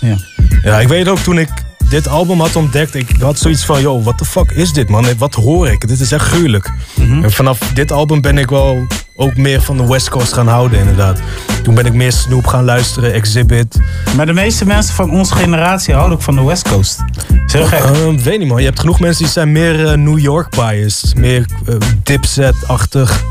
Ja. 0.00 0.16
Ja, 0.62 0.80
ik 0.80 0.88
weet 0.88 1.08
ook 1.08 1.18
toen 1.18 1.38
ik 1.38 1.48
dit 1.88 2.08
album 2.08 2.40
had 2.40 2.56
ontdekt, 2.56 2.94
ik 2.94 3.08
had 3.20 3.38
zoiets 3.38 3.64
van, 3.64 3.80
yo, 3.80 4.02
what 4.02 4.18
the 4.18 4.24
fuck 4.24 4.50
is 4.50 4.72
dit 4.72 4.88
man? 4.88 5.06
Wat 5.18 5.34
hoor 5.34 5.68
ik? 5.68 5.88
Dit 5.88 6.00
is 6.00 6.12
echt 6.12 6.26
gruwelijk. 6.26 6.72
En 6.98 7.32
vanaf 7.32 7.58
dit 7.58 7.92
album 7.92 8.20
ben 8.20 8.38
ik 8.38 8.48
wel 8.48 8.86
ook 9.16 9.36
meer 9.36 9.62
van 9.62 9.76
de 9.76 9.86
West 9.86 10.08
Coast 10.08 10.32
gaan 10.32 10.48
houden, 10.48 10.78
inderdaad. 10.78 11.20
Toen 11.62 11.74
ben 11.74 11.86
ik 11.86 11.92
meer 11.92 12.12
Snoop 12.12 12.46
gaan 12.46 12.64
luisteren, 12.64 13.12
Exhibit. 13.12 13.80
Maar 14.16 14.26
de 14.26 14.32
meeste 14.32 14.66
mensen 14.66 14.94
van 14.94 15.10
onze 15.10 15.34
generatie 15.34 15.94
houden 15.94 16.16
ook 16.16 16.22
van 16.22 16.34
de 16.34 16.42
West 16.42 16.68
Coast. 16.68 16.98
Is 17.46 17.52
heel 17.52 17.66
gek. 17.66 17.78
Ehm, 17.78 18.16
weet 18.16 18.38
niet 18.38 18.48
man, 18.48 18.58
je 18.58 18.66
hebt 18.66 18.80
genoeg 18.80 19.00
mensen 19.00 19.22
die 19.22 19.32
zijn 19.32 19.52
meer 19.52 19.86
eh, 19.86 19.96
New 19.96 20.18
York 20.18 20.50
biased. 20.50 21.16
Meer 21.16 21.46
eh, 21.66 21.74
dipset-achtig. 22.02 23.24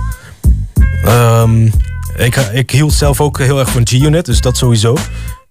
Ehm, 1.04 1.66
ik, 2.18 2.36
ik 2.36 2.72
hield 2.72 2.94
zelf 2.94 3.22
ook 3.22 3.38
heel 3.38 3.60
erg 3.60 3.70
van 3.70 3.88
G-Unit, 3.88 4.26
dus 4.26 4.42
dat 4.42 4.58
sowieso. 4.58 4.98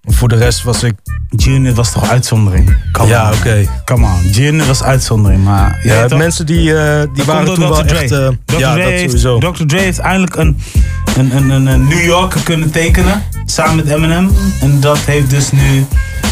Voor 0.02 0.28
de 0.28 0.36
rest 0.36 0.62
was 0.62 0.82
ik... 0.82 0.94
G-Unit 1.36 1.76
was 1.76 1.92
toch 1.92 2.10
uitzondering? 2.10 2.76
Come 2.92 3.08
ja, 3.08 3.32
oké. 3.32 3.68
Come 3.84 4.06
on, 4.06 4.32
G-Unit 4.32 4.66
was 4.66 4.82
uitzondering, 4.82 5.44
maar... 5.44 5.80
Ja, 5.82 6.06
toch? 6.06 6.18
mensen 6.18 6.46
die, 6.46 6.74
eh, 6.74 7.02
die 7.14 7.24
waren 7.24 7.54
toen 7.54 7.68
wel 7.68 7.84
echt... 7.84 8.10
Eh, 8.10 8.28
Dr. 8.44 8.58
ja, 8.58 8.72
Dre 8.72 8.82
dat 8.82 8.92
heeft, 8.92 9.20
sowieso. 9.20 9.38
Dr. 9.38 9.64
Dre 9.66 9.78
heeft 9.78 9.98
eindelijk 9.98 10.36
een, 10.36 10.58
een, 11.16 11.36
een, 11.36 11.50
een, 11.50 11.66
een 11.66 11.88
New 11.88 12.04
Yorker 12.04 12.42
kunnen 12.42 12.70
tekenen. 12.70 13.22
Samen 13.44 13.76
met 13.76 13.88
Eminem. 13.88 14.30
En 14.60 14.80
dat 14.80 14.98
heeft 14.98 15.30
dus 15.30 15.50
nu 15.50 15.86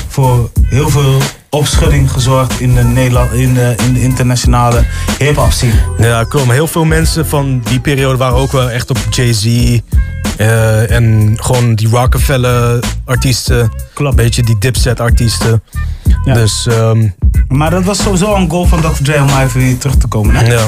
voor 0.09 0.51
heel 0.65 0.89
veel 0.89 1.21
opschudding 1.51 2.11
gezorgd 2.13 2.61
in 2.61 2.75
de, 2.75 2.83
Nederland, 2.83 3.33
in 3.33 3.55
de, 3.55 3.75
in 3.87 3.93
de 3.93 4.01
internationale 4.03 4.85
hip-hop 5.19 5.53
scene. 5.53 5.73
Ja, 5.99 6.25
klopt. 6.25 6.47
Maar 6.47 6.55
heel 6.55 6.67
veel 6.67 6.85
mensen 6.85 7.27
van 7.27 7.61
die 7.65 7.81
periode 7.81 8.17
waren 8.19 8.37
ook 8.37 8.53
wel 8.53 8.71
echt 8.71 8.91
op 8.91 8.99
Jay-Z. 9.11 9.45
eh, 10.37 10.91
en 10.91 11.37
gewoon 11.41 11.75
die 11.75 11.89
Rockefeller-artiesten. 11.89 13.71
Een 13.95 14.15
beetje 14.15 14.43
die 14.43 14.59
Dipset-artiesten. 14.59 15.63
Dus, 16.25 16.67
ehm, 16.67 17.09
Maar 17.49 17.71
dat 17.71 17.85
was 17.85 18.03
sowieso 18.03 18.35
een 18.35 18.51
goal 18.51 18.65
van 18.67 18.81
Dr. 18.81 19.03
Dre 19.03 19.23
om 19.23 19.29
even 19.39 19.61
hier 19.61 19.79
terug 19.79 19.97
te 19.97 20.07
komen. 20.07 20.35
Hè? 20.35 20.53
Ja. 20.53 20.67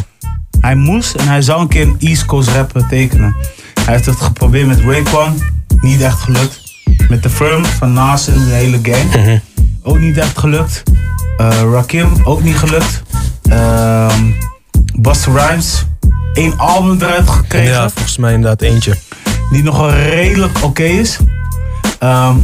Hij 0.61 0.75
moest 0.75 1.15
en 1.15 1.29
hij 1.29 1.43
zou 1.43 1.61
een 1.61 1.69
keer 1.69 1.83
een 1.83 1.97
East 1.99 2.25
Coast 2.25 2.49
rapper 2.49 2.87
tekenen. 2.89 3.37
Hij 3.85 3.95
heeft 3.95 4.07
het 4.07 4.21
geprobeerd 4.21 4.67
met 4.67 4.81
Raekwon. 4.81 5.43
Niet 5.81 6.01
echt 6.01 6.21
gelukt. 6.21 6.61
Met 7.09 7.23
The 7.23 7.31
Firm 7.31 7.65
van 7.65 7.93
Nas 7.93 8.29
en 8.29 8.45
de 8.45 8.51
hele 8.55 8.79
gang. 8.83 9.41
Ook 9.83 9.99
niet 9.99 10.19
echt 10.19 10.39
gelukt. 10.39 10.83
Eh, 11.37 11.63
Rakim 11.73 12.13
ook 12.25 12.43
niet 12.43 12.57
gelukt. 12.57 13.03
Ehm 13.43 14.31
Busta 14.97 15.33
Rhymes. 15.33 15.85
één 16.35 16.59
album 16.59 16.97
eruit 17.01 17.31
gekregen. 17.31 17.71
ja, 17.73 17.89
volgens 17.89 18.17
mij 18.17 18.33
inderdaad 18.33 18.63
eentje. 18.63 18.95
Die 19.51 19.63
nog 19.63 19.79
wel 19.79 19.91
redelijk 19.91 20.59
oké 20.63 20.83
is. 20.83 21.17
Ehm, 21.99 22.37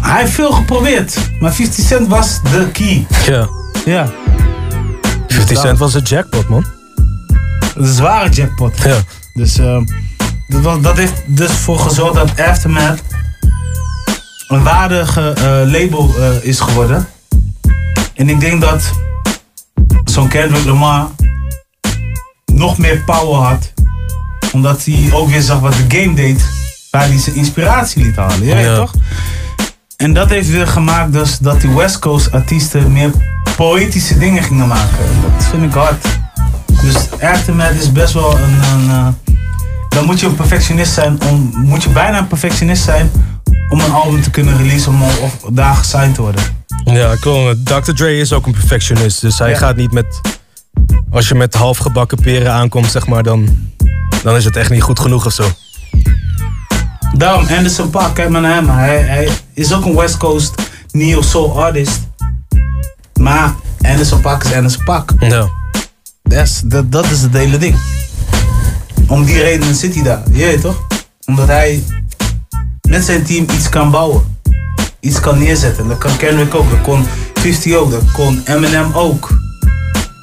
hij 0.00 0.20
heeft 0.20 0.32
veel 0.34 0.52
geprobeerd. 0.52 1.18
Maar 1.40 1.52
50 1.52 1.84
Cent 1.84 2.08
was 2.08 2.40
de 2.42 2.68
key. 2.72 3.06
Ja. 3.26 3.48
Ja. 3.84 4.08
50 5.28 5.58
Cent 5.60 5.78
was 5.78 5.94
een 5.94 6.02
jackpot, 6.02 6.48
man. 6.48 6.64
Een 7.74 7.86
zware 7.86 8.28
jackpot. 8.30 8.78
Ja. 8.84 8.96
Dus 9.34 9.58
ehm, 9.58 9.84
dat, 10.48 10.60
was- 10.62 10.80
dat 10.80 10.96
heeft 10.96 11.22
dus 11.26 11.50
voor 11.52 11.78
gezorgd 11.78 12.14
dat 12.14 12.40
Aftermath 12.48 12.98
een 14.48 14.62
waardige 14.62 15.32
eh, 15.32 15.44
label 15.72 16.14
eh, 16.18 16.42
is 16.42 16.60
geworden. 16.60 17.08
En 18.14 18.28
ik 18.28 18.40
denk 18.40 18.60
dat 18.60 18.90
zo'n 20.04 20.28
Kendrick 20.28 20.64
Lamar 20.64 21.08
nog 22.52 22.78
meer 22.78 22.98
power 23.06 23.34
had. 23.48 23.72
Omdat 24.52 24.84
hij 24.84 25.10
ook 25.12 25.28
weer 25.28 25.42
zag 25.42 25.58
wat 25.60 25.72
de 25.72 25.98
game 25.98 26.14
deed. 26.14 26.44
Waar 26.90 27.06
hij 27.06 27.18
zijn 27.18 27.36
inspiratie 27.36 28.02
liet 28.02 28.16
halen. 28.16 28.40
Weet 28.40 28.64
Ja. 28.64 28.76
toch? 28.76 28.94
En 29.96 30.12
dat 30.12 30.30
heeft 30.30 30.48
weer 30.50 30.66
gemaakt 30.66 31.12
dus 31.12 31.38
dat 31.38 31.60
die 31.60 31.70
West 31.70 31.98
Coast 31.98 32.32
artiesten 32.32 32.92
meer 32.92 33.10
poëtische 33.56 34.18
dingen 34.18 34.42
gingen 34.42 34.68
maken. 34.68 35.06
Dat 35.36 35.44
vind 35.44 35.62
ik 35.62 35.72
hard. 35.72 36.06
Dus 36.82 37.20
Aftermath 37.20 37.74
is 37.74 37.92
best 37.92 38.12
wel 38.12 38.38
een... 38.38 38.62
een 38.72 38.90
eh, 38.90 39.06
dan 39.88 40.04
moet 40.04 40.20
je 40.20 40.26
een 40.26 40.34
perfectionist 40.34 40.92
zijn 40.92 41.18
om... 41.30 41.50
Moet 41.54 41.82
je 41.82 41.88
bijna 41.88 42.18
een 42.18 42.26
perfectionist 42.26 42.82
zijn 42.84 43.10
om 43.68 43.80
een 43.80 43.90
album 43.90 44.22
te 44.22 44.30
kunnen 44.30 44.56
releasen 44.56 44.92
om 44.92 45.02
of 45.02 45.36
daar 45.52 45.74
gesigned 45.74 46.14
te 46.14 46.20
worden. 46.22 46.42
Ja, 46.84 47.16
klopt. 47.20 47.66
Dr. 47.66 47.92
Dre 47.92 48.18
is 48.18 48.32
ook 48.32 48.46
een 48.46 48.52
perfectionist. 48.52 49.20
Dus 49.20 49.38
hij 49.38 49.50
Ja. 49.50 49.56
gaat 49.56 49.76
niet 49.76 49.92
met... 49.92 50.20
Als 51.10 51.28
je 51.28 51.34
met 51.34 51.54
half 51.54 51.78
gebakken 51.78 52.18
peren 52.20 52.52
aankomt, 52.52 52.90
zeg 52.90 53.06
maar, 53.06 53.22
dan, 53.22 53.48
dan 54.22 54.36
is 54.36 54.44
het 54.44 54.56
echt 54.56 54.70
niet 54.70 54.82
goed 54.82 55.00
genoeg 55.00 55.26
of 55.26 55.32
zo. 55.32 55.44
Daarom 57.16 57.46
Anderson 57.46 57.90
Paak, 57.90 58.14
kijk 58.14 58.28
maar 58.28 58.40
naar 58.40 58.54
hem. 58.54 58.68
Hij, 58.68 58.98
hij 59.02 59.28
is 59.54 59.72
ook 59.74 59.84
een 59.84 59.94
West 59.96 60.16
Coast 60.16 60.54
neo 60.90 61.22
soul 61.22 61.62
artist. 61.64 62.00
Maar 63.20 63.54
Anderson 63.80 64.20
Paak 64.20 64.44
is 64.44 64.52
Anderson 64.52 64.84
Paak. 64.84 65.10
Ja. 65.18 65.48
That's, 66.22 66.60
dat, 66.64 66.92
dat 66.92 67.10
is 67.10 67.20
het 67.20 67.32
hele 67.32 67.58
ding. 67.58 67.76
Om 69.08 69.24
die 69.24 69.40
reden 69.40 69.74
zit 69.74 69.94
hij 69.94 70.02
daar. 70.02 70.22
Je 70.32 70.44
weet 70.44 70.60
toch? 70.60 70.86
Omdat 71.26 71.46
hij 71.46 71.82
met 72.86 73.04
zijn 73.04 73.22
team 73.24 73.46
iets 73.54 73.68
kan 73.68 73.90
bouwen. 73.90 74.22
Iets 75.00 75.20
kan 75.20 75.38
neerzetten. 75.38 75.82
En 75.82 75.88
dat 75.88 75.98
kan 75.98 76.16
Kendrick 76.16 76.54
ook. 76.54 76.70
Dat 76.70 76.80
kon 76.80 77.06
50 77.34 77.74
ook. 77.74 77.90
Dat 77.90 78.12
kon 78.12 78.42
Eminem 78.44 78.92
ook. 78.92 79.38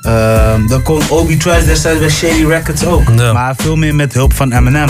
Ehm, 0.02 0.68
dat 0.68 0.82
kon 0.82 1.02
Obi 1.10 1.38
Trice 1.38 1.66
destijds 1.66 2.00
bij 2.00 2.10
Shady 2.10 2.46
Records 2.46 2.86
ook. 2.86 3.16
Maar 3.34 3.56
veel 3.58 3.76
meer 3.76 3.96
met 3.96 4.14
hulp 4.14 4.34
van 4.34 4.52
Eminem. 4.52 4.88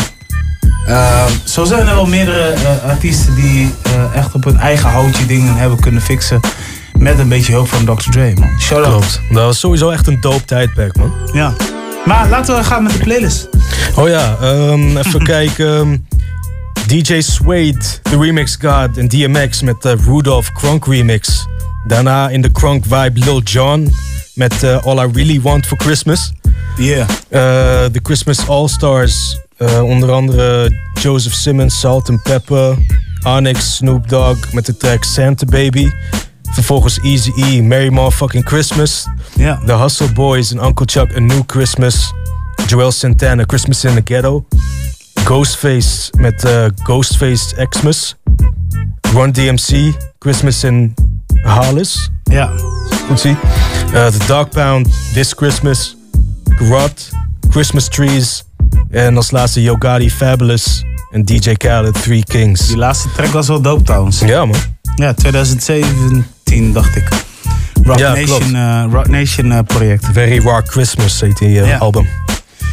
Ehm, 0.88 1.32
zo 1.44 1.64
zijn 1.64 1.88
er 1.88 1.96
wel 1.96 2.06
meerdere 2.06 2.48
eh, 2.50 2.90
artiesten 2.90 3.36
die 3.36 3.74
eh, 3.82 4.16
echt 4.16 4.34
op 4.34 4.44
hun 4.44 4.58
eigen 4.58 4.90
houtje 4.90 5.26
dingen 5.26 5.56
hebben 5.56 5.80
kunnen 5.80 6.02
fixen. 6.02 6.40
Met 6.98 7.20
een 7.20 7.28
beetje 7.28 7.52
hulp 7.52 7.68
van 7.68 7.86
Dr. 7.86 8.10
Dre, 8.10 8.34
man. 8.40 8.50
Shout 8.60 8.86
out. 8.86 8.90
Klopt. 8.90 9.22
Dat 9.30 9.44
was 9.44 9.60
sowieso 9.60 9.90
echt 9.90 10.08
een 10.08 10.22
dope 10.22 10.46
tijdperk, 10.46 10.98
man. 10.98 11.14
Ja. 11.34 11.54
Maar 12.06 12.30
laten 12.30 12.56
we 12.56 12.64
gaan 12.64 12.84
met 12.84 12.92
de 12.92 12.98
playlist. 12.98 13.50
Oh 13.96 14.08
ja, 14.08 14.38
ehm, 14.42 14.98
even 14.98 15.24
kijken. 15.36 16.08
DJ 16.88 17.22
Suede, 17.22 18.00
The 18.02 18.18
Remix 18.18 18.58
God 18.62 18.98
en 18.98 19.08
DMX 19.08 19.62
met 19.62 19.82
de 19.82 19.96
Rudolph 20.06 20.52
Crunk 20.52 20.86
remix. 20.86 21.46
Daarna 21.88 22.30
in 22.30 22.42
de 22.42 22.52
Crunk 22.52 22.84
vibe 22.86 23.20
Lil 23.20 23.42
Jon 23.42 23.94
met 24.36 24.64
eh, 24.64 24.86
All 24.86 24.98
I 24.98 25.12
Really 25.14 25.42
Want 25.42 25.66
for 25.66 25.78
Christmas. 25.78 26.32
Yeah. 26.78 27.08
The 27.92 28.00
Christmas 28.02 28.48
All 28.48 28.68
Stars, 28.68 29.40
eh, 29.58 29.84
onder 29.84 30.12
andere 30.12 30.72
Joseph 31.02 31.34
Simmons, 31.34 31.80
Salt 31.80 32.10
and 32.10 32.24
Pepper, 32.24 32.78
Onyx, 33.24 33.76
Snoop 33.76 34.10
Dogg 34.10 34.54
met 34.54 34.66
de 34.66 34.78
track 34.78 35.04
Santa 35.04 35.46
Baby. 35.46 35.92
Vervolgens 36.52 37.00
Easy 37.00 37.32
E, 37.36 37.62
Merry 37.62 37.90
Motherfucking 37.90 38.46
Christmas. 38.46 39.08
Ja. 39.36 39.62
The 39.66 39.74
Hustle 39.74 40.12
Boys 40.12 40.52
en 40.52 40.66
Uncle 40.66 40.86
Chuck, 40.86 41.16
A 41.16 41.20
New 41.20 41.44
Christmas. 41.46 42.12
Joel 42.68 42.92
Santana, 42.92 43.46
Christmas 43.46 43.84
in 43.84 43.94
the 43.94 44.02
Ghetto. 44.02 44.46
Ghostface 45.24 46.10
met 46.18 46.44
eh, 46.44 46.66
Ghostface 46.84 47.68
Xmas. 47.70 48.16
Run 49.14 49.32
DMC, 49.32 49.94
Christmas 50.20 50.64
in 50.64 50.94
Hollis. 51.44 52.10
Ja. 52.24 52.52
Goed 53.08 53.20
zie. 53.20 53.36
Eh, 53.94 54.06
The 54.08 54.26
Dog 54.28 54.50
Pound, 54.50 54.88
This 55.14 55.34
Christmas. 55.34 55.96
Grot, 56.56 57.10
Christmas 57.50 57.88
Trees. 57.88 58.44
En 58.92 59.16
als 59.18 59.32
laatste 59.32 59.62
Yo 59.62 59.76
Gotti, 59.80 60.10
Fabulous. 60.12 60.84
En 61.12 61.26
DJ 61.26 61.54
Khaled, 61.54 62.02
Three 62.02 62.24
Kings. 62.24 62.68
Die 62.68 62.78
laatste 62.78 63.08
track 63.16 63.32
was 63.32 63.48
wel 63.48 63.62
dope 63.62 63.84
trouwens. 63.84 64.20
Ja 64.20 64.46
man. 64.46 64.56
Ja, 64.96 65.14
2017 65.14 66.74
dacht 66.74 66.96
ik. 66.96 67.08
Rock 67.84 67.98
Ja, 68.00 68.14
Nation, 68.14 68.56
eh, 68.56 68.84
Rock 68.92 69.08
Nation 69.08 69.66
project. 69.66 70.06
Very 70.12 70.40
Rock 70.40 70.68
Christmas 70.72 71.20
heet 71.22 71.38
die 71.38 71.50
Ja. 71.50 71.78
album. 71.78 72.08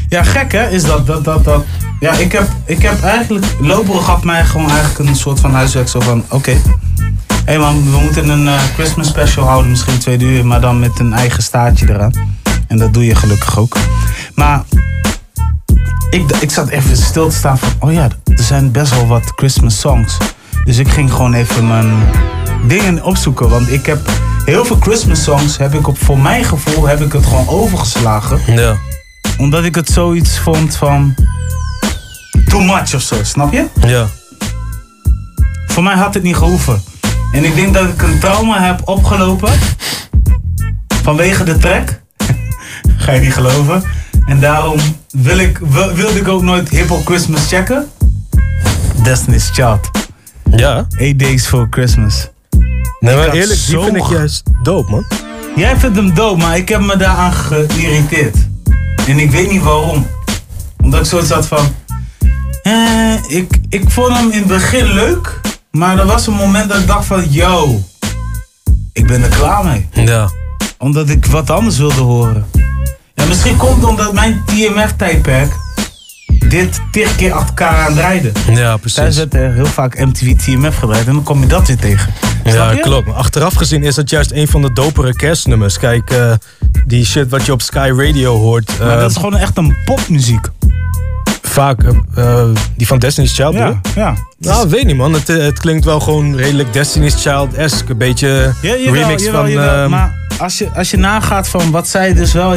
Ja, 0.09 0.23
gek 0.23 0.53
hè, 0.53 0.69
is 0.69 0.85
dat, 0.85 1.07
dat, 1.07 1.25
dat, 1.25 1.45
dat. 1.45 1.65
Ja, 2.01 2.13
ik 2.13 2.33
heb, 2.33 2.49
ik 2.65 2.83
heb 2.83 3.03
eigenlijk, 3.03 3.47
Lobero 3.61 3.99
gaf 3.99 4.23
mij 4.23 4.45
gewoon 4.45 4.71
eigenlijk 4.71 5.11
een 5.11 5.17
soort 5.17 5.41
van 5.41 5.55
huiswerk 5.55 5.89
zo 5.89 6.01
van, 6.01 6.25
oké. 6.29 6.57
Hé 7.45 7.59
man, 7.59 7.91
we 7.91 7.99
moeten 8.03 8.29
een 8.29 8.49
eh, 8.49 8.63
Christmas 8.75 9.09
special 9.09 9.45
houden, 9.45 9.71
misschien 9.71 9.99
twee 9.99 10.21
uur, 10.21 10.47
maar 10.47 10.61
dan 10.61 10.79
met 10.79 10.99
een 10.99 11.13
eigen 11.13 11.43
staartje 11.43 11.89
eraan. 11.89 12.13
En 12.69 12.79
dat 12.79 12.95
doe 12.95 13.05
je 13.05 13.15
gelukkig 13.15 13.59
ook. 13.59 13.77
Maar 14.35 14.65
ik, 16.11 16.31
ik 16.41 16.51
zat 16.51 16.69
even 16.69 16.97
stil 16.97 17.29
te 17.29 17.37
staan 17.37 17.59
van, 17.59 17.73
oh 17.79 17.93
ja, 17.93 18.09
er 18.25 18.43
zijn 18.43 18.71
best 18.71 18.95
wel 18.95 19.07
wat 19.07 19.33
Christmas 19.37 19.81
songs. 19.81 20.17
Dus 20.65 20.79
ik 20.79 20.89
ging 20.89 21.13
gewoon 21.13 21.35
even 21.35 21.67
mijn 21.67 21.93
dingen 22.67 23.05
opzoeken, 23.05 23.49
want 23.49 23.71
ik 23.71 23.87
heb 23.87 24.11
heel 24.45 24.65
veel 24.65 24.77
Christmas 24.81 25.23
songs, 25.23 25.57
heb 25.57 25.75
ik 25.75 25.89
op, 25.89 25.99
voor 25.99 26.19
mijn 26.19 26.45
gevoel, 26.45 26.87
heb 26.87 27.01
ik 27.01 27.13
het 27.13 27.27
gewoon 27.27 27.49
overgeslagen 27.49 28.41
Ja. 28.47 28.77
Omdat 29.39 29.65
ik 29.65 29.75
het 29.75 29.89
zoiets 29.91 30.39
vond 30.39 30.77
van. 30.77 31.15
Too 32.49 32.61
much 32.61 32.95
of 32.95 33.03
zo, 33.03 33.17
snap 33.23 33.53
je? 33.53 33.67
Ja. 33.87 34.07
Voor 35.67 35.83
mij 35.83 35.95
had 35.95 36.15
het 36.15 36.23
niet 36.23 36.37
gehoeven. 36.37 36.83
En 37.33 37.45
ik 37.45 37.55
denk 37.55 37.75
dat 37.75 37.89
ik 37.89 38.03
een 38.03 38.19
trauma 38.19 38.61
heb 38.63 38.81
opgelopen. 38.89 39.53
Vanwege 41.03 41.45
de 41.45 41.57
track. 41.59 42.01
Ga 42.97 43.13
je 43.13 43.21
niet 43.21 43.33
geloven. 43.35 43.83
En 44.27 44.41
daarom 44.41 44.79
wil 45.11 45.39
ik, 45.39 45.59
wil- 45.59 45.93
wilde 45.95 46.19
ik 46.19 46.29
ook 46.29 46.43
nooit 46.43 46.69
Hip 46.69 46.89
Hop 46.89 47.07
Christmas 47.07 47.47
checken. 47.49 47.89
Destiny's 49.03 49.51
Child. 49.53 49.91
Ja. 50.57 50.87
Eight 50.99 51.19
Days 51.19 51.47
for 51.47 51.67
Christmas. 51.71 52.29
Nee, 53.01 53.17
maar 53.17 53.29
eerlijk, 53.33 53.61
die 53.67 53.81
vind 53.81 53.97
ik 53.97 54.05
juist 54.05 54.43
dope, 54.63 54.91
man. 54.91 55.05
Jij 55.57 55.77
vindt 55.77 55.97
hem 55.97 56.15
dood, 56.15 56.37
maar 56.39 56.57
ik 56.57 56.69
heb 56.69 56.81
me 56.81 56.97
daaraan 56.97 57.33
geïrriteerd. 57.33 58.37
En 59.11 59.19
ik 59.19 59.31
weet 59.31 59.51
niet 59.51 59.63
waarom. 59.63 60.07
Omdat 60.83 61.01
ik 61.01 61.07
zoiets 61.07 61.31
had 61.31 61.47
van... 61.47 61.75
Eh, 62.63 63.15
ik, 63.29 63.59
ik 63.69 63.91
vond 63.91 64.17
hem 64.17 64.31
in 64.31 64.39
het 64.39 64.47
begin 64.47 64.93
leuk. 64.93 65.41
Maar 65.71 65.99
er 65.99 66.07
was 66.07 66.27
een 66.27 66.35
moment 66.35 66.69
dat 66.69 66.79
ik 66.79 66.87
dacht 66.87 67.07
van, 67.07 67.25
yo, 67.31 67.81
ik 68.93 69.07
ben 69.07 69.23
er 69.23 69.29
klaar 69.29 69.65
mee. 69.65 69.89
Ja. 70.07 70.31
Omdat 70.79 71.09
ik 71.09 71.27
wat 71.27 71.51
anders 71.51 71.79
wilde 71.79 72.01
horen. 72.01 72.47
Ja, 73.15 73.25
misschien 73.25 73.57
komt 73.57 73.77
het 73.77 73.85
omdat 73.85 74.13
mijn 74.13 74.43
TMF-tijdperk 74.47 75.53
dit 76.51 76.81
tig 76.91 77.17
keer 77.17 77.33
achter 77.33 77.49
elkaar 77.49 77.87
aan 77.87 77.95
draaide. 77.95 78.33
Ja, 78.55 78.77
precies. 78.77 78.97
Zij 78.99 79.11
zetten 79.11 79.55
heel 79.55 79.67
vaak 79.67 79.99
MTV 79.99 80.37
TMF 80.37 80.77
gedraaid 80.77 81.07
en 81.07 81.13
dan 81.15 81.23
kom 81.23 81.41
je 81.41 81.47
dat 81.47 81.67
weer 81.67 81.77
tegen. 81.77 82.13
Ja, 82.45 82.75
klopt. 82.75 83.13
Achteraf 83.15 83.55
gezien 83.55 83.83
is 83.85 83.95
dat 83.95 84.11
juist 84.11 84.31
een 84.33 84.49
van 84.49 84.63
de 84.63 84.73
dopere 84.73 85.17
kerstnummers. 85.17 85.79
Kijk, 85.79 86.11
eh, 86.11 86.33
die 86.87 87.05
shit 87.05 87.29
wat 87.31 87.47
je 87.47 87.53
op 87.53 87.63
Sky 87.63 87.91
Radio 87.97 88.37
hoort. 88.37 88.79
Maar 88.79 88.91
eh, 88.95 89.01
dat 89.01 89.11
is 89.11 89.17
gewoon 89.17 89.37
echt 89.37 89.57
een 89.57 89.77
popmuziek. 89.85 90.47
Vaak, 91.43 91.83
eh, 91.83 91.95
eh, 92.41 92.49
die 92.77 92.87
van 92.87 92.99
Destiny's 92.99 93.35
Child, 93.35 93.55
Ja, 93.55 93.81
ja. 93.95 94.15
Nou, 94.39 94.69
weet 94.69 94.85
niet 94.85 94.97
man. 94.97 95.13
Het, 95.13 95.29
eh, 95.29 95.37
het 95.37 95.59
klinkt 95.61 95.85
wel 95.85 96.01
gewoon 96.01 96.37
redelijk 96.37 96.73
Destiny's 96.73 97.15
Child-esque. 97.23 97.91
Een 97.91 97.99
beetje 97.99 98.53
Ja, 98.63 98.75
jawel, 98.77 98.93
remix 98.95 99.25
jawel, 99.25 99.41
van... 99.41 99.51
jawel. 99.51 99.75
ehm, 99.83 99.91
maar 99.91 100.15
als 100.39 100.59
je, 100.59 100.69
als 100.75 100.91
je 100.91 100.97
nagaat 100.97 101.49
van 101.49 101.71
wat 101.71 101.89
zij 101.89 102.15
dus 102.15 102.33
wel... 102.33 102.57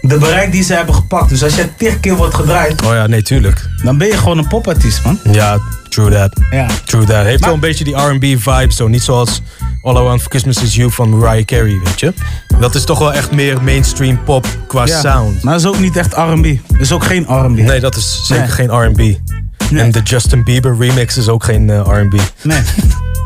De 0.00 0.18
bereik 0.18 0.52
die 0.52 0.62
ze 0.62 0.74
hebben 0.74 0.94
gepakt. 0.94 1.28
Dus 1.28 1.42
als 1.42 1.54
jij 1.54 1.72
tig 1.76 2.00
keer 2.00 2.16
wordt 2.16 2.34
gedraaid, 2.34 2.82
Oh 2.84 2.92
ja, 2.92 3.06
nee, 3.06 3.22
tuurlijk. 3.22 3.68
dan 3.82 3.98
ben 3.98 4.06
je 4.06 4.16
gewoon 4.16 4.38
een 4.38 4.48
popartiest, 4.48 5.04
man. 5.04 5.18
Ja, 5.32 5.58
true 5.88 6.10
that. 6.10 6.32
Ja. 6.50 6.66
True 6.84 7.04
that. 7.04 7.24
Heeft 7.24 7.44
wel 7.44 7.54
een 7.54 7.60
beetje 7.60 7.84
die 7.84 7.94
R&B 7.96 8.22
vibe 8.24 8.72
zo. 8.72 8.88
Niet 8.88 9.02
zoals 9.02 9.42
All 9.82 9.96
I 9.96 10.00
Want 10.00 10.20
For 10.20 10.30
Christmas 10.30 10.62
Is 10.62 10.74
You 10.74 10.90
van 10.90 11.08
Mariah 11.18 11.44
Carey, 11.44 11.80
weet 11.84 12.00
je. 12.00 12.12
Dat 12.60 12.74
is 12.74 12.84
toch 12.84 12.98
wel 12.98 13.12
echt 13.12 13.30
meer 13.30 13.62
mainstream 13.62 14.24
pop 14.24 14.46
qua 14.66 14.86
Ja, 14.86 15.00
sound. 15.00 15.42
Maar 15.42 15.52
dat 15.52 15.62
is 15.62 15.68
ook 15.68 15.78
niet 15.78 15.96
echt 15.96 16.12
R&B. 16.14 16.44
Dat 16.68 16.80
is 16.80 16.92
ook 16.92 17.04
geen 17.04 17.22
R&B. 17.28 17.56
Nee, 17.56 17.80
dat 17.80 17.96
is 17.96 18.20
zeker 18.24 18.44
Nee. 18.44 18.68
geen 18.68 18.70
R&B. 18.90 19.18
En 19.74 19.90
de 19.90 20.00
Justin 20.02 20.44
Bieber 20.44 20.76
remix 20.78 21.16
is 21.16 21.28
ook 21.28 21.44
geen 21.44 21.70
eh, 21.70 21.78
R&B. 21.78 22.20
Nee. 22.42 22.60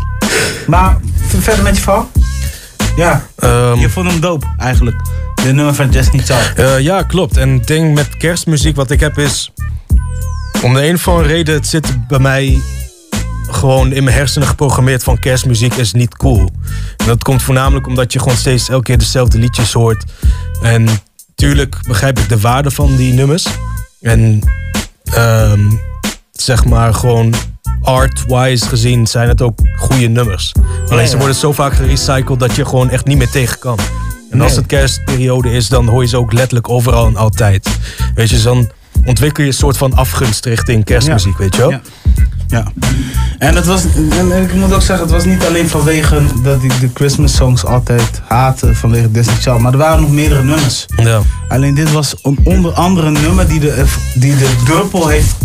maar 0.66 0.96
verder 1.40 1.62
met 1.64 1.76
je 1.76 1.82
verhaal? 1.82 2.10
Ja, 3.00 3.26
Ehm, 3.36 3.78
je 3.78 3.88
vond 3.88 4.10
hem 4.10 4.20
dope 4.20 4.46
eigenlijk. 4.58 5.02
De 5.34 5.52
nummer 5.52 5.74
van 5.74 5.90
Destiny 5.90 6.22
Child. 6.22 6.52
Eh, 6.54 6.80
ja, 6.80 7.02
klopt. 7.02 7.36
En 7.36 7.50
het 7.50 7.66
ding 7.66 7.94
met 7.94 8.16
kerstmuziek 8.16 8.76
wat 8.76 8.90
ik 8.90 9.00
heb 9.00 9.18
is... 9.18 9.52
Om 10.62 10.74
de 10.74 10.86
een 10.86 10.94
of 10.94 11.08
andere 11.08 11.28
reden, 11.28 11.54
het 11.54 11.66
zit 11.66 12.08
bij 12.08 12.18
mij 12.18 12.60
gewoon 13.50 13.92
in 13.92 14.04
mijn 14.04 14.16
hersenen 14.16 14.48
geprogrammeerd 14.48 15.02
van 15.02 15.18
kerstmuziek 15.18 15.74
is 15.74 15.92
niet 15.92 16.16
cool. 16.16 16.50
En 16.96 17.06
dat 17.06 17.22
komt 17.22 17.42
voornamelijk 17.42 17.86
omdat 17.86 18.12
je 18.12 18.18
gewoon 18.18 18.36
steeds 18.36 18.68
elke 18.68 18.82
keer 18.82 18.98
dezelfde 18.98 19.38
liedjes 19.38 19.72
hoort. 19.72 20.04
En 20.62 20.88
tuurlijk 21.34 21.76
begrijp 21.86 22.18
ik 22.18 22.28
de 22.28 22.40
waarde 22.40 22.70
van 22.70 22.96
die 22.96 23.12
nummers. 23.12 23.46
En 24.00 24.40
ehm, 25.04 25.70
zeg 26.32 26.64
maar 26.64 26.94
gewoon 26.94 27.34
art-wise 27.82 28.68
gezien 28.68 29.06
zijn 29.06 29.28
het 29.28 29.42
ook 29.42 29.58
goede 29.76 30.08
nummers. 30.08 30.52
Alleen 30.88 31.06
ze 31.06 31.12
ja. 31.12 31.18
worden 31.18 31.36
zo 31.36 31.52
vaak 31.52 31.72
gerecycled 31.72 32.38
dat 32.40 32.56
je 32.56 32.64
gewoon 32.64 32.90
echt 32.90 33.06
niet 33.06 33.18
meer 33.18 33.30
tegen 33.30 33.58
kan. 33.58 33.78
En 34.30 34.40
als 34.40 34.56
het 34.56 34.66
kerstperiode 34.66 35.50
is, 35.52 35.68
dan 35.68 35.88
hoor 35.88 36.02
je 36.02 36.08
ze 36.08 36.16
ook 36.16 36.32
letterlijk 36.32 36.68
overal 36.68 37.06
en 37.06 37.16
altijd. 37.16 37.68
Weet 38.14 38.28
je, 38.28 38.34
dus 38.34 38.44
dan 38.44 38.70
ontwikkel 39.04 39.42
je 39.42 39.48
een 39.48 39.54
soort 39.54 39.76
van 39.76 39.94
afgunst 39.94 40.44
richting 40.44 40.84
kerstmuziek, 40.84 41.38
weet 41.38 41.54
je 41.54 41.60
wel? 41.60 41.70
Ja. 41.70 41.80
Ja. 42.50 42.64
En, 43.38 43.54
het 43.54 43.66
was, 43.66 43.84
en 44.10 44.42
ik 44.42 44.54
moet 44.54 44.72
ook 44.72 44.82
zeggen, 44.82 45.06
het 45.06 45.14
was 45.14 45.24
niet 45.24 45.44
alleen 45.44 45.68
vanwege 45.68 46.22
dat 46.42 46.62
ik 46.62 46.80
de 46.80 46.90
Christmas 46.94 47.34
songs 47.34 47.64
altijd 47.64 48.20
haatte 48.28 48.74
vanwege 48.74 49.10
Disney 49.10 49.34
Child, 49.34 49.58
maar 49.58 49.72
er 49.72 49.78
waren 49.78 50.00
nog 50.00 50.10
meerdere 50.10 50.42
nummers. 50.42 50.86
Ja. 50.96 51.20
Alleen 51.48 51.74
dit 51.74 51.92
was 51.92 52.14
een 52.22 52.38
onder 52.44 52.72
andere 52.72 53.06
een 53.06 53.12
nummer 53.12 53.48
die 53.48 53.60
de, 53.60 53.84
die 54.14 54.36
de 54.36 54.56
druppel 54.64 55.08
heeft. 55.08 55.36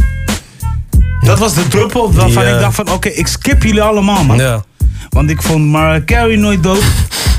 Dat 1.26 1.39
was 1.39 1.53
de 1.53 1.68
druppel 1.68 2.14
waarvan 2.14 2.47
ik 2.47 2.60
dacht 2.60 2.76
van 2.76 2.91
oké, 2.91 3.10
ik 3.10 3.27
skip 3.27 3.64
jullie 3.64 3.81
allemaal 3.81 4.23
man. 4.23 4.38
Ja. 4.38 4.64
Want 5.10 5.30
ik 5.30 5.41
vond 5.41 5.65
Mariah 5.65 6.06
Carey 6.06 6.35
nooit 6.35 6.64
dood. 6.64 6.84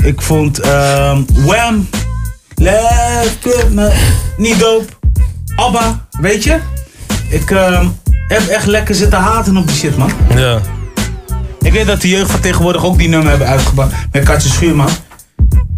Ik 0.02 0.22
vond 0.22 0.58
ehm 0.58 1.22
Wham, 1.32 1.88
Left 2.54 3.70
Me 3.70 3.92
niet 4.36 4.58
dope. 4.58 4.84
ABBA, 5.56 6.06
weet 6.20 6.44
je? 6.44 6.58
Ik 7.28 7.50
ehm, 7.50 7.86
heb 8.28 8.46
echt 8.46 8.66
lekker 8.66 8.94
zitten 8.94 9.18
haten 9.18 9.56
op 9.56 9.66
die 9.66 9.76
shit 9.76 9.96
man. 9.96 10.10
Ja. 10.34 10.60
Ik 11.60 11.72
weet 11.72 11.86
dat 11.86 12.00
de 12.00 12.08
jeugd 12.08 12.30
van 12.30 12.40
tegenwoordig 12.40 12.84
ook 12.84 12.98
die 12.98 13.08
nummer 13.08 13.28
hebben 13.28 13.48
uitgebracht 13.48 13.92
met 14.12 14.24
Katje 14.24 14.48
Schuurman. 14.48 14.90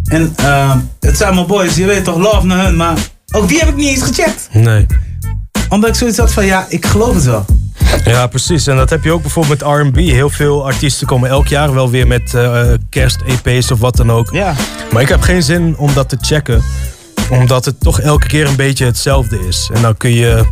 En 0.04 0.32
ehm, 0.36 0.78
het 1.00 1.16
zijn 1.16 1.34
mijn 1.34 1.46
boys, 1.46 1.74
je 1.74 1.86
weet 1.86 2.04
toch, 2.04 2.16
love 2.16 2.46
naar 2.46 2.64
hun, 2.64 2.76
maar 2.76 2.96
ook 3.32 3.48
die 3.48 3.58
heb 3.58 3.68
ik 3.68 3.76
niet 3.76 3.88
eens 3.88 4.02
gecheckt. 4.02 4.48
Nee. 4.52 4.86
Omdat 5.68 5.88
ik 5.90 5.96
zoiets 5.96 6.18
had 6.18 6.32
van, 6.32 6.46
ja, 6.46 6.66
ik 6.68 6.86
geloof 6.86 7.14
het 7.14 7.24
wel. 7.24 7.44
Ja, 8.04 8.26
precies. 8.26 8.66
En 8.66 8.76
dat 8.76 8.90
heb 8.90 9.04
je 9.04 9.12
ook 9.12 9.22
bijvoorbeeld 9.22 9.60
met 9.60 9.68
R&B. 9.68 9.96
Heel 9.96 10.30
veel 10.30 10.66
artiesten 10.66 11.06
komen 11.06 11.30
elk 11.30 11.48
jaar 11.48 11.74
wel 11.74 11.90
weer 11.90 12.06
met 12.06 12.34
eh, 12.34 12.72
kerst-EP's 12.88 13.70
of 13.70 13.78
wat 13.78 13.96
dan 13.96 14.12
ook. 14.12 14.28
Ja. 14.32 14.54
Maar 14.92 15.02
ik 15.02 15.08
heb 15.08 15.20
geen 15.20 15.42
zin 15.42 15.76
om 15.76 15.94
dat 15.94 16.08
te 16.08 16.16
checken. 16.20 16.62
Omdat 17.30 17.64
het 17.64 17.80
toch 17.80 18.00
elke 18.00 18.26
keer 18.26 18.46
een 18.46 18.56
beetje 18.56 18.84
hetzelfde 18.84 19.38
is. 19.48 19.70
En 19.72 19.82
dan 19.82 19.96
kun 19.96 20.12
je 20.12 20.44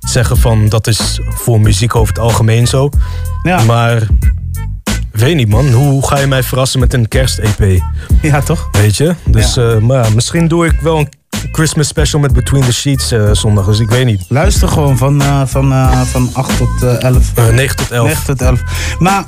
zeggen 0.00 0.36
van 0.36 0.68
dat 0.68 0.86
is 0.86 1.20
voor 1.28 1.60
muziek 1.60 1.94
over 1.94 2.08
het 2.08 2.22
algemeen 2.22 2.66
zo. 2.66 2.88
Ja. 3.42 3.62
Maar 3.62 4.06
weet 5.10 5.36
niet 5.36 5.48
man, 5.48 5.72
hoe 5.72 6.06
ga 6.06 6.18
je 6.18 6.26
mij 6.26 6.42
verrassen 6.42 6.80
met 6.80 6.94
een 6.94 7.08
kerst-EP? 7.08 7.82
Ja, 8.22 8.40
toch? 8.40 8.68
Weet 8.72 8.96
je? 8.96 9.14
Dus 9.24 9.56
eh, 9.56 9.78
maar 9.78 10.12
misschien 10.14 10.48
doe 10.48 10.66
ik 10.66 10.80
wel 10.80 10.98
een 10.98 11.08
Christmas 11.52 11.88
special 11.88 12.20
met 12.20 12.32
Between 12.32 12.62
the 12.64 12.72
Sheets 12.72 13.12
eh, 13.12 13.28
zondag. 13.32 13.66
Dus 13.66 13.78
ik 13.78 13.88
weet 13.90 14.04
niet. 14.04 14.24
Luister 14.28 14.68
gewoon 14.68 14.96
van, 14.96 15.22
eh, 15.22 15.42
van, 15.46 15.72
eh, 15.72 16.00
van 16.00 16.30
8 16.32 16.56
tot 16.56 16.82
eh, 16.82 17.02
11. 17.02 17.30
Eh, 17.34 17.48
9 17.48 17.76
tot 17.76 17.90
11. 17.90 18.06
9 18.06 18.24
tot 18.24 18.42
11. 18.42 18.60
Maar 18.98 19.24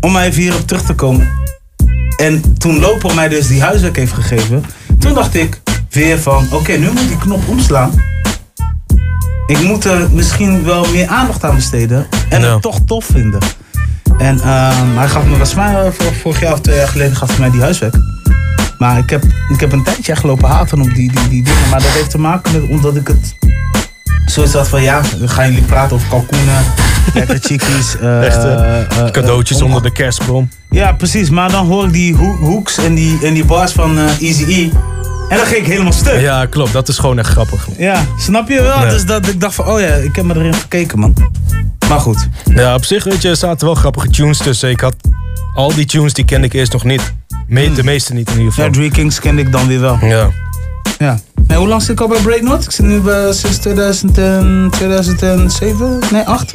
om 0.00 0.16
even 0.16 0.42
hierop 0.42 0.66
terug 0.66 0.82
te 0.82 0.94
komen. 0.94 1.28
En 2.16 2.58
toen 2.58 2.78
Lopo 2.80 3.14
mij 3.14 3.28
dus 3.28 3.46
die 3.46 3.62
huiswerk 3.62 3.96
heeft 3.96 4.12
gegeven. 4.12 4.64
Toen 4.98 5.14
dacht 5.14 5.34
ik 5.34 5.60
weer 5.90 6.18
van, 6.18 6.46
oké, 6.50 6.72
nu 6.72 6.86
moet 6.90 7.08
die 7.08 7.16
knop 7.18 7.48
omslaan. 7.48 7.90
Ik 9.46 9.60
moet 9.62 9.84
er 9.84 10.10
misschien 10.10 10.64
wel 10.64 10.86
meer 10.92 11.06
aandacht 11.06 11.44
aan 11.44 11.54
besteden. 11.54 12.06
En 12.28 12.40
Ja. 12.40 12.52
het 12.52 12.62
toch 12.62 12.78
tof 12.86 13.04
vinden. 13.04 13.40
En 14.18 14.38
hij 14.96 15.08
gaf 15.08 15.22
me, 15.22 15.28
volgens 15.28 15.54
mij 15.54 15.92
vor- 15.92 16.14
vorig 16.14 16.40
jaar 16.40 16.52
of 16.52 16.60
twee 16.60 16.76
jaar 16.76 16.88
geleden, 16.88 17.16
gaf 17.16 17.28
hij 17.30 17.38
mij 17.38 17.50
die 17.50 17.60
huiswerk. 17.60 17.94
Maar 18.78 18.98
ik 18.98 19.10
heb, 19.10 19.24
ik 19.48 19.60
heb 19.60 19.72
een 19.72 19.82
tijdje 19.82 20.12
echt 20.12 20.20
gelopen 20.20 20.48
haten 20.48 20.80
op 20.80 20.94
die, 20.94 21.12
die, 21.12 21.28
die 21.28 21.42
dingen. 21.42 21.68
Maar 21.70 21.82
dat 21.82 21.90
heeft 21.90 22.10
te 22.10 22.18
maken 22.18 22.52
met 22.52 22.70
omdat 22.70 22.96
ik 22.96 23.06
het 23.06 23.34
zoiets 24.26 24.52
had 24.52 24.68
van 24.68 24.82
ja, 24.82 25.00
dan 25.18 25.28
gaan 25.28 25.48
jullie 25.48 25.64
praten 25.64 25.96
over 25.96 26.08
kalkoenen, 26.08 26.64
lekker 27.14 27.38
chickies. 27.48 27.96
Echte 28.20 28.48
eh, 28.90 29.10
cadeautjes 29.10 29.62
onder 29.62 29.82
de 29.82 29.92
kerstboom. 29.92 30.48
Ja, 30.70 30.92
precies. 30.92 31.30
Maar 31.30 31.50
dan 31.50 31.66
hoor 31.66 31.84
ik 31.86 31.92
die 31.92 32.14
ho- 32.16 32.36
hoeks 32.36 32.78
en 32.78 32.94
die, 32.94 33.18
en 33.26 33.34
die 33.34 33.44
bars 33.44 33.72
van 33.72 33.98
Easy 33.98 34.44
E. 34.44 34.68
En 35.28 35.36
dan 35.36 35.46
ging 35.46 35.60
ik 35.60 35.66
helemaal 35.66 35.92
stuk. 35.92 36.20
Ja, 36.20 36.46
klopt. 36.46 36.72
Dat 36.72 36.88
is 36.88 36.98
gewoon 36.98 37.18
echt 37.18 37.28
grappig. 37.30 37.68
Ja, 37.78 38.04
snap 38.18 38.48
je 38.48 38.62
wel? 38.62 38.80
Dus 38.80 39.04
dat 39.06 39.28
ik 39.28 39.40
dacht 39.40 39.54
van, 39.54 39.66
oh 39.66 39.80
ja, 39.80 39.86
ik 39.94 40.16
heb 40.16 40.24
me 40.24 40.34
erin 40.34 40.54
gekeken, 40.54 40.98
man. 40.98 41.14
Maar 41.88 42.00
goed. 42.00 42.28
Ja, 42.54 42.74
op 42.74 42.84
zich 42.84 43.04
weet 43.04 43.22
je, 43.22 43.28
er 43.28 43.36
zaten 43.36 43.66
wel 43.66 43.74
grappige 43.74 44.08
tunes 44.10 44.38
tussen. 44.38 44.70
Ik 44.70 44.80
had 44.80 44.94
al 45.54 45.74
die 45.74 45.84
tunes 45.86 46.12
die 46.12 46.24
kende 46.24 46.46
ik 46.46 46.52
eerst 46.52 46.72
nog 46.72 46.84
niet. 46.84 47.14
Me- 47.48 47.72
De 47.72 47.84
meeste 47.84 48.14
niet 48.14 48.30
in 48.30 48.36
ieder 48.36 48.52
geval. 48.52 48.64
Ja, 48.66 48.72
Three 48.72 48.90
Kings 48.90 49.20
kende 49.20 49.42
ik 49.42 49.52
dan 49.52 49.66
weer 49.66 49.80
wel. 49.80 49.98
Ja. 50.00 50.30
Ja. 50.98 51.18
Nee, 51.46 51.58
hoe 51.58 51.68
lang 51.68 51.80
zit 51.82 51.90
ik 51.90 52.00
al 52.00 52.08
bij 52.08 52.20
Breaknote? 52.20 52.64
Ik 52.64 52.70
zit 52.70 52.86
nu 52.86 53.00
bij, 53.00 53.32
sinds 53.32 53.56
2000 53.58 54.18
en, 54.18 54.68
2007? 54.70 55.98
Nee, 56.12 56.22
8? 56.22 56.52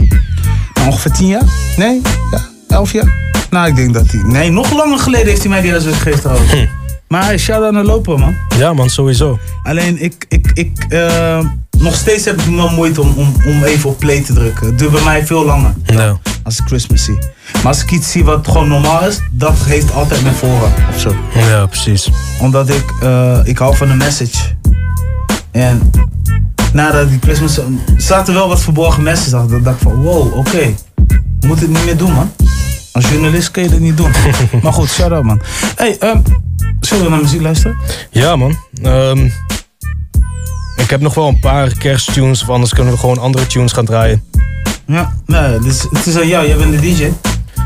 Nou, 0.74 0.88
ongeveer 0.88 1.12
10 1.12 1.28
jaar? 1.28 1.44
Nee? 1.78 2.02
Ja, 2.32 2.42
11 2.68 2.92
jaar? 2.92 3.12
Nou, 3.50 3.68
ik 3.68 3.76
denk 3.76 3.94
dat 3.94 4.12
hij... 4.12 4.22
Nee, 4.26 4.50
nog 4.52 4.72
langer 4.72 5.00
geleden 5.00 5.28
heeft 5.28 5.40
hij 5.42 5.50
mij 5.50 5.62
die 5.62 5.72
huiswerk 5.72 5.96
gegeven 5.98 6.20
trouwens. 6.22 6.52
Hm. 6.52 6.66
Maar 7.08 7.24
hij 7.24 7.38
shout 7.38 7.64
out 7.64 7.74
naar 7.74 7.84
Lopen, 7.84 8.20
man. 8.20 8.36
Ja, 8.58 8.74
man, 8.74 8.90
sowieso. 8.90 9.40
Alleen, 9.64 10.02
ik... 10.02 10.26
ik, 10.28 10.52
ik 10.54 10.86
eh, 10.90 11.40
nog 11.78 11.96
steeds 11.96 12.26
heb 12.26 12.42
ik 12.42 12.56
wel 12.56 12.70
moeite 12.70 13.02
om, 13.02 13.14
om, 13.16 13.36
om 13.46 13.64
even 13.64 13.90
op 13.90 14.00
play 14.00 14.22
te 14.22 14.34
drukken. 14.34 14.66
Het 14.66 14.80
duurt 14.80 14.92
bij 14.92 15.04
mij 15.04 15.26
veel 15.26 15.46
langer. 15.46 15.74
Ja. 15.86 16.18
Als 16.44 16.60
ik 16.60 16.66
Christmas 16.66 17.04
zie. 17.04 17.18
Maar 17.54 17.66
als 17.72 17.82
ik 17.82 17.92
iets 17.92 18.12
zie 18.12 18.24
wat 18.24 18.48
gewoon 18.48 18.68
normaal 18.68 19.08
is, 19.08 19.20
dat 19.32 19.56
heeft 19.66 19.94
altijd 19.94 20.24
mijn 20.24 20.36
voorrang. 20.36 20.74
Of 20.94 21.00
zo. 21.00 21.16
Ja, 21.34 21.66
precies. 21.66 22.10
Omdat 22.40 22.70
ik, 22.70 22.94
eh, 23.02 23.40
ik 23.44 23.58
hou 23.58 23.76
van 23.76 23.88
de 23.88 23.94
message. 23.94 24.38
En 25.52 25.92
nadat 26.74 27.10
die 27.10 27.20
Christmas, 27.22 27.58
er 27.58 27.66
zaten 27.98 28.34
wel 28.34 28.48
wat 28.48 28.62
verborgen 28.62 29.04
messages 29.04 29.34
achter. 29.34 29.52
Dat 29.52 29.64
dacht 29.64 29.76
ik 29.76 29.82
van, 29.82 30.02
wow, 30.02 30.38
oké. 30.38 30.76
Moet 31.40 31.60
het 31.60 31.70
niet 31.70 31.86
meer 31.86 31.98
doen, 31.98 32.14
man. 32.14 32.32
Als 32.92 33.10
journalist 33.10 33.52
kun 33.52 33.64
je 33.64 33.70
dat 33.70 33.80
niet 33.80 33.98
doen. 33.98 34.12
maar 34.64 34.74
goed, 34.74 34.90
shout 34.90 35.12
out, 35.12 35.24
man. 35.24 35.42
Hey, 35.76 35.98
ehm, 36.00 36.20
zullen 36.80 37.04
we 37.04 37.10
naar 37.10 37.22
muziek 37.22 37.42
luisteren? 37.42 37.78
Ja, 38.12 38.36
man. 38.36 38.58
Ehm, 38.82 39.30
ik 40.76 40.90
heb 40.90 41.02
nog 41.02 41.14
wel 41.14 41.28
een 41.28 41.40
paar 41.40 41.78
kersttunes, 41.78 42.42
of 42.42 42.50
anders 42.50 42.74
kunnen 42.74 42.94
we 42.94 43.00
gewoon 43.00 43.18
andere 43.18 43.48
tunes 43.48 43.72
gaan 43.72 43.86
draaien. 43.86 44.24
Ja, 44.88 45.14
nee, 45.26 45.60
dus, 45.60 45.88
het 45.92 46.06
is 46.06 46.16
aan 46.16 46.28
jou. 46.28 46.48
Jij 46.48 46.58
bent 46.58 46.72
de 46.72 46.80
DJ. 46.80 47.12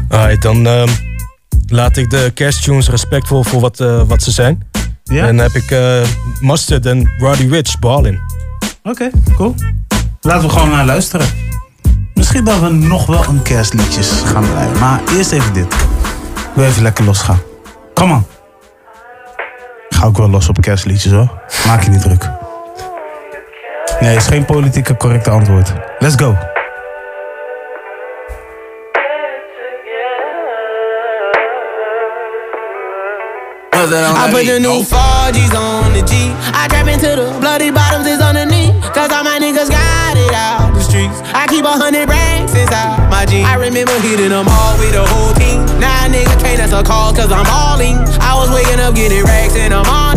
Alright, 0.10 0.42
dan 0.42 0.68
ehm, 0.68 0.90
laat 1.68 1.98
ik 1.98 2.10
de 2.10 2.32
kersttunes 2.34 2.90
respectvol 2.90 3.44
voor 3.44 3.62
wat, 3.62 3.80
eh, 3.80 4.02
wat 4.08 4.24
ze 4.24 4.32
zijn. 4.32 4.68
Ja? 5.04 5.28
En 5.28 5.36
dan 5.36 5.46
heb 5.46 5.56
ik 5.56 5.72
eh, 5.72 6.02
Mustard 6.40 6.86
en 6.86 7.12
Roddy 7.18 7.48
Rich, 7.48 7.80
Ballin. 7.80 8.20
Oké, 8.84 9.10
cool. 9.36 9.56
Laten 10.22 10.48
we 10.48 10.54
gewoon 10.54 10.70
naar 10.70 10.86
luisteren. 10.86 11.28
Misschien 12.14 12.44
dat 12.44 12.60
we 12.60 12.70
nog 12.70 13.06
wel 13.06 13.24
een 13.24 13.42
kerstliedjes 13.42 14.10
gaan 14.10 14.44
draaien. 14.44 14.80
Maar 14.80 15.02
eerst 15.16 15.32
even 15.32 15.54
dit. 15.54 15.74
Ik 16.36 16.54
wil 16.56 16.66
even 16.66 16.84
lekker 16.84 17.06
losgaan. 17.06 17.40
Come 17.94 18.14
on. 18.14 18.26
Ga 19.90 20.06
ook 20.06 20.18
wel 20.18 20.30
los 20.30 20.50
op 20.50 20.62
kerstliedjes 20.62 21.12
hoor. 21.12 21.42
Maak 21.66 21.84
je 21.84 21.90
niet 21.90 22.02
druk. 22.02 22.30
Nee, 24.00 24.16
is 24.16 24.26
geen 24.26 24.46
politieke 24.46 24.98
correcte 24.98 25.30
antwoord. 25.30 25.74
Let's 26.00 26.16
go. 26.16 26.38
I 33.80 34.30
put 34.32 34.46
the 34.46 34.60
new 34.60 34.84
4Gs 34.84 35.54
on 35.56 35.94
the 35.94 36.04
G. 36.04 36.34
I 36.52 36.68
trap 36.68 36.88
into 36.88 37.08
the 37.16 37.38
bloody 37.40 37.72
bottoms 37.72 38.08
is 38.08 38.20
underneath. 38.20 38.74
Cause 38.94 39.12
all 39.14 39.24
my 39.24 39.40
niggas 39.40 39.70
got 39.70 40.18
it 40.18 40.34
out 40.34 40.74
the 40.74 40.82
streets. 40.82 41.22
I 41.34 41.46
keep 41.48 41.64
a 41.64 41.72
hundred 41.72 42.10
racks 42.10 42.54
inside 42.58 43.10
my 43.10 43.26
jeans. 43.26 43.48
I 43.48 43.56
remember 43.56 43.94
hitting 44.02 44.30
them 44.30 44.48
all 44.50 44.78
with 44.78 44.92
the 44.92 45.06
whole 45.06 45.34
team. 45.34 45.64
Now 45.80 46.06
a 46.06 46.10
nigga 46.10 46.36
can't 46.42 46.60
answer 46.60 46.84
calls 46.84 47.16
cause 47.16 47.32
I'm 47.32 47.46
balling. 47.46 47.96
I 48.20 48.34
was 48.36 48.50
waking 48.50 48.80
up 48.82 48.96
getting 48.96 49.24
racks 49.24 49.56
in 49.56 49.70
the 49.70 49.84
morning. 49.86 50.17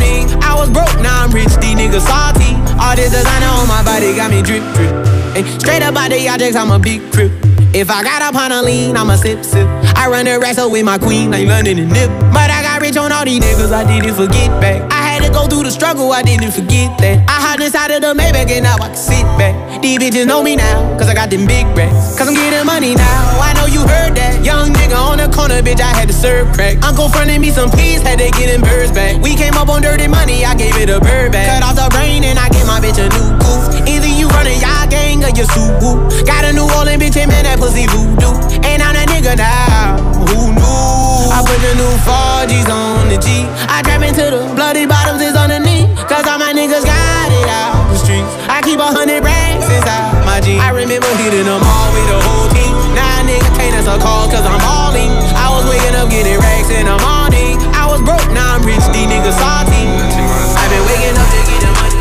Broke, 0.73 1.01
now 1.01 1.25
I'm 1.25 1.31
rich, 1.31 1.51
these 1.59 1.75
niggas 1.75 2.07
salty. 2.07 2.55
All 2.79 2.95
this 2.97 3.11
designer 3.11 3.51
on 3.59 3.69
my 3.69 3.83
body 3.83 4.15
got 4.15 4.31
me 4.31 4.43
drip, 4.43 4.63
drip. 4.75 4.93
Ay, 5.35 5.43
straight 5.59 5.83
up 5.83 5.97
out 5.97 6.11
the 6.11 6.29
objects, 6.29 6.57
I'm 6.57 6.71
a 6.71 6.79
big 6.79 7.01
crip. 7.13 7.33
If 7.73 7.91
I 7.91 8.03
got 8.03 8.23
up 8.23 8.35
on 8.35 8.51
a 8.51 8.63
lean, 8.63 8.97
I'm 8.97 9.11
a 9.11 9.17
sip, 9.17 9.45
sip. 9.45 9.67
I 9.95 10.09
run 10.09 10.25
the 10.25 10.39
racks 10.41 10.59
with 10.59 10.85
my 10.85 10.99
queen, 10.99 11.31
like 11.31 11.47
London 11.47 11.79
and 11.79 11.93
Nip. 11.93 12.11
But 12.33 12.51
I 12.51 12.63
got 12.63 12.81
rich 12.81 12.97
on 12.97 13.13
all 13.13 13.25
these 13.25 13.43
niggas, 13.43 13.73
I 13.73 13.85
didn't 13.87 14.15
forget 14.15 14.51
back. 14.61 14.83
I 14.91 15.10
had 15.21 15.29
to 15.29 15.33
go 15.33 15.47
through 15.47 15.65
the 15.65 15.71
struggle, 15.71 16.13
I 16.13 16.23
didn't 16.23 16.53
forget 16.53 16.97
that. 16.99 17.21
I 17.29 17.37
hopped 17.45 17.63
inside 17.63 17.91
of 17.93 18.01
the 18.01 18.17
Maybach 18.17 18.49
and 18.49 18.65
now 18.65 18.81
I 18.81 18.89
can 18.89 18.97
sit 18.97 19.25
back. 19.37 19.53
These 19.83 19.99
bitches 20.01 20.27
know 20.27 20.43
me 20.43 20.57
now, 20.57 20.97
cause 20.97 21.09
I 21.09 21.15
got 21.15 21.29
them 21.29 21.47
big 21.47 21.67
racks. 21.77 22.17
Cause 22.17 22.29
I'm 22.29 22.35
getting 22.35 22.65
money 22.65 22.95
now, 22.95 23.41
I 23.41 23.53
know 23.53 23.67
you 23.67 23.85
heard 23.85 24.17
that. 24.17 24.41
Young 24.45 24.73
nigga 24.73 24.97
on 24.97 25.19
the 25.21 25.29
corner, 25.29 25.61
bitch, 25.61 25.81
I 25.81 25.93
had 25.93 26.09
to 26.09 26.17
serve 26.17 26.53
crack. 26.57 26.81
Uncle 26.83 27.09
fronted 27.09 27.41
me 27.41 27.51
some 27.51 27.71
peas, 27.71 28.01
had 28.01 28.19
to 28.19 28.31
get 28.33 28.49
them 28.49 28.63
birds 28.65 28.93
back. 28.93 29.21
We 29.21 29.37
came 29.37 29.55
up 29.55 29.69
on 29.69 29.83
dirty 29.83 30.09
money, 30.09 30.45
I 30.45 30.55
gave 30.57 30.77
it 30.77 30.89
a 30.89 31.01
bird 31.01 31.33
back. 31.33 31.49
Cut 31.49 31.69
off 31.69 31.77
the 31.77 31.89
brain 31.93 32.25
and 32.25 32.39
I 32.39 32.49
gave 32.49 32.67
my 32.67 32.81
bitch 32.81 32.97
a 32.97 33.09
new 33.13 33.29
goof. 33.45 33.69
Either 33.85 34.09
you 34.09 34.29
running 34.33 34.61
y'all 34.61 34.89
gang 34.89 35.21
or 35.25 35.33
you 35.37 35.45
Subu. 35.53 36.01
Got 36.25 36.49
a 36.49 36.53
New 36.53 36.69
Orleans 36.77 37.03
bitch, 37.03 37.17
and 37.21 37.29
man, 37.29 37.45
that 37.45 37.59
pussy 37.59 37.87
voodoo. 37.87 38.33
And 38.65 38.81
I'm 38.81 38.97
that 38.97 39.09
nigga 39.09 39.37
now, 39.37 40.01
who 40.29 40.53
knew? 40.57 40.90
I 41.31 41.47
put 41.47 41.62
the 41.62 41.73
new 41.78 41.94
4Gs 42.02 42.66
on 42.66 43.07
the 43.07 43.19
G. 43.23 43.47
I 43.70 43.86
trap 43.86 44.02
into 44.02 44.27
the 44.35 44.51
bloody 44.59 44.85
bottoms 44.85 45.23
is 45.23 45.39
underneath. 45.39 45.86
Cause 46.11 46.27
all 46.27 46.43
my 46.43 46.51
niggas 46.51 46.82
got 46.82 47.31
it 47.31 47.47
out 47.47 47.86
the 47.86 47.98
streets. 47.98 48.27
I 48.51 48.59
keep 48.66 48.82
a 48.82 48.90
hundred 48.90 49.23
racks 49.23 49.70
inside 49.70 50.27
my 50.27 50.43
jeans. 50.43 50.59
I 50.59 50.74
remember 50.74 51.07
hitting 51.23 51.47
them 51.47 51.62
all 51.62 51.89
with 51.94 52.07
the 52.11 52.19
whole 52.19 52.51
team. 52.51 52.74
Now 52.98 53.23
nigga 53.23 53.47
can't 53.55 53.78
answer 53.78 53.94
calls 54.02 54.35
cause 54.35 54.43
I'm 54.43 54.59
balling. 54.59 55.11
I 55.39 55.55
was 55.55 55.62
waking 55.70 55.94
up 55.94 56.11
getting 56.11 56.35
racks 56.43 56.66
in 56.74 56.90
the 56.90 56.98
morning. 56.98 57.55
I 57.78 57.86
was 57.86 58.02
broke, 58.02 58.27
now 58.35 58.59
I'm 58.59 58.66
rich, 58.66 58.82
these 58.90 59.07
niggas 59.07 59.39
salty. 59.39 59.86
i 59.86 60.65
been 60.66 60.82
waking 60.90 61.15
up 61.15 61.31
to 61.31 61.40
get 61.47 61.61
the 61.62 61.70
money. 61.78 62.01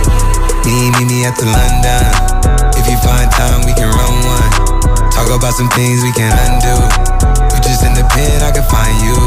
Me, 0.65 0.89
meet 0.97 1.06
me 1.06 1.19
at 1.30 1.38
the 1.38 1.45
London. 1.45 2.01
If 2.73 2.89
you 2.89 2.97
find 3.06 3.30
time, 3.30 3.61
we 3.61 3.77
can 3.77 3.93
run 3.93 4.14
one. 4.26 4.51
Talk 5.14 5.30
about 5.30 5.53
some 5.53 5.69
things 5.77 6.01
we 6.01 6.10
can 6.18 6.34
undo. 6.34 7.39
You 8.15 8.26
just 8.26 8.34
in 8.34 8.40
the 8.40 8.41
pen, 8.41 8.41
I 8.41 8.52
can 8.52 8.65
find 8.69 8.95
you. 9.06 9.18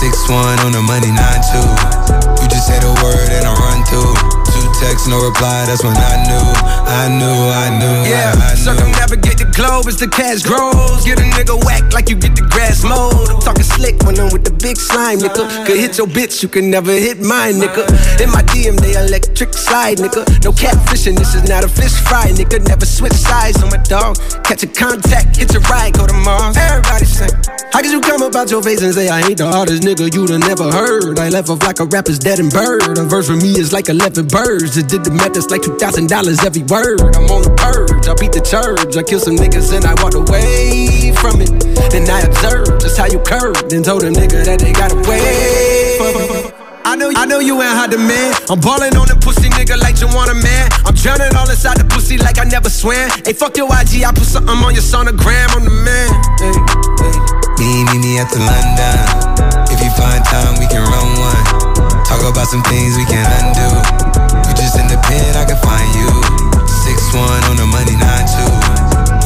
Six 0.00 0.28
one 0.30 0.58
on 0.62 0.72
the 0.72 0.82
money, 0.82 1.10
nine 1.10 1.42
two. 1.50 1.68
You 2.42 2.46
just 2.48 2.66
say 2.66 2.78
the 2.78 2.90
word 3.02 3.30
and 3.34 3.46
I 3.46 3.52
run 3.54 3.82
through. 3.86 4.14
Two 4.46 4.66
texts, 4.78 5.08
no 5.08 5.18
reply. 5.18 5.66
That's 5.66 5.82
when 5.82 5.96
I 5.96 6.14
knew, 6.26 6.46
I 6.86 7.08
knew, 7.10 7.38
I 7.50 7.66
knew. 7.78 7.96
Yeah, 8.06 8.34
I, 8.38 8.52
I 8.52 8.54
knew. 8.54 8.62
circumnavigate 8.62 9.38
the 9.38 9.50
globe 9.54 9.86
as 9.86 9.96
the 9.98 10.08
cash 10.08 10.42
grows. 10.42 11.04
Get 11.04 11.18
a 11.18 11.26
nigga 11.26 11.58
whack 11.66 11.92
like 11.92 12.08
you 12.08 12.16
get 12.16 12.36
the 12.36 12.46
grass 12.46 12.84
mowed. 12.84 13.28
I'm 13.28 13.40
talking 13.42 13.57
slick 13.78 13.96
when 14.02 14.18
I'm 14.18 14.30
with 14.34 14.42
the 14.42 14.54
big 14.58 14.76
slime, 14.76 15.18
nigga. 15.22 15.46
Could 15.66 15.78
hit 15.78 15.96
your 15.98 16.10
bitch, 16.10 16.42
you 16.42 16.48
can 16.48 16.70
never 16.70 16.90
hit 16.90 17.22
mine, 17.22 17.62
nigga. 17.62 17.86
In 18.18 18.30
my 18.34 18.42
DM, 18.50 18.74
they 18.82 18.98
electric 18.98 19.54
slide, 19.54 19.98
nigga. 19.98 20.26
No 20.42 20.50
catfishing, 20.50 21.14
this 21.14 21.34
is 21.34 21.48
not 21.48 21.62
a 21.62 21.70
fish 21.70 21.94
fry, 22.02 22.26
nigga. 22.34 22.58
Never 22.66 22.84
switch 22.84 23.14
sides 23.14 23.62
on 23.62 23.70
my 23.70 23.78
dog. 23.86 24.18
Catch 24.42 24.64
a 24.64 24.66
contact, 24.66 25.36
hit 25.36 25.52
your 25.54 25.62
ride, 25.70 25.94
go 25.94 26.06
to 26.06 26.18
Mars. 26.26 26.56
Everybody 26.58 27.06
sing. 27.06 27.30
How 27.72 27.80
could 27.82 27.92
you 27.92 28.00
come 28.00 28.22
about 28.22 28.50
your 28.50 28.62
face 28.62 28.82
and 28.82 28.92
say 28.92 29.08
I 29.08 29.20
ain't 29.20 29.38
the 29.38 29.46
hardest 29.46 29.82
nigga 29.82 30.12
you'd 30.12 30.30
have 30.30 30.40
never 30.40 30.66
heard? 30.72 31.18
I 31.18 31.28
left 31.28 31.48
off 31.48 31.62
like 31.62 31.78
a 31.78 31.84
rapper's 31.84 32.18
dead 32.18 32.40
and 32.40 32.50
bird. 32.50 32.98
A 32.98 33.04
verse 33.04 33.28
for 33.28 33.36
me 33.36 33.54
is 33.54 33.72
like 33.72 33.88
11 33.88 34.26
birds. 34.26 34.76
It 34.76 34.88
did 34.88 35.04
the 35.04 35.12
math, 35.12 35.34
that's 35.34 35.50
like 35.50 35.62
$2,000 35.62 36.10
every 36.44 36.64
word. 36.66 36.98
I'm 37.14 37.30
on 37.30 37.42
the 37.46 37.54
purge, 37.54 38.08
I 38.08 38.14
beat 38.18 38.32
the 38.32 38.42
church. 38.42 38.96
I 38.96 39.02
kill 39.06 39.20
some 39.20 39.36
niggas 39.36 39.70
and 39.70 39.84
I 39.84 39.94
walked 40.02 40.18
away 40.18 41.14
from 41.20 41.40
it. 41.40 41.52
Then 41.92 42.08
I 42.10 42.20
observe 42.20 42.80
just 42.80 42.98
how 42.98 43.06
you 43.06 43.20
curved 43.20 43.67
and 43.72 43.84
told 43.84 44.00
a 44.02 44.08
nigga 44.08 44.44
that 44.48 44.60
they 44.64 44.72
got 44.72 44.92
away 44.92 46.00
from 46.00 46.16
it. 46.24 46.54
I 46.88 46.96
know, 46.96 47.12
I 47.12 47.28
know 47.28 47.36
you 47.36 47.52
ain't 47.60 47.76
hot 47.76 47.92
man. 47.92 48.32
I'm 48.48 48.56
ballin' 48.64 48.96
on 48.96 49.12
the 49.12 49.18
pussy 49.20 49.52
nigga 49.52 49.76
like 49.76 50.00
you 50.00 50.08
want 50.08 50.32
a 50.32 50.36
man. 50.40 50.72
I'm 50.88 50.96
drowning 50.96 51.36
all 51.36 51.44
inside 51.44 51.76
the 51.76 51.84
pussy 51.84 52.16
like 52.16 52.40
I 52.40 52.48
never 52.48 52.72
swam. 52.72 53.12
Hey, 53.28 53.36
fuck 53.36 53.60
your 53.60 53.68
IG, 53.68 54.08
I 54.08 54.14
put 54.16 54.24
something 54.24 54.56
on 54.56 54.72
your 54.72 54.84
sonogram. 54.84 55.52
I'm 55.52 55.68
the 55.68 55.74
man. 55.84 56.08
Hey, 56.40 56.56
hey. 56.56 57.16
Me, 57.60 57.84
meet 57.92 58.00
me 58.00 58.12
at 58.16 58.32
the 58.32 58.40
London. 58.40 59.04
If 59.68 59.84
you 59.84 59.92
find 60.00 60.24
time, 60.24 60.56
we 60.56 60.64
can 60.64 60.80
run 60.80 61.08
one. 61.20 61.44
Talk 62.08 62.24
about 62.24 62.48
some 62.48 62.64
things 62.72 62.96
we 62.96 63.04
can 63.04 63.26
undo. 63.42 63.68
You 64.48 64.52
just 64.56 64.80
in 64.80 64.88
the 64.88 64.96
pen, 65.04 65.36
I 65.36 65.44
can 65.44 65.60
find 65.60 65.88
you. 65.92 66.08
Six 66.64 67.04
one 67.12 67.42
on 67.52 67.60
the 67.60 67.68
money, 67.68 68.00
nine 68.00 68.24
two. 68.24 68.48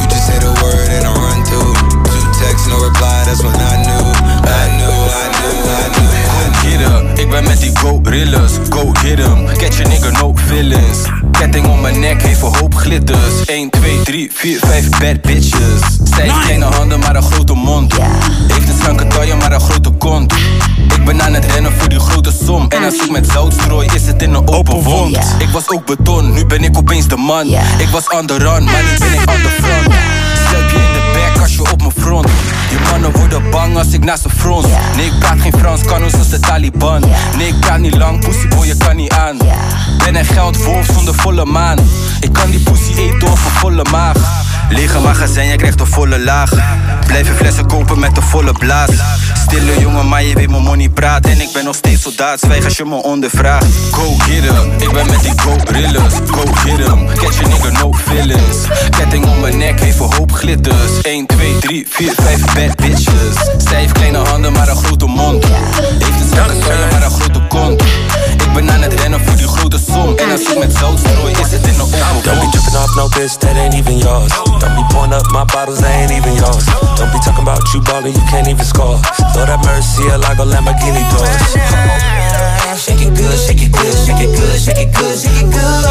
You 0.03 0.05
just 0.11 0.27
say 0.27 0.35
the 0.43 0.51
word 0.59 0.91
and 0.91 1.07
I 1.07 1.13
run 1.15 1.39
through. 1.47 1.71
Two 2.11 2.27
texts, 2.43 2.67
no 2.67 2.75
reply. 2.83 3.12
That's 3.33 3.45
when 3.45 3.55
I 3.55 3.81
knew, 3.81 4.05
I 4.45 4.63
knew, 4.77 4.93
I 5.09 5.25
knew, 5.33 5.57
I 5.73 5.89
knew. 5.89 6.77
Get 6.77 6.81
up, 6.87 7.19
ik 7.19 7.29
ben 7.29 7.43
met 7.43 7.59
die 7.59 7.71
gorillas, 7.77 8.51
go 8.69 8.91
hit 9.01 9.19
'em. 9.19 9.45
Catch 9.57 9.79
a 9.79 9.87
nigga, 9.87 10.11
no 10.11 10.33
feelings. 10.47 10.97
Ketting 11.31 11.65
om 11.65 11.81
mijn 11.81 11.99
nek, 11.99 12.21
heeft 12.21 12.41
een 12.41 12.55
hoop 12.55 12.75
glitters. 12.75 13.45
1, 13.45 13.69
2, 13.69 14.01
3, 14.01 14.31
4, 14.33 14.59
5 14.59 14.89
bad 14.89 15.21
bitches. 15.21 15.81
Zij 16.03 16.23
heeft 16.23 16.39
kleine 16.39 16.65
handen, 16.65 16.99
maar 16.99 17.15
een 17.15 17.23
grote 17.23 17.53
mond. 17.53 17.93
Heeft 18.47 18.69
een 18.69 18.77
slanke 18.81 19.07
taille, 19.07 19.35
maar 19.35 19.51
een 19.51 19.61
grote 19.61 19.89
kont. 19.89 20.33
Ik 20.95 21.05
ben 21.05 21.21
aan 21.21 21.33
het 21.33 21.45
rennen 21.45 21.71
voor 21.77 21.89
die 21.89 21.99
grote 21.99 22.31
som. 22.45 22.65
En 22.69 22.83
als 22.83 22.93
ik 22.93 23.11
met 23.11 23.27
zout 23.31 23.53
strooi, 23.53 23.87
is 23.93 24.05
het 24.07 24.21
in 24.21 24.33
een 24.33 24.47
open 24.47 24.81
wond. 24.83 25.17
Ik 25.39 25.49
was 25.49 25.69
ook 25.69 25.85
beton, 25.85 26.33
nu 26.33 26.45
ben 26.45 26.63
ik 26.63 26.77
opeens 26.77 27.07
de 27.07 27.17
man. 27.17 27.47
Ik 27.77 27.89
was 27.91 28.09
on 28.09 28.25
the 28.25 28.37
run, 28.37 28.63
maar 28.63 28.83
nu 28.83 28.97
ben 28.99 29.13
ik 29.13 29.29
on 29.29 29.41
the 29.41 29.49
front. 29.61 29.95
Zuip 30.51 30.69
je 30.69 30.75
in 30.75 30.93
de 30.93 31.11
back 31.13 31.32
je 31.51 31.71
op 31.71 31.79
mijn 31.79 31.93
front. 31.97 32.27
Je 32.69 32.77
mannen 32.91 33.11
worden 33.11 33.49
bang 33.49 33.77
als 33.77 33.91
ik 33.91 34.03
naast 34.03 34.21
ze 34.21 34.29
frons. 34.29 34.65
Nee, 34.95 35.05
ik 35.05 35.19
praat 35.19 35.41
geen 35.41 35.53
Frans, 35.59 35.81
kan 35.81 36.03
ons 36.03 36.13
als 36.13 36.29
de 36.29 36.39
Taliban. 36.39 37.03
Nee, 37.37 37.47
ik 37.47 37.61
kan 37.61 37.81
niet 37.81 37.95
lang, 37.95 38.25
pussyboy, 38.25 38.67
je 38.67 38.77
kan 38.77 38.95
niet 38.95 39.11
aan. 39.11 39.37
Ben 39.97 40.15
een 40.15 40.25
geldwolf 40.25 40.85
zonder 40.93 41.15
volle 41.15 41.45
maan. 41.45 41.77
Ik 42.19 42.33
kan 42.33 42.49
die 42.49 42.59
pussy 42.59 42.93
eten 42.93 43.31
of 43.31 43.45
een 43.45 43.51
volle 43.51 43.85
maag. 43.91 44.17
Lege 44.69 44.99
magazijn, 44.99 45.47
je 45.47 45.55
krijgt 45.55 45.79
een 45.79 45.85
volle 45.87 46.19
laag. 46.19 46.51
Blijf 47.07 47.27
je 47.27 47.33
flessen 47.33 47.67
kopen 47.67 47.99
met 47.99 48.17
een 48.17 48.23
volle 48.23 48.51
blaas. 48.51 48.89
Stille 49.33 49.79
jongen, 49.79 50.07
maar 50.09 50.23
je 50.23 50.35
weet 50.35 50.49
mijn 50.49 50.63
money 50.63 50.89
praat. 50.89 51.25
En 51.25 51.41
ik 51.41 51.49
ben 51.53 51.63
nog 51.63 51.75
steeds 51.75 52.01
soldaat, 52.01 52.39
zwijg 52.39 52.63
als 52.63 52.77
je 52.77 52.85
me 52.85 52.95
ondervraagt. 52.95 53.65
Go 53.91 54.15
get 54.17 54.43
'em, 54.49 54.71
ik 54.77 54.91
ben 54.91 55.05
met 55.05 55.21
die 55.21 55.33
gorillas. 55.39 56.13
Go 56.25 56.41
get 56.53 56.87
'em, 56.87 57.07
catch 57.15 57.43
a 57.43 57.47
nigga, 57.47 57.69
no 57.69 57.93
feelings. 57.93 58.57
Ketting 58.89 59.25
om 59.25 59.39
mijn 59.39 59.57
nek, 59.57 59.79
heeft 59.79 59.99
een 59.99 60.13
hoop 60.17 60.31
glitters. 60.31 61.01
1, 61.01 61.25
2, 61.37 61.57
3, 61.59 61.85
4, 61.89 62.13
5 62.15 62.53
bad 62.53 62.75
bitches. 62.75 63.35
Zij 63.57 63.79
heeft 63.79 63.91
kleine 63.91 64.17
handen, 64.17 64.51
maar 64.51 64.67
een 64.67 64.75
grote 64.75 65.05
mond. 65.05 65.45
Heeft 65.45 66.21
een 66.21 66.27
zwakke 66.33 66.57
taille, 66.57 66.85
maar 66.91 67.03
een 67.03 67.11
grote 67.11 67.41
kont. 67.47 67.81
Ik 68.45 68.53
ben 68.53 68.71
aan 68.71 68.81
het 68.81 68.93
rennen 68.93 69.25
voor 69.25 69.35
die 69.35 69.47
grote 69.47 69.79
som. 69.91 70.17
En 70.17 70.31
als 70.31 70.41
ik 70.41 70.59
met 70.59 70.73
zout 70.75 70.99
strooi, 70.99 71.33
is 71.33 71.51
het 71.51 71.67
in 71.67 71.73
de 71.73 71.81
open 71.81 71.99
Don't 72.23 72.39
be 72.39 72.47
tripping 72.51 72.75
off 72.75 72.95
no 72.95 73.07
bitch 73.07 73.37
that 73.37 73.55
ain't 73.55 73.73
even 73.73 73.97
yours. 73.97 74.31
Don't 74.59 74.75
be 74.75 74.83
pouring 74.89 75.13
up 75.13 75.31
my 75.31 75.45
bottles, 75.45 75.79
they 75.79 75.91
ain't 76.01 76.11
even 76.11 76.33
yours. 76.33 76.65
Don't 76.95 77.11
be 77.11 77.19
talking 77.25 77.47
about 77.47 77.73
you 77.73 77.81
ballin', 77.81 78.13
you 78.13 78.25
can't 78.31 78.47
even 78.47 78.65
score. 78.65 78.99
Lord 79.35 79.49
have 79.49 79.63
mercy, 79.65 80.03
a 80.09 80.17
like 80.17 80.39
a 80.39 80.45
Lamborghini 80.45 81.03
doors. 81.11 82.72
Shake 82.83 82.99
it 82.99 83.15
good, 83.15 83.39
shake 83.39 83.63
it 83.63 83.71
good, 83.71 83.95
shake 83.95 84.19
it 84.19 84.35
good, 84.35 84.59
shake 84.59 84.75
it 84.75 84.91
good, 84.91 85.15
shake 85.15 85.39
it 85.39 85.47
good. 85.47 85.87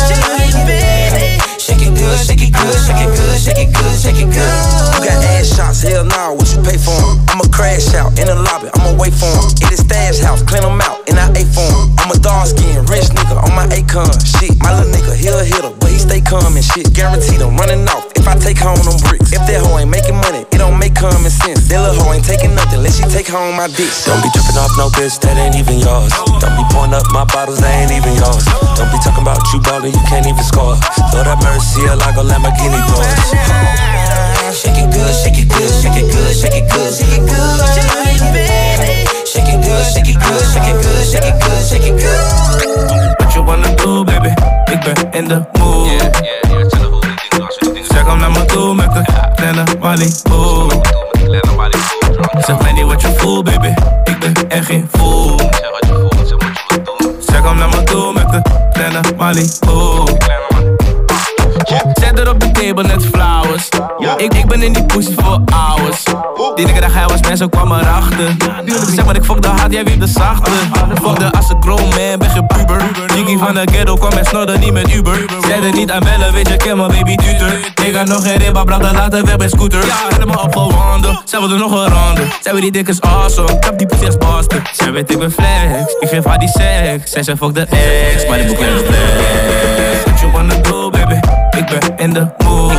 Shake 1.56 1.81
it 1.81 1.97
good, 1.97 2.19
shake 2.20 2.44
it 2.44 2.52
good, 2.52 2.77
shake 2.85 3.01
it 3.01 3.09
good, 3.16 3.40
shake 3.40 3.64
it 3.64 3.73
good, 3.73 3.97
shake 3.97 4.20
it 4.20 4.28
good. 4.28 4.52
You 4.93 5.01
got 5.01 5.24
ass 5.24 5.56
shots, 5.56 5.81
hell 5.81 6.05
nah, 6.05 6.36
what 6.36 6.52
you 6.52 6.60
pay 6.60 6.77
for? 6.77 6.93
I'ma 7.32 7.48
crash 7.48 7.94
out 7.94 8.12
in 8.20 8.28
the 8.28 8.36
lobby, 8.36 8.69
I'ma 8.77 8.93
wait 9.01 9.14
for 9.14 9.24
'em. 9.24 9.48
In 9.64 9.73
the 9.73 9.81
stash 9.81 10.20
house, 10.20 10.43
clean 10.43 10.64
'em 10.64 10.82
out, 10.82 11.01
and 11.09 11.16
I 11.19 11.32
ate 11.32 11.48
for 11.48 11.64
'em. 11.64 11.97
I'm 11.97 12.10
a 12.12 12.19
dark 12.19 12.48
skin, 12.48 12.85
rich 12.85 13.09
nigga 13.16 13.40
on 13.40 13.55
my 13.56 13.64
Akon. 13.73 14.12
Shit, 14.36 14.60
my 14.60 14.77
little 14.77 14.93
nigga, 14.93 15.16
he'll 15.16 15.39
hit 15.39 15.64
her, 15.64 15.73
but 15.81 15.89
he 15.89 15.98
stay 15.98 16.20
calm 16.20 16.56
and 16.56 16.64
shit. 16.64 16.93
Guaranteed 16.93 17.40
I'm 17.40 17.56
running 17.56 17.89
off 17.89 18.12
if 18.23 18.28
I 18.31 18.39
take 18.39 18.59
home 18.62 18.78
them 18.86 18.94
bricks. 19.03 19.35
If 19.35 19.43
that 19.51 19.59
hoe 19.66 19.82
ain't 19.82 19.90
making 19.90 20.15
money, 20.15 20.47
it 20.47 20.59
don't 20.62 20.78
make 20.78 20.94
common 20.94 21.27
sense. 21.27 21.66
That 21.66 21.82
little 21.82 21.99
hoe 21.99 22.15
ain't 22.15 22.23
taking 22.23 22.55
nothing 22.55 22.78
unless 22.78 23.03
she 23.03 23.05
take 23.11 23.27
home 23.27 23.59
my 23.59 23.66
dick. 23.66 23.90
Don't 24.07 24.23
be 24.23 24.31
tripping 24.31 24.55
off 24.62 24.70
no 24.78 24.86
bitch 24.94 25.19
that 25.27 25.35
ain't 25.35 25.59
even 25.59 25.82
yours. 25.82 26.15
Don't 26.39 26.55
be 26.55 26.62
pouring 26.70 26.94
up 26.94 27.03
my 27.11 27.27
bottles, 27.27 27.59
they 27.59 27.82
ain't 27.82 27.90
even 27.90 28.15
yours. 28.15 28.47
Don't 28.78 28.86
be 28.94 28.99
talking 29.03 29.27
about 29.27 29.43
you 29.51 29.59
ballin', 29.66 29.90
you 29.90 30.05
can't 30.07 30.24
even 30.31 30.47
score. 30.47 30.78
Lord 31.11 31.27
have 31.27 31.43
mercy, 31.43 31.82
like 31.82 32.15
a 32.15 32.23
Lamborghini 32.23 32.78
doors. 32.86 33.11
Shake 34.55 34.78
it 34.78 34.89
good, 34.94 35.11
shake 35.11 35.43
it 35.43 35.51
good, 35.51 35.70
shake 35.82 35.99
it 35.99 36.07
good, 36.07 36.31
shake 36.31 36.55
it 36.55 36.66
good, 36.70 36.90
shake 36.94 37.19
it 37.19 37.27
good, 37.27 37.59
baby. 38.31 39.03
Shake 39.27 39.51
it 39.51 39.59
good, 39.66 39.82
shake 39.90 40.07
it 40.07 40.19
good, 40.23 40.44
shake 40.55 40.70
it 40.70 40.78
good, 40.78 41.03
shake 41.11 41.27
it 41.27 41.36
good, 41.43 41.61
shake 41.66 41.86
it 41.90 41.97
good. 41.99 43.19
What 43.19 43.35
you 43.35 43.43
wanna 43.43 43.74
do, 43.74 44.07
baby? 44.07 44.31
Ik 44.70 44.81
ben 44.86 45.11
in 45.11 45.27
de 45.28 45.43
mood. 45.59 45.82
Zeg 47.93 48.06
hem 48.06 48.19
naar 48.19 48.31
me 48.31 48.44
toe 48.44 48.74
met 48.74 48.93
de 48.93 49.02
kleine 49.35 49.64
Malibu. 49.81 50.69
Zeg 52.39 52.60
mij 52.60 52.73
niet 52.73 52.85
wat 52.85 53.01
je 53.01 53.14
voelt, 53.16 53.44
baby. 53.44 53.74
Ik 54.05 54.19
ben 54.19 54.48
echt 54.48 54.66
geen 54.66 54.89
fool. 54.93 55.40
Zeg 57.20 57.43
hem 57.43 57.56
naar 57.56 57.69
me 57.69 57.82
toe 57.82 58.12
met 58.12 58.31
de 58.31 58.43
kleine 58.73 59.01
Malibu. 59.16 60.05
Zet 61.94 62.19
er 62.19 62.31
op 62.31 62.40
de 62.40 62.51
table 62.51 62.82
net 62.82 63.05
flowers. 63.05 63.69
Ik, 64.16 64.35
ik 64.35 64.47
ben 64.47 64.62
in 64.62 64.73
die 64.73 64.85
pussy 64.85 65.14
voor 65.16 65.40
hours. 65.44 66.02
Die 66.55 66.66
nigga 66.66 66.81
dat 66.81 66.93
hij 66.93 67.06
was, 67.06 67.20
mensen 67.20 67.51
kwam 67.51 67.73
erachter. 67.73 68.36
Zeg 68.94 69.05
maar, 69.05 69.16
ik 69.16 69.24
fok 69.24 69.43
de 69.43 69.48
hard, 69.48 69.73
jij 69.73 69.85
weer 69.85 69.98
de 69.98 70.06
zachte. 70.06 70.51
Fok 71.02 71.19
de 71.19 71.32
als 71.32 71.51
een 71.51 71.62
grown 71.62 71.82
man, 71.82 72.19
ben 72.19 72.31
geen 72.31 72.47
puber. 72.47 72.82
Jiggy 73.14 73.39
van 73.39 73.55
de 73.55 73.62
ghetto 73.73 73.94
kwam 73.94 74.12
en 74.12 74.24
snorde 74.24 74.59
niet 74.59 74.73
met 74.73 74.94
Uber. 74.94 75.24
Zet 75.48 75.64
er 75.64 75.73
niet 75.73 75.90
aan 75.90 76.02
bellen, 76.02 76.32
weet 76.32 76.48
je, 76.48 76.56
ken 76.56 76.77
mijn 76.77 76.90
baby 76.90 77.16
tutor. 77.16 77.72
Ik 77.93 77.98
had 77.98 78.06
nog 78.06 78.23
geen 78.23 78.36
ribba, 78.36 78.64
bracht 78.64 78.82
de 78.82 78.93
later 78.93 79.24
weg 79.24 79.36
bij 79.36 79.48
scooter. 79.48 79.86
Ja, 79.86 79.97
helemaal 80.09 80.43
opgewonden, 80.43 81.20
zij 81.24 81.39
wilde 81.39 81.56
nog 81.56 81.73
een 81.73 81.93
ronde. 81.93 82.23
Zij 82.43 82.52
weet 82.52 82.62
die 82.62 82.73
dik 82.73 82.89
is 82.89 83.01
awesome, 83.01 83.59
kap 83.59 83.78
die 83.78 83.86
pussy 83.86 84.06
als 84.06 84.16
bastard. 84.16 84.69
Zij 84.73 84.93
weet 84.93 85.10
ik 85.10 85.19
ben 85.19 85.32
flex, 85.32 85.97
ik 86.01 86.09
geef 86.09 86.24
haar 86.24 86.39
die 86.39 86.48
seks. 86.48 87.10
Zij 87.10 87.23
zegt 87.23 87.39
fuck 87.39 87.55
de 87.55 87.60
ex, 87.60 88.27
maar 88.27 88.39
die 88.39 88.47
boek 88.47 88.59
is 88.59 88.66
flex. 88.66 90.05
What 90.05 90.20
you 90.20 90.32
wanna 90.32 90.55
do, 90.55 90.90
baby? 90.90 91.14
Ik 91.59 91.66
ben 91.66 91.97
in 91.97 92.12
de 92.12 92.27
mood. 92.44 92.73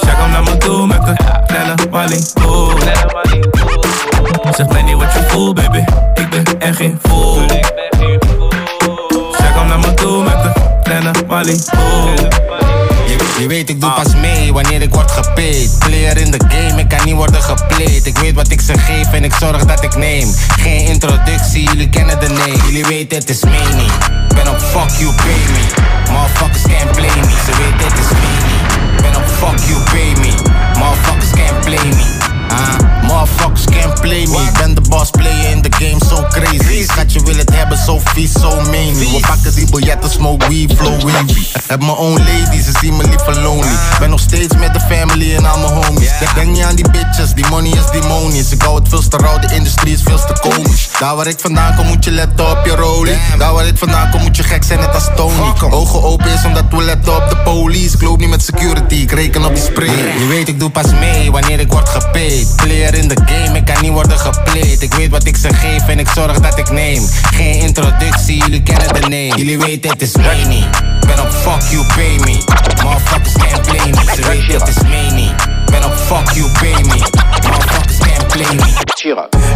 Zeg 0.00 0.16
hem 0.16 0.30
naar 0.30 0.42
me 0.42 0.56
toe 0.56 0.86
met 0.86 1.06
de 1.06 1.14
kleine 1.46 1.74
Malibu. 1.90 2.80
Zeg 4.56 4.68
mij 4.68 4.82
niet 4.82 4.96
wat 4.96 5.12
je 5.12 5.24
voelt, 5.28 5.54
baby. 5.54 5.84
Ik 6.14 6.30
ben 6.30 6.44
echt 6.58 6.76
geen 6.76 6.98
fool. 7.02 7.40
Zeg 9.38 9.54
hem 9.54 9.66
naar 9.66 9.78
me 9.78 9.94
toe 9.94 10.22
met 10.22 10.42
de 10.42 10.50
kleine 10.82 11.12
Malibu. 11.26 12.79
Je 13.40 13.46
weet, 13.48 13.68
ik 13.68 13.80
doe 13.80 13.90
pas 13.90 14.14
mee 14.14 14.52
wanneer 14.52 14.82
ik 14.82 14.94
word 14.94 15.10
gepaid. 15.10 15.78
Player 15.78 16.16
in 16.16 16.30
de 16.30 16.40
game, 16.48 16.80
ik 16.80 16.88
kan 16.88 17.04
niet 17.04 17.14
worden 17.14 17.42
geplayed. 17.42 18.06
Ik 18.06 18.18
weet 18.18 18.34
wat 18.34 18.50
ik 18.50 18.60
ze 18.60 18.78
geef 18.78 19.12
en 19.12 19.24
ik 19.24 19.32
zorg 19.32 19.64
dat 19.64 19.84
ik 19.84 19.96
neem. 19.96 20.34
Geen 20.56 20.86
introductie, 20.86 21.62
jullie 21.62 21.88
kennen 21.88 22.20
de 22.20 22.28
name. 22.28 22.56
Jullie 22.66 22.84
weten, 22.84 23.18
het 23.18 23.30
is 23.30 23.44
meanie. 23.44 23.90
Ben 24.34 24.48
op 24.48 24.60
fuck 24.60 24.90
you, 24.98 25.14
pay 25.14 25.52
me. 25.52 25.64
Motherfuckers 26.12 26.62
can't 26.62 26.92
play 26.92 27.10
me. 27.16 27.30
Ze 27.44 27.52
weten, 27.56 27.86
het 27.88 27.98
is 27.98 28.10
meanie. 28.12 29.02
Ben 29.02 29.16
op 29.16 29.28
fuck 29.28 29.68
you, 29.68 29.82
pay 29.84 30.20
me. 30.20 30.34
Motherfuckers 30.78 31.30
can't 31.30 31.60
play 31.64 31.88
me. 31.88 32.29
Ah, 32.60 33.08
motherfuckers 33.08 33.64
can't 33.64 34.00
play 34.00 34.26
me. 34.26 34.42
Ik 34.42 34.52
ben 34.58 34.74
de 34.74 34.80
boss 34.80 35.10
player 35.10 35.50
in 35.50 35.62
the 35.62 35.72
game, 35.72 35.96
so 36.08 36.26
crazy. 36.28 36.84
Schatje 36.84 37.22
wil 37.22 37.36
het 37.36 37.54
hebben, 37.54 37.78
zo 37.78 38.00
vies, 38.04 38.32
zo 38.32 38.56
many. 38.56 38.94
We 38.94 39.18
pakken 39.26 39.54
die 39.54 39.70
biljetten, 39.70 40.10
smoke 40.10 40.48
weed, 40.48 40.72
flow 40.76 41.02
weed. 41.02 41.52
Heb 41.66 41.80
mijn 41.80 41.92
own 41.92 42.18
lady, 42.18 42.62
ze 42.62 42.72
zien 42.80 42.96
me 42.96 43.08
liever 43.08 43.40
lonely. 43.40 43.76
Ben 43.98 44.10
nog 44.10 44.20
steeds 44.20 44.56
met 44.56 44.72
de 44.72 44.80
family 44.80 45.36
en 45.36 45.46
al 45.46 45.58
mijn 45.58 45.84
homies. 45.84 46.10
Denk 46.34 46.50
niet 46.50 46.62
aan 46.62 46.74
die 46.74 46.90
bitches, 46.90 47.34
die 47.34 47.46
money 47.50 47.70
is 47.70 48.00
demonisch. 48.00 48.50
Ik 48.50 48.62
hou 48.62 48.78
het 48.78 48.88
veel 48.88 49.08
te 49.08 49.16
rauw, 49.16 49.38
de 49.38 49.54
industrie 49.54 49.94
is 49.94 50.02
veel 50.02 50.24
te 50.26 50.48
komisch. 50.48 50.88
Daar 50.98 51.16
waar 51.16 51.26
ik 51.26 51.40
vandaan 51.40 51.76
kom, 51.76 51.86
moet 51.86 52.04
je 52.04 52.10
letten 52.10 52.50
op 52.50 52.60
je 52.64 52.74
rolie. 52.74 53.18
Daar 53.38 53.52
waar 53.52 53.66
ik 53.66 53.78
vandaan 53.78 54.10
kom, 54.10 54.20
moet 54.22 54.36
je 54.36 54.42
gek 54.42 54.64
zijn, 54.64 54.80
net 54.80 54.94
als 54.94 55.08
Tony. 55.16 55.52
Ogen 55.70 56.02
open 56.02 56.32
is 56.32 56.44
omdat 56.44 56.64
we 56.70 56.82
letten 56.82 57.16
op 57.16 57.30
de 57.30 57.36
police. 57.36 57.94
Ik 57.94 58.02
loop 58.02 58.18
niet 58.18 58.28
met 58.28 58.42
security, 58.42 58.94
ik 58.94 59.12
reken 59.12 59.44
op 59.44 59.54
die 59.54 59.64
spray. 59.64 59.88
Je 60.18 60.26
weet, 60.28 60.48
ik 60.48 60.58
doe 60.58 60.70
pas 60.70 60.92
mee 61.00 61.30
wanneer 61.30 61.60
ik 61.60 61.72
word 61.72 61.88
gepaid. 61.88 62.49
Player 62.56 62.94
in 62.94 63.08
the 63.08 63.16
game, 63.24 63.56
ik 63.56 63.64
kan 63.64 63.82
niet 63.82 63.92
worden 63.92 64.18
geplayed. 64.18 64.82
Ik 64.82 64.94
weet 64.94 65.10
wat 65.10 65.26
ik 65.26 65.36
ze 65.36 65.54
geef 65.54 65.88
en 65.88 65.98
ik 65.98 66.08
zorg 66.08 66.40
dat 66.40 66.58
ik 66.58 66.70
neem. 66.70 67.08
Geen 67.34 67.54
introductie, 67.54 68.36
jullie 68.36 68.62
kennen 68.62 68.94
de 68.94 69.00
name. 69.00 69.36
Jullie 69.36 69.58
weten, 69.58 69.90
het 69.90 70.02
is 70.02 70.12
rainy. 70.12 70.64
Ben 71.06 71.20
op 71.20 71.30
fuck 71.30 71.62
you, 71.70 71.86
pay 71.86 72.18
me. 72.18 72.42
Motherfuckers 72.82 73.32
can't 73.32 73.62
play 73.62 73.90
me. 73.90 74.14
Ze 74.14 74.28
weten, 74.28 74.58
het 74.58 74.68
is 74.68 74.82
meanie. 74.82 75.30
Ben 75.70 75.84
op 75.84 75.94
fuck 75.94 76.30
you, 76.32 76.50
pay 76.50 76.82
me. 76.82 77.02
Can't 78.10 78.32
play 78.32 78.54
me. 78.54 78.80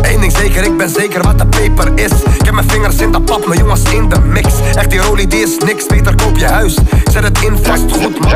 Eén 0.02 0.20
ding 0.20 0.32
zeker, 0.36 0.64
ik 0.64 0.76
ben 0.76 0.89
zeker 0.89 1.22
wat 1.22 1.39
de 1.39 1.47
peper 1.47 1.93
is. 1.94 2.10
Ik 2.39 2.44
heb 2.44 2.55
mijn 2.55 2.70
vingers 2.70 2.97
in 2.97 3.12
de 3.12 3.20
pap, 3.20 3.47
mijn 3.47 3.60
jongens 3.60 3.82
in 3.93 4.09
de 4.09 4.20
mix. 4.20 4.48
Echt 4.74 4.90
die 4.90 5.01
rolie, 5.01 5.26
die 5.26 5.43
is 5.43 5.59
niks, 5.59 5.86
beter 5.86 6.14
koop 6.14 6.36
je 6.36 6.47
huis. 6.47 6.78
Zet 7.12 7.24
het 7.24 7.43
in 7.43 7.59
vast 7.62 7.93
goed, 7.93 8.20
man. 8.20 8.31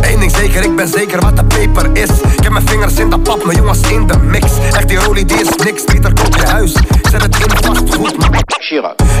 Eén 0.00 0.20
ding 0.20 0.32
zeker, 0.36 0.62
ik 0.62 0.76
ben 0.76 0.88
zeker 0.88 1.20
wat 1.20 1.36
de 1.36 1.44
peper 1.44 1.90
is. 1.92 2.10
Ik 2.36 2.42
heb 2.42 2.52
mijn 2.52 2.68
vingers 2.68 2.94
in 2.94 3.10
de 3.10 3.18
pap, 3.18 3.44
mijn 3.44 3.58
jongens 3.58 3.80
in 3.80 4.06
de 4.06 4.18
mix. 4.18 4.46
Echt 4.72 4.88
die 4.88 4.98
rolie, 4.98 5.24
die 5.24 5.40
is 5.40 5.64
niks, 5.64 5.84
beter 5.84 6.12
koop 6.12 6.36
je 6.36 6.46
huis. 6.46 6.72
Zet 7.10 7.22
het 7.22 7.36
in 7.36 7.50
vast 7.64 7.94
goed, 7.94 8.18
man. 8.18 8.34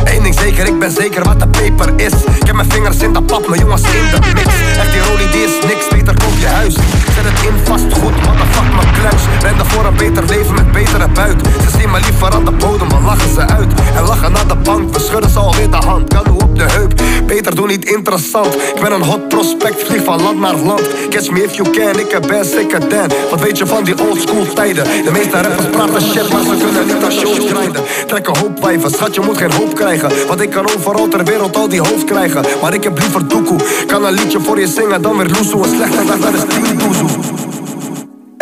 Eén 0.04 0.22
ding 0.22 0.34
zeker, 0.38 0.66
ik 0.66 0.78
ben 0.78 0.90
zeker 0.90 1.24
wat 1.24 1.40
de 1.40 1.48
peper 1.48 1.92
is. 1.96 2.12
Ik 2.40 2.46
heb 2.46 2.54
mijn 2.54 2.70
vingers 2.70 2.98
in 2.98 3.12
de 3.12 3.22
pap, 3.22 3.48
mijn 3.48 3.60
jongens 3.60 3.82
in 3.82 4.10
de 4.10 4.18
mix. 4.34 4.54
Echt 4.78 4.92
die 4.92 5.00
rolie, 5.00 5.28
die 5.28 5.44
is 5.44 5.66
niks, 5.66 5.88
beter 5.88 6.14
koop 6.14 6.38
je 6.38 6.46
huis. 6.46 6.74
Zet 7.14 7.24
het 7.24 7.42
in 7.42 7.54
vast 7.64 7.92
goed, 7.92 8.16
motherfuck 8.26 8.74
mijn 8.74 8.92
kluis. 8.92 9.22
Rende 9.42 9.64
voor 9.64 9.84
een 9.84 9.96
beter 9.98 10.24
leven 10.24 10.54
met 10.54 10.72
betere 10.72 11.08
buik. 11.08 11.38
Ze 11.62 11.78
zien 11.78 11.90
me 11.90 12.00
liever 12.00 12.32
aan 12.32 12.44
de 12.44 12.50
bodem, 12.50 12.88
dan 12.88 13.04
lachen 13.04 13.34
ze 13.34 13.40
uit. 13.40 13.72
En 13.96 14.04
lachen 14.04 14.32
naar 14.32 14.46
de 14.46 14.56
bank, 14.56 14.94
we 14.94 15.00
schudden 15.00 15.30
ze 15.30 15.38
alweer 15.38 15.70
de 15.70 15.76
hand. 15.76 16.08
Kan 16.08 16.30
op 16.30 16.58
de 16.58 16.64
heup, 16.64 16.92
beter 17.26 17.54
doen 17.54 17.66
niet 17.66 17.84
interessant. 17.84 18.54
Ik 18.54 18.80
ben 18.80 18.92
een 18.92 19.02
hot 19.02 19.28
prospect, 19.28 19.82
vlieg 19.82 20.04
van 20.04 20.22
land 20.22 20.40
naar 20.40 20.56
land. 20.56 20.82
Catch 21.08 21.30
me 21.30 21.42
if 21.42 21.54
you 21.54 21.70
can, 21.70 21.98
ik 21.98 22.10
heb 22.10 22.26
best 22.26 22.50
zeker 22.50 22.88
dan. 22.88 23.08
Wat 23.30 23.40
weet 23.40 23.58
je 23.58 23.66
van 23.66 23.84
die 23.84 23.94
old 24.08 24.20
school 24.20 24.46
tijden? 24.54 24.84
De 24.84 25.10
meeste 25.10 25.42
rappers 25.42 25.66
praten 25.70 26.02
shit, 26.02 26.32
maar 26.32 26.42
ze 26.42 26.56
kunnen 26.64 26.86
niet 26.86 27.04
aan 27.04 27.12
shows 27.12 27.44
krijgen. 27.44 27.82
Trekken 28.06 28.38
hoop 28.38 28.60
wijven, 28.60 28.90
schat 28.90 29.14
je 29.14 29.20
moet 29.20 29.38
geen 29.38 29.52
hoop 29.52 29.74
krijgen. 29.74 30.10
Want 30.26 30.40
ik 30.40 30.50
kan 30.50 30.64
overal 30.76 31.08
ter 31.08 31.24
wereld 31.24 31.56
al 31.56 31.68
die 31.68 31.80
hoofd 31.80 32.04
krijgen. 32.04 32.44
Maar 32.62 32.74
ik 32.74 32.84
heb 32.84 32.98
liever 32.98 33.28
doekoe, 33.28 33.58
kan 33.86 34.04
een 34.04 34.12
liedje 34.12 34.40
voor 34.40 34.60
je 34.60 34.66
zingen 34.66 35.02
dan 35.02 35.16
weer 35.16 35.28
loesoe. 35.28 35.64
Een 35.64 35.74
slechte 35.74 36.04
dag, 36.04 36.18
dat 36.18 36.34
is 36.34 36.54
tien. 36.54 37.57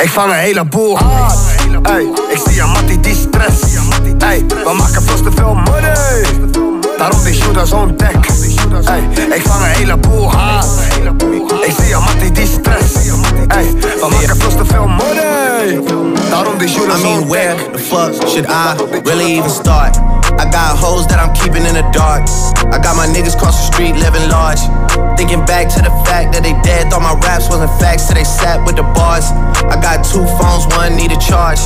Ik 0.03 0.11
vang 0.11 0.33
een 0.33 0.39
heleboel 0.39 0.99
haat. 0.99 1.39
Ey, 1.83 2.03
ik 2.29 2.41
zie 2.47 2.61
een 2.61 2.69
mattie 2.69 3.01
die 3.01 3.15
stress. 3.15 3.61
Ey, 4.19 4.45
we 4.65 4.73
maken 4.77 5.03
veel 5.03 5.23
te 5.23 5.31
veel 5.35 5.55
money. 5.55 5.97
Daarom 6.99 7.25
die 7.25 7.35
shooters 7.35 7.73
on 7.73 7.97
deck. 7.97 8.27
Ey, 8.85 9.09
ik 9.37 9.43
vang 9.47 9.65
een 9.65 9.71
heleboel 9.71 10.33
haat. 10.33 10.67
Ik 11.63 11.75
zie 11.83 11.95
een 11.95 12.03
mattie 12.03 12.33
die 12.33 12.47
stress. 12.47 12.95
Ey, 13.47 13.73
we 13.81 14.07
maken 14.11 14.37
veel 14.37 14.57
te 14.57 14.65
veel 14.65 14.87
money. 14.87 15.46
Daarom 15.57 16.59
die 16.59 16.69
shooters 16.69 17.01
I 17.01 17.03
mean, 17.03 17.29
where 17.29 17.57
the 17.73 17.79
fuck 17.79 18.13
should 18.29 18.45
I 18.45 18.77
really 19.09 19.41
even 19.41 19.49
start? 19.49 19.97
I 20.37 20.45
got 20.53 20.77
hoes 20.77 21.09
that 21.09 21.17
I'm 21.17 21.33
keeping 21.33 21.65
in 21.65 21.73
the 21.73 21.87
dark. 21.97 22.29
I 22.69 22.77
got 22.77 22.93
my 22.93 23.09
niggas 23.09 23.39
cross 23.41 23.57
the 23.57 23.73
street 23.73 23.97
living 23.97 24.29
large. 24.29 24.61
Thinking 25.17 25.41
back 25.47 25.73
to 25.73 25.81
the 25.81 25.89
fact 26.05 26.37
that 26.37 26.45
they 26.45 26.53
dead, 26.61 26.93
thought 26.93 27.01
my 27.01 27.17
raps 27.25 27.49
wasn't 27.49 27.73
facts, 27.81 28.09
so 28.09 28.13
they 28.13 28.25
sat 28.25 28.61
with 28.69 28.77
the 28.77 28.85
bars. 28.93 29.33
I 29.65 29.81
got 29.81 30.05
two 30.05 30.29
phones, 30.37 30.69
one 30.77 30.93
need 30.93 31.09
a 31.09 31.17
charge. 31.17 31.61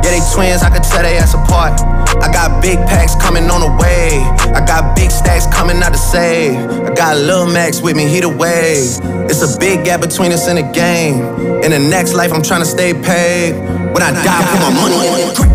Yeah, 0.00 0.16
they 0.16 0.24
twins, 0.32 0.64
I 0.64 0.72
could 0.72 0.82
tell 0.82 1.04
they 1.04 1.20
ass 1.20 1.36
apart. 1.36 1.76
I 2.24 2.32
got 2.32 2.62
big 2.62 2.80
packs 2.88 3.12
coming 3.20 3.44
on 3.52 3.60
the 3.60 3.72
way. 3.76 4.24
I 4.56 4.64
got 4.64 4.96
big 4.96 5.10
stacks 5.10 5.44
coming 5.52 5.82
out 5.84 5.92
to 5.92 6.00
save. 6.00 6.56
I 6.56 6.94
got 6.94 7.20
Lil 7.20 7.44
Max 7.52 7.82
with 7.82 7.94
me, 7.94 8.08
he 8.08 8.20
the 8.20 8.32
wave. 8.32 9.04
It's 9.28 9.44
a 9.44 9.58
big 9.58 9.84
gap 9.84 10.00
between 10.00 10.32
us 10.32 10.48
in 10.48 10.56
the 10.56 10.66
game. 10.72 11.20
In 11.60 11.70
the 11.76 11.78
next 11.78 12.14
life, 12.14 12.32
I'm 12.32 12.42
trying 12.42 12.64
to 12.64 12.70
stay 12.76 12.94
paid 12.94 13.33
when 13.42 14.02
I 14.02 14.12
die 14.12 14.44
for 14.46 14.58
my 14.60 14.70
money 14.70 15.53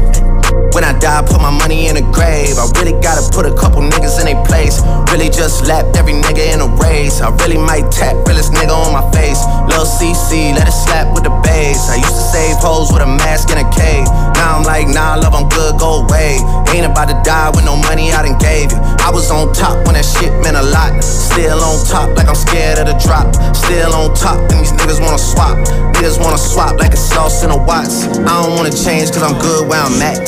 when 0.80 0.88
I 0.88 0.98
die, 0.98 1.20
put 1.28 1.44
my 1.44 1.52
money 1.52 1.92
in 1.92 1.98
a 1.98 2.06
grave. 2.16 2.56
I 2.56 2.64
really 2.80 2.96
gotta 3.04 3.20
put 3.36 3.44
a 3.44 3.52
couple 3.52 3.84
niggas 3.84 4.16
in 4.24 4.32
their 4.32 4.40
place. 4.48 4.80
Really 5.12 5.28
just 5.28 5.68
lapped 5.68 5.98
every 6.00 6.14
nigga 6.14 6.56
in 6.56 6.64
a 6.64 6.72
race. 6.80 7.20
I 7.20 7.36
really 7.44 7.60
might 7.60 7.92
tap 7.92 8.16
realest 8.24 8.56
nigga 8.56 8.72
on 8.72 8.96
my 8.96 9.04
face. 9.12 9.44
Lil 9.68 9.84
CC, 9.84 10.56
let 10.56 10.72
it 10.72 10.72
slap 10.72 11.12
with 11.12 11.28
the 11.28 11.36
bass. 11.44 11.92
I 11.92 12.00
used 12.00 12.16
to 12.16 12.26
save 12.32 12.56
hoes 12.64 12.94
with 12.94 13.04
a 13.04 13.12
mask 13.12 13.52
and 13.52 13.60
a 13.60 13.68
cave. 13.76 14.08
Now 14.40 14.56
I'm 14.56 14.64
like 14.64 14.88
nah, 14.88 15.20
love, 15.20 15.36
I'm 15.36 15.52
good, 15.52 15.76
go 15.76 16.08
away. 16.08 16.40
Ain't 16.72 16.88
about 16.88 17.12
to 17.12 17.18
die 17.28 17.52
with 17.52 17.66
no 17.66 17.76
money 17.76 18.16
I 18.16 18.24
done 18.24 18.40
gave 18.40 18.72
you. 18.72 18.80
I 19.04 19.12
was 19.12 19.28
on 19.32 19.52
top 19.52 19.84
when 19.84 20.00
that 20.00 20.08
shit 20.08 20.32
meant 20.40 20.56
a 20.56 20.64
lot. 20.64 21.04
Still 21.04 21.60
on 21.60 21.84
top, 21.92 22.16
like 22.16 22.32
I'm 22.32 22.40
scared 22.40 22.80
of 22.80 22.88
the 22.88 22.96
drop. 23.04 23.36
Still 23.52 23.92
on 23.92 24.16
top, 24.16 24.40
and 24.48 24.64
these 24.64 24.72
niggas 24.72 25.04
wanna 25.04 25.20
swap. 25.20 25.60
Niggas 26.00 26.16
wanna 26.24 26.38
swap 26.38 26.80
like 26.80 26.94
a 26.94 27.02
sauce 27.12 27.44
in 27.44 27.52
a 27.52 27.60
Watts. 27.60 28.08
I 28.24 28.32
don't 28.40 28.56
wanna 28.56 28.72
change, 28.72 29.12
cause 29.12 29.22
I'm 29.22 29.36
good 29.42 29.68
where 29.68 29.82
I'm 29.82 30.00
at. 30.00 30.24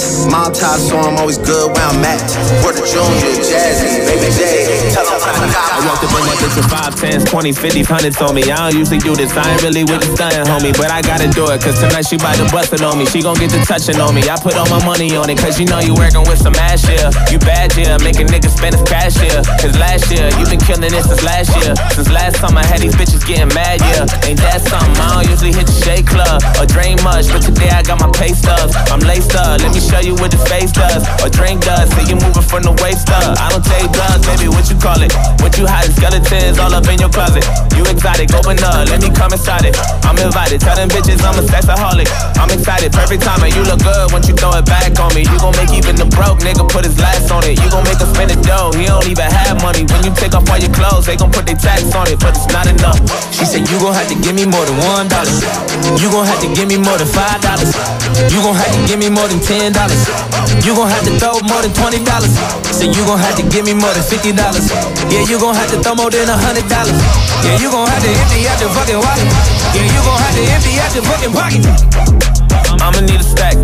Tie, 0.50 0.82
so 0.82 0.98
I'm 0.98 1.22
always 1.22 1.38
good 1.38 1.70
where 1.70 1.86
I'm 1.86 2.02
at. 2.02 2.18
Word 2.66 2.74
to 2.74 2.82
Junior, 2.82 3.30
Jazzy, 3.46 4.02
Baby 4.10 4.26
J. 4.34 4.90
Tell 4.90 5.06
them 5.06 5.22
I 5.22 5.86
walked 5.86 6.02
up 6.02 6.10
in 6.18 6.26
that 6.26 6.38
bitch 6.42 6.58
with 6.58 6.66
5, 6.66 6.98
10s, 6.98 7.24
20s, 7.30 7.58
50s, 7.62 7.86
100s 7.86 8.18
on 8.26 8.34
me. 8.34 8.50
I 8.50 8.70
don't 8.70 8.74
usually 8.74 8.98
do 8.98 9.14
this, 9.14 9.38
I 9.38 9.46
ain't 9.54 9.62
really 9.62 9.86
with 9.86 10.02
the 10.02 10.10
stunning, 10.18 10.42
homie. 10.50 10.74
But 10.74 10.90
I 10.90 11.06
gotta 11.06 11.30
do 11.30 11.46
it, 11.54 11.62
cause 11.62 11.78
tonight 11.78 12.10
she 12.10 12.18
bout 12.18 12.42
to 12.42 12.50
bust 12.50 12.74
it 12.74 12.82
on 12.82 12.98
me. 12.98 13.06
She 13.06 13.22
gon' 13.22 13.38
get 13.38 13.54
the 13.54 13.62
touching 13.70 14.02
on 14.02 14.18
me. 14.18 14.26
I 14.26 14.34
put 14.42 14.58
all 14.58 14.66
my 14.74 14.82
money 14.82 15.14
on 15.14 15.30
it, 15.30 15.38
cause 15.38 15.62
you 15.62 15.70
know 15.70 15.78
you 15.78 15.94
working 15.94 16.26
with 16.26 16.42
some 16.42 16.58
ass 16.58 16.82
here. 16.90 17.14
You 17.30 17.38
bad, 17.38 17.78
yeah, 17.78 18.02
making 18.02 18.26
niggas 18.26 18.58
spend 18.58 18.74
his 18.74 18.86
cash 18.90 19.14
here. 19.22 19.46
Cause 19.62 19.78
last 19.78 20.10
year, 20.10 20.26
you 20.42 20.44
been 20.50 20.62
killing 20.66 20.90
it 20.90 21.06
since 21.06 21.22
last 21.22 21.54
year. 21.62 21.78
Since 21.94 22.10
last 22.10 22.42
time 22.42 22.58
I 22.58 22.66
had 22.66 22.82
these 22.82 22.98
bitches 22.98 23.22
getting 23.22 23.54
mad, 23.54 23.78
yeah. 23.94 24.10
Ain't 24.26 24.42
that 24.42 24.66
something? 24.66 24.98
I 24.98 25.22
don't 25.22 25.30
usually 25.30 25.54
hit 25.54 25.70
the 25.70 25.78
shake 25.86 26.10
club 26.10 26.42
or 26.58 26.66
drink 26.66 26.98
much, 27.06 27.30
but 27.30 27.46
today 27.46 27.70
I 27.70 27.86
got 27.86 28.02
my 28.02 28.10
pay 28.18 28.34
stubs. 28.34 28.74
I'm 28.90 29.06
laced 29.06 29.38
up, 29.38 29.62
let 29.62 29.70
me 29.70 29.80
show 29.80 30.02
you 30.02 30.18
what 30.18 30.31
the 30.32 30.42
face 30.48 30.72
does. 30.72 31.04
Or 31.22 31.30
drink 31.30 31.62
does, 31.62 31.92
see 31.94 32.08
you 32.08 32.18
moving 32.18 32.42
from 32.42 32.64
the 32.64 32.74
waist 32.80 33.12
up. 33.12 33.38
I 33.38 33.52
don't 33.52 33.64
take 33.64 33.92
drugs, 33.92 34.24
baby, 34.26 34.48
what 34.48 34.66
you 34.72 34.78
call 34.80 35.00
it? 35.04 35.12
What 35.44 35.54
you 35.60 35.68
hiding? 35.68 35.94
Skeletons 35.94 36.58
all 36.58 36.74
up 36.74 36.88
in 36.88 36.98
your 36.98 37.12
closet. 37.12 37.44
You 37.76 37.84
exotic, 37.86 38.32
open 38.34 38.58
up, 38.64 38.88
let 38.88 39.04
me 39.04 39.12
come 39.12 39.36
inside 39.36 39.68
it. 39.68 39.76
I'm 40.08 40.18
invited, 40.18 40.64
tell 40.64 40.76
them 40.76 40.90
bitches 40.90 41.20
I'm 41.22 41.36
a 41.36 41.44
sexaholic. 41.44 42.08
I'm 42.40 42.50
excited, 42.50 42.92
perfect 42.96 43.22
timing, 43.22 43.54
you 43.54 43.62
look 43.68 43.84
good 43.84 44.12
once 44.16 44.28
you 44.32 44.34
throw 44.34 44.56
it 44.56 44.66
back 44.66 44.96
on 44.98 45.12
me. 45.14 45.28
You 45.28 45.38
gon' 45.38 45.54
make 45.60 45.76
even 45.76 46.00
the 46.00 46.08
broke 46.08 46.40
nigga 46.40 46.64
put 46.66 46.88
his 46.88 46.98
last 46.98 47.30
on 47.30 47.44
it. 47.44 47.60
You 47.60 47.68
gon' 47.70 47.84
make 47.84 48.00
us 48.00 48.10
spend 48.10 48.32
the 48.32 48.40
dough, 48.42 48.72
he 48.74 48.88
don't 48.88 49.06
even 49.06 49.28
have 49.28 49.60
money. 49.62 49.84
When 49.84 50.02
you 50.08 50.14
take 50.16 50.34
off 50.34 50.48
all 50.48 50.58
your 50.58 50.72
clothes, 50.72 51.06
they 51.06 51.20
gon' 51.20 51.32
put 51.32 51.46
their 51.46 51.60
tax 51.60 51.92
on 51.92 52.08
it, 52.08 52.20
but 52.20 52.34
it's 52.38 52.48
not 52.56 52.66
enough. 52.66 52.98
She 53.36 53.44
said 53.44 53.68
you 53.68 53.78
gon' 53.84 53.94
have 53.94 54.08
to 54.08 54.18
give 54.22 54.36
me 54.36 54.46
more 54.46 54.64
than 54.64 54.78
one 54.88 55.12
dollar. 55.12 55.34
You 56.00 56.08
gon' 56.10 56.26
have 56.26 56.40
to 56.42 56.50
give 56.54 56.68
me 56.70 56.78
more 56.78 56.98
than 56.98 57.10
five 57.10 57.42
dollars. 57.42 57.74
You 58.32 58.40
gon' 58.42 58.56
have 58.56 58.72
to 58.72 58.82
give 58.88 59.00
me 59.00 59.10
more 59.10 59.28
than 59.28 59.42
ten 59.42 59.74
dollars. 59.74 60.02
You 60.66 60.76
gon' 60.76 60.90
have 60.90 61.04
to 61.06 61.14
throw 61.18 61.40
more 61.50 61.62
than 61.62 61.74
twenty 61.74 62.04
dollars. 62.04 62.34
Say 62.70 62.88
you 62.88 63.04
gon' 63.06 63.20
have 63.20 63.36
to 63.38 63.44
give 63.50 63.66
me 63.66 63.74
more 63.74 63.94
than 63.94 64.04
fifty 64.04 64.32
dollars. 64.32 64.70
Yeah, 65.10 65.26
you 65.26 65.40
gon' 65.40 65.56
have 65.56 65.70
to 65.72 65.78
throw 65.82 65.96
more 65.96 66.10
than 66.10 66.30
a 66.30 66.38
hundred 66.38 66.70
dollars. 66.70 66.98
Yeah, 67.42 67.58
you 67.58 67.70
gon' 67.72 67.88
have 67.88 68.04
to 68.04 68.10
empty 68.10 68.46
out 68.46 68.60
your 68.62 68.70
fucking 68.70 69.02
wallet. 69.02 69.28
Yeah, 69.74 69.90
you 69.90 70.02
gon' 70.06 70.20
have 70.22 70.36
to 70.38 70.44
empty 70.46 70.74
out 70.78 70.94
your 70.94 71.06
fucking 71.10 71.34
pocket. 71.34 71.64
I'ma 72.82 73.02
need 73.02 73.20
a 73.20 73.24
stack. 73.24 73.58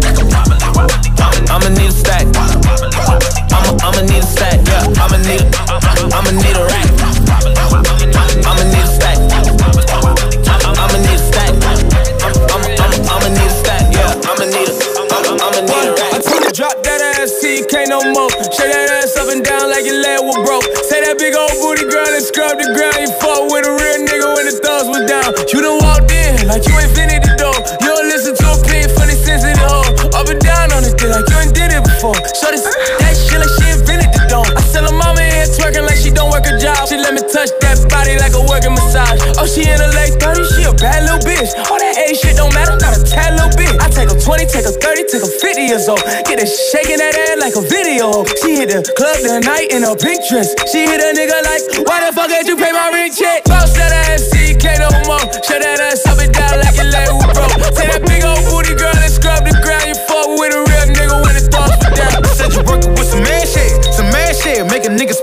I'ma 1.50 1.70
need 1.70 1.90
a 1.90 1.96
stack. 1.96 2.26
I'ma 3.54 3.72
I'ma 3.86 4.02
need 4.06 4.24
a 4.24 4.28
stack. 4.28 4.58
Yeah, 4.66 5.02
I'ma 5.02 5.18
need 5.22 5.42
a 5.42 5.50
I'ma 6.14 6.32
need 6.34 6.58
a 6.58 6.64
rack. 6.66 6.90
I'ma 8.46 8.64
need 8.74 8.84
a 8.84 8.97
no 17.88 18.04
more. 18.12 18.30
Shake 18.52 18.68
that 18.68 18.92
ass 19.00 19.16
up 19.16 19.32
and 19.32 19.40
down 19.44 19.72
like 19.72 19.88
your 19.88 20.00
leg 20.04 20.20
was 20.20 20.36
broke. 20.44 20.68
Say 20.92 21.00
that 21.08 21.16
big 21.16 21.34
old 21.34 21.56
booty 21.64 21.88
girl 21.88 22.08
and 22.08 22.24
scrub 22.24 22.60
the 22.60 22.68
ground. 22.76 23.00
You 23.00 23.12
fuck 23.24 23.48
with 23.48 23.64
a 23.64 23.74
real 23.74 24.00
nigga 24.04 24.28
when 24.36 24.46
the 24.46 24.56
thugs 24.60 24.92
was 24.92 25.08
down. 25.08 25.32
You 25.56 25.64
done 25.64 25.80
walked 25.80 26.12
in 26.12 26.48
like 26.52 26.68
you 26.68 26.76
ain't 26.76 26.92
finished 26.92 27.24
the 27.24 27.34
door. 27.40 27.56
You 27.80 27.88
don't 27.88 28.08
listen 28.12 28.36
to 28.36 28.46
a 28.52 28.58
plea 28.60 28.86
for 28.92 29.08
the 29.08 29.16
sensitive 29.16 29.60
hoe. 29.64 29.88
Up 30.20 30.28
and 30.28 30.40
down 30.44 30.76
on 30.76 30.84
this 30.84 30.96
thing 31.00 31.16
like 31.16 31.28
you 31.32 31.38
ain't 31.40 31.56
did 31.56 31.72
it 31.72 31.84
before. 31.84 32.16
Show 32.36 32.52
this 32.52 32.68
She 36.88 36.96
let 36.96 37.12
me 37.12 37.20
touch 37.20 37.52
that 37.60 37.84
body 37.92 38.16
like 38.16 38.32
a 38.32 38.40
working 38.48 38.72
massage. 38.72 39.20
Oh, 39.36 39.44
she 39.44 39.68
in 39.68 39.76
her 39.76 39.92
late 39.92 40.16
30s, 40.24 40.56
she 40.56 40.64
a 40.64 40.72
bad 40.72 41.04
little 41.04 41.20
bitch. 41.20 41.52
All 41.68 41.76
that 41.76 42.00
age 42.08 42.16
shit 42.24 42.40
don't 42.40 42.56
matter, 42.56 42.80
not 42.80 42.96
a 42.96 43.04
tad 43.04 43.36
little 43.36 43.52
bit. 43.60 43.76
I 43.84 43.92
take 43.92 44.08
her 44.08 44.16
20, 44.16 44.48
take 44.48 44.64
her 44.64 44.72
30, 44.72 45.04
take 45.12 45.20
her 45.20 45.28
50 45.28 45.68
years 45.68 45.92
old. 45.92 46.00
Get 46.24 46.40
her 46.40 46.48
shaking 46.48 47.04
that 47.04 47.12
ass 47.12 47.44
like 47.44 47.60
a 47.60 47.64
video. 47.68 48.24
She 48.40 48.64
hit 48.64 48.72
the 48.72 48.88
club 48.96 49.20
the 49.20 49.44
night 49.44 49.68
in 49.76 49.84
a 49.84 50.00
pink 50.00 50.24
dress. 50.32 50.56
She 50.72 50.88
hit 50.88 51.04
a 51.04 51.12
nigga 51.12 51.36
like, 51.44 51.84
why 51.84 52.08
the 52.08 52.16
fuck 52.16 52.32
did 52.32 52.48
you 52.48 52.56
pay 52.56 52.72
my 52.72 52.88
rent 52.96 53.12
check? 53.12 53.44
Bounce 53.44 53.76
that 53.76 53.92
ass, 54.08 54.32
can't 54.56 54.80
no 54.80 54.88
more. 55.12 55.20
Shut 55.44 55.60
that 55.60 55.84
ass 55.84 56.08
up 56.08 56.24
and 56.24 56.32
down 56.32 56.56
like 56.64 56.80
your 56.80 56.88
leg 56.88 57.12
was 57.12 57.36
broke. 57.36 57.52
Say 57.76 57.92
that 57.92 58.08
big 58.08 58.24
old 58.24 58.48
booty 58.48 58.80
girl 58.80 58.96
and 58.96 59.12
scrub 59.12 59.44
the 59.44 59.52
ground. 59.60 59.92
You 59.92 59.98
fuck 60.08 60.28
with 60.40 60.56
a 60.56 60.64
real 60.64 60.88
nigga 60.96 61.20
when 61.20 61.36
the 61.36 61.44
thoughts 61.52 61.84
down. 61.84 62.24
Said 62.32 62.56
you 62.56 62.64
working 62.64 62.96
with 62.96 63.12
some 63.12 63.28
man 63.28 63.44
shit, 63.44 63.76
some 63.92 64.08
man 64.16 64.32
shit. 64.32 64.64
Make 64.72 64.88
a 64.88 64.92
nigga 64.96 65.14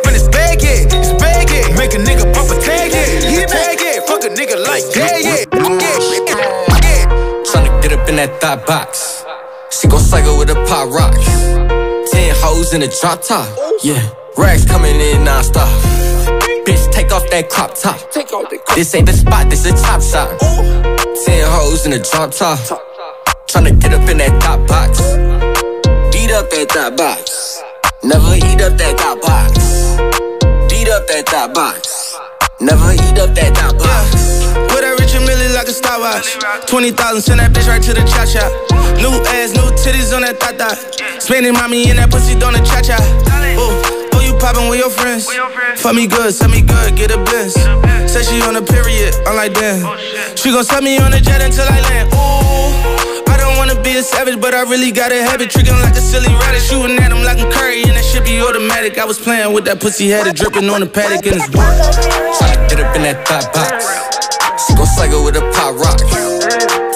that 8.26 8.40
thought 8.40 8.66
box. 8.66 9.24
She 9.70 9.88
gon' 9.88 10.00
cycle 10.00 10.38
with 10.38 10.48
a 10.48 10.54
pop 10.66 10.88
rocks. 10.90 11.26
Ten 12.10 12.34
hoes 12.40 12.72
in 12.72 12.82
a 12.82 12.88
drop 13.00 13.20
top. 13.22 13.48
Yeah. 13.82 14.00
Rags 14.36 14.64
coming 14.64 14.96
in 14.96 15.24
non-stop. 15.24 15.68
Bitch, 16.64 16.90
take 16.90 17.12
off 17.12 17.28
that 17.30 17.50
crop 17.50 17.74
top. 17.74 17.98
This 18.74 18.94
ain't 18.94 19.06
the 19.06 19.12
spot, 19.12 19.50
this 19.50 19.66
a 19.66 19.72
top 19.72 20.00
shot. 20.00 20.40
Ten 21.24 21.44
hoes 21.50 21.84
in 21.86 21.92
a 21.92 21.98
drop 21.98 22.30
top. 22.30 22.58
Tryna 23.46 23.78
get 23.80 23.92
up 23.92 24.08
in 24.08 24.16
that 24.18 24.40
top 24.40 24.66
box. 24.66 25.00
Beat 26.12 26.30
up 26.32 26.48
that 26.50 26.68
top 26.70 26.96
box. 26.96 27.60
Never 28.02 28.36
eat 28.36 28.60
up 28.60 28.78
that 28.78 28.96
top 28.96 29.20
box. 29.20 29.52
Beat 30.70 30.88
up 30.88 31.06
that 31.08 31.26
top 31.26 31.52
box. 31.52 32.16
Never 32.60 32.92
eat 32.92 33.18
up 33.18 33.34
that 33.34 33.54
top 33.54 33.76
box. 33.78 34.73
Like 35.54 35.68
a 35.68 35.72
stopwatch. 35.72 36.34
20,000, 36.66 37.22
send 37.22 37.38
that 37.40 37.54
bitch 37.54 37.68
right 37.70 37.82
to 37.82 37.94
the 37.94 38.02
cha 38.02 38.26
cha. 38.26 38.42
New 38.98 39.14
ass, 39.38 39.54
new 39.54 39.66
titties 39.78 40.10
on 40.10 40.26
that 40.26 40.42
tata. 40.42 40.74
Spending 41.22 41.54
mommy 41.54 41.88
in 41.88 41.96
that 41.96 42.10
pussy 42.10 42.34
on 42.42 42.52
the 42.52 42.62
cha 42.66 42.82
cha. 42.82 42.98
Ooh, 43.54 43.78
oh, 44.14 44.20
you 44.20 44.34
poppin' 44.42 44.66
with 44.68 44.82
your 44.82 44.90
friends. 44.90 45.30
Fuck 45.78 45.94
me 45.94 46.06
good, 46.06 46.34
send 46.34 46.50
me 46.50 46.60
good, 46.60 46.96
get 46.98 47.14
a 47.14 47.18
bliss. 47.22 47.54
Say 48.10 48.22
she 48.26 48.42
on 48.42 48.58
a 48.58 48.62
period, 48.62 49.14
I'm 49.26 49.36
like 49.38 49.54
damn. 49.54 49.86
Oh, 49.86 49.94
she 50.34 50.50
gon' 50.50 50.64
set 50.66 50.82
me 50.82 50.98
on 50.98 51.14
a 51.14 51.20
jet 51.20 51.40
until 51.40 51.66
I 51.70 51.78
land. 51.86 52.10
Ooh, 52.10 53.30
I 53.30 53.38
don't 53.38 53.56
wanna 53.56 53.78
be 53.78 53.94
a 53.94 54.02
savage, 54.02 54.40
but 54.40 54.54
I 54.54 54.66
really 54.66 54.90
gotta 54.90 55.22
have 55.22 55.40
it. 55.40 55.50
Trickin' 55.54 55.78
like 55.86 55.94
a 55.94 56.02
silly 56.02 56.34
rabbit, 56.34 56.62
shooting 56.66 56.98
at 56.98 57.14
him 57.14 57.22
like 57.22 57.38
a 57.38 57.48
curry, 57.50 57.86
and 57.86 57.94
that 57.94 58.04
shit 58.04 58.26
be 58.26 58.42
automatic. 58.42 58.98
I 58.98 59.04
was 59.04 59.18
playing 59.18 59.52
with 59.54 59.64
that 59.66 59.78
pussy, 59.80 60.10
had 60.10 60.26
it 60.26 60.34
dripping 60.34 60.68
on 60.68 60.80
the 60.80 60.90
paddock, 60.90 61.24
and 61.30 61.38
it's 61.38 61.48
work. 61.54 61.70
Tryna 62.42 62.68
get 62.68 62.80
up 62.82 62.96
in 62.96 63.02
that 63.06 63.22
thought 63.22 63.46
box. 63.54 64.33
Gon' 64.76 64.86
cycle 64.86 65.24
with 65.24 65.36
a 65.36 65.40
pop 65.54 65.74
rock. 65.78 65.98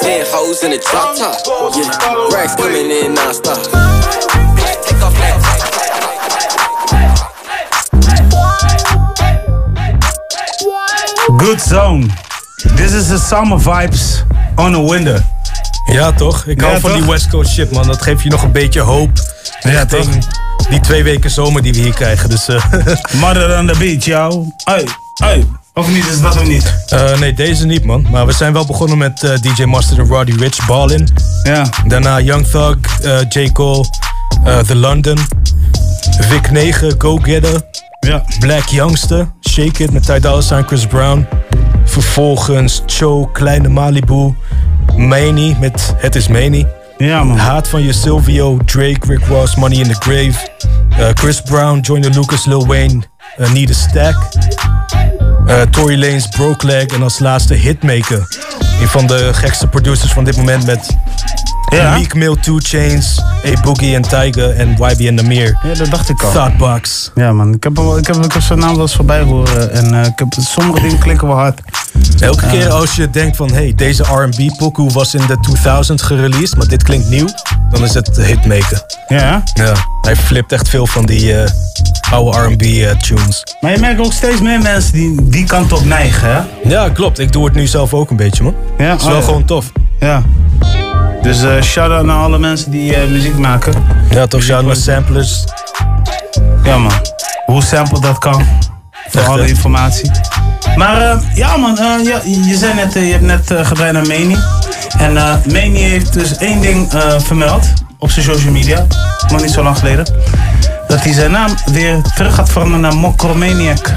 Ten 0.03 0.25
hoes 0.33 0.63
in 0.65 0.73
a 0.73 0.79
drop 0.79 1.17
top. 1.17 1.37
Yeah, 1.77 2.29
rags 2.35 2.55
coming 2.57 2.91
in 2.91 3.15
non-stop. 3.15 3.59
Bitch, 4.57 4.85
take 4.87 5.03
off 5.03 5.15
that. 5.15 6.49
Good 11.37 11.61
zone. 11.61 12.07
This 12.77 12.93
is 12.93 13.09
the 13.09 13.19
summer 13.19 13.59
vibes 13.59 14.23
on 14.57 14.75
a 14.75 14.81
window. 14.83 15.19
Ja, 15.93 16.13
toch? 16.13 16.47
Ik 16.47 16.61
hou 16.61 16.73
Ja, 16.73 16.81
van 16.81 16.91
toch? 16.91 16.99
die 16.99 17.09
West 17.11 17.29
Coast 17.29 17.53
shit, 17.53 17.71
man. 17.71 17.87
Dat 17.87 18.03
geeft 18.03 18.23
je 18.23 18.29
nog 18.31 18.43
een 18.43 18.53
beetje 18.53 18.81
hoop. 18.81 19.11
Ja, 19.61 19.85
toch? 19.87 20.07
Die 20.71 20.81
twee 20.81 21.03
weken 21.03 21.31
zomer 21.31 21.63
die 21.63 21.73
we 21.73 21.79
hier 21.79 21.95
krijgen. 21.95 22.31
Dus, 22.31 22.49
eh, 22.49 22.65
Mother 23.13 23.59
on 23.59 23.67
the 23.67 23.75
beach, 23.79 24.05
yo. 24.05 24.45
Hey, 24.65 24.87
hey. 25.15 25.47
Of 25.79 25.93
niet, 25.93 26.07
is 26.07 26.21
dat 26.21 26.37
of 26.37 26.47
niet? 26.47 26.75
eh, 26.89 27.19
nee, 27.19 27.35
deze 27.35 27.67
niet, 27.67 27.85
man. 27.85 28.07
Maar 28.11 28.27
we 28.27 28.33
zijn 28.33 28.53
wel 28.53 28.67
begonnen 28.67 28.99
met 28.99 29.23
eh, 29.23 29.31
DJ 29.41 29.65
Mustard 29.65 29.99
en 29.99 30.07
Roddy 30.07 30.33
Rich, 30.33 30.67
Ballin. 30.67 31.09
Ja. 31.43 31.67
Daarna 31.87 32.21
Young 32.21 32.47
Thug, 32.47 32.77
eh, 33.03 33.19
J. 33.29 33.53
Cole, 33.53 33.85
The 34.67 34.75
London. 34.75 35.19
Vic 36.21 36.51
9, 36.51 36.95
Go 36.99 37.17
Getter. 37.17 37.61
Ja. 38.01 38.25
Black 38.39 38.69
Youngster, 38.69 39.33
Shake 39.41 39.83
It 39.83 39.93
met 39.93 40.07
Ty 40.07 40.19
Dolla 40.19 40.41
Sign, 40.41 40.63
Chris 40.67 40.87
Brown. 40.87 41.27
Vervolgens 41.85 42.83
Cho, 42.87 43.27
Kleine 43.33 43.69
Malibu. 43.69 44.35
Manny 44.97 45.57
met 45.61 45.95
Het 45.97 46.17
is 46.17 46.29
Manny. 46.29 46.67
Ja, 46.97 47.25
man. 47.25 47.37
Haat 47.39 47.69
van 47.69 47.83
je 47.83 47.93
Silvio, 47.93 48.57
Drake, 48.65 48.99
Rick 49.07 49.25
Ross, 49.27 49.57
Money 49.57 49.79
in 49.79 49.89
the 49.89 49.95
Grave. 49.99 50.49
Chris 51.15 51.41
Brown, 51.41 51.79
Joyner 51.81 52.11
Lucas, 52.11 52.45
Lil 52.45 52.67
Wayne, 52.67 53.03
Need 53.37 53.71
a 53.71 53.73
Stack. 53.73 54.17
Eh, 55.47 55.63
Tory 55.63 55.99
Lanez, 55.99 56.27
Broke 56.29 56.67
Leg 56.67 56.87
en 56.87 57.03
als 57.03 57.19
laatste 57.19 57.55
Hitmaker. 57.55 58.27
Een 58.81 58.89
van 58.89 59.07
de 59.07 59.31
gekste 59.35 59.67
producers 59.67 60.13
van 60.13 60.25
dit 60.25 60.37
moment 60.37 60.67
met 60.67 60.97
Ja. 61.69 61.95
Meek 61.97 62.15
Mill, 62.15 62.37
2 62.41 62.57
Chains, 62.59 63.21
A 63.47 63.61
Boogie 63.63 63.95
en 63.95 64.03
Tiger 64.03 64.51
en 64.57 64.71
YB 64.71 65.01
en 65.07 65.15
Namir. 65.15 65.59
Ja, 65.63 65.75
dat 65.75 65.91
dacht 65.91 66.09
ik 66.09 66.23
al. 66.23 66.31
Thoughtbox. 66.33 67.11
Ja, 67.15 67.33
man. 67.33 67.55
Ik 67.55 67.63
heb, 67.65 67.77
wel- 67.77 67.99
ik 67.99 68.07
heb, 68.07 68.17
ik 68.25 68.33
heb 68.33 68.43
zijn 68.43 68.59
naam 68.59 68.73
wel 68.73 68.81
eens 68.81 68.95
voorbij 68.95 69.21
horen. 69.23 69.73
En 69.73 69.95
eh, 70.01 70.07
ik 70.07 70.19
heb, 70.19 70.29
sommige 70.41 70.81
dingen 70.81 70.99
klikken 70.99 71.27
wel 71.27 71.37
hard. 71.37 71.61
Elke 72.21 72.45
Eh, 72.45 72.51
keer 72.51 72.71
als 72.71 72.95
je 72.97 73.11
denkt 73.11 73.37
van, 73.37 73.53
hey, 73.53 73.73
deze 73.77 74.03
R&B 74.03 74.57
pokoe 74.59 74.91
was 74.93 75.15
in 75.15 75.23
de 75.27 75.37
2000s 75.41 76.03
gereleased, 76.05 76.57
maar 76.57 76.67
dit 76.69 76.83
klinkt 76.83 77.09
nieuw. 77.09 77.27
dan 77.71 77.85
is 77.85 77.95
het 77.95 78.17
hitmaker. 78.17 78.83
Ja? 79.09 79.43
Ja. 79.55 79.73
Hij 80.01 80.17
flipt 80.17 80.53
echt 80.53 80.69
veel 80.69 80.87
van 80.87 81.07
die 81.07 81.35
eh, 81.43 81.51
oude 82.11 82.39
R&B 82.39 82.63
eh, 82.63 82.91
tunes. 82.91 83.43
Maar 83.61 83.71
je 83.73 83.79
merkt 83.79 84.01
ook 84.01 84.13
steeds 84.13 84.41
meer 84.41 84.61
mensen 84.63 84.93
die 84.93 85.15
die 85.29 85.45
kant 85.45 85.73
op 85.73 85.85
neigen, 85.85 86.33
hè? 86.35 86.41
Ja, 86.69 86.89
klopt. 86.89 87.19
Ik 87.19 87.33
doe 87.33 87.45
het 87.45 87.55
nu 87.55 87.67
zelf 87.67 87.95
ook 87.95 88.11
een 88.11 88.17
beetje, 88.17 88.43
man. 88.43 88.55
Ja, 88.79 88.85
Het 88.85 89.01
is 89.01 89.07
wel 89.07 89.15
oh 89.15 89.21
ja. 89.21 89.27
gewoon 89.27 89.45
tof. 89.45 89.73
Ja. 90.01 90.23
Dus 91.23 91.43
eh 91.43 91.63
shout-out 91.63 92.05
naar 92.05 92.17
alle 92.17 92.39
mensen 92.39 92.71
die 92.71 92.95
eh, 92.95 93.09
muziek 93.09 93.39
maken. 93.39 93.85
Ja, 94.11 94.27
toch 94.27 94.43
shout 94.43 94.65
naar 94.65 94.77
samplers. 94.77 95.45
Ja, 96.63 96.79
man. 96.79 96.93
Hoe 97.47 97.63
sample 97.63 98.01
dat 98.01 98.19
kan. 98.19 98.47
Voor 99.09 99.27
alle 99.27 99.49
informatie. 99.49 100.11
Maar 100.77 101.01
eh, 101.01 101.19
ja, 101.35 101.57
man. 101.57 101.77
ja, 102.05 102.21
je 102.25 102.57
zei 102.57 102.75
net, 102.75 102.93
je 102.93 103.01
hebt 103.01 103.23
net 103.23 103.67
gedraaid 103.67 103.93
naar 103.93 104.07
Meni. 104.07 104.37
En 104.99 105.17
eh 105.17 105.35
Meni 105.51 105.79
heeft 105.79 106.13
dus 106.13 106.37
één 106.37 106.61
ding 106.61 106.93
vermeld 107.19 107.67
op 107.99 108.11
zijn 108.11 108.25
social 108.25 108.53
media. 108.53 108.87
Nog 109.29 109.43
niet 109.43 109.51
zo 109.51 109.63
lang 109.63 109.79
geleden. 109.79 110.07
Dat 110.89 111.03
hij 111.05 111.13
zijn 111.13 111.31
naam 111.31 111.51
weer 111.73 112.03
terug 112.15 112.35
gaat 112.35 112.51
veranderen 112.51 112.81
naar 112.81 112.97
Mokromaniac. 112.97 113.93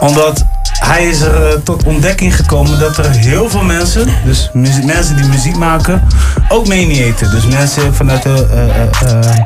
Omdat 0.00 0.44
hij 0.78 1.06
is 1.08 1.20
er 1.20 1.46
eh, 1.46 1.58
tot 1.64 1.82
ontdekking 1.84 2.36
gekomen 2.36 2.78
dat 2.78 2.96
er 2.98 3.10
heel 3.10 3.50
veel 3.50 3.62
mensen, 3.62 4.08
dus 4.24 4.50
mensen 4.84 5.16
die 5.16 5.26
muziek 5.26 5.56
maken, 5.56 6.02
ook 6.48 6.66
Meni 6.68 7.02
eten. 7.04 7.30
Dus 7.30 7.46
mensen 7.46 7.94
vanuit 7.94 8.22
de 8.22 8.46
eh, 8.50 8.80
eh, 9.12 9.36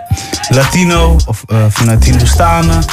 Latino 0.49 1.17
of 1.27 1.45
vanuit 1.69 2.05
Hindustanen, 2.05 2.85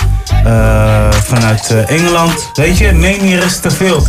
vanuit 1.24 1.86
Engeland. 1.88 2.50
Weet 2.54 2.78
je, 2.78 2.92
Meni 2.92 3.36
er 3.36 3.44
is 3.46 3.60
te 3.60 3.72
veel. 3.72 4.08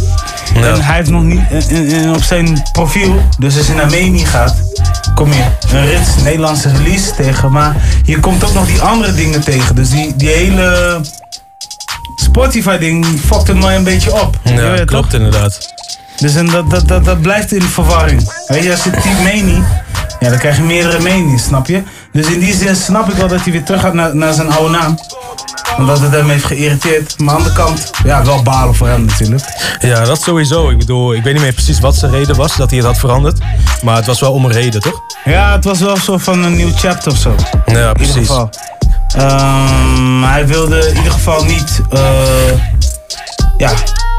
En 0.55 0.83
hij 0.83 0.97
heeft 0.97 1.11
nog 1.11 1.23
niet 1.23 1.41
in- 1.69 2.11
op 2.15 2.23
zijn 2.23 2.63
profiel, 2.73 3.23
dus 3.39 3.57
als 3.59 3.67
je 3.67 3.73
naar 3.75 3.91
Meni 3.91 4.25
gaat, 4.25 4.55
kom 5.15 5.33
je 5.33 5.45
een 5.73 5.87
rits 5.87 6.09
Nederlandse 6.23 6.69
release 6.77 7.15
tegen. 7.15 7.53
Maar 7.53 7.77
je 8.05 8.21
komt 8.21 8.45
ook 8.45 8.55
nog 8.55 8.67
die 8.67 8.81
andere 8.81 9.15
dingen 9.15 9.41
tegen. 9.41 9.75
Dus 9.75 9.91
die, 9.91 10.17
die 10.17 10.29
hele 10.29 11.01
Spotify-ding 12.17 13.07
fokt 13.27 13.49
het 13.49 13.57
maar 13.61 13.75
een 13.75 13.85
beetje 13.85 14.13
op. 14.21 14.37
Ja, 14.45 14.85
klopt 14.85 15.15
inderdaad. 15.15 15.75
Dus 16.17 16.35
en 16.35 16.47
dat, 16.47 16.71
dat, 16.71 16.89
dat, 16.89 17.05
dat 17.05 17.21
blijft 17.21 17.53
in 17.53 17.63
verwarring. 17.63 18.31
Weet 18.47 18.63
je, 18.65 18.71
als 18.71 18.85
je 18.85 18.91
typt 18.91 19.23
Meni, 19.23 19.63
ja, 20.21 20.29
dan 20.29 20.39
krijg 20.39 20.57
je 20.57 20.63
meerdere 20.63 21.01
Meni's, 21.01 21.43
snap 21.45 21.67
je? 21.67 21.83
Dus 22.13 22.27
in 22.27 22.39
die 22.41 22.55
zin 22.55 22.77
snap 22.77 23.09
ik 23.09 23.15
wel 23.17 23.29
dat 23.29 23.41
hij 23.43 23.53
weer 23.53 23.63
terug 23.65 23.81
gaat 23.81 23.95
naar, 23.95 24.17
naar 24.17 24.33
zijn 24.33 24.51
oude 24.53 24.71
naam. 24.79 24.99
Omdat 25.79 26.01
het 26.01 26.11
hem 26.13 26.29
heeft 26.29 26.45
geïrriteerd. 26.45 27.19
Maar 27.19 27.35
aan 27.35 27.43
de 27.43 27.49
andere 27.49 27.65
kant, 27.65 27.91
ja, 28.05 28.25
wel 28.25 28.43
balen 28.43 28.75
voor 28.75 28.89
hem 28.89 29.05
natuurlijk. 29.05 29.43
Ja, 29.81 30.05
dat 30.05 30.23
sowieso. 30.23 30.71
Ik 30.71 30.79
bedoel, 30.79 31.15
ik 31.15 31.23
weet 31.23 31.33
niet 31.33 31.43
meer 31.43 31.53
precies 31.53 31.81
wat 31.81 31.97
zijn 31.97 32.11
reden 32.13 32.37
was 32.37 32.57
dat 32.57 32.69
hij 32.71 32.79
het 32.79 32.87
had 32.89 32.99
veranderd. 32.99 33.39
Maar 33.83 33.97
het 33.97 34.07
was 34.07 34.21
wel 34.21 34.33
om 34.33 34.45
een 34.45 34.53
reden, 34.53 34.81
toch? 34.81 35.01
Ja, 35.25 35.53
het 35.53 35.65
was 35.65 35.79
wel 35.81 35.97
zo 35.97 36.19
van 36.19 36.45
een 36.45 36.57
nieuw 36.57 36.73
chapter 36.75 37.13
of 37.13 37.19
zo. 37.19 37.35
Ja, 37.51 37.55
In 37.67 37.73
ieder 37.73 37.93
precies. 37.93 38.15
geval. 38.15 38.51
Ehm, 39.17 40.23
hij 40.23 40.47
wilde 40.47 40.89
in 40.89 40.97
ieder 40.97 41.13
geval 41.13 41.45
niet. 41.45 41.81
eh, 41.91 42.01
ja. 43.57 43.71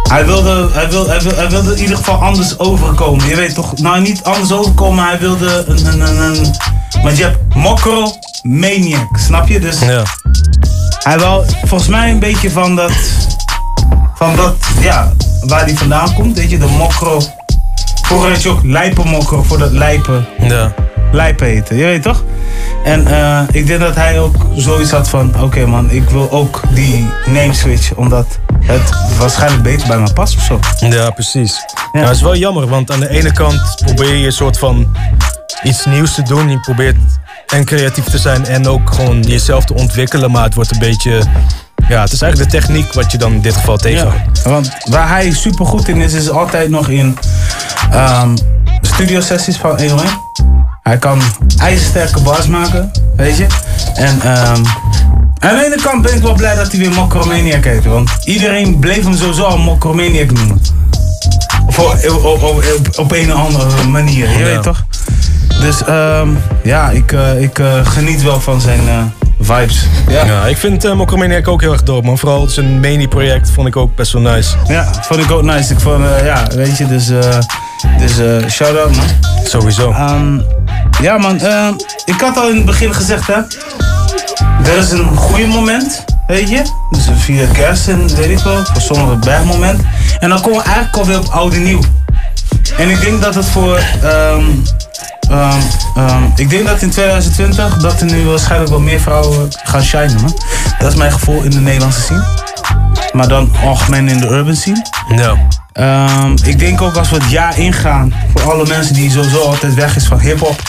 Hij 0.03 0.25
wilde, 0.25 0.69
hij, 0.71 0.89
wilde, 0.89 1.09
hij, 1.09 1.21
wilde, 1.21 1.35
hij 1.37 1.49
wilde 1.49 1.75
in 1.75 1.81
ieder 1.81 1.97
geval 1.97 2.15
anders 2.21 2.59
overkomen. 2.59 3.27
Je 3.27 3.35
weet 3.35 3.53
toch? 3.53 3.77
Nou, 3.77 4.01
niet 4.01 4.23
anders 4.23 4.51
overkomen, 4.51 4.95
maar 4.95 5.09
hij 5.09 5.19
wilde 5.19 5.63
een. 5.67 5.85
een, 5.85 5.99
een, 6.01 6.17
een 6.21 6.55
want 7.03 7.17
je 7.17 7.23
hebt 7.23 7.55
Mokro 7.55 8.11
Maniac, 8.43 9.17
snap 9.17 9.47
je? 9.47 9.59
Dus 9.59 9.79
Ja. 9.79 10.03
hij 10.99 11.17
wil 11.19 11.45
volgens 11.65 11.89
mij 11.89 12.09
een 12.11 12.19
beetje 12.19 12.51
van 12.51 12.75
dat. 12.75 12.91
Van 14.15 14.35
dat, 14.35 14.55
ja, 14.79 15.11
waar 15.41 15.63
hij 15.63 15.75
vandaan 15.75 16.13
komt, 16.13 16.37
weet 16.37 16.49
je, 16.49 16.57
de 16.57 16.65
Mokro. 16.65 17.21
Vroeger 18.01 18.29
had 18.31 18.41
je 18.43 18.49
ook 18.49 18.63
lijpen 18.63 19.07
Mokro 19.07 19.43
voor 19.43 19.57
dat 19.57 19.71
lijpen 19.71 20.27
Ja. 20.41 20.73
lijpen 21.11 21.47
eten, 21.47 21.75
je 21.77 21.83
weet 21.83 22.03
toch? 22.03 22.23
En 22.83 23.07
eh, 23.07 23.41
ik 23.51 23.67
denk 23.67 23.79
dat 23.79 23.95
hij 23.95 24.19
ook 24.19 24.35
zoiets 24.55 24.91
had 24.91 25.09
van, 25.09 25.41
oké 25.41 25.65
man, 25.65 25.91
ik 25.91 26.09
wil 26.09 26.31
ook 26.31 26.61
die 26.73 27.09
name 27.25 27.53
switch, 27.53 27.93
omdat 27.93 28.39
het 28.59 29.17
waarschijnlijk 29.17 29.63
beter 29.63 29.87
bij 29.87 29.99
me 29.99 30.13
past 30.13 30.35
of 30.37 30.43
zo. 30.43 30.59
Ja, 30.79 31.09
precies. 31.09 31.65
Ja. 31.91 31.99
het 31.99 32.15
is 32.15 32.21
wel 32.21 32.35
jammer, 32.35 32.67
want 32.67 32.91
aan 32.91 32.99
de 32.99 33.09
ene 33.09 33.31
kant 33.31 33.81
probeer 33.85 34.15
je 34.15 34.25
een 34.25 34.31
soort 34.31 34.57
van 34.57 34.95
iets 35.63 35.85
nieuws 35.85 36.13
te 36.13 36.23
doen. 36.23 36.49
Je 36.49 36.59
probeert 36.59 36.97
en 37.47 37.65
creatief 37.65 38.03
te 38.03 38.17
zijn 38.17 38.45
en 38.45 38.67
ook 38.67 38.93
gewoon 38.93 39.21
jezelf 39.21 39.65
te 39.65 39.73
ontwikkelen. 39.73 40.31
Maar 40.31 40.43
het 40.43 40.53
wordt 40.53 40.71
een 40.71 40.79
beetje... 40.79 41.21
Ja, 41.87 42.01
het 42.01 42.11
is 42.11 42.21
eigenlijk 42.21 42.51
de 42.51 42.57
techniek 42.57 42.93
wat 42.93 43.11
je 43.11 43.17
dan 43.17 43.31
in 43.31 43.41
dit 43.41 43.55
geval 43.55 43.77
tegenhoudt. 43.77 44.41
Ja, 44.43 44.49
want 44.49 44.71
waar 44.89 45.09
hij 45.09 45.31
super 45.31 45.65
goed 45.65 45.87
in 45.87 46.01
is, 46.01 46.13
is 46.13 46.29
altijd 46.29 46.69
nog 46.69 46.89
in 46.89 47.17
ehm 47.91 48.33
studio 48.81 49.21
sessies 49.21 49.57
van 49.57 49.69
101. 49.69 50.09
Hij 50.83 50.97
kan 50.97 51.21
ijzersterke 51.57 52.21
bars 52.21 52.47
maken, 52.47 52.91
weet 53.15 53.37
je. 53.37 53.47
En 53.95 54.21
ehm 54.21 54.63
aan 55.39 55.55
de 55.55 55.65
ene 55.65 55.81
kant 55.81 56.01
ben 56.01 56.15
ik 56.15 56.21
wel 56.21 56.33
blij 56.33 56.55
dat 56.55 56.71
hij 56.71 56.79
weer 56.79 56.91
Mokromaniac 56.91 57.63
heet. 57.63 57.85
Want 57.85 58.09
iedereen 58.23 58.79
bleef 58.79 59.03
hem 59.03 59.15
sowieso 59.15 59.43
al 59.43 59.57
Mokromaniac 59.57 60.31
noemen. 60.31 60.61
Voor, 61.67 61.97
op, 62.09 62.23
op, 62.23 62.43
op, 62.43 62.63
op 62.95 63.11
een 63.11 63.33
of 63.33 63.45
andere 63.45 63.87
manier, 63.87 64.29
je 64.29 64.37
Ja. 64.37 64.43
weet 64.45 64.63
toch? 64.63 64.85
Dus 65.61 65.83
ehm 65.83 66.29
ja, 66.63 66.89
ik, 66.89 67.11
eh, 67.11 67.41
ik 67.41 67.59
eh, 67.59 67.85
geniet 67.85 68.21
wel 68.23 68.39
van 68.41 68.61
zijn 68.61 68.79
eh, 68.87 69.03
vibes. 69.39 69.87
Ja. 70.07 70.25
Ja, 70.25 70.45
ik 70.45 70.57
vind 70.57 70.85
uh, 70.85 70.93
Mokromaniac 70.93 71.47
ook 71.47 71.61
heel 71.61 71.71
erg 71.71 71.83
dope, 71.83 72.05
man. 72.05 72.17
Vooral 72.17 72.47
zijn 72.49 72.79
mini-project 72.79 73.49
vond 73.49 73.67
ik 73.67 73.75
ook 73.75 73.95
best 73.95 74.11
wel 74.11 74.21
nice. 74.21 74.55
Ja, 74.67 74.87
vond 75.01 75.19
ik 75.19 75.31
ook 75.31 75.43
nice. 75.43 75.73
Ik 75.73 75.79
vond, 75.79 76.03
ja, 76.23 76.47
weet 76.55 76.77
je, 76.77 76.87
dus, 76.87 77.05
dus 77.97 78.13
shout-out 78.53 78.95
man. 78.95 79.05
Sowieso. 79.43 79.91
Ehm, 79.91 80.39
ja 81.01 81.17
man, 81.17 81.39
ehm, 81.39 81.73
ik 82.05 82.21
had 82.21 82.37
al 82.37 82.49
in 82.49 82.55
het 82.55 82.65
begin 82.65 82.93
gezegd 82.93 83.27
hè, 83.27 83.41
er 84.71 84.77
is 84.77 84.91
een 84.91 85.15
goede 85.15 85.47
moment, 85.47 86.03
weet 86.27 86.49
je. 86.49 86.61
Dus 86.89 87.09
via 87.15 87.45
kerst 87.53 87.87
en 87.87 88.15
weet 88.15 88.29
ik 88.29 88.39
wel, 88.39 88.65
voor 88.65 88.81
sommigen 88.81 89.13
een 89.13 89.19
bergmoment. 89.19 89.81
En 90.19 90.29
dan 90.29 90.41
komen 90.41 90.57
we 90.57 90.65
eigenlijk 90.65 90.97
alweer 90.97 91.19
op 91.19 91.27
oude 91.27 91.57
nieuw. 91.57 91.79
En 92.77 92.89
ik 92.89 93.01
denk 93.01 93.21
dat 93.21 93.35
het 93.35 93.45
voor, 93.45 93.77
ehm, 94.01 94.45
ehm, 95.29 95.59
ehm, 95.95 96.23
ik 96.35 96.49
denk 96.49 96.67
dat 96.67 96.81
in 96.81 96.89
2020 96.89 97.77
dat 97.77 97.99
er 98.01 98.05
nu 98.05 98.25
waarschijnlijk 98.25 98.69
wel 98.69 98.79
meer 98.79 98.99
vrouwen 98.99 99.47
gaan 99.63 99.83
shinen 99.83 100.21
man. 100.21 100.39
Dat 100.79 100.91
is 100.91 100.97
mijn 100.97 101.11
gevoel 101.11 101.41
in 101.41 101.49
de 101.49 101.59
Nederlandse 101.59 102.01
scene. 102.01 102.23
Maar 103.13 103.27
dan 103.27 103.51
algemeen 103.63 104.07
in 104.07 104.17
de 104.17 104.27
urban 104.27 104.55
scene. 104.55 104.85
Ja. 105.15 105.35
Ehm, 105.73 106.35
ik 106.43 106.59
denk 106.59 106.81
ook 106.81 106.95
als 106.95 107.09
we 107.09 107.15
het 107.15 107.29
jaar 107.29 107.57
ingaan, 107.57 108.13
voor 108.33 108.51
alle 108.51 108.67
mensen 108.67 108.93
die 108.93 109.11
sowieso 109.11 109.41
altijd 109.41 109.73
weg 109.73 109.95
is 109.95 110.05
van 110.05 110.19
hip-hop, 110.19 110.61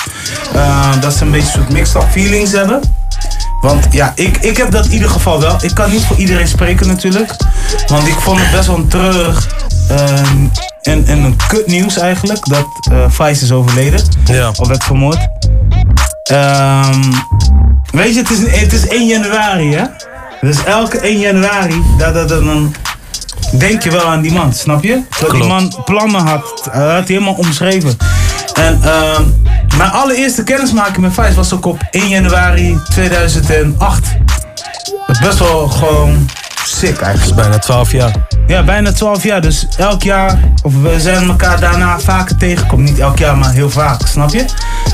eh, 0.54 1.00
dat 1.00 1.14
ze 1.14 1.24
een 1.24 1.30
beetje 1.30 1.46
een 1.46 1.52
soort 1.52 1.72
mixed-up 1.72 2.10
feelings 2.10 2.52
hebben. 2.52 2.80
Want 3.60 3.86
ja, 3.90 4.12
ik, 4.14 4.36
ik 4.36 4.56
heb 4.56 4.70
dat 4.70 4.84
in 4.84 4.92
ieder 4.92 5.10
geval 5.10 5.40
wel. 5.40 5.56
Ik 5.60 5.74
kan 5.74 5.90
niet 5.90 6.04
voor 6.04 6.16
iedereen 6.16 6.48
spreken 6.48 6.86
natuurlijk. 6.86 7.36
Want 7.86 8.06
ik 8.06 8.14
vond 8.14 8.40
het 8.40 8.50
best 8.50 8.66
wel 8.66 8.76
een 8.76 8.88
treurig 8.88 9.48
ehm, 9.88 10.46
en, 10.82 11.06
en 11.06 11.18
een 11.18 11.36
kut 11.48 11.66
nieuws 11.66 11.98
eigenlijk. 11.98 12.46
Dat 12.46 12.66
eh 12.90 13.04
Vice 13.08 13.44
is 13.44 13.52
overleden. 13.52 14.02
Ja. 14.24 14.48
Of 14.56 14.68
werd 14.68 14.84
vermoord. 14.84 15.28
Ehm, 16.22 17.12
weet 17.90 18.14
je, 18.14 18.20
het 18.20 18.30
is, 18.30 18.60
het 18.60 18.72
is 18.72 18.88
1 18.88 19.06
januari 19.06 19.74
hè. 19.74 19.84
Dus 20.42 20.64
elke 20.64 20.98
1 20.98 21.18
januari, 21.18 21.82
dat, 21.98 22.14
dat, 22.14 22.28
dat, 22.28 22.44
dan 22.44 22.74
denk 23.58 23.82
je 23.82 23.90
wel 23.90 24.04
aan 24.04 24.20
die 24.20 24.32
man, 24.32 24.52
snap 24.52 24.82
je? 24.82 25.02
Dat 25.20 25.30
die 25.30 25.44
man 25.44 25.74
plannen 25.84 26.20
had, 26.20 26.68
hij 26.70 26.82
had 26.82 26.92
hij 26.92 27.04
helemaal 27.06 27.34
omschreven. 27.34 27.96
En 28.54 28.80
ehm, 28.82 29.22
mijn 29.76 29.90
allereerste 29.90 30.42
kennismaking 30.42 30.96
met 30.96 31.12
Vice 31.14 31.34
was 31.34 31.52
ook 31.52 31.64
op 31.66 31.78
1 31.90 32.08
januari 32.08 32.78
2008. 32.90 34.06
Dat 35.06 35.16
is 35.16 35.18
best 35.18 35.38
wel 35.38 35.68
gewoon 35.68 36.28
sick 36.64 37.00
eigenlijk. 37.00 37.36
Dat 37.36 37.44
is 37.46 37.50
bijna 37.50 37.58
12 37.58 37.92
jaar. 37.92 38.12
Ja, 38.46 38.62
bijna 38.62 38.92
12 38.92 39.22
jaar. 39.22 39.40
Dus 39.40 39.66
elk 39.76 40.02
jaar, 40.02 40.38
of 40.62 40.72
we 40.82 41.00
zijn 41.00 41.28
elkaar 41.28 41.60
daarna 41.60 41.98
vaker 42.00 42.36
tegengekomen. 42.36 42.84
Niet 42.84 42.98
elk 42.98 43.18
jaar, 43.18 43.36
maar 43.36 43.52
heel 43.52 43.70
vaak, 43.70 44.06
snap 44.06 44.30
je? 44.30 44.44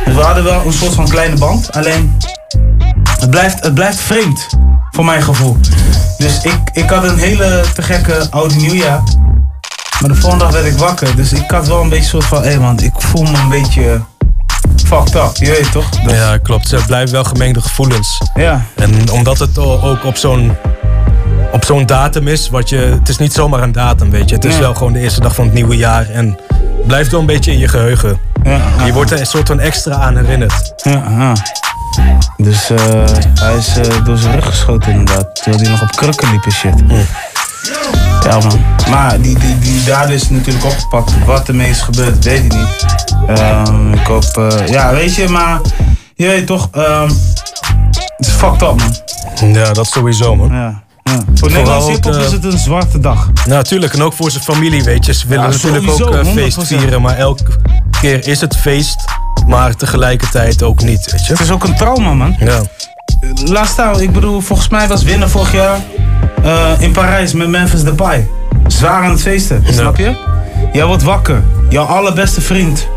Dus 0.05 0.15
we 0.15 0.21
hadden 0.21 0.45
wel 0.45 0.63
een 0.67 0.73
soort 0.73 0.95
van 0.95 1.09
kleine 1.09 1.37
band. 1.37 1.73
Alleen, 1.73 2.17
het 3.21 3.31
blijft, 3.31 3.65
het 3.65 3.75
blijft 3.75 3.99
vreemd, 3.99 4.47
voor 4.91 5.05
mijn 5.05 5.23
gevoel. 5.23 5.57
Dus 6.19 6.43
ik, 6.43 6.59
ik 6.73 6.91
had 6.91 7.05
een 7.05 7.19
hele 7.19 7.65
te 7.75 7.83
gekke 7.83 8.27
oude 8.31 8.55
nieuwjaar. 8.55 9.03
Maar 10.01 10.11
de 10.11 10.15
volgende 10.15 10.45
dag 10.45 10.53
werd 10.53 10.67
ik 10.67 10.79
wakker. 10.79 11.17
Dus 11.17 11.33
ik 11.33 11.51
had 11.51 11.69
wel 11.69 11.81
een 11.83 11.89
beetje 11.89 12.09
soort 12.09 12.25
van, 12.25 12.43
hé 12.43 12.49
hey 12.49 12.59
man, 12.59 12.81
ik 12.81 12.93
voel 12.97 13.23
me 13.23 13.39
een 13.39 13.49
beetje 13.49 14.01
fucked 14.85 15.15
up. 15.15 15.31
Je 15.37 15.51
weet 15.51 15.73
toch? 15.73 15.89
Dus- 15.91 16.13
Ja, 16.13 16.37
klopt. 16.39 16.69
Ze 16.69 16.81
blijven 16.87 17.13
wel 17.15 17.25
gemengde 17.25 17.61
gevoelens. 17.61 18.23
Ja. 18.35 18.63
En 18.77 19.11
omdat 19.11 19.39
het 19.39 19.59
ook 19.59 20.05
op 20.05 20.17
zo'n 20.17 20.57
op 21.53 21.65
zo'n 21.65 21.87
datum 21.87 22.29
is, 22.29 22.49
wat 22.51 22.69
je, 22.69 22.77
het 22.77 23.09
is 23.09 23.19
niet 23.19 23.33
zomaar 23.33 23.63
een 23.63 23.73
datum, 23.73 24.11
weet 24.11 24.29
je. 24.29 24.35
Het 24.35 24.45
is 24.45 24.53
Nee. 24.53 24.61
wel 24.61 24.75
gewoon 24.75 24.93
de 24.93 24.99
eerste 24.99 25.21
dag 25.21 25.35
van 25.35 25.45
het 25.45 25.55
nieuwe 25.55 25.77
jaar 25.77 26.11
en 26.11 26.39
blijft 26.87 27.11
wel 27.11 27.21
een 27.21 27.27
beetje 27.27 27.53
in 27.53 27.59
je 27.59 27.69
geheugen. 27.69 28.19
je 28.85 28.93
wordt 28.93 29.11
er 29.11 29.21
een 29.21 29.27
soort 29.27 29.47
van 29.49 29.61
extra 29.61 29.95
aan 29.95 30.17
herinnerd. 30.17 30.73
Ja. 30.83 31.33
Dus 32.37 32.71
eh, 32.71 32.77
hij 33.35 33.57
is 33.57 33.77
eh, 33.77 34.05
door 34.05 34.17
zijn 34.17 34.35
rug 34.35 34.47
geschoten 34.47 34.93
inderdaad. 34.93 35.35
Terwijl 35.35 35.63
hij 35.63 35.71
nog 35.71 35.83
op 35.83 35.91
krukken 35.97 36.31
liep 36.31 36.45
en 36.45 36.53
shit. 36.53 36.75
Ja 38.25 38.39
man. 38.39 38.61
Maar 38.91 39.21
die, 39.21 39.39
die, 39.39 39.59
die 39.59 39.85
dader 39.85 40.15
is 40.15 40.29
natuurlijk 40.31 40.65
opgepakt. 40.65 41.25
Wat 41.25 41.49
ermee 41.49 41.71
is 41.71 41.81
gebeurd, 41.81 42.25
weet 42.25 42.45
ik 42.45 42.53
niet. 42.53 42.85
Ehm, 43.27 43.93
ik 43.93 44.07
hoop, 44.07 44.25
eh, 44.25 44.67
ja 44.69 44.93
weet 44.95 45.15
je, 45.15 45.29
maar 45.29 45.61
je 46.15 46.27
weet 46.27 46.47
toch, 46.47 46.69
ehm, 46.73 47.09
het 48.17 48.27
is 48.27 48.33
fucked 48.33 48.63
up 48.63 48.75
man. 49.41 49.53
Ja, 49.53 49.73
dat 49.73 49.87
sowieso 49.87 50.37
man. 50.37 50.49
Ja. 50.53 50.83
Ja. 51.03 51.21
Voor 51.35 51.51
Nederlandse 51.51 51.91
hiphop 51.91 52.15
is 52.15 52.33
het 52.33 52.45
een 52.45 52.59
zwarte 52.59 53.01
dag. 53.01 53.31
Natuurlijk, 53.47 53.95
en 53.95 54.03
ook 54.03 54.13
voor 54.13 54.31
zijn 54.31 54.45
familie, 54.45 54.83
weet 54.83 55.07
je. 55.07 55.15
Ze 55.15 55.27
willen 55.29 55.45
Ja, 55.45 55.51
natuurlijk 55.51 55.85
sowieso, 55.85 56.19
ook 56.19 56.25
100%. 56.25 56.33
feest 56.33 56.67
vieren, 56.67 57.03
maar 57.03 57.17
elke 57.17 57.45
keer 58.01 58.27
is 58.27 58.41
het 58.41 58.57
feest, 58.57 59.05
maar 59.47 59.77
tegelijkertijd 59.77 60.63
ook 60.63 60.83
niet, 60.83 61.11
weet 61.11 61.27
je. 61.27 61.33
Het 61.33 61.41
is 61.41 61.51
ook 61.51 61.65
een 61.65 61.77
trauma 61.77 62.15
man. 62.15 62.37
Ja. 62.39 62.63
Laat 63.45 63.69
staan, 63.69 64.01
ik 64.01 64.13
bedoel, 64.13 64.41
volgens 64.41 64.69
mij 64.69 64.89
was 64.89 65.03
winnen 65.03 65.31
vorig 65.31 65.53
jaar 65.53 65.79
eh, 66.43 66.71
in 66.79 66.93
Parijs 66.93 67.33
met 67.33 67.49
Memphis 67.49 67.83
Depay. 67.83 68.29
Zwaar 68.67 69.05
aan 69.05 69.11
het 69.11 69.21
feesten, 69.21 69.65
snap 69.71 69.97
je? 69.97 70.17
Jij 70.73 70.85
wordt 70.85 71.03
wakker, 71.03 71.43
jouw 71.69 71.85
allerbeste 71.85 72.41
vriend. 72.41 72.89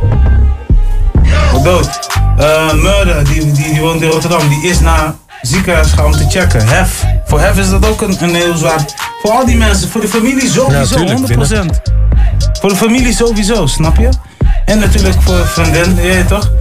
Wordt 1.52 1.65
dood. 1.65 2.10
Eh, 2.38 2.73
Murder, 2.73 3.23
die, 3.26 3.52
die, 3.52 3.72
die 3.72 3.82
woont 3.82 4.02
in 4.02 4.10
Rotterdam, 4.10 4.49
die 4.49 4.69
is 4.69 4.80
naar 4.80 5.14
ziekenhuis 5.41 5.91
gaan 5.91 6.06
om 6.06 6.11
te 6.11 6.26
checken. 6.30 6.68
Hef, 6.68 7.06
voor 7.26 7.40
Hef 7.40 7.57
is 7.57 7.69
dat 7.69 7.88
ook 7.88 8.02
een, 8.02 8.18
een 8.23 8.36
heel 8.36 8.57
zwaar. 8.57 8.86
Voor 9.22 9.32
al 9.32 9.45
die 9.45 9.57
mensen, 9.57 9.90
voor 9.90 10.02
de 10.02 10.07
familie 10.07 10.49
sowieso, 10.49 10.95
tuurlijk, 10.95 11.19
100%. 11.19 11.91
Voor 12.60 12.69
de 12.69 12.76
familie 12.76 13.14
sowieso, 13.14 13.65
snap 13.65 13.98
je? 13.98 14.10
En 14.65 14.79
natuurlijk 14.79 15.21
voor 15.21 15.47
vriendin, 15.47 15.95
je 15.95 16.01
weet 16.01 16.27
toch? 16.27 16.51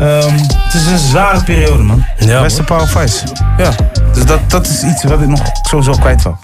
Ehm, 0.00 0.34
het 0.38 0.74
is 0.74 0.86
een 0.86 0.98
zware 0.98 1.42
periode, 1.42 1.82
man. 1.82 2.04
Ja, 2.18 2.42
Beste 2.42 2.62
Power 2.62 2.88
Vice. 2.88 3.26
Ja, 3.58 3.70
dus 4.12 4.24
dat, 4.24 4.50
dat 4.50 4.66
is 4.66 4.82
iets 4.82 5.04
wat 5.04 5.20
ik 5.20 5.28
nog 5.28 5.40
sowieso 5.62 5.92
kwijt 5.92 6.22
wil. 6.22 6.38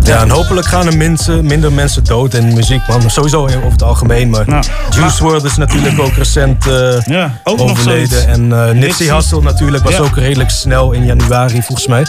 Ja, 0.00 0.20
en 0.20 0.30
hopelijk 0.30 0.66
gaan 0.66 0.86
er 0.86 0.96
mensen, 0.96 1.46
minder 1.46 1.72
mensen 1.72 2.04
dood 2.04 2.34
in 2.34 2.54
muziek, 2.54 2.80
man. 2.88 3.10
Sowieso 3.10 3.42
over 3.42 3.70
het 3.70 3.82
algemeen, 3.82 4.30
maar 4.30 4.44
Juice 4.90 5.24
WRLD 5.24 5.44
is 5.44 5.56
natuurlijk 5.56 6.00
ook 6.00 6.12
recent 6.12 6.66
eh, 6.66 7.24
ook 7.44 7.58
nog 7.58 7.70
overleden. 7.70 8.28
En 8.28 8.52
eh, 8.52 8.58
Nipsey 8.58 8.74
Nipsey. 8.74 9.14
Hussle 9.14 9.42
natuurlijk 9.42 9.84
was 9.84 9.92
Ja. 9.92 9.98
ook 10.00 10.16
redelijk 10.16 10.50
snel 10.50 10.92
in 10.92 11.04
januari, 11.04 11.62
volgens 11.62 11.86
mij. 11.86 12.06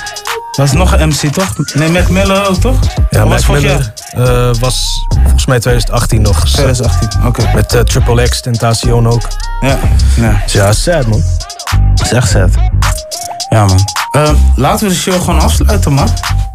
Dat 0.56 0.66
is 0.66 0.72
nog 0.72 0.94
een 0.94 1.08
MC, 1.08 1.34
toch? 1.34 1.74
Nee, 1.74 1.90
Mac 1.90 2.10
Miller 2.10 2.48
ook, 2.50 2.56
toch? 2.56 2.80
Ja, 3.10 3.24
Of 3.24 3.30
Mac 3.30 3.46
was 3.46 3.62
Miller 3.62 3.94
eh, 4.10 4.50
was 4.60 5.06
volgens 5.22 5.46
mij 5.46 5.60
2018 5.60 6.22
nog. 6.22 6.46
2018, 6.46 7.26
oké. 7.26 7.52
Met 7.56 7.74
eh, 7.74 7.82
Triple 7.82 8.28
X, 8.28 8.42
Tentacion 8.42 9.08
ook. 9.08 9.28
Ja, 9.60 9.78
ja. 10.16 10.42
Dus 10.44 10.54
ja, 10.54 10.72
sad 10.72 11.08
man. 11.08 11.24
Dat 11.96 12.06
is 12.06 12.12
echt 12.12 12.30
sad. 12.30 12.50
Ja, 13.50 13.66
man. 13.66 13.80
Ehm, 14.12 14.36
laten 14.56 14.88
we 14.88 14.94
de 14.94 15.00
show 15.00 15.20
gewoon 15.20 15.40
afsluiten, 15.40 15.94
man. 15.94 16.10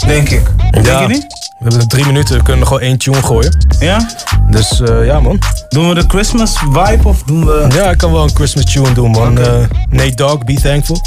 Denk 0.07 0.29
ik. 0.29 0.51
Denk 0.71 0.87
je 0.87 1.07
niet? 1.07 1.27
We 1.59 1.69
hebben 1.69 1.89
drie 1.89 2.07
minuten, 2.07 2.37
we 2.37 2.43
kunnen 2.43 2.59
nog 2.61 2.69
gewoon 2.69 2.83
één 2.83 2.99
tune 2.99 3.23
gooien. 3.23 3.57
Ja? 3.79 4.07
Dus 4.51 4.81
eh, 4.81 5.07
ja, 5.07 5.21
man. 5.21 5.39
Doen 5.69 5.89
we 5.89 5.95
de 5.95 6.05
Christmas 6.09 6.59
vibe 6.59 7.09
of 7.09 7.23
doen 7.23 7.45
we... 7.45 7.67
Ja, 7.75 7.91
ik 7.91 7.99
kan 7.99 8.13
wel 8.13 8.23
een 8.23 8.35
Christmas 8.35 8.65
tune 8.65 8.93
doen, 8.93 9.11
man. 9.11 9.39
Eh, 9.39 9.65
Nate 9.91 10.15
Dogg, 10.15 10.45
Be 10.45 10.55
Thankful. 10.55 11.01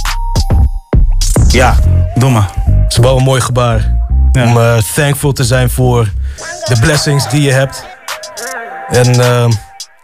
Ja, 1.48 1.76
doe 2.16 2.30
maar. 2.30 2.50
Het 2.94 3.04
is 3.04 3.10
wel 3.10 3.18
een 3.18 3.24
mooi 3.24 3.42
gebaar. 3.42 3.96
Om 4.32 4.58
eh, 4.58 4.78
thankful 4.78 5.32
te 5.32 5.44
zijn 5.44 5.70
voor 5.70 6.12
de 6.64 6.80
blessings 6.80 7.30
die 7.30 7.42
je 7.42 7.52
hebt. 7.52 7.86
En 8.90 9.20
eh, 9.22 9.46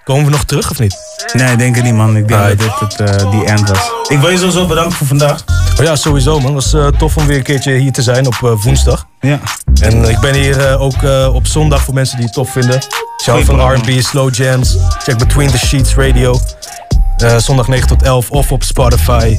komen 0.03 0.25
we 0.25 0.31
nog 0.31 0.43
terug 0.43 0.71
of 0.71 0.79
niet? 0.79 0.97
Nee, 1.33 1.55
denk 1.55 1.77
ik 1.77 1.83
niet, 1.83 1.93
man. 1.93 2.17
Ik 2.17 2.27
denk 2.27 2.47
dat 2.47 2.59
dit 2.59 2.79
het, 2.79 3.21
eh, 3.21 3.31
die 3.31 3.45
end 3.45 3.69
was. 3.69 3.91
Ik 4.07 4.19
wil 4.19 4.29
je 4.29 4.37
sowieso 4.37 4.65
bedanken 4.65 4.91
voor 4.91 5.07
vandaag. 5.07 5.43
Oh 5.79 5.85
ja, 5.85 5.95
sowieso 5.95 6.39
man. 6.39 6.55
Het 6.55 6.71
was 6.71 6.73
eh, 6.73 6.87
tof 6.87 7.17
om 7.17 7.25
weer 7.25 7.37
een 7.37 7.43
keertje 7.43 7.73
hier 7.73 7.91
te 7.91 8.01
zijn 8.01 8.27
op 8.27 8.57
woensdag. 8.63 9.05
Ja. 9.19 9.39
En 9.81 10.09
ik 10.09 10.19
ben 10.19 10.33
hier 10.33 10.79
ook 10.79 11.03
op 11.33 11.47
zondag 11.47 11.81
voor 11.81 11.93
mensen 11.93 12.15
die 12.15 12.25
het 12.25 12.33
tof 12.33 12.51
vinden. 12.51 12.79
Goeie 13.23 13.45
van. 13.45 13.73
R&B, 13.73 14.01
Slow 14.01 14.35
Jams. 14.35 14.77
Check 15.03 15.17
Between 15.17 15.49
the 15.51 15.57
Sheets 15.57 15.95
Radio. 15.95 16.39
Eh, 17.19 17.37
zondag 17.37 17.67
9 17.67 17.87
tot 17.87 18.03
11 18.03 18.29
of 18.29 18.51
op 18.51 18.63
Spotify, 18.63 19.37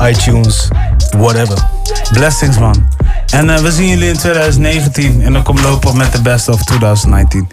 iTunes, 0.00 0.68
whatever. 1.18 1.58
Blessings, 2.12 2.58
man. 2.58 2.88
En 3.26 3.50
eh, 3.50 3.60
we 3.60 3.72
zien 3.72 3.88
jullie 3.88 4.08
in 4.08 4.16
2019 4.16 5.22
en 5.22 5.32
dan 5.32 5.42
komt 5.42 5.62
lopen 5.62 5.96
met 5.96 6.12
de 6.12 6.22
best 6.22 6.48
of 6.48 6.64
2019. 6.64 7.48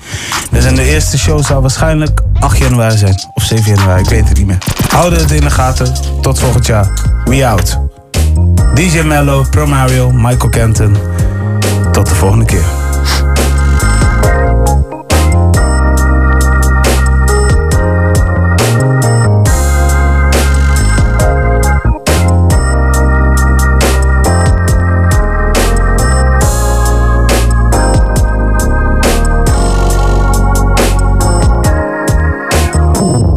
Dus 0.51 0.65
in 0.65 0.75
de 0.75 0.83
eerste 0.83 1.17
show 1.17 1.43
zal 1.43 1.61
waarschijnlijk 1.61 2.21
8 2.39 2.57
januari 2.57 2.97
zijn. 2.97 3.15
Of 3.33 3.43
7 3.43 3.75
januari, 3.75 4.01
ik 4.01 4.09
weet 4.09 4.27
het 4.27 4.37
niet 4.37 4.47
meer. 4.47 4.57
Houden 4.89 5.19
het 5.19 5.31
in 5.31 5.41
de 5.41 5.51
gaten. 5.51 5.93
Tot 6.21 6.39
volgend 6.39 6.65
jaar. 6.65 6.87
We 7.25 7.47
out. 7.47 7.79
DJ 8.73 9.01
Mello, 9.01 9.45
Pro 9.49 9.65
Mario, 9.65 10.11
Michael 10.11 10.49
Kenton. 10.49 10.97
Tot 11.91 12.09
de 12.09 12.15
volgende 12.15 12.45
keer. 12.45 12.65
Ooh. 33.05 33.34